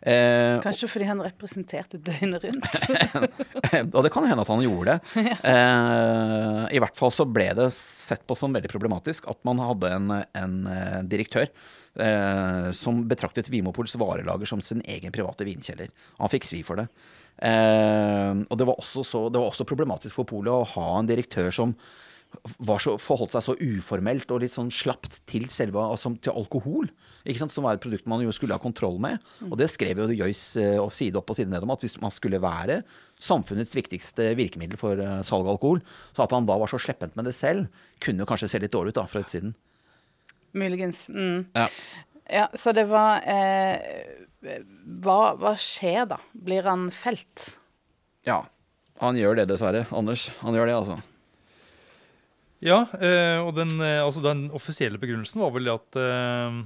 Eh, 0.00 0.56
Kanskje 0.64 0.88
fordi 0.88 1.08
han 1.10 1.20
representerte 1.24 1.98
døgnet 2.00 2.46
rundt. 2.46 2.68
og 3.96 4.06
det 4.06 4.12
kan 4.14 4.28
hende 4.28 4.44
at 4.46 4.52
han 4.52 4.64
gjorde 4.64 4.96
det. 4.96 5.26
Eh, 5.50 6.64
I 6.76 6.80
hvert 6.82 6.96
fall 6.98 7.12
så 7.14 7.24
ble 7.28 7.48
det 7.56 7.68
sett 7.74 8.22
på 8.28 8.36
som 8.38 8.52
veldig 8.54 8.70
problematisk 8.70 9.26
at 9.30 9.40
man 9.48 9.60
hadde 9.62 9.90
en, 9.96 10.10
en 10.36 10.56
eh, 10.70 10.98
direktør 11.10 11.48
eh, 11.48 12.68
som 12.76 13.02
betraktet 13.10 13.50
Vimopols 13.52 13.96
varelager 14.00 14.48
som 14.48 14.62
sin 14.64 14.82
egen 14.84 15.12
private 15.14 15.46
vinkjeller. 15.48 15.90
Han 16.20 16.32
fikk 16.32 16.46
svi 16.48 16.62
for 16.66 16.80
det. 16.80 16.86
Eh, 17.40 18.42
og 18.46 18.60
det 18.60 18.68
var, 18.68 18.80
også 18.80 19.04
så, 19.06 19.24
det 19.32 19.40
var 19.40 19.50
også 19.52 19.66
problematisk 19.68 20.20
for 20.20 20.28
polet 20.28 20.52
å 20.52 20.68
ha 20.76 20.88
en 20.98 21.08
direktør 21.08 21.50
som 21.54 21.74
så, 22.80 22.96
forholdt 23.00 23.34
seg 23.34 23.44
så 23.44 23.54
uformelt 23.58 24.30
og 24.30 24.42
litt 24.42 24.54
sånn 24.54 24.70
slapt 24.72 25.20
til 25.30 25.48
selve, 25.52 25.82
altså 25.82 26.12
til 26.22 26.36
alkohol. 26.36 26.90
Ikke 27.24 27.42
sant? 27.42 27.52
Som 27.52 27.66
var 27.66 27.76
et 27.76 27.82
produkt 27.84 28.08
man 28.08 28.22
jo 28.24 28.32
skulle 28.32 28.56
ha 28.56 28.62
kontroll 28.62 29.00
med. 29.02 29.20
Og 29.48 29.56
det 29.60 29.68
skrev 29.72 30.00
jo 30.00 30.08
Joyce 30.22 30.62
uh, 30.78 30.86
side 30.94 31.18
opp 31.20 31.32
og 31.32 31.38
side 31.38 31.52
ned 31.52 31.66
om, 31.66 31.72
at 31.74 31.84
hvis 31.84 31.98
man 32.02 32.14
skulle 32.14 32.40
være 32.42 32.80
samfunnets 33.20 33.74
viktigste 33.76 34.30
virkemiddel 34.38 34.80
for 34.80 35.00
uh, 35.00 35.18
salg 35.26 35.44
av 35.44 35.56
alkohol, 35.56 35.82
så 36.16 36.24
at 36.24 36.36
han 36.36 36.48
da 36.48 36.56
var 36.60 36.70
så 36.70 36.80
sleppent 36.80 37.18
med 37.18 37.28
det 37.28 37.34
selv, 37.36 37.68
kunne 38.00 38.24
jo 38.24 38.30
kanskje 38.30 38.52
se 38.54 38.62
litt 38.62 38.74
dårlig 38.74 38.94
ut 38.94 39.02
da, 39.02 39.08
fra 39.10 39.24
utsiden. 39.24 39.52
Muligens. 40.56 41.08
Mm. 41.12 41.44
Ja. 41.54 41.68
Ja, 42.30 42.46
så 42.54 42.70
det 42.70 42.84
var 42.86 43.24
eh, 43.26 43.80
hva, 45.02 45.34
hva 45.34 45.56
skjer 45.58 46.06
da? 46.12 46.20
Blir 46.30 46.66
han 46.70 46.88
felt? 46.94 47.56
ja. 48.28 48.44
Han 49.00 49.16
gjør 49.16 49.38
det, 49.38 49.46
dessverre. 49.48 49.86
Anders. 49.96 50.26
Han 50.42 50.52
gjør 50.52 50.68
det, 50.68 50.74
altså. 50.76 50.98
Ja, 52.60 52.82
eh, 53.00 53.38
og 53.40 53.54
den, 53.56 53.76
eh, 53.80 54.02
altså 54.04 54.22
den 54.24 54.48
offisielle 54.56 55.00
begrunnelsen 55.00 55.40
var 55.40 55.52
vel 55.54 55.70
at 55.72 55.96
eh, 55.96 56.60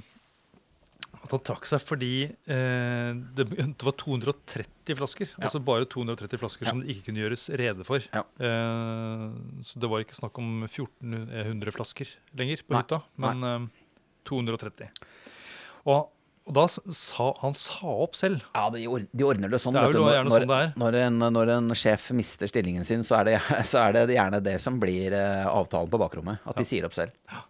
at 1.24 1.32
han 1.32 1.42
trakk 1.46 1.64
seg 1.68 1.80
fordi 1.80 2.12
eh, 2.28 3.10
det, 3.36 3.46
var 3.48 3.94
230 3.96 4.98
flasker. 4.98 5.30
Ja. 5.32 5.46
Altså 5.46 5.60
bare 5.64 5.86
230 5.88 6.40
flasker 6.42 6.66
Ja. 6.66 6.72
som 6.74 6.82
det 6.82 6.92
ikke 6.92 7.06
kunne 7.08 7.22
gjøres 7.22 7.46
rede 7.56 7.86
for. 7.88 8.04
Ja. 8.12 8.24
Eh, 8.38 9.24
så 9.64 9.80
det 9.80 9.90
var 9.90 10.04
ikke 10.04 10.18
snakk 10.18 10.40
om 10.42 10.66
1400 10.66 11.72
flasker 11.72 12.12
lenger 12.36 12.64
på 12.66 12.76
Nei. 12.76 12.82
hytta, 12.82 13.00
men 13.24 13.48
eh, 13.48 13.64
230. 14.28 14.90
Og, 15.88 16.10
og 16.44 16.56
da 16.58 16.64
sa 16.68 17.30
han 17.40 17.54
sa 17.56 17.94
opp 18.04 18.18
selv. 18.18 18.42
Ja, 18.52 18.66
de, 18.72 18.84
ordner 19.24 19.48
det 19.48 19.60
sånn. 19.62 19.76
Det 19.76 19.80
er 19.80 19.94
jo 19.94 20.02
du. 20.04 20.10
gjerne 20.12 20.28
når, 20.28 20.44
sånn 20.44 20.50
det 20.52 20.60
er. 20.60 20.74
Når, 20.82 20.98
en, 21.06 21.24
når 21.32 21.52
en 21.54 21.76
sjef 21.78 22.10
mister 22.16 22.50
stillingen 22.50 22.84
sin, 22.84 23.04
så 23.06 23.22
er 23.22 23.30
det, 23.30 23.38
så 23.70 23.86
er 23.86 23.96
det 23.96 24.18
gjerne 24.18 24.42
det 24.44 24.58
som 24.60 24.76
blir 24.82 25.16
eh, 25.16 25.48
avtalen 25.48 25.88
på 25.92 26.00
bakrommet. 26.02 26.44
At 26.44 26.60
de 26.60 26.66
sier 26.68 26.84
opp 26.88 26.96
selv. 26.96 27.16
Ja. 27.32 27.46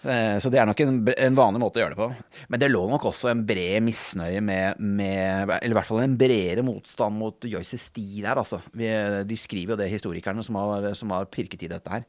Så 0.00 0.48
det 0.48 0.56
er 0.56 0.64
nok 0.64 0.78
en, 0.80 0.94
en 1.12 1.34
vanlig 1.36 1.60
måte 1.60 1.76
å 1.76 1.82
gjøre 1.82 1.92
det 1.92 2.00
på. 2.00 2.36
Men 2.48 2.60
det 2.62 2.70
lå 2.70 2.80
nok 2.88 3.02
også 3.10 3.28
en 3.34 3.42
bred 3.44 3.82
misnøye 3.84 4.40
med, 4.40 4.78
med 4.80 5.52
Eller 5.58 5.74
i 5.74 5.76
hvert 5.76 5.88
fall 5.90 6.00
en 6.06 6.14
bredere 6.16 6.64
motstand 6.64 7.20
mot 7.20 7.44
Joyces 7.44 7.90
stil 7.90 8.24
her, 8.24 8.40
altså. 8.40 8.62
Vi, 8.72 8.88
de 9.28 9.36
skriver 9.36 9.74
jo 9.74 9.80
det, 9.82 9.90
historikerne 9.92 10.40
som 10.46 10.56
har, 10.56 10.88
som 10.96 11.12
har 11.12 11.28
pirket 11.28 11.66
i 11.68 11.72
dette 11.74 11.92
her. 11.92 12.08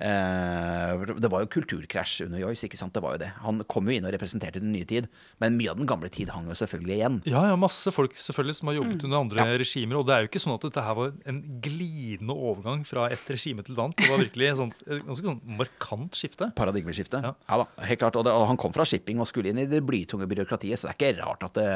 Eh, 0.00 1.02
det 1.20 1.28
var 1.30 1.42
jo 1.44 1.48
kulturkrasj 1.52 2.24
under 2.24 2.40
Joyce, 2.40 2.64
ikke 2.66 2.78
sant. 2.80 2.94
Det 2.96 3.02
var 3.04 3.16
jo 3.16 3.20
det. 3.22 3.28
Han 3.44 3.60
kom 3.70 3.86
jo 3.90 3.94
inn 3.96 4.06
og 4.08 4.14
representerte 4.14 4.60
den 4.62 4.72
nye 4.72 4.86
tid, 4.88 5.08
men 5.42 5.58
mye 5.58 5.70
av 5.72 5.76
den 5.78 5.88
gamle 5.90 6.08
tid 6.12 6.30
hang 6.32 6.48
jo 6.48 6.56
selvfølgelig 6.56 6.94
igjen. 6.96 7.18
Ja, 7.28 7.42
ja, 7.50 7.58
masse 7.60 7.92
folk 7.94 8.16
selvfølgelig 8.18 8.56
som 8.58 8.70
har 8.72 8.78
jobbet 8.80 9.04
under 9.04 9.18
andre 9.20 9.44
Ja. 9.44 9.58
regimer. 9.60 9.98
Og 10.00 10.06
det 10.08 10.14
er 10.16 10.24
jo 10.24 10.30
ikke 10.32 10.42
sånn 10.42 10.54
at 10.56 10.64
dette 10.66 10.82
her 10.86 10.96
var 10.96 11.12
en 11.28 11.42
glidende 11.62 12.32
overgang 12.34 12.86
fra 12.88 13.06
et 13.12 13.22
regime 13.28 13.62
til 13.62 13.76
et 13.76 13.82
annet. 13.84 13.96
Det 14.00 14.10
var 14.10 14.18
virkelig 14.24 14.48
et 14.48 14.56
sånt, 14.62 14.74
et 14.88 15.04
ganske 15.06 15.28
sånn 15.28 15.40
markant 15.60 16.12
skifte. 16.18 16.50
Paradigmeskifte. 16.56 17.22
Ja. 17.22 17.34
Ja. 17.48 17.56
da, 17.62 17.86
helt 17.86 18.00
klart. 18.00 18.16
Og, 18.16 18.24
det, 18.24 18.32
og 18.32 18.46
han 18.48 18.56
kom 18.56 18.72
fra 18.72 18.84
shipping 18.88 19.20
og 19.20 19.28
skulle 19.28 19.52
inn 19.52 19.58
i 19.60 19.66
det 19.68 19.84
blytunge 19.86 20.26
byråkratiet, 20.26 20.78
så 20.80 20.88
det 20.88 20.96
er 20.96 21.00
ikke 21.12 21.22
rart 21.22 21.42
at, 21.44 21.54
det, 21.60 21.68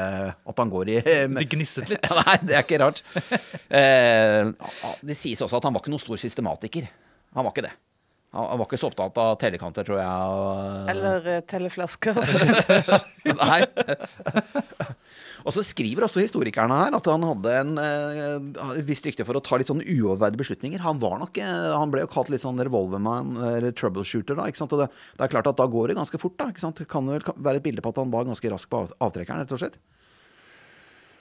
at 0.47 0.57
han 0.57 0.69
går 0.73 0.89
i 0.89 1.01
Det 1.01 1.49
gnisset 1.53 1.89
litt. 1.93 2.01
Ja, 2.03 2.21
Nei, 2.27 2.37
det 2.49 2.55
er 2.57 2.65
ikke 2.65 2.81
rart. 2.83 3.03
Eh, 3.67 4.47
det 5.03 5.15
sies 5.19 5.41
også 5.43 5.57
at 5.59 5.65
han 5.67 5.73
var 5.75 5.81
ikke 5.83 5.91
noen 5.91 5.99
stor 6.01 6.17
systematiker. 6.17 6.87
Han 7.35 7.43
var 7.45 7.51
ikke 7.51 7.65
det. 7.67 7.73
Han 8.37 8.59
var 8.59 8.67
ikke 8.67 8.77
så 8.77 8.89
opptatt 8.91 9.17
av 9.21 9.35
telekanter, 9.41 9.85
tror 9.87 9.97
jeg. 9.97 10.81
Eller 10.93 11.41
teleflasker. 11.49 12.19
Nei. 13.41 13.59
og 15.45 15.55
så 15.55 15.63
skriver 15.65 16.05
også 16.05 16.21
historikerne 16.21 16.77
her 16.83 16.97
at 16.97 17.09
han 17.09 17.25
hadde 17.25 17.55
en 17.63 17.73
eh, 17.81 18.77
visst 18.85 19.09
rykte 19.09 19.25
for 19.25 19.39
å 19.39 19.43
ta 19.43 19.57
litt 19.57 19.71
sånn 19.71 19.81
uoverveide 19.81 20.39
beslutninger. 20.39 20.83
Han 20.85 21.01
var 21.01 21.17
nok, 21.23 21.41
eh, 21.41 21.69
han 21.73 21.93
ble 21.93 22.05
jo 22.05 22.11
kalt 22.13 22.29
litt 22.33 22.45
sånn 22.45 22.61
revolverman, 22.61 23.33
eller 23.55 23.73
troubleshooter, 23.77 24.37
da. 24.37 24.45
ikke 24.51 24.61
sant? 24.61 24.77
Og 24.77 24.85
det, 24.85 24.91
det 25.17 25.25
er 25.25 25.33
klart 25.33 25.49
at 25.49 25.57
da 25.57 25.65
går 25.73 25.91
det 25.91 25.99
ganske 25.99 26.21
fort, 26.21 26.37
da. 26.37 26.51
ikke 26.53 26.65
sant? 26.67 26.83
Det 26.83 26.89
kan 26.91 27.09
vel 27.09 27.25
være 27.35 27.61
et 27.61 27.65
bilde 27.65 27.83
på 27.85 27.95
at 27.95 28.01
han 28.03 28.13
var 28.13 28.29
ganske 28.29 28.53
rask 28.53 28.69
på 28.69 28.85
av, 28.85 28.93
avtrekkeren, 29.09 29.41
rett 29.41 29.55
og 29.57 29.63
slett. 29.63 29.81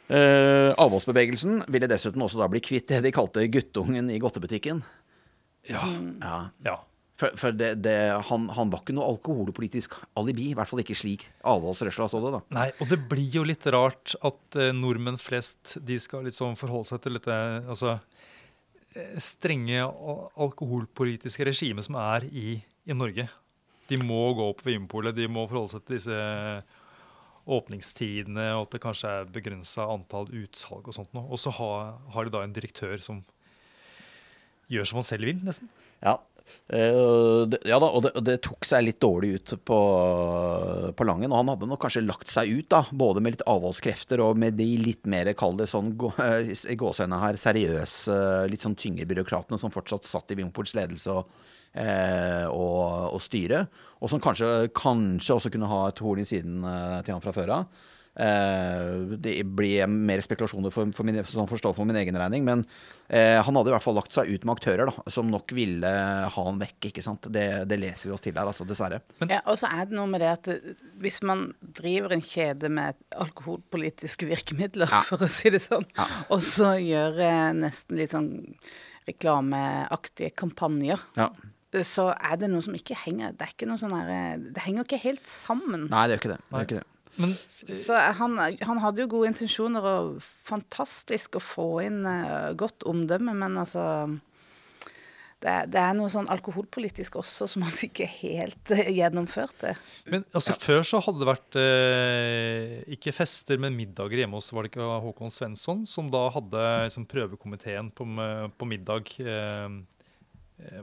Eh, 0.06 0.70
avholdsbevegelsen 0.78 1.64
ville 1.72 1.88
dessuten 1.90 2.22
også 2.22 2.38
da 2.38 2.46
bli 2.50 2.60
kvitt 2.62 2.92
det 2.92 3.00
de 3.08 3.14
kalte 3.14 3.42
guttungen 3.50 4.12
i 4.12 4.20
godtebutikken. 4.22 4.84
Ja. 5.66 5.82
Ja, 6.20 6.36
ja. 6.62 6.76
For, 7.16 7.32
for 7.40 7.54
det, 7.56 7.70
det, 7.80 7.96
han, 8.28 8.48
han 8.52 8.70
var 8.72 8.82
ikke 8.82 8.94
noe 8.96 9.08
alkoholpolitisk 9.14 9.94
alibi, 10.20 10.50
i 10.50 10.56
hvert 10.56 10.68
fall 10.68 10.82
ikke 10.82 10.96
slik 10.98 11.24
avholdsrørsla 11.48 12.10
så 12.12 12.20
det, 12.20 12.32
da. 12.34 12.40
Nei, 12.58 12.66
og 12.76 12.92
det 12.92 12.98
blir 13.08 13.38
jo 13.38 13.44
litt 13.48 13.64
rart 13.72 14.12
at 14.26 14.58
eh, 14.60 14.74
nordmenn 14.76 15.16
flest 15.20 15.78
de 15.88 15.96
skal 16.02 16.26
liksom 16.28 16.58
forholde 16.60 16.90
seg 16.90 17.00
til 17.06 17.16
dette 17.16 17.38
altså, 17.64 17.96
eh, 18.92 19.16
strenge 19.22 19.80
alkoholpolitiske 19.80 21.48
regimet 21.48 21.88
som 21.88 21.96
er 22.04 22.28
i, 22.28 22.58
i 22.84 22.96
Norge. 22.96 23.30
De 23.88 24.00
må 24.02 24.20
gå 24.36 24.50
på 24.58 24.68
Vinmonopolet, 24.68 25.16
de 25.16 25.30
må 25.30 25.46
forholde 25.48 25.76
seg 25.76 25.86
til 25.86 25.96
disse 25.96 26.20
åpningstidene, 27.46 28.50
og 28.58 28.66
at 28.66 28.76
det 28.76 28.82
kanskje 28.82 29.10
er 29.22 29.28
begrensa 29.30 29.86
antall 29.88 30.28
utsalg 30.34 30.88
og 30.90 30.96
sånt 30.96 31.12
noe. 31.14 31.28
Og 31.30 31.40
så 31.40 31.52
har, 31.54 31.94
har 32.12 32.26
de 32.26 32.34
da 32.34 32.42
en 32.42 32.54
direktør 32.56 32.98
som 33.00 33.22
gjør 34.68 34.88
som 34.90 34.98
han 35.00 35.06
selv 35.06 35.30
vil, 35.30 35.38
nesten. 35.46 35.70
Ja. 36.02 36.18
Eh, 36.68 37.46
det, 37.46 37.60
ja 37.68 37.78
da, 37.82 37.88
og 37.94 38.02
det, 38.06 38.12
det 38.26 38.36
tok 38.46 38.66
seg 38.66 38.86
litt 38.86 39.00
dårlig 39.02 39.32
ut 39.36 39.54
på, 39.68 39.78
på 40.98 41.06
Langen. 41.06 41.30
Og 41.30 41.40
han 41.40 41.50
hadde 41.52 41.68
nok 41.70 41.82
kanskje 41.84 42.04
lagt 42.06 42.32
seg 42.32 42.50
ut, 42.52 42.68
da, 42.72 42.82
både 42.90 43.22
med 43.22 43.36
litt 43.36 43.46
avholdskrefter 43.48 44.22
og 44.24 44.38
med 44.40 44.58
de 44.58 44.68
litt 44.82 45.06
mer, 45.10 45.30
kall 45.38 45.58
det 45.60 45.68
sånn 45.70 45.94
gå- 46.00 46.14
i 46.16 46.76
her, 46.76 47.40
seriøse, 47.40 48.20
litt 48.50 48.66
sånn 48.66 48.78
tyngre 48.78 49.08
byråkratene 49.08 49.60
som 49.60 49.74
fortsatt 49.74 50.08
satt 50.08 50.32
i 50.34 50.38
Wimports 50.38 50.74
ledelse 50.78 51.12
og, 51.14 51.34
eh, 51.74 52.46
og, 52.50 53.14
og 53.14 53.20
styre. 53.24 53.66
Og 54.02 54.12
som 54.12 54.22
kanskje, 54.22 54.70
kanskje 54.76 55.38
også 55.38 55.52
kunne 55.54 55.70
ha 55.70 55.86
et 55.90 56.02
horn 56.02 56.22
i 56.22 56.28
siden 56.28 56.64
eh, 56.66 57.02
til 57.06 57.16
han 57.16 57.24
fra 57.24 57.34
før 57.36 57.54
av. 57.60 57.84
Eh, 58.16 59.16
det 59.20 59.34
blir 59.44 59.84
mer 59.92 60.22
spekulasjoner 60.24 60.72
for, 60.72 60.88
for 60.96 61.04
min, 61.04 61.18
som 61.28 61.48
forstår 61.50 61.74
for 61.76 61.84
min 61.84 61.98
egen 62.00 62.16
regning, 62.16 62.46
men 62.48 62.62
eh, 63.12 63.36
han 63.44 63.58
hadde 63.58 63.68
i 63.68 63.74
hvert 63.74 63.84
fall 63.84 63.98
lagt 63.98 64.14
seg 64.16 64.30
ut 64.32 64.46
med 64.48 64.56
aktører 64.56 64.88
da, 64.88 65.04
som 65.12 65.28
nok 65.28 65.52
ville 65.52 65.90
ha 66.32 66.44
han 66.48 66.60
vekk. 66.62 66.88
ikke 66.88 67.04
sant? 67.04 67.28
Det, 67.34 67.44
det 67.68 67.78
leser 67.82 68.08
vi 68.08 68.14
oss 68.16 68.24
til 68.24 68.32
her, 68.38 68.48
altså, 68.48 68.64
dessverre. 68.68 69.02
Ja, 69.28 69.42
og 69.44 69.58
så 69.60 69.68
er 69.68 69.84
det 69.90 69.98
noe 69.98 70.08
med 70.08 70.24
det 70.24 70.30
at 70.32 70.48
eh, 70.54 70.72
hvis 71.04 71.20
man 71.28 71.50
driver 71.76 72.16
en 72.16 72.24
kjede 72.24 72.72
med 72.72 72.96
alkoholpolitiske 73.12 74.28
virkemidler, 74.32 74.88
Ja. 74.96 75.02
for 75.04 75.20
å 75.20 75.28
si 75.28 75.52
det 75.52 75.60
sånn, 75.66 75.84
Ja. 75.98 76.08
og 76.32 76.40
så 76.40 76.72
gjøre 76.80 77.52
nesten 77.60 78.00
litt 78.00 78.16
sånn 78.16 78.32
reklameaktige 79.06 80.32
kampanjer, 80.34 80.98
Ja. 81.20 81.28
så 81.84 82.08
er 82.16 82.36
det 82.40 82.48
noe 82.50 82.62
som 82.64 82.72
ikke 82.74 82.96
henger 82.96 83.34
Det 83.36 83.42
er 83.44 83.52
ikke 83.52 83.66
noe 83.68 83.76
sånn 83.76 83.92
her, 83.92 84.08
eh, 84.08 84.36
det 84.56 84.62
henger 84.64 84.84
ikke 84.86 85.02
helt 85.02 85.26
sammen. 85.28 85.88
Nei, 85.90 86.06
det 86.08 86.16
gjør 86.16 86.22
ikke 86.24 86.32
det. 86.32 86.38
det, 86.40 86.56
gjør 86.56 86.66
ikke 86.70 86.80
det. 86.80 86.86
Men 87.16 87.34
Så 87.50 87.96
han, 87.96 88.38
han 88.38 88.80
hadde 88.82 89.04
jo 89.04 89.10
gode 89.16 89.32
intensjoner 89.32 89.86
og 89.88 90.16
fantastisk 90.22 91.38
å 91.38 91.42
få 91.42 91.68
inn 91.86 92.02
uh, 92.04 92.52
godt 92.58 92.86
omdømme, 92.88 93.34
men 93.36 93.56
altså 93.62 93.84
det, 95.44 95.54
det 95.72 95.80
er 95.80 95.96
noe 95.96 96.08
sånn 96.12 96.28
alkoholpolitisk 96.32 97.18
også 97.20 97.48
som 97.50 97.64
han 97.66 97.74
ikke 97.86 98.08
helt 98.18 98.72
uh, 98.72 98.84
gjennomførte. 98.88 99.74
Men 100.08 100.24
altså, 100.36 100.56
før 100.60 100.84
så 100.86 101.00
hadde 101.04 101.22
det 101.22 101.30
vært 101.30 101.58
uh, 101.60 102.94
ikke 102.96 103.14
fester, 103.16 103.60
men 103.62 103.76
middager 103.76 104.24
hjemme 104.24 104.40
hos 104.40 104.52
var 104.52 104.64
det 104.64 104.72
ikke 104.72 104.88
Håkon 105.06 105.32
Svensson, 105.32 105.84
som 105.88 106.12
da 106.12 106.26
hadde 106.34 106.64
liksom, 106.86 107.08
prøvekomiteen 107.10 107.92
på, 107.96 108.08
på 108.56 108.68
middag. 108.68 109.12
Eh, 109.20 109.68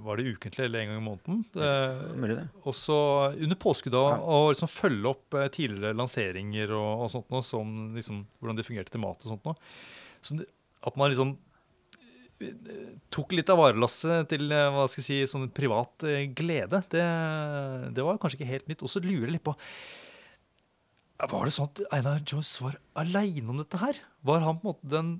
var 0.05 0.19
det 0.19 0.27
ukentlig 0.35 0.67
eller 0.67 0.83
en 0.83 0.91
gang 0.91 0.99
i 0.99 1.05
måneden? 1.07 1.39
Det, 1.53 1.69
Mulig 2.21 2.35
det. 2.37 2.43
og 2.61 2.75
så 2.77 2.97
under 3.33 3.57
påske 3.57 3.89
da, 3.93 4.03
å 4.21 4.51
liksom 4.51 4.69
følge 4.69 5.09
opp 5.09 5.37
eh, 5.39 5.47
tidligere 5.53 5.97
lanseringer 5.97 6.75
og, 6.77 7.05
og 7.05 7.09
sånt 7.09 7.33
noe, 7.33 7.41
som 7.45 7.71
liksom, 7.97 8.19
hvordan 8.37 8.59
det 8.59 8.67
fungerte 8.67 8.93
til 8.93 9.01
mat 9.01 9.25
og 9.25 9.33
sånt 9.33 9.49
noe. 9.49 9.57
Så 10.21 10.37
at 10.83 10.99
man 10.99 11.09
liksom 11.09 11.31
eh, 12.43 12.91
tok 13.13 13.33
litt 13.33 13.49
av 13.49 13.63
varelasset 13.63 14.29
til 14.31 14.53
eh, 14.53 14.69
hva 14.75 14.85
skal 14.91 15.01
jeg 15.01 15.07
si, 15.09 15.31
sånn 15.31 15.49
privat 15.55 16.05
eh, 16.05 16.27
glede, 16.37 16.83
det, 16.93 17.05
det 17.97 18.05
var 18.05 18.19
kanskje 18.21 18.41
ikke 18.41 18.51
helt 18.51 18.69
nytt. 18.69 18.83
Og 18.85 18.93
så 18.93 19.01
lurer 19.03 19.31
jeg 19.31 19.37
litt 19.39 19.47
på 19.47 19.55
Var 21.33 21.47
det 21.49 21.55
sånn 21.55 21.71
at 21.71 21.81
Einar 21.97 22.21
Joyce 22.21 22.61
var 22.61 22.77
aleine 23.01 23.49
om 23.49 23.63
dette 23.63 23.81
her? 23.81 23.97
Var 24.27 24.45
han 24.45 24.61
på 24.61 24.69
en 24.69 24.75
måte 24.75 24.93
den, 24.93 25.15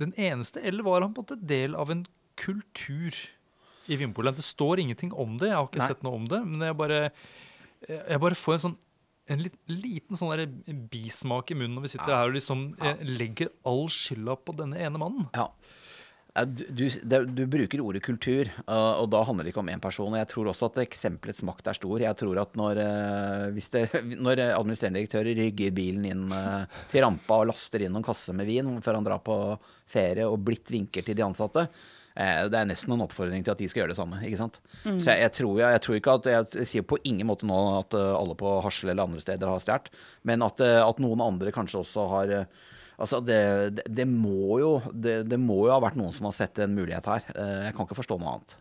den 0.00 0.16
eneste, 0.16 0.64
eller 0.64 0.88
var 0.88 1.04
han 1.04 1.12
på 1.12 1.20
en 1.20 1.28
måte 1.28 1.52
del 1.52 1.76
av 1.76 1.92
en 1.92 2.06
kultur 2.40 3.12
i 3.90 3.98
Vinpolen? 4.00 4.36
Det 4.36 4.46
står 4.46 4.84
ingenting 4.84 5.10
om 5.12 5.34
det, 5.40 5.50
jeg 5.50 5.58
har 5.58 5.66
ikke 5.68 5.82
Nei. 5.82 5.90
sett 5.92 6.06
noe 6.06 6.20
om 6.20 6.28
det, 6.30 6.40
men 6.46 6.62
jeg 6.68 6.78
bare, 6.78 7.02
jeg 7.88 8.22
bare 8.22 8.38
får 8.38 8.56
en 8.58 8.64
sånn 8.68 8.78
en 9.30 9.44
liten 9.70 10.18
sånn 10.18 10.32
der 10.34 10.48
bismak 10.90 11.52
i 11.52 11.58
munnen 11.58 11.76
når 11.78 11.84
vi 11.84 11.92
sitter 11.92 12.16
her 12.16 12.30
og 12.32 12.34
liksom 12.34 12.64
ja. 12.80 12.96
legger 13.06 13.52
all 13.68 13.84
skylda 13.92 14.34
på 14.42 14.56
denne 14.58 14.80
ene 14.82 14.98
mannen. 14.98 15.28
Ja. 15.36 15.50
Eh, 16.34 16.46
Du, 16.46 16.88
du, 16.88 17.14
du 17.26 17.42
bruker 17.50 17.80
ordet 17.82 18.02
kultur, 18.06 18.50
og 18.70 19.06
da 19.10 19.20
handler 19.26 19.46
det 19.46 19.50
ikke 19.52 19.62
om 19.64 19.70
én 19.72 19.82
person. 19.82 20.12
og 20.12 20.18
Jeg 20.18 20.28
tror 20.30 20.50
også 20.50 20.68
at 20.70 20.80
eksempelets 20.84 21.42
makt 21.46 21.70
er 21.70 21.78
stor. 21.78 21.96
Jeg 22.02 22.18
tror 22.20 22.38
at 22.42 22.54
når, 22.58 22.82
hvis 23.54 23.70
det, 23.74 23.84
når 24.26 24.44
administrerende 24.48 25.02
direktører 25.02 25.34
rygger 25.38 25.74
bilen 25.74 26.06
inn 26.06 26.26
uh, 26.30 26.66
til 26.90 27.02
rampa 27.02 27.40
og 27.42 27.50
laster 27.50 27.82
inn 27.82 27.94
noen 27.94 28.06
kasser 28.06 28.34
med 28.34 28.46
vin 28.50 28.76
før 28.82 29.00
han 29.00 29.06
drar 29.06 29.22
på 29.26 29.38
ferie 29.90 30.26
og 30.26 30.38
blidt 30.46 30.70
vinker 30.70 31.06
til 31.06 31.18
de 31.18 31.26
ansatte, 31.26 31.66
eh, 31.66 31.88
det 32.50 32.58
er 32.58 32.66
nesten 32.68 32.92
en 32.96 33.04
oppfordring 33.06 33.44
til 33.46 33.52
at 33.54 33.58
de 33.62 33.68
skal 33.70 33.82
gjøre 33.84 33.92
det 33.94 33.98
samme. 34.00 34.18
ikke 34.26 34.38
sant? 34.40 34.58
Så 34.82 35.12
jeg, 35.12 35.20
jeg, 35.22 35.32
tror, 35.36 35.52
jeg, 35.60 35.70
jeg 35.76 35.82
tror 35.84 35.96
ikke 36.00 36.14
at 36.18 36.26
Jeg 36.58 36.66
sier 36.68 36.82
på 36.90 36.98
ingen 37.06 37.26
måte 37.28 37.46
nå 37.48 37.58
at 37.78 37.94
uh, 37.94 38.14
alle 38.18 38.34
på 38.36 38.56
Hasle 38.64 38.90
eller 38.92 39.06
andre 39.06 39.20
steder 39.22 39.46
har 39.48 39.62
stjålet, 39.62 39.88
men 40.26 40.42
at, 40.42 40.60
uh, 40.60 40.80
at 40.88 40.98
noen 41.00 41.22
andre 41.24 41.52
kanskje 41.54 41.80
også 41.84 42.08
har 42.16 42.34
Altså, 43.00 43.16
det, 43.24 43.36
det, 43.78 43.84
det, 43.96 44.04
må 44.04 44.58
jo, 44.60 44.74
det, 44.92 45.22
det 45.30 45.38
må 45.40 45.62
jo 45.64 45.70
ha 45.72 45.78
vært 45.80 45.94
noen 45.96 46.12
som 46.12 46.26
har 46.28 46.34
sett 46.36 46.58
en 46.60 46.74
mulighet 46.76 47.06
her. 47.08 47.22
Eh, 47.32 47.62
Jeg 47.70 47.72
kan 47.78 47.86
ikke 47.86 47.96
forstå 47.96 48.18
noe 48.20 48.34
annet. 48.34 48.52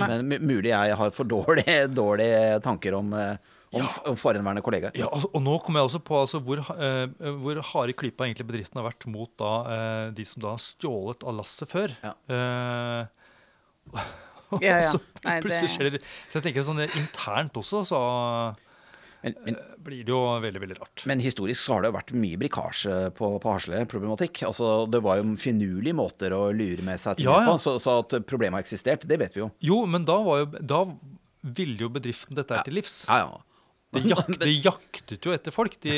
Nei. 0.00 0.06
Men 0.08 0.22
mu- 0.30 0.46
mulig 0.54 0.70
jeg 0.70 0.94
har 0.96 1.12
for 1.12 1.28
dårlige, 1.28 1.82
dårlige 2.00 2.54
tanker 2.64 2.96
om, 2.96 3.12
eh, 3.12 3.34
om, 3.72 3.82
Ja. 3.84 3.88
om 4.10 4.16
forhenværende 4.18 4.62
kollegaer. 4.66 4.96
Ja, 4.98 5.06
og, 5.06 5.28
og 5.34 5.42
nå 5.46 5.58
kommer 5.62 5.80
jeg 5.80 5.90
også 5.90 6.00
på 6.02 6.16
altså, 6.20 6.40
hvor, 6.42 6.58
eh, 6.74 7.30
hvor 7.42 7.60
harde 7.72 7.94
klypa 7.94 8.26
egentlig 8.26 8.46
bedriften 8.48 8.80
har 8.82 8.88
vært 8.90 9.06
mot 9.06 9.30
da, 9.38 9.52
eh, 9.74 10.10
de 10.16 10.24
som 10.26 10.42
da 10.42 10.54
har 10.56 10.64
stjålet 10.64 11.22
av 11.26 11.36
lasset 11.38 11.70
før. 11.70 11.94
Ja. 12.02 12.14
Eh, 12.26 13.06
og 14.50 14.62
Ja, 14.66 14.80
ja. 14.82 14.90
så 14.90 14.98
Nei, 15.24 15.36
plutselig 15.44 15.68
det- 15.68 15.74
skjer 15.76 15.90
det 15.94 16.02
Så 16.30 16.40
jeg 16.40 16.48
tenker 16.48 16.64
sånn 16.66 16.80
eh, 16.82 16.96
internt 16.98 17.54
også, 17.60 17.84
så 17.86 18.00
Men, 19.22 19.34
men, 19.44 19.54
eh, 19.54 19.76
blir 19.84 20.02
det 20.02 20.10
jo 20.14 20.18
veldig, 20.40 20.60
veldig 20.62 20.78
rart. 20.80 21.02
men 21.06 21.20
historisk 21.20 21.60
så 21.66 21.74
har 21.74 21.82
det 21.84 21.90
jo 21.92 21.96
vært 21.98 22.12
mye 22.16 22.38
brikkasje 22.40 22.94
på, 23.18 23.28
på 23.42 23.52
Hasle-problematikk. 23.52 24.42
Altså, 24.48 24.86
det 24.90 25.02
var 25.04 25.18
jo 25.20 25.34
finurlige 25.36 25.92
måter 25.94 26.32
å 26.32 26.46
lure 26.56 26.80
med 26.82 26.98
seg 26.98 27.18
ting 27.20 27.26
Ja, 27.28 27.42
ja. 27.44 27.50
på. 27.52 27.58
Så, 27.60 27.74
så 27.84 27.98
at 28.00 28.14
problemet 28.26 28.56
har 28.56 28.64
eksistert, 28.64 29.04
det 29.06 29.18
vet 29.20 29.36
vi 29.36 29.42
jo. 29.44 29.50
Jo, 29.60 29.82
men 29.86 30.06
da, 30.08 30.16
var 30.24 30.40
jo, 30.40 30.46
da 30.64 30.80
ville 31.44 31.84
jo 31.84 31.90
bedriften 31.92 32.34
dette 32.40 32.56
her 32.56 32.64
til 32.64 32.78
livs. 32.80 33.02
Ja, 33.12 33.18
ja. 33.26 33.38
De, 33.90 34.00
jak, 34.06 34.28
de 34.38 34.52
jaktet 34.62 35.26
jo 35.26 35.32
etter 35.34 35.50
folk. 35.54 35.74
De, 35.82 35.94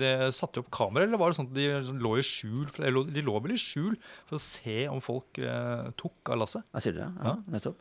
de 0.00 0.08
satte 0.34 0.58
opp 0.58 0.70
kamera, 0.74 1.06
eller 1.06 1.20
var 1.20 1.30
det 1.30 1.38
sånn 1.38 1.46
at 1.52 1.54
de 1.54 1.68
sånn 1.86 2.00
lå 2.02 2.16
i 2.18 2.24
skjul? 2.26 2.64
for- 2.66 2.84
eller 2.88 3.12
De 3.14 3.22
lå 3.22 3.36
vel 3.44 3.54
i 3.54 3.60
skjul 3.62 3.94
for 4.26 4.38
å 4.38 4.42
se 4.42 4.80
om 4.90 4.98
folk 5.04 5.38
eh, 5.38 5.88
tok 6.00 6.32
av 6.34 6.40
lasset. 6.42 6.66
Jeg 6.74 6.88
sier 6.88 6.98
det, 6.98 7.06
ja. 7.22 7.36
Nettopp. 7.54 7.78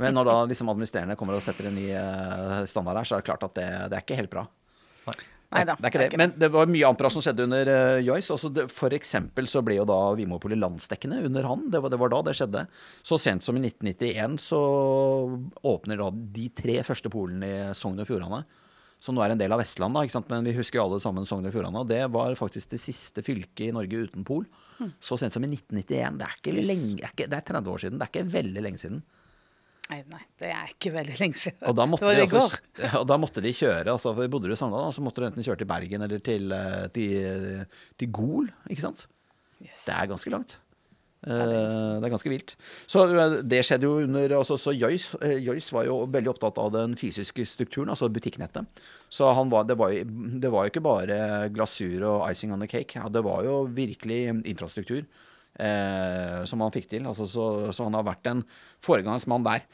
Men 0.00 0.14
når 0.16 0.28
da 0.28 0.36
liksom 0.52 0.68
administrerende 0.72 1.16
kommer 1.18 1.36
og 1.36 1.42
setter 1.44 1.66
en 1.68 1.76
ny 1.80 1.88
eh, 1.96 2.60
standard 2.70 3.00
her, 3.00 3.08
så 3.08 3.16
er 3.16 3.24
det 3.24 3.28
klart 3.32 3.48
at 3.48 3.56
det, 3.56 3.68
det 3.90 3.98
er 3.98 4.04
ikke 4.04 4.20
helt 4.20 4.32
bra. 4.36 4.46
Neida, 5.50 5.74
det 5.80 5.88
er 5.88 5.90
ikke 5.90 6.00
det. 6.04 6.18
Men 6.20 6.32
det 6.38 6.48
var 6.54 6.68
mye 6.70 6.86
annet 6.86 7.00
bra 7.00 7.08
som 7.10 7.24
skjedde 7.24 7.42
under 7.48 7.66
uh, 7.66 7.96
Joyce. 8.06 8.30
Altså 8.30 8.52
det, 8.54 8.68
for 8.70 8.94
eksempel 8.94 9.48
så 9.50 9.64
ble 9.66 9.80
jo 9.80 9.86
da 9.88 9.96
Vinmonopolet 10.14 10.60
landsdekkende 10.60 11.24
under 11.26 11.48
han. 11.48 11.64
Det 11.74 11.80
var, 11.82 11.90
det 11.90 11.98
var 11.98 12.12
da 12.12 12.20
det 12.28 12.36
skjedde. 12.38 12.62
Så 13.02 13.18
sent 13.18 13.42
som 13.42 13.58
i 13.58 13.64
1991 13.66 14.36
så 14.44 14.60
åpner 15.66 15.98
da 15.98 16.06
de 16.14 16.46
tre 16.54 16.76
første 16.86 17.10
polene 17.10 17.48
i 17.50 17.74
Sogn 17.74 17.98
og 17.98 18.06
Fjordane. 18.06 18.44
Som 19.00 19.16
nå 19.16 19.22
er 19.24 19.32
en 19.32 19.40
del 19.40 19.52
av 19.54 19.62
Vestland, 19.62 19.96
da, 19.96 20.02
ikke 20.04 20.18
sant? 20.18 20.28
men 20.28 20.44
vi 20.44 20.52
husker 20.58 20.76
jo 20.76 20.82
alle 20.84 20.98
sammen 21.00 21.24
Sogn 21.28 21.48
og 21.48 21.54
Fjordane. 21.54 21.80
Og 21.80 21.88
det 21.88 22.02
var 22.12 22.34
faktisk 22.36 22.74
det 22.74 22.82
siste 22.82 23.24
fylket 23.24 23.70
i 23.70 23.72
Norge 23.72 24.04
uten 24.06 24.26
pol. 24.28 24.44
Så 25.00 25.16
sent 25.20 25.34
som 25.36 25.44
i 25.44 25.48
1991. 25.48 26.20
Det 26.20 26.26
er, 26.26 26.36
ikke 26.38 26.54
lenge, 26.56 26.92
det 26.98 27.08
er, 27.08 27.14
ikke, 27.14 27.30
det 27.32 27.40
er 27.40 27.48
30 27.48 27.72
år 27.72 27.82
siden. 27.84 27.98
Det 28.00 28.06
er 28.06 28.12
ikke 28.12 28.32
veldig 28.36 28.64
lenge 28.66 28.82
siden. 28.82 29.02
Nei, 29.90 30.00
nei, 30.12 30.20
det 30.38 30.50
er 30.54 30.70
ikke 30.70 30.92
veldig 30.94 31.16
lenge 31.18 31.40
siden. 31.40 31.58
Og 31.66 31.76
da 31.76 31.86
måtte, 31.90 32.06
det 32.06 32.12
var 32.12 32.20
de, 32.20 32.26
i 32.28 32.30
går. 32.30 32.58
altså, 32.60 32.90
og 33.00 33.06
da 33.10 33.16
måtte 33.18 33.42
de 33.42 33.52
kjøre 33.58 33.94
altså, 33.96 34.12
for 34.14 34.32
Bodde 34.32 34.50
du 34.50 34.54
i 34.54 34.58
Sogndal, 34.60 34.92
så 34.94 35.02
måtte 35.02 35.22
du 35.22 35.26
enten 35.26 35.46
kjøre 35.46 35.62
til 35.62 35.70
Bergen 35.72 36.06
eller 36.06 36.22
til, 36.24 36.52
eh, 36.54 36.84
til, 36.94 37.64
til 37.98 38.12
Gol. 38.14 38.52
Ikke 38.70 38.84
sant? 38.86 39.08
Yes. 39.58 39.82
Det 39.88 39.96
er 39.96 40.12
ganske 40.12 40.32
langt. 40.32 40.60
Eh, 41.26 42.00
Det 42.00 42.06
er 42.06 42.12
ganske 42.14 42.30
vilt. 42.32 42.54
Så 42.88 43.02
eh, 43.12 43.34
det 43.44 43.60
skjedde 43.66 43.84
jo 43.84 43.98
under 44.06 44.36
altså, 44.38 44.56
Så 44.56 44.72
Joyce, 44.72 45.18
eh, 45.20 45.36
Joyce 45.44 45.74
var 45.74 45.84
jo 45.84 45.98
veldig 46.08 46.32
opptatt 46.32 46.58
av 46.62 46.70
den 46.72 46.96
fysiske 46.96 47.44
strukturen, 47.46 47.90
altså 47.92 48.08
butikknettet. 48.08 48.64
Så 49.12 49.28
han 49.36 49.50
var, 49.52 49.66
det, 49.68 49.76
var 49.76 49.92
jo, 49.92 50.04
det 50.40 50.50
var 50.52 50.64
jo 50.64 50.72
ikke 50.72 50.84
bare 50.86 51.50
glasur 51.52 52.06
og 52.08 52.30
icing 52.30 52.54
on 52.54 52.60
the 52.64 52.70
cake. 52.70 52.96
Ja, 52.96 53.08
det 53.12 53.24
var 53.26 53.44
jo 53.44 53.66
virkelig 53.68 54.22
infrastruktur 54.48 55.02
eh, 55.60 56.40
som 56.48 56.64
han 56.64 56.72
fikk 56.72 56.88
til. 56.88 57.06
Altså, 57.10 57.28
så, 57.28 57.46
så 57.74 57.88
han 57.88 57.98
har 57.98 58.06
vært 58.08 58.30
en 58.32 58.44
foregangsmann 58.86 59.44
der. 59.44 59.66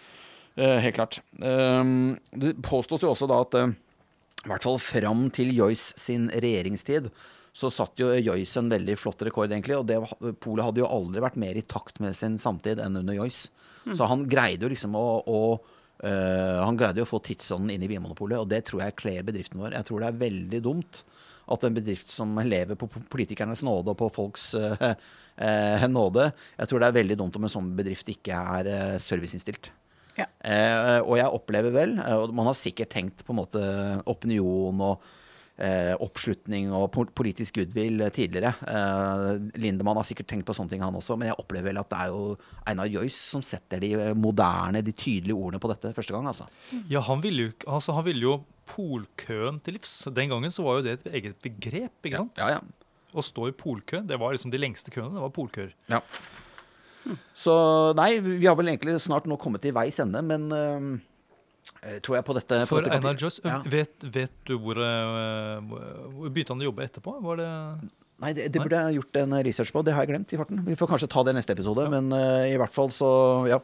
Eh, 0.56 0.78
helt 0.82 0.98
klart. 0.98 1.20
Eh, 1.38 1.94
det 2.42 2.56
påstås 2.66 3.06
jo 3.06 3.12
også 3.14 3.30
da 3.30 3.42
at 3.44 3.60
i 4.46 4.50
hvert 4.50 4.62
fall 4.66 4.78
fram 4.78 5.26
til 5.34 5.54
Joyce 5.54 5.94
sin 5.98 6.28
regjeringstid, 6.30 7.08
så 7.56 7.70
satt 7.72 7.96
jo 8.00 8.10
Joyce 8.12 8.60
en 8.60 8.68
veldig 8.68 8.98
flott 9.00 9.22
rekord, 9.24 9.48
egentlig. 9.48 9.78
Og 9.78 9.86
det, 9.88 9.96
Polet 10.44 10.66
hadde 10.66 10.82
jo 10.82 10.90
aldri 10.92 11.22
vært 11.24 11.38
mer 11.40 11.56
i 11.56 11.64
takt 11.64 12.02
med 12.04 12.16
sin 12.18 12.36
samtid 12.40 12.82
enn 12.82 13.00
under 13.00 13.16
Joyce. 13.16 13.48
Så 13.94 14.08
han 14.10 14.24
greide 14.28 14.66
jo 14.66 14.72
liksom 14.72 14.96
å, 14.98 15.04
å 15.30 15.40
øh, 15.54 16.58
Han 16.66 16.78
greide 16.78 16.98
jo 16.98 17.06
å 17.06 17.12
få 17.12 17.20
tidsånden 17.22 17.70
inn 17.70 17.84
i 17.86 17.88
Vinmonopolet, 17.92 18.40
og 18.42 18.50
det 18.50 18.64
tror 18.66 18.82
jeg 18.82 18.96
kler 18.98 19.26
bedriften 19.28 19.62
vår. 19.62 19.76
Jeg 19.78 19.88
tror 19.88 20.02
det 20.02 20.10
er 20.10 20.24
veldig 20.24 20.60
dumt 20.64 21.04
at 21.46 21.64
en 21.64 21.76
bedrift 21.76 22.10
som 22.10 22.32
lever 22.42 22.74
på 22.78 22.88
politikernes 23.12 23.62
nåde 23.62 23.94
og 23.94 24.00
på 24.00 24.10
folks 24.10 24.48
øh, 24.58 24.74
øh, 24.82 25.84
nåde 25.86 26.32
Jeg 26.32 26.68
tror 26.68 26.82
det 26.82 26.88
er 26.88 26.96
veldig 26.98 27.18
dumt 27.20 27.38
om 27.38 27.46
en 27.46 27.52
sånn 27.52 27.68
bedrift 27.78 28.10
ikke 28.10 28.40
er 28.58 28.98
serviceinnstilt. 29.02 29.70
Ja. 30.16 30.26
Eh, 30.40 30.98
og 31.04 31.14
jeg 31.20 31.38
opplever 31.38 31.72
vel, 31.72 31.94
og 32.00 32.34
man 32.36 32.50
har 32.50 32.58
sikkert 32.58 32.92
tenkt 32.92 33.24
på 33.24 33.32
en 33.32 33.40
måte 33.44 33.62
opinion 34.08 34.82
og 34.90 35.06
oppslutning 35.56 36.68
og 36.76 36.90
politisk 37.16 37.56
goodwill 37.56 38.02
eh, 38.04 38.12
tidligere. 38.12 38.52
Eh, 38.68 39.28
Lindemann 39.62 39.96
har 39.96 40.04
sikkert 40.08 40.28
tenkt 40.28 40.48
på 40.48 40.56
sånne 40.56 40.74
ting, 40.74 40.84
han 40.84 40.96
også. 40.98 41.16
Men 41.16 41.30
jeg 41.30 41.38
opplever 41.40 41.70
vel 41.70 41.80
at 41.80 41.88
det 41.92 42.00
er 42.02 42.12
jo 42.12 42.36
Einar 42.68 42.90
Joyce 42.92 43.16
som 43.16 43.44
setter 43.46 43.80
de 43.80 43.94
eh, 43.96 44.12
moderne, 44.16 44.84
de 44.84 44.92
tydelige 44.92 45.36
ordene 45.36 45.62
på 45.62 45.70
dette 45.72 45.94
første 45.96 46.12
gang. 46.16 46.28
altså. 46.28 46.48
Ja, 46.92 47.00
han 47.08 47.24
ville 47.24 47.48
jo, 47.48 47.56
altså, 47.64 47.96
han 47.96 48.04
ville 48.08 48.26
jo 48.28 48.38
polkøen 48.68 49.62
til 49.64 49.78
livs. 49.78 49.98
Den 50.12 50.34
gangen 50.34 50.52
så 50.52 50.66
var 50.66 50.80
jo 50.80 50.88
det 50.88 50.98
et 50.98 51.12
eget 51.20 51.40
begrep. 51.44 51.94
ikke 52.04 52.24
sant? 52.24 52.42
Ja, 52.42 52.58
ja. 52.58 52.64
Å 53.16 53.24
stå 53.24 53.48
i 53.48 53.56
polkø, 53.56 54.02
det 54.04 54.18
var 54.20 54.34
liksom 54.36 54.52
de 54.52 54.60
lengste 54.60 54.92
køene. 54.92 55.14
Det 55.16 55.24
var 55.24 55.32
polkøer. 55.36 55.72
ja. 55.92 56.02
Så 57.38 57.52
nei, 57.94 58.16
vi 58.18 58.48
har 58.48 58.56
vel 58.58 58.72
egentlig 58.72 58.96
snart 58.98 59.28
nå 59.30 59.36
kommet 59.38 59.62
til 59.62 59.70
veis 59.76 60.00
ende, 60.02 60.18
men 60.26 60.48
eh, 60.50 60.88
tror 62.02 62.18
jeg 62.18 62.26
på 62.26 62.34
dette 62.36 62.58
på 62.64 62.70
For 62.70 62.86
dette 62.86 62.98
Einar 62.98 63.18
Joyce, 63.20 63.42
Ja. 63.44 63.60
vet, 63.66 63.94
vet 64.02 64.34
du 64.48 64.56
hvor, 64.58 64.78
eh, 64.80 65.60
hvor 65.62 66.30
Begynte 66.30 66.54
han 66.54 66.64
å 66.64 66.68
jobbe 66.70 66.86
etterpå? 66.86 67.16
Var 67.22 67.42
det 67.42 67.50
Nei, 68.16 68.32
det, 68.32 68.46
det 68.48 68.62
burde 68.62 68.78
jeg 68.80 68.96
gjort 68.96 69.18
en 69.20 69.34
research 69.44 69.72
på. 69.74 69.82
Det 69.84 69.92
har 69.92 70.06
jeg 70.06 70.14
glemt 70.14 70.32
i 70.32 70.38
farten. 70.40 70.62
Vi 70.64 70.76
får 70.80 70.88
kanskje 70.88 71.08
ta 71.12 71.20
det 71.26 71.34
i 71.34 71.36
neste 71.36 71.52
episode, 71.52 71.84
men 71.92 72.08
uh, 72.16 72.48
i 72.48 72.56
hvert 72.56 72.72
fall 72.72 72.88
så 72.94 73.10
Ja. 73.50 73.60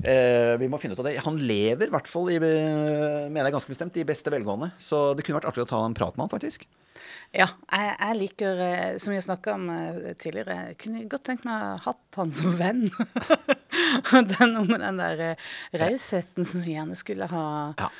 Uh, 0.00 0.56
vi 0.56 0.70
må 0.72 0.78
finne 0.80 0.96
ut 0.96 1.02
av 1.02 1.10
det. 1.10 1.18
Han 1.26 1.36
lever 1.36 1.90
i 1.90 1.92
hvert 1.92 2.08
fall, 2.08 2.30
i, 2.32 2.38
eh, 2.40 3.26
mener 3.28 3.50
jeg 3.50 3.56
ganske 3.58 3.72
bestemt, 3.74 3.98
i 4.00 4.06
beste 4.08 4.32
velgående. 4.32 4.70
Så 4.80 5.10
det 5.12 5.26
kunne 5.26 5.36
vært 5.36 5.50
artig 5.50 5.66
å 5.66 5.68
ta 5.68 5.82
en 5.84 5.96
prat 5.98 6.16
med 6.16 6.24
han, 6.24 6.32
faktisk. 6.32 6.64
Ja, 7.30 7.46
jeg, 7.70 7.90
jeg 7.94 8.16
liker, 8.18 8.60
eh, 8.64 8.94
som 8.98 9.14
jeg 9.14 9.22
snakka 9.22 9.52
om 9.54 9.68
eh, 9.70 10.14
tidligere, 10.18 10.56
jeg 10.70 10.78
kunne 10.82 11.04
godt 11.10 11.28
tenkt 11.28 11.44
meg 11.46 11.54
å 11.54 11.66
ha 11.68 11.82
hatt 11.84 12.18
han 12.18 12.32
som 12.34 12.56
venn. 12.58 12.88
Og 14.16 14.32
den 14.32 14.56
om 14.58 14.72
den 14.72 14.98
der 14.98 15.22
eh, 15.28 15.44
rausheten 15.78 16.48
som 16.48 16.64
vi 16.66 16.74
gjerne 16.74 16.98
skulle 16.98 17.30
ha. 17.30 17.44
Ja. 17.78 17.90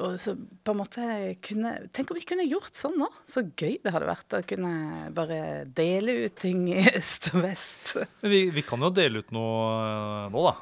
Og 0.00 0.16
så 0.20 0.34
på 0.36 0.72
en 0.74 0.80
måte 0.82 1.04
kunne 1.40 1.70
Tenk 1.96 2.10
om 2.12 2.18
vi 2.18 2.26
kunne 2.28 2.44
gjort 2.44 2.76
sånn 2.76 2.98
nå? 3.00 3.06
Så 3.24 3.46
gøy 3.46 3.78
det 3.80 3.94
hadde 3.94 4.10
vært 4.10 4.36
å 4.36 4.42
kunne 4.44 5.08
bare 5.16 5.38
dele 5.64 6.18
ut 6.26 6.36
ting 6.40 6.66
i 6.68 6.82
øst 6.92 7.30
og 7.32 7.46
vest. 7.46 7.94
Vi, 8.20 8.42
vi 8.52 8.64
kan 8.64 8.84
jo 8.84 8.92
dele 8.92 9.24
ut 9.24 9.32
noe 9.32 10.28
nå, 10.32 10.44
da. 10.50 10.54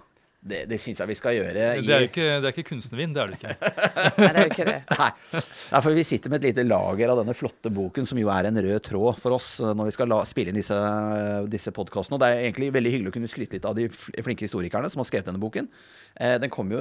Det, 0.47 0.62
det 0.70 0.78
syns 0.82 1.01
jeg 1.02 1.10
vi 1.10 1.16
skal 1.18 1.36
gjøre. 1.36 1.52
Det 1.56 1.93
er 1.93 2.05
jo 2.05 2.09
ikke, 2.10 2.27
det 2.43 2.48
er 2.48 2.55
ikke 2.55 2.66
kunstnervin, 2.70 3.14
det 3.16 3.23
er 3.23 3.32
det 3.32 3.39
ikke. 3.40 3.55
Nei, 4.20 4.28
det 4.28 4.31
er 4.31 4.44
jo 4.44 4.52
ikke 4.55 4.68
det. 4.68 4.77
Nei. 5.01 5.10
Ja, 5.73 5.81
for 5.82 5.98
vi 5.98 6.06
sitter 6.06 6.32
med 6.32 6.40
et 6.40 6.51
lite 6.51 6.66
lager 6.66 7.12
av 7.12 7.20
denne 7.23 7.36
flotte 7.36 7.73
boken, 7.74 8.09
som 8.09 8.20
jo 8.20 8.31
er 8.32 8.51
en 8.51 8.62
rød 8.68 8.81
tråd 8.86 9.20
for 9.23 9.36
oss 9.39 9.51
eh, 9.60 9.74
når 9.77 9.90
vi 9.90 9.97
skal 9.98 10.10
la, 10.12 10.20
spille 10.28 10.55
inn 10.55 10.60
disse, 10.60 10.81
disse 11.52 11.74
podkastene. 11.74 12.18
Og 12.18 12.23
det 12.23 12.31
er 12.31 12.47
egentlig 12.47 12.73
veldig 12.77 12.94
hyggelig 12.94 13.12
å 13.12 13.16
kunne 13.18 13.32
skryte 13.32 13.59
litt 13.59 13.68
av 13.68 13.78
de 13.78 13.89
flinke 13.90 14.47
historikerne 14.47 14.90
som 14.93 15.02
har 15.02 15.10
skrevet 15.10 15.31
denne 15.31 15.43
boken. 15.43 15.70
Eh, 16.16 16.36
den 16.40 16.52
kom 16.52 16.70
jo 16.72 16.80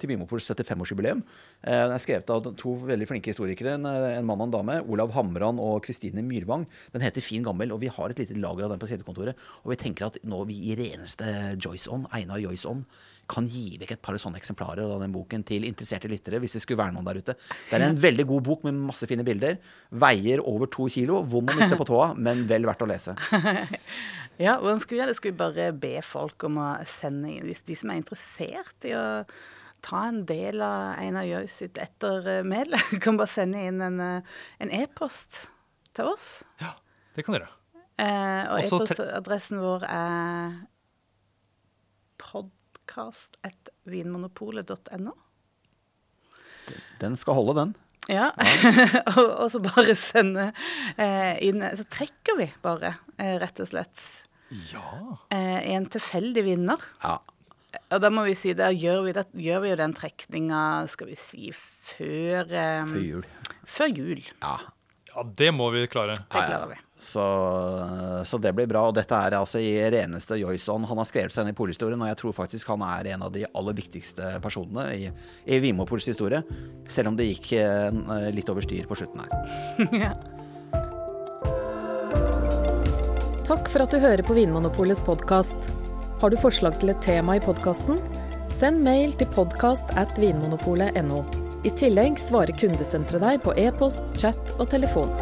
til 0.00 0.10
Bimopols 0.12 0.46
75-årsjubileum. 0.50 1.22
Eh, 1.64 1.80
den 1.84 1.94
er 1.94 2.02
skrevet 2.02 2.30
av 2.30 2.46
to 2.60 2.76
veldig 2.86 3.08
flinke 3.10 3.32
historikere, 3.32 3.74
en, 3.78 3.88
en 3.88 4.28
mann 4.28 4.44
og 4.44 4.48
en 4.48 4.54
dame. 4.54 4.76
Olav 4.90 5.14
Hamran 5.16 5.58
og 5.62 5.80
Kristine 5.86 6.22
Myrvang. 6.26 6.68
Den 6.94 7.04
heter 7.04 7.24
Fin 7.24 7.46
gammel, 7.46 7.74
og 7.74 7.82
vi 7.82 7.90
har 7.92 8.14
et 8.14 8.22
lite 8.22 8.38
lager 8.38 8.68
av 8.68 8.74
den 8.74 8.82
på 8.82 8.90
sidekontoret. 8.90 9.40
Og 9.64 9.74
vi 9.74 9.80
tenker 9.80 10.08
at 10.08 10.20
nå 10.22 10.44
vi 10.50 10.60
i 10.70 10.78
reneste 10.78 11.26
Joyce-ånd, 11.58 12.06
Einar 12.14 12.42
Joyce-ånd, 12.42 12.86
kan 13.30 13.46
gi 13.50 13.78
vekk 13.80 13.96
et 13.96 14.02
par 14.04 14.18
sånne 14.20 14.40
eksemplarer 14.40 14.84
av 14.84 15.02
den 15.02 15.14
boken 15.14 15.44
til 15.46 15.66
interesserte 15.68 16.10
lyttere, 16.10 16.40
hvis 16.42 16.58
det 16.58 16.64
skulle 16.64 16.82
være 16.82 16.96
noen 16.96 17.08
der 17.08 17.20
ute. 17.22 17.36
Det 17.70 17.78
er 17.78 17.86
en 17.88 18.00
veldig 18.00 18.26
god 18.30 18.44
bok 18.50 18.66
med 18.68 18.82
masse 18.90 19.08
fine 19.10 19.26
bilder. 19.26 19.58
Veier 20.04 20.42
over 20.44 20.70
to 20.70 20.88
kilo. 20.92 21.22
Vond 21.22 21.52
å 21.52 21.56
miste 21.58 21.78
på 21.80 21.88
tåa, 21.88 22.12
men 22.14 22.44
vel 22.50 22.68
verdt 22.68 22.84
å 22.84 22.90
lese. 22.90 23.16
Ja, 24.34 24.56
hvordan 24.58 24.80
skulle 24.82 24.96
vi 24.96 24.98
gjøre 24.98 25.12
det? 25.12 25.16
Skulle 25.20 25.30
vi 25.30 25.38
bare 25.44 25.64
be 25.78 25.90
folk 26.02 26.42
om 26.48 26.56
å 26.58 26.70
sende 26.90 27.28
inn, 27.30 27.44
hvis 27.46 27.60
de 27.68 27.76
som 27.78 27.92
er 27.92 28.00
interessert 28.00 28.82
i 28.82 28.90
å 28.98 29.04
ta 29.84 30.00
en 30.08 30.24
del 30.26 30.58
av 30.64 30.96
Einar 30.98 31.22
Jøs 31.28 31.54
sitt 31.60 31.78
ettermæl, 31.78 32.74
kan 33.04 33.20
bare 33.20 33.30
sende 33.30 33.62
inn 33.62 33.78
en 33.84 34.02
e-post 34.02 34.82
e-post 35.04 35.44
til 35.94 36.10
oss. 36.10 36.28
Ja, 36.62 36.74
det 37.14 37.24
kan 37.26 37.36
dere. 37.36 37.50
Eh, 37.94 38.50
og 38.50 38.58
e-postadressen 38.64 39.60
vår 39.62 39.86
er 39.86 40.56
podkast.vinmonopolet.no. 42.84 45.12
Den 47.00 47.16
skal 47.16 47.34
holde, 47.36 47.54
den. 47.58 47.74
Ja, 48.08 48.30
og, 49.16 49.30
og 49.40 49.50
så 49.52 49.60
bare 49.64 49.94
sende 49.96 50.50
eh, 51.00 51.38
inn 51.46 51.62
Så 51.72 51.84
trekker 51.88 52.36
vi 52.36 52.50
bare, 52.64 52.90
eh, 53.16 53.38
rett 53.40 53.60
og 53.64 53.68
slett, 53.70 54.02
Ja. 54.72 55.16
eh, 55.32 55.70
en 55.72 55.86
tilfeldig 55.88 56.44
vinner. 56.44 56.76
Ja. 57.02 57.14
Og 57.90 58.00
da 58.04 58.10
må 58.12 58.22
vi 58.28 58.34
si, 58.38 58.52
der 58.54 58.70
gjør 58.76 59.02
vi, 59.06 59.12
det, 59.16 59.24
gjør 59.40 59.60
vi 59.64 59.70
jo 59.72 59.76
den 59.80 59.94
trekninga, 59.96 60.60
skal 60.92 61.06
vi 61.10 61.16
si, 61.18 61.48
før 61.56 62.44
eh, 62.52 62.84
Før 62.92 63.00
jul. 63.08 63.24
Før 63.64 63.88
jul. 63.96 64.20
Ja. 64.44 64.56
ja, 65.14 65.24
det 65.40 65.50
må 65.56 65.70
vi 65.74 65.86
klare. 65.90 66.14
Det 66.20 66.28
klarer 66.44 66.68
vi. 66.74 66.78
Så, 67.04 67.24
så 68.24 68.38
det 68.40 68.54
blir 68.56 68.68
bra. 68.70 68.86
Og 68.88 68.94
dette 68.96 69.16
er 69.16 69.36
altså 69.36 69.60
i 69.60 69.76
reneste 69.92 70.38
Joyson. 70.40 70.86
Han 70.88 71.00
har 71.02 71.08
skrevet 71.08 71.34
seg 71.34 71.44
inn 71.44 71.52
i 71.52 71.56
polhistorien, 71.56 72.00
og 72.00 72.08
jeg 72.08 72.20
tror 72.22 72.36
faktisk 72.36 72.70
han 72.72 72.84
er 72.86 73.12
en 73.14 73.26
av 73.26 73.34
de 73.34 73.44
aller 73.50 73.76
viktigste 73.76 74.38
personene 74.44 74.86
i, 74.96 75.10
i 75.44 75.60
Vimopols 75.60 76.08
historie. 76.08 76.40
Selv 76.88 77.12
om 77.12 77.18
det 77.18 77.28
gikk 77.28 77.52
eh, 77.60 78.30
litt 78.32 78.48
over 78.52 78.64
styr 78.64 78.88
på 78.88 78.98
slutten 79.02 79.20
her. 79.24 79.30
Takk 83.44 83.68
for 83.68 83.84
at 83.84 83.92
du 83.92 84.00
hører 84.00 84.24
på 84.24 84.38
Vinmonopolets 84.38 85.04
podkast. 85.04 85.68
Har 86.22 86.32
du 86.32 86.40
forslag 86.40 86.80
til 86.80 86.94
et 86.94 87.04
tema 87.04 87.36
i 87.36 87.44
podkasten? 87.44 88.00
Send 88.54 88.80
mail 88.86 89.12
til 89.20 89.28
podkast 89.36 89.92
at 90.00 90.16
vinmonopolet.no. 90.16 91.20
I 91.68 91.72
tillegg 91.76 92.16
svarer 92.20 92.56
kundesenteret 92.56 93.20
deg 93.24 93.44
på 93.44 93.52
e-post, 93.60 94.08
chat 94.16 94.56
og 94.56 94.70
telefon. 94.72 95.12